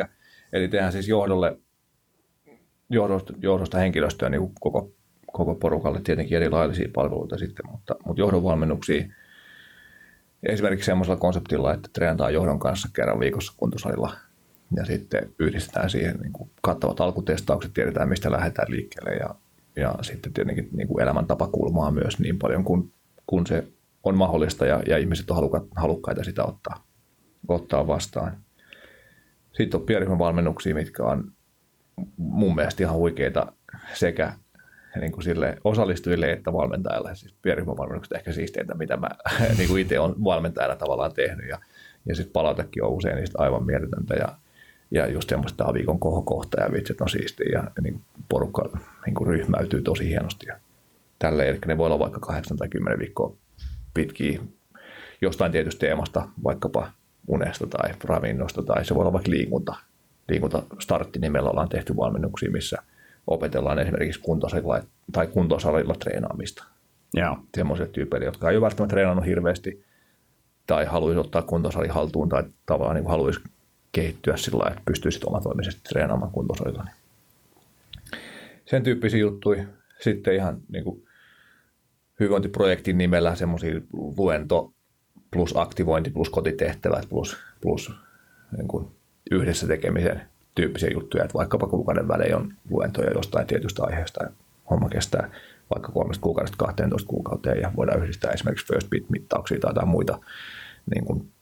eli 0.53 0.69
tehdään 0.69 0.93
siis 0.93 1.09
johdolle, 1.09 1.59
johdosta, 2.91 3.33
johdosta 3.43 3.79
henkilöstöä 3.79 4.29
niin 4.29 4.55
koko, 4.61 4.93
koko 5.37 5.55
porukalle 5.55 6.01
tietenkin 6.05 6.37
erilaisia 6.37 6.89
palveluita 6.95 7.39
sitten, 7.39 7.71
mutta, 7.71 7.97
mutta 8.05 8.21
johdon 8.21 8.43
valmennuksia 8.45 9.05
esimerkiksi 10.43 10.87
semmoisella 10.87 11.21
konseptilla, 11.21 11.75
että 11.75 11.89
treenataan 11.93 12.35
johdon 12.35 12.59
kanssa 12.59 12.89
kerran 12.95 13.21
viikossa 13.21 13.55
kuntosalilla 13.57 14.13
ja 14.77 14.85
sitten 14.85 15.31
yhdistetään 15.39 15.91
siihen 15.91 16.17
niin 16.23 16.33
kuin 16.33 16.51
kattavat 16.63 17.01
alkutestaukset, 17.01 17.75
tiedetään 17.75 18.09
mistä 18.09 18.33
lähdetään 18.33 18.71
liikkeelle 18.71 19.11
ja, 19.11 19.35
ja 19.77 19.95
sitten 20.03 20.33
tietenkin 20.33 20.69
niin 20.73 20.89
kuin 20.89 21.03
elämäntapakulmaa 21.03 21.91
myös 21.91 22.19
niin 22.19 22.39
paljon 22.39 22.65
kuin, 22.65 22.93
kun 23.27 23.47
se 23.47 23.69
on 24.05 24.17
mahdollista 24.17 24.67
ja, 24.67 24.83
ja 24.87 24.99
ihmiset 24.99 25.31
on 25.31 25.37
halukka, 25.37 25.67
halukkaita 25.77 26.25
sitä 26.25 26.45
ottaa, 26.45 26.87
ottaa 27.49 27.87
vastaan. 27.87 28.37
Sitten 29.53 29.81
on 29.81 29.87
pienryhmän 29.87 30.19
valmennuksia, 30.19 30.75
mitkä 30.75 31.03
on 31.03 31.33
mun 32.17 32.55
mielestä 32.55 32.83
ihan 32.83 32.97
huikeita 32.97 33.53
sekä 33.95 34.33
niin 35.01 35.13
kuin 35.13 35.25
sille 35.25 35.59
osallistujille 35.65 36.33
että 36.33 36.53
valmentajalle. 36.53 37.15
Siis 37.15 37.35
pienryhmän 37.43 37.77
valmennukset 37.77 38.17
ehkä 38.17 38.33
siisteintä, 38.33 38.75
mitä 38.75 38.97
mä 38.97 39.09
niin 39.59 39.69
kuin 39.69 39.83
itse 39.83 40.01
olen 40.01 40.25
valmentajana 40.25 40.77
tavallaan 40.77 41.13
tehnyt. 41.13 41.49
Ja, 41.49 41.59
ja 42.07 42.15
sitten 42.15 42.33
palautekin 42.33 42.85
on 42.85 42.91
usein 42.91 43.17
niistä 43.17 43.39
aivan 43.39 43.67
mieletöntä. 43.67 44.15
Ja, 44.15 44.29
ja 44.91 45.07
just 45.07 45.29
semmoista 45.29 45.57
tämä 45.57 45.75
viikon 45.75 45.99
kohokohta 45.99 46.61
ja 46.61 46.73
vitsit 46.73 47.01
on 47.01 47.09
siistiä 47.09 47.49
ja, 47.53 47.65
niin 47.83 48.01
porukka 48.29 48.79
niin 49.07 49.15
kuin 49.15 49.27
ryhmäytyy 49.27 49.83
tosi 49.83 50.09
hienosti. 50.09 50.47
Ja 50.47 50.57
tälleen, 51.19 51.49
eli 51.49 51.59
ne 51.67 51.79
voi 51.79 51.87
olla 51.87 51.99
vaikka 51.99 52.21
8 52.21 52.57
tai 52.57 52.69
10 52.69 52.99
viikkoa 52.99 53.37
pitkiä 53.95 54.41
jostain 55.21 55.53
tietystä 55.53 55.81
teemasta, 55.81 56.29
vaikkapa 56.45 56.91
unesta 57.29 57.67
tai 57.67 57.95
ravinnosta 58.05 58.63
tai 58.63 58.85
se 58.85 58.95
voi 58.95 59.03
olla 59.03 59.13
vaikka 59.13 59.31
liikunta. 59.31 59.75
Liikunta 60.29 60.63
starttinimellä 60.79 61.51
ollaan 61.51 61.69
tehty 61.69 61.97
valmennuksia, 61.97 62.51
missä 62.51 62.83
opetellaan 63.27 63.79
esimerkiksi 63.79 64.21
kuntosalilla 64.21 64.83
tai 65.13 65.27
kuntosalilla 65.27 65.95
treenaamista. 65.95 66.65
Joo. 67.15 67.39
Semmoisille 67.57 67.89
tyypeille, 67.89 68.27
jotka 68.27 68.51
ei 68.51 68.57
ole 68.57 68.63
välttämättä 68.63 68.93
treenannut 68.93 69.27
hirveästi 69.27 69.85
tai 70.67 70.85
haluaisi 70.85 71.19
ottaa 71.21 71.43
kuntosali 71.43 71.89
haltuun 71.89 72.29
tai 72.29 72.45
tavallaan 72.67 72.97
niin 72.97 73.11
haluaisi 73.11 73.41
kehittyä 73.93 74.37
sillä 74.37 74.59
lailla, 74.59 74.73
että 74.73 74.83
pystyisi 74.87 75.21
omatoimisesti 75.27 75.81
treenaamaan 75.89 76.33
kuntosalilla. 76.33 76.85
Sen 78.65 78.83
tyyppisiä 78.83 79.21
juttuja. 79.21 79.65
Sitten 80.01 80.35
ihan 80.35 80.61
niin 80.69 80.85
kuin 80.85 81.07
hyvinvointiprojektin 82.21 82.99
nimellä 82.99 83.35
semmoisia 83.35 83.81
luento 83.93 84.73
plus 85.31 85.57
aktivointi 85.57 86.11
plus 86.11 86.31
kotitehtävät 86.31 87.09
plus, 87.09 87.37
plus 87.61 87.93
niin 88.57 88.69
kuin 88.69 88.89
yhdessä 89.31 89.67
tekemisen 89.67 90.23
tyyppisiä 90.57 90.91
juttuja, 90.95 91.25
että 91.25 91.39
vaikkapa 91.39 91.67
kuukauden 91.67 92.09
välein 92.09 92.37
on 92.37 92.53
luentoja 92.71 93.11
jostain 93.11 93.47
tietystä 93.47 93.85
aiheesta 93.85 94.25
ja 94.25 94.31
homma 94.71 94.89
kestää 94.89 95.31
vaikka 95.75 95.93
kolmesta 95.93 96.23
kuukaudesta 96.23 96.57
12 96.57 97.09
kuukauteen 97.09 97.61
ja 97.61 97.73
voidaan 97.77 98.03
yhdistää 98.03 98.33
esimerkiksi 98.33 98.67
first 98.67 98.91
bit 98.91 99.11
mittauksia 99.11 99.59
tai 99.61 99.71
jotain 99.71 99.89
muita 99.89 100.19
niin 100.95 101.05
kuin 101.05 101.33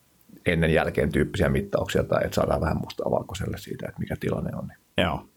ennen 0.47 0.73
jälkeen 0.73 1.13
tyyppisiä 1.13 1.49
mittauksia 1.49 2.05
tai 2.05 2.25
että 2.25 2.35
saadaan 2.35 2.61
vähän 2.61 2.81
mustaa 2.81 3.11
valkoiselle 3.11 3.59
siitä, 3.59 3.87
että 3.89 4.01
mikä 4.01 4.17
tilanne 4.21 4.51
on. 4.57 4.69
Joo. 4.99 5.29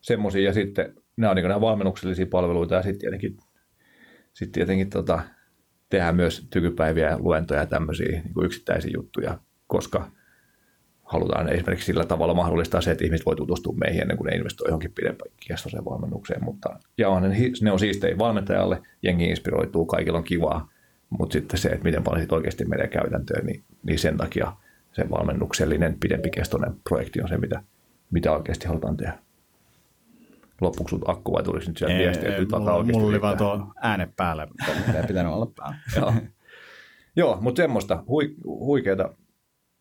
Semmoisia 0.00 0.42
ja 0.42 0.52
sitten 0.52 0.94
nämä 1.16 1.30
on 1.30 1.36
niin 1.36 1.48
nämä 1.48 1.60
valmennuksellisia 1.60 2.26
palveluita 2.26 2.74
ja 2.74 2.82
sitten 2.82 3.00
tietenkin, 3.00 3.36
sitten 4.32 4.52
tietenkin 4.52 4.90
tota, 4.90 5.20
tehdään 5.88 6.16
myös 6.16 6.46
tykypäiviä 6.50 7.10
ja 7.10 7.18
luentoja 7.18 7.60
ja 7.60 7.66
tämmöisiä 7.66 8.08
niin 8.08 8.44
yksittäisiä 8.44 8.90
juttuja, 8.94 9.38
koska 9.66 10.10
halutaan 11.06 11.48
esimerkiksi 11.48 11.86
sillä 11.86 12.04
tavalla 12.04 12.34
mahdollistaa 12.34 12.80
se, 12.80 12.90
että 12.90 13.04
ihmiset 13.04 13.26
voi 13.26 13.36
tutustua 13.36 13.74
meihin 13.80 14.02
ennen 14.02 14.16
kuin 14.16 14.26
ne 14.26 14.36
investoi 14.36 14.68
johonkin 14.68 14.92
pidempään 14.92 15.30
kestoiseen 15.48 15.84
valmennukseen. 15.84 16.44
Mutta, 16.44 16.78
ja 16.98 17.08
on, 17.08 17.22
ne 17.62 17.72
on 17.72 17.78
siistejä 17.78 18.18
valmentajalle, 18.18 18.82
jengi 19.02 19.24
inspiroituu, 19.24 19.86
kaikilla 19.86 20.18
on 20.18 20.24
kivaa, 20.24 20.68
mutta 21.10 21.32
sitten 21.32 21.58
se, 21.58 21.68
että 21.68 21.84
miten 21.84 22.02
paljon 22.02 22.20
siitä 22.20 22.34
oikeasti 22.34 22.64
menee 22.64 22.88
käytäntöön, 22.88 23.46
niin, 23.46 23.64
niin 23.82 23.98
sen 23.98 24.16
takia 24.16 24.52
se 24.92 25.10
valmennuksellinen 25.10 25.96
pidempikestoinen 26.00 26.74
projekti 26.88 27.22
on 27.22 27.28
se, 27.28 27.38
mitä, 27.38 27.62
mitä 28.10 28.32
oikeasti 28.32 28.68
halutaan 28.68 28.96
tehdä. 28.96 29.18
Loppuksi 30.60 30.90
sut 30.90 31.08
akku 31.08 31.32
vai 31.32 31.42
tulisi 31.42 31.68
nyt 31.68 31.76
sieltä 31.76 31.98
viestiä, 31.98 32.28
että 32.28 32.40
nyt 32.40 32.50
mulla, 32.50 32.72
oikeasti 32.72 32.92
mulla 32.92 33.08
oli 33.08 33.20
vaan 33.20 33.38
tuo 33.38 33.72
ääne 33.82 34.08
päällä, 34.16 34.46
mitä 34.86 35.02
pitänyt 35.08 35.32
olla 35.32 35.52
päällä. 35.56 35.76
Joo, 35.96 36.12
Joo 37.16 37.38
mutta 37.40 37.62
semmoista 37.62 38.04
hui, 38.08 38.34
huikeeta, 38.44 39.14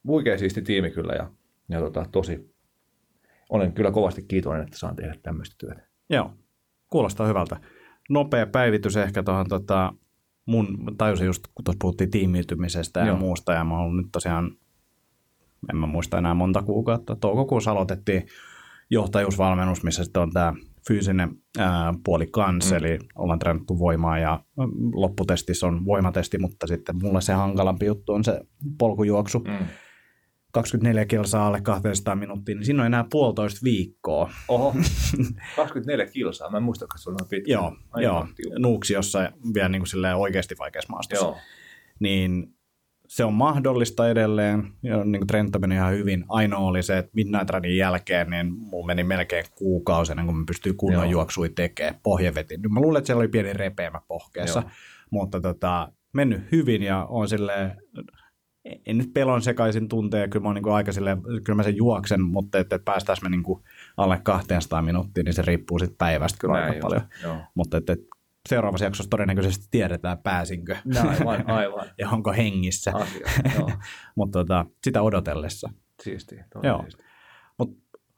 huikea 0.07 0.37
siisti 0.37 0.61
tiimi 0.61 0.91
kyllä 0.91 1.13
ja, 1.13 1.31
ja 1.69 1.79
tota, 1.79 2.05
tosi, 2.11 2.55
olen 3.49 3.73
kyllä 3.73 3.91
kovasti 3.91 4.23
kiitollinen, 4.27 4.65
että 4.65 4.77
saan 4.77 4.95
tehdä 4.95 5.15
tämmöistä 5.23 5.55
työtä. 5.57 5.87
Joo, 6.09 6.31
kuulostaa 6.89 7.27
hyvältä. 7.27 7.59
Nopea 8.09 8.47
päivitys 8.47 8.97
ehkä 8.97 9.23
tuohon 9.23 9.49
tota, 9.49 9.93
mun, 10.45 10.77
tajusin 10.97 11.25
just, 11.25 11.43
kun 11.55 11.63
tuossa 11.63 11.79
puhuttiin 11.81 12.11
tiimiytymisestä 12.11 12.99
ja 12.99 13.05
Joo. 13.05 13.17
muusta, 13.17 13.53
ja 13.53 13.63
mä 13.63 13.79
oon 13.79 13.97
nyt 13.97 14.07
tosiaan, 14.11 14.51
en 15.69 15.77
mä 15.77 15.85
muista 15.85 16.17
enää 16.17 16.33
monta 16.33 16.63
kuukautta, 16.63 17.15
toukokuussa 17.15 17.71
aloitettiin 17.71 18.25
johtajuusvalmennus, 18.89 19.83
missä 19.83 20.03
sitten 20.03 20.21
on 20.21 20.31
tämä 20.31 20.53
fyysinen 20.87 21.29
ää, 21.57 21.93
puoli 22.05 22.27
kans, 22.27 22.71
mm. 22.71 22.77
eli 22.77 22.99
ollaan 23.15 23.39
treenattu 23.39 23.79
voimaa 23.79 24.19
ja 24.19 24.43
lopputestissä 24.93 25.67
on 25.67 25.85
voimatesti, 25.85 26.37
mutta 26.37 26.67
sitten 26.67 26.95
mulle 27.01 27.21
se 27.21 27.33
hankalampi 27.33 27.85
juttu 27.85 28.13
on 28.13 28.23
se 28.23 28.41
polkujuoksu. 28.77 29.39
Mm. 29.39 29.65
24 30.55 31.05
kilsaa 31.05 31.47
alle 31.47 31.61
200 31.61 32.15
minuuttia, 32.15 32.55
niin 32.55 32.65
siinä 32.65 32.81
on 32.83 32.87
enää 32.87 33.05
puolitoista 33.11 33.59
viikkoa. 33.63 34.31
Oho, 34.47 34.75
24 35.55 36.05
kilsaa, 36.05 36.49
mä 36.49 36.57
en 36.57 36.63
muista, 36.63 36.85
että 36.85 36.97
se 36.97 37.09
on 37.09 37.15
pitkä. 37.29 37.51
Joo, 37.51 37.77
joo. 37.97 38.27
tiukka. 38.35 38.59
Nuuksiossa 38.59 39.31
vielä 39.53 39.69
niin 39.69 39.81
kuin 39.91 40.05
oikeasti 40.15 40.55
vaikeassa 40.59 40.93
maastossa. 40.93 41.25
Joo, 41.25 41.37
Niin 41.99 42.55
se 43.07 43.23
on 43.23 43.33
mahdollista 43.33 44.09
edelleen, 44.09 44.63
ja 44.83 45.03
niin 45.03 45.19
kuin 45.19 45.27
trendit 45.27 45.55
on 45.55 45.61
mennyt 45.61 45.77
ihan 45.77 45.93
hyvin. 45.93 46.25
Ainoa 46.29 46.59
oli 46.59 46.83
se, 46.83 46.97
että 46.97 47.11
Midnight 47.13 47.49
Runin 47.49 47.77
jälkeen, 47.77 48.29
niin 48.29 48.53
mulla 48.53 48.87
meni 48.87 49.03
melkein 49.03 49.45
kuukausi 49.55 50.11
ennen 50.11 50.25
kuin 50.25 50.37
mä 50.37 50.43
pystyin 50.47 50.77
kunnon 50.77 51.09
juoksui 51.09 51.49
tekemään 51.49 51.99
pohjavetin. 52.03 52.61
Nyt 52.61 52.71
mä 52.71 52.79
luulen, 52.79 52.99
että 52.99 53.05
siellä 53.05 53.21
oli 53.21 53.27
pieni 53.27 53.53
repeämä 53.53 54.01
pohkeessa, 54.07 54.59
Joo. 54.59 54.69
mutta 55.09 55.41
tota, 55.41 55.91
mennyt 56.13 56.51
hyvin 56.51 56.83
ja 56.83 57.05
on 57.09 57.29
silleen, 57.29 57.77
en 58.85 58.97
nyt 58.97 59.13
pelon 59.13 59.41
sekaisin 59.41 59.87
tunteja, 59.87 60.27
kyllä 60.27 60.47
mä, 60.47 60.53
niin 60.53 60.63
kuin 60.63 60.73
aika 60.73 60.91
silleen, 60.91 61.21
kyllä 61.21 61.55
mä 61.55 61.63
sen 61.63 61.75
juoksen, 61.75 62.21
mutta 62.21 62.59
että, 62.59 62.75
että 62.75 62.85
päästään 62.85 63.17
me 63.21 63.29
niin 63.29 63.43
kuin 63.43 63.63
alle 63.97 64.19
200 64.23 64.81
minuuttia, 64.81 65.23
niin 65.23 65.33
se 65.33 65.41
riippuu 65.41 65.79
sitten 65.79 65.97
päivästä 65.97 66.37
kyllä 66.39 66.53
näin 66.53 66.63
aika 66.63 66.75
just. 66.75 66.81
paljon. 66.81 67.01
Joo. 67.23 67.37
Mutta 67.55 67.77
että, 67.77 67.93
että 67.93 68.05
seuraavassa 68.49 68.85
jaksossa 68.85 69.09
todennäköisesti 69.09 69.67
tiedetään, 69.71 70.17
pääsinkö 70.17 70.75
No, 70.85 71.09
aivan, 71.09 71.49
aivan. 71.49 71.85
ja 71.99 72.09
onko 72.09 72.31
hengissä. 72.33 72.91
Asia, 72.95 73.27
joo. 73.57 73.71
Mutta 74.15 74.39
tota, 74.39 74.65
sitä 74.83 75.01
odotellessa. 75.01 75.69
Siistiä. 76.03 76.45
Joo. 76.63 76.85
Mut 77.59 77.77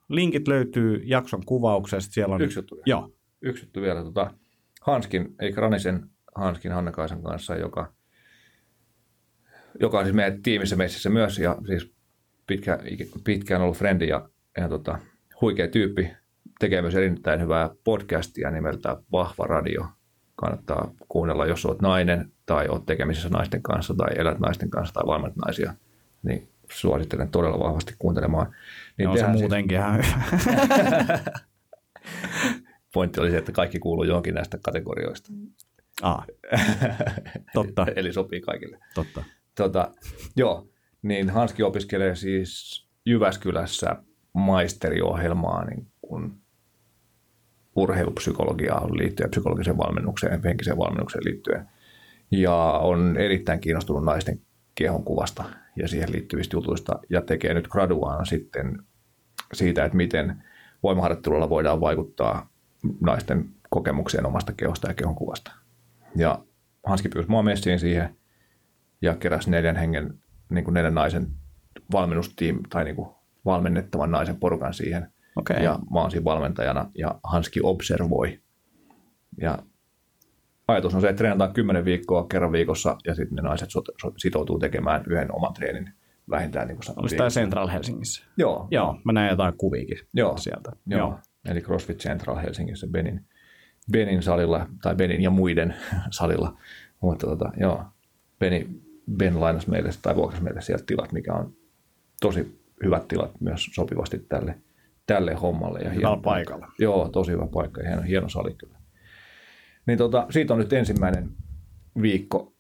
linkit 0.10 0.48
löytyy 0.48 1.02
jakson 1.06 1.46
kuvauksesta. 1.46 2.14
Siellä 2.14 2.36
on... 2.36 2.42
Yksi 2.42 2.60
juttu 2.60 2.76
vielä. 2.76 2.84
Joo, 2.86 3.12
Yksi 3.42 3.66
juttu 3.66 3.82
vielä. 3.82 4.04
Tota, 4.04 4.34
Hanskin, 4.82 5.36
eli 5.40 5.52
Ranisen 5.52 6.10
Hanskin 6.36 6.72
Hannekaisan 6.72 7.24
kanssa, 7.24 7.56
joka, 7.56 7.94
joka 9.80 10.00
on 10.00 10.06
siis 10.06 10.16
meidän 10.16 10.42
tiimissä 10.42 10.76
messissä 10.76 11.10
myös 11.10 11.40
ja 11.40 11.58
siis 11.68 11.92
pitkä, 12.48 12.80
pitkään 13.24 13.62
ollut 13.62 13.78
frendi 13.78 14.08
ja, 14.08 14.30
ja 14.58 14.70
tota, 14.70 15.00
huikea 15.42 15.68
tyyppi. 15.68 16.12
Tekee 16.60 16.82
myös 16.82 16.96
erittäin 16.96 17.42
hyvää 17.42 17.70
podcastia 17.84 18.52
nimeltä 18.52 18.98
Vahva 19.12 19.46
Radio. 19.48 19.86
Kannattaa 20.36 20.92
kuunnella, 21.10 21.46
jos 21.46 21.66
olet 21.66 21.82
nainen 21.82 22.32
tai 22.46 22.68
olet 22.68 22.86
tekemisissä 22.86 23.30
naisten 23.30 23.62
kanssa 23.62 23.94
tai 23.94 24.08
elät 24.16 24.40
naisten 24.40 24.70
kanssa 24.70 24.94
tai 24.94 25.04
valmennat 25.08 25.38
naisia. 25.46 25.74
Niin 26.24 26.50
suosittelen 26.72 27.30
todella 27.30 27.60
vahvasti 27.60 27.96
kuuntelemaan. 28.00 28.56
Niin 28.98 29.10
on 29.10 29.18
se 29.18 29.26
siis- 29.26 29.40
muutenkin 29.40 29.78
ihan 29.78 29.96
hyvä. 29.98 31.20
pointti 32.94 33.20
oli 33.20 33.32
se, 33.32 33.38
että 33.38 33.52
kaikki 33.52 33.80
kuuluu 33.80 34.04
johonkin 34.04 34.34
näistä 34.36 34.58
kategorioista. 34.62 35.30
ah, 36.02 36.26
totta, 37.54 37.86
Eli 37.96 38.14
sopii 38.14 38.42
kaikille. 38.42 38.78
totta. 38.94 39.24
Tota, 39.58 39.92
joo, 40.36 40.68
niin 41.02 41.30
Hanski 41.30 41.64
opiskelee 41.64 42.16
siis 42.16 42.84
Jyväskylässä 43.06 43.96
maisteriohjelmaa 44.34 45.66
niin 45.66 45.88
kuin 46.02 46.34
urheilupsykologiaan 47.76 48.98
liittyen, 48.98 49.30
psykologiseen 49.30 49.78
valmennukseen, 49.78 50.44
henkiseen 50.44 50.78
valmennukseen 50.78 51.26
liittyen. 51.26 51.70
Ja 52.32 52.56
on 52.82 53.18
erittäin 53.18 53.60
kiinnostunut 53.60 54.04
naisten 54.04 54.42
kehonkuvasta 54.76 55.44
ja 55.76 55.88
siihen 55.88 56.12
liittyvistä 56.12 56.56
jutuista 56.56 57.00
ja 57.10 57.22
tekee 57.22 57.54
nyt 57.54 57.68
graduaan 57.68 58.26
sitten 58.26 58.84
siitä, 59.54 59.86
että 59.86 59.98
miten 59.98 60.44
voimaharjoittelulla 60.84 61.50
voidaan 61.50 61.82
vaikuttaa 61.82 62.50
naisten 63.02 63.50
kokemukseen 63.70 64.26
omasta 64.26 64.54
kehosta 64.54 64.88
ja 64.88 64.94
kehonkuvasta. 64.94 65.52
Ja 66.16 66.40
Hanski 66.86 67.10
pyysi 67.10 67.30
mua 67.30 67.44
messiin 67.44 67.80
siihen 67.80 68.18
ja 69.02 69.16
keräsi 69.16 69.50
neljän 69.50 69.76
hengen, 69.76 70.14
niin 70.50 70.64
kuin 70.64 70.74
neljän 70.74 70.96
naisen 70.96 71.28
valmennustiim 71.92 72.60
tai 72.70 72.84
niin 72.84 72.96
kuin 72.96 73.10
valmennettavan 73.46 74.12
naisen 74.12 74.40
porukan 74.40 74.74
siihen. 74.74 75.12
Okei. 75.36 75.64
Ja 75.64 75.80
mä 75.94 76.00
oon 76.00 76.12
siinä 76.12 76.24
valmentajana 76.24 76.92
ja 76.98 77.20
Hanski 77.24 77.60
observoi. 77.64 78.40
Ja 79.42 79.60
ajatus 80.68 80.96
on 80.96 81.02
se, 81.02 81.10
että 81.10 81.18
treenataan 81.18 81.54
10 81.54 81.86
viikkoa 81.86 82.28
kerran 82.28 82.52
viikossa 82.52 82.98
ja 83.08 83.16
sitten 83.16 83.36
ne 83.36 83.42
naiset 83.42 83.70
sitoutuu 84.18 84.60
tekemään 84.60 85.04
yhden 85.08 85.36
oman 85.36 85.54
treenin 85.54 85.94
vähintään. 86.30 86.68
Niin 86.68 86.78
kuin 86.78 87.00
Olisi 87.00 87.16
tämä 87.16 87.30
Central 87.30 87.68
Helsingissä. 87.68 88.26
Joo, 88.38 88.68
Joo, 88.72 89.00
mä 89.04 89.14
näin 89.14 89.30
jotain 89.30 89.54
kuviikin 89.58 89.98
Joo. 90.14 90.38
sieltä. 90.38 90.72
Joo. 90.86 91.00
Joo. 91.00 91.20
Eli 91.46 91.62
CrossFit 91.62 91.98
Central 91.98 92.36
Helsingissä 92.36 92.88
Benin, 92.88 93.26
Benin 93.92 94.24
salilla, 94.24 94.68
tai 94.82 94.96
Benin 94.96 95.22
ja 95.22 95.30
muiden 95.30 95.76
salilla. 96.12 96.58
Mutta 97.02 97.28
tota, 97.28 97.52
joo, 97.60 97.86
Beni, 98.40 98.68
Ben 99.12 99.40
lainasi 99.40 99.70
meille 99.70 99.90
tai 100.02 100.16
vuokrasi 100.16 100.44
meille 100.44 100.62
sieltä 100.62 100.84
tilat, 100.88 101.12
mikä 101.12 101.34
on 101.34 101.54
tosi 102.22 102.62
hyvät 102.84 103.08
tilat 103.08 103.32
myös 103.42 103.70
sopivasti 103.74 104.26
tälle, 104.30 104.56
tälle 105.08 105.34
hommalle. 105.34 105.80
Ja 105.80 105.90
Hyvällä 105.90 106.18
paikalla. 106.24 106.72
Joo, 106.80 107.10
tosi 107.10 107.32
hyvä 107.32 107.48
paikka 107.48 107.82
ja 107.82 107.88
hieno, 107.88 108.02
hieno 108.02 108.30
sali 108.30 108.54
kyllä. 108.54 108.78
Niin 109.86 109.98
tota, 109.98 110.28
siitä 110.30 110.54
on 110.54 110.60
nyt 110.60 110.74
ensimmäinen 110.74 111.30
viikko 112.02 112.54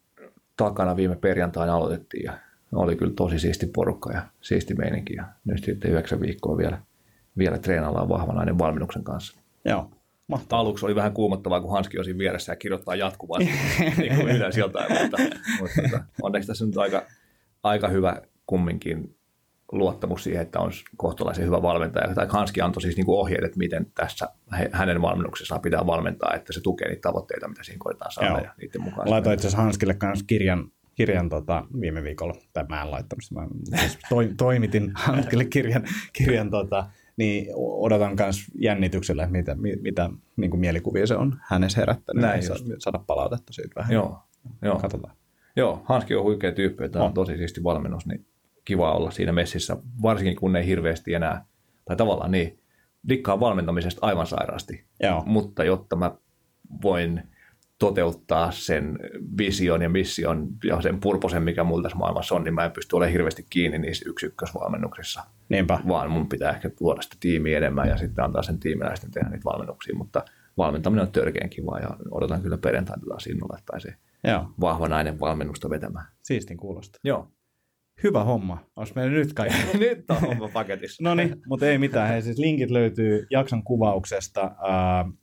takana 0.57 0.95
viime 0.95 1.15
perjantaina 1.15 1.75
aloitettiin 1.75 2.23
ja 2.23 2.37
oli 2.71 2.95
kyllä 2.95 3.13
tosi 3.13 3.39
siisti 3.39 3.65
porukka 3.65 4.11
ja 4.11 4.21
siisti 4.41 4.73
meininki 4.73 5.13
ja 5.13 5.25
nyt 5.45 5.63
sitten 5.63 5.91
yhdeksän 5.91 6.21
viikkoa 6.21 6.57
vielä, 6.57 6.81
vielä 7.37 7.57
treenaillaan 7.57 8.09
vahvanainen 8.09 8.57
valmennuksen 8.59 9.03
kanssa. 9.03 9.39
Joo, 9.65 9.91
mahtavaa. 10.27 10.61
Aluksi 10.61 10.85
oli 10.85 10.95
vähän 10.95 11.13
kuumottavaa, 11.13 11.61
kun 11.61 11.71
Hanski 11.71 11.99
on 11.99 12.05
siinä 12.05 12.17
vieressä 12.17 12.51
ja 12.51 12.55
kirjoittaa 12.55 12.95
jatkuvasti 12.95 13.45
niin 13.97 14.15
kuin 14.15 14.35
ylös 14.35 14.57
jotain, 14.57 15.01
mutta, 15.01 15.17
mutta 15.59 15.81
tota, 15.81 16.03
onneksi 16.21 16.47
tässä 16.47 16.65
nyt 16.65 16.77
aika, 16.77 17.01
aika 17.63 17.87
hyvä 17.87 18.21
kumminkin 18.45 19.17
luottamus 19.71 20.23
siihen, 20.23 20.41
että 20.41 20.59
on 20.59 20.71
kohtalaisen 20.97 21.45
hyvä 21.45 21.61
valmentaja. 21.61 22.15
Tai 22.15 22.27
Hanski 22.29 22.61
antoi 22.61 22.81
siis 22.81 22.95
niin 22.95 23.05
kuin 23.05 23.19
ohjeet, 23.19 23.43
että 23.43 23.57
miten 23.57 23.91
tässä 23.95 24.29
hänen 24.71 25.01
valmennuksessaan 25.01 25.61
pitää 25.61 25.85
valmentaa, 25.85 26.33
että 26.35 26.53
se 26.53 26.61
tukee 26.61 26.87
niitä 26.87 27.01
tavoitteita, 27.01 27.47
mitä 27.47 27.63
siinä 27.63 27.79
koetaan 27.79 28.11
saada 28.11 28.29
Joo. 28.29 28.39
ja 28.39 28.53
niiden 28.61 28.81
mukaan. 28.81 29.09
Laitoin 29.09 29.33
itse 29.33 29.47
asiassa 29.47 29.63
Hanskille 29.63 29.93
kanssa 29.93 30.25
kirjan, 30.27 30.71
kirjan 30.95 31.29
tota, 31.29 31.63
viime 31.81 32.03
viikolla, 32.03 32.35
tai 32.53 32.65
mä 32.69 32.81
en 32.81 32.91
laittanut 32.91 33.23
sitä, 33.23 33.41
mä 33.41 33.47
siis 33.79 33.97
toi, 34.09 34.29
toimitin 34.37 34.91
Hanskille 34.95 35.45
kirjan, 35.45 35.83
kirjan 36.13 36.49
tota, 36.49 36.89
niin 37.17 37.47
odotan 37.55 38.15
myös 38.19 38.45
jännityksellä, 38.59 39.23
että 39.23 39.31
mitä, 39.37 39.55
mi- 39.55 39.75
mitä 39.81 40.09
niin 40.37 40.51
kuin 40.51 40.59
mielikuvia 40.61 41.07
se 41.07 41.15
on 41.15 41.39
hänessä 41.41 41.79
herättänyt. 41.81 42.21
Näin 42.21 42.39
Niin 42.39 42.49
just. 42.51 42.65
sa- 42.67 42.73
saada 42.77 42.99
palautetta 43.07 43.53
siitä 43.53 43.75
vähän. 43.75 43.93
Joo, 43.93 44.19
joo. 44.61 44.79
Katsotaan. 44.79 45.15
Joo, 45.55 45.81
Hanski 45.85 46.15
on 46.15 46.23
huikea 46.23 46.51
tyyppi, 46.51 46.89
tämä 46.89 47.03
on 47.05 47.07
On. 47.07 47.13
tosi 47.13 47.37
siisti 47.37 47.63
valmennus, 47.63 48.05
niin 48.05 48.25
kiva 48.65 48.93
olla 48.93 49.11
siinä 49.11 49.31
messissä, 49.31 49.77
varsinkin 50.01 50.35
kun 50.35 50.55
ei 50.55 50.65
hirveästi 50.65 51.13
enää, 51.13 51.45
tai 51.85 51.95
tavallaan 51.95 52.31
niin, 52.31 52.59
dikkaa 53.09 53.39
valmentamisesta 53.39 54.05
aivan 54.05 54.27
sairaasti. 54.27 54.85
Joo. 55.03 55.23
Mutta 55.25 55.63
jotta 55.63 55.95
mä 55.95 56.11
voin 56.81 57.23
toteuttaa 57.79 58.51
sen 58.51 58.99
vision 59.37 59.81
ja 59.81 59.89
mission 59.89 60.47
ja 60.63 60.81
sen 60.81 60.99
purposen, 60.99 61.43
mikä 61.43 61.63
mulla 61.63 61.83
tässä 61.83 61.97
maailmassa 61.97 62.35
on, 62.35 62.43
niin 62.43 62.53
mä 62.53 62.65
en 62.65 62.71
pysty 62.71 62.95
olemaan 62.95 63.11
hirveästi 63.11 63.45
kiinni 63.49 63.77
niissä 63.77 64.09
yksi 64.09 64.25
ykkösvalmennuksissa. 64.25 65.23
Niinpä. 65.49 65.79
Vaan 65.87 66.11
mun 66.11 66.29
pitää 66.29 66.51
ehkä 66.51 66.69
luoda 66.79 67.01
sitä 67.01 67.15
tiimiä 67.19 67.57
enemmän 67.57 67.87
ja 67.87 67.97
sitten 67.97 68.25
antaa 68.25 68.43
sen 68.43 68.59
tiimin 68.59 68.87
sitten 68.93 69.11
tehdä 69.11 69.29
niitä 69.29 69.45
valmennuksia. 69.45 69.95
Mutta 69.95 70.25
valmentaminen 70.57 71.05
on 71.05 71.11
törkeän 71.11 71.49
kiva 71.49 71.79
ja 71.79 71.89
odotan 72.11 72.41
kyllä 72.41 72.57
perjantaina 72.57 73.03
taas 73.09 73.27
innolla, 73.27 73.57
että 73.57 73.71
pääsee 73.71 73.95
Joo. 74.23 74.51
vahva 74.61 74.87
nainen 74.87 75.19
valmennusta 75.19 75.69
vetämään. 75.69 76.05
Siistin 76.23 76.57
kuulosta. 76.57 76.99
Joo. 77.03 77.27
Hyvä 78.03 78.23
homma. 78.23 78.57
Olisi 78.75 78.93
meillä 78.95 79.13
nyt 79.13 79.33
kaikki. 79.33 79.77
Nyt 79.77 80.09
on 80.09 80.21
homma 80.21 80.49
paketissa. 80.53 81.03
No 81.03 81.15
niin, 81.15 81.41
mutta 81.47 81.65
ei 81.65 81.77
mitään. 81.77 82.09
Hei, 82.09 82.21
siis 82.21 82.37
linkit 82.37 82.71
löytyy 82.71 83.27
jakson 83.31 83.63
kuvauksesta. 83.63 84.43
Uh, 84.43 85.13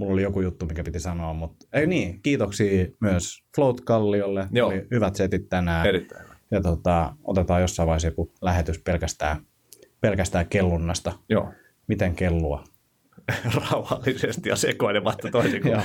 mulla 0.00 0.12
oli 0.12 0.22
joku 0.22 0.40
juttu, 0.40 0.66
mikä 0.66 0.84
piti 0.84 1.00
sanoa, 1.00 1.32
mutta 1.32 1.66
ei 1.72 1.86
niin. 1.86 2.22
Kiitoksia 2.22 2.86
myös 3.00 3.44
Float 3.56 3.80
Kalliolle. 3.80 4.48
Joo. 4.52 4.68
Oli 4.68 4.86
hyvät 4.90 5.16
setit 5.16 5.48
tänään. 5.48 5.86
Erittäin 5.86 6.24
hyvä. 6.24 6.34
Ja 6.50 6.60
tota, 6.60 7.14
otetaan 7.24 7.60
jossain 7.60 7.86
vaiheessa 7.86 8.08
joku 8.08 8.32
lähetys 8.42 8.78
pelkästään, 8.78 9.36
pelkästään 10.00 10.46
kellunnasta. 10.46 11.12
Joo. 11.28 11.52
Miten 11.86 12.14
kellua? 12.14 12.64
Rauhallisesti 13.70 14.48
ja 14.48 14.56
sekoilematta 14.56 15.28
toisin 15.30 15.62
kuin 15.62 15.76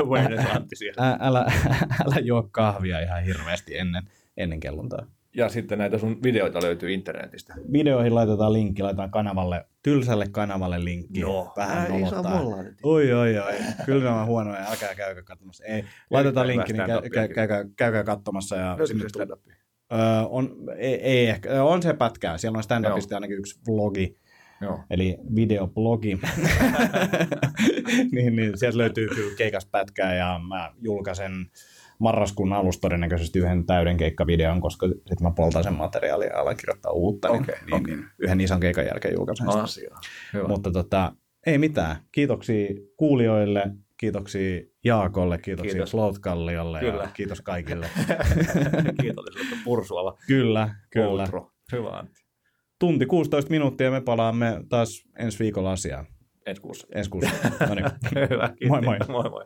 awareness 0.00 0.50
Antti 0.54 0.76
siellä. 0.76 1.18
Älä, 1.20 1.46
älä 2.06 2.18
juo 2.22 2.48
kahvia 2.52 3.00
ihan 3.00 3.24
hirveästi 3.24 3.78
ennen, 3.78 4.02
ennen 4.36 4.60
kelluntaa. 4.60 5.06
Ja 5.36 5.48
sitten 5.48 5.78
näitä 5.78 5.98
sun 5.98 6.22
videoita 6.22 6.62
löytyy 6.62 6.92
internetistä. 6.92 7.54
Videoihin 7.72 8.14
laitetaan 8.14 8.52
linkki, 8.52 8.82
laitetaan 8.82 9.10
kanavalle, 9.10 9.66
tylsälle 9.82 10.26
kanavalle 10.30 10.84
linkki. 10.84 11.20
Joo. 11.20 11.52
Vähän 11.56 11.92
ei 11.92 12.10
saa 12.10 12.22
nolottaa. 12.22 12.74
Oi, 12.82 13.12
oi, 13.12 13.38
oi. 13.38 13.54
Kyllä 13.86 14.04
nämä 14.04 14.20
on 14.20 14.26
huonoja, 14.26 14.70
älkää 14.70 14.94
käykö 14.94 15.22
katsomassa. 15.22 15.64
Ei, 15.64 15.84
laitetaan 16.10 16.46
linkki, 16.46 16.72
niin 16.72 16.86
käy, 16.86 17.10
käy, 17.10 17.28
käykää, 17.28 17.64
käykää 17.76 18.04
katsomassa. 18.04 18.56
Ja 18.56 18.76
Löytyykö 18.78 19.08
sinne 19.08 19.24
stand-upia? 19.24 19.56
Öö, 19.92 19.98
on, 20.28 20.56
ei, 20.76 20.94
ei 20.94 21.26
ehkä, 21.26 21.64
on 21.64 21.82
se 21.82 21.92
pätkää. 21.92 22.38
Siellä 22.38 22.58
on 22.58 22.64
stand-upista 22.64 23.14
ainakin 23.14 23.38
yksi 23.38 23.60
vlogi, 23.68 24.18
Joo. 24.60 24.80
eli 24.90 25.18
videoblogi. 25.36 26.18
niin, 28.12 28.36
niin, 28.36 28.58
sieltä 28.58 28.78
löytyy 28.78 29.08
kyllä 29.08 29.36
keikas 29.36 29.66
pätkää 29.66 30.14
ja 30.14 30.40
mä 30.48 30.72
julkaisen 30.80 31.32
marraskuun 31.98 32.52
alussa 32.52 32.80
todennäköisesti 32.80 33.38
yhden 33.38 33.66
täyden 33.66 33.96
keikkavideon, 33.96 34.60
koska 34.60 34.86
sitten 34.86 35.22
mä 35.22 35.30
poltan 35.30 35.64
sen 35.64 35.74
materiaalia 35.74 36.28
ja 36.28 36.40
alan 36.40 36.56
kirjoittaa 36.56 36.92
uutta. 36.92 37.28
Niin, 37.28 37.42
okei. 37.42 37.54
niin, 37.70 37.82
niin, 37.82 38.04
yhden 38.18 38.40
ison 38.40 38.60
keikan 38.60 38.86
jälkeen 38.86 39.14
julkaisen 39.14 39.46
sitä. 39.46 39.62
Asiaa. 39.62 40.00
Hyvä. 40.32 40.48
Mutta 40.48 40.70
tota, 40.70 41.12
ei 41.46 41.58
mitään. 41.58 41.96
Kiitoksia 42.12 42.68
kuulijoille, 42.96 43.70
kiitoksia 43.96 44.62
Jaakolle, 44.84 45.38
kiitoksia 45.38 45.72
Kiitos. 45.72 45.90
Float 45.90 46.18
Kalliolle 46.18 46.80
Kyllä. 46.80 47.02
ja 47.02 47.08
kiitos 47.14 47.40
kaikille. 47.40 47.86
Kiitollisuutta 49.02 49.56
pursuava 49.64 50.18
kyllä, 50.26 50.74
kyllä. 50.90 51.22
outro. 51.22 51.50
Hyvä 51.72 51.90
Antti. 51.90 52.26
Tunti 52.78 53.06
16 53.06 53.50
minuuttia 53.50 53.90
me 53.90 54.00
palaamme 54.00 54.60
taas 54.68 55.04
ensi 55.18 55.38
viikolla 55.38 55.72
asiaan. 55.72 56.06
Ensi 56.46 56.62
kuussa. 56.62 56.86
Ensi 56.94 57.10
kuussa. 57.10 57.30
No 57.68 57.74
niin. 57.74 57.86
Hyvä, 58.30 58.48
kiitos. 58.48 58.68
Moi 58.68 58.82
moi. 58.82 58.98
moi, 59.08 59.30
moi. 59.30 59.44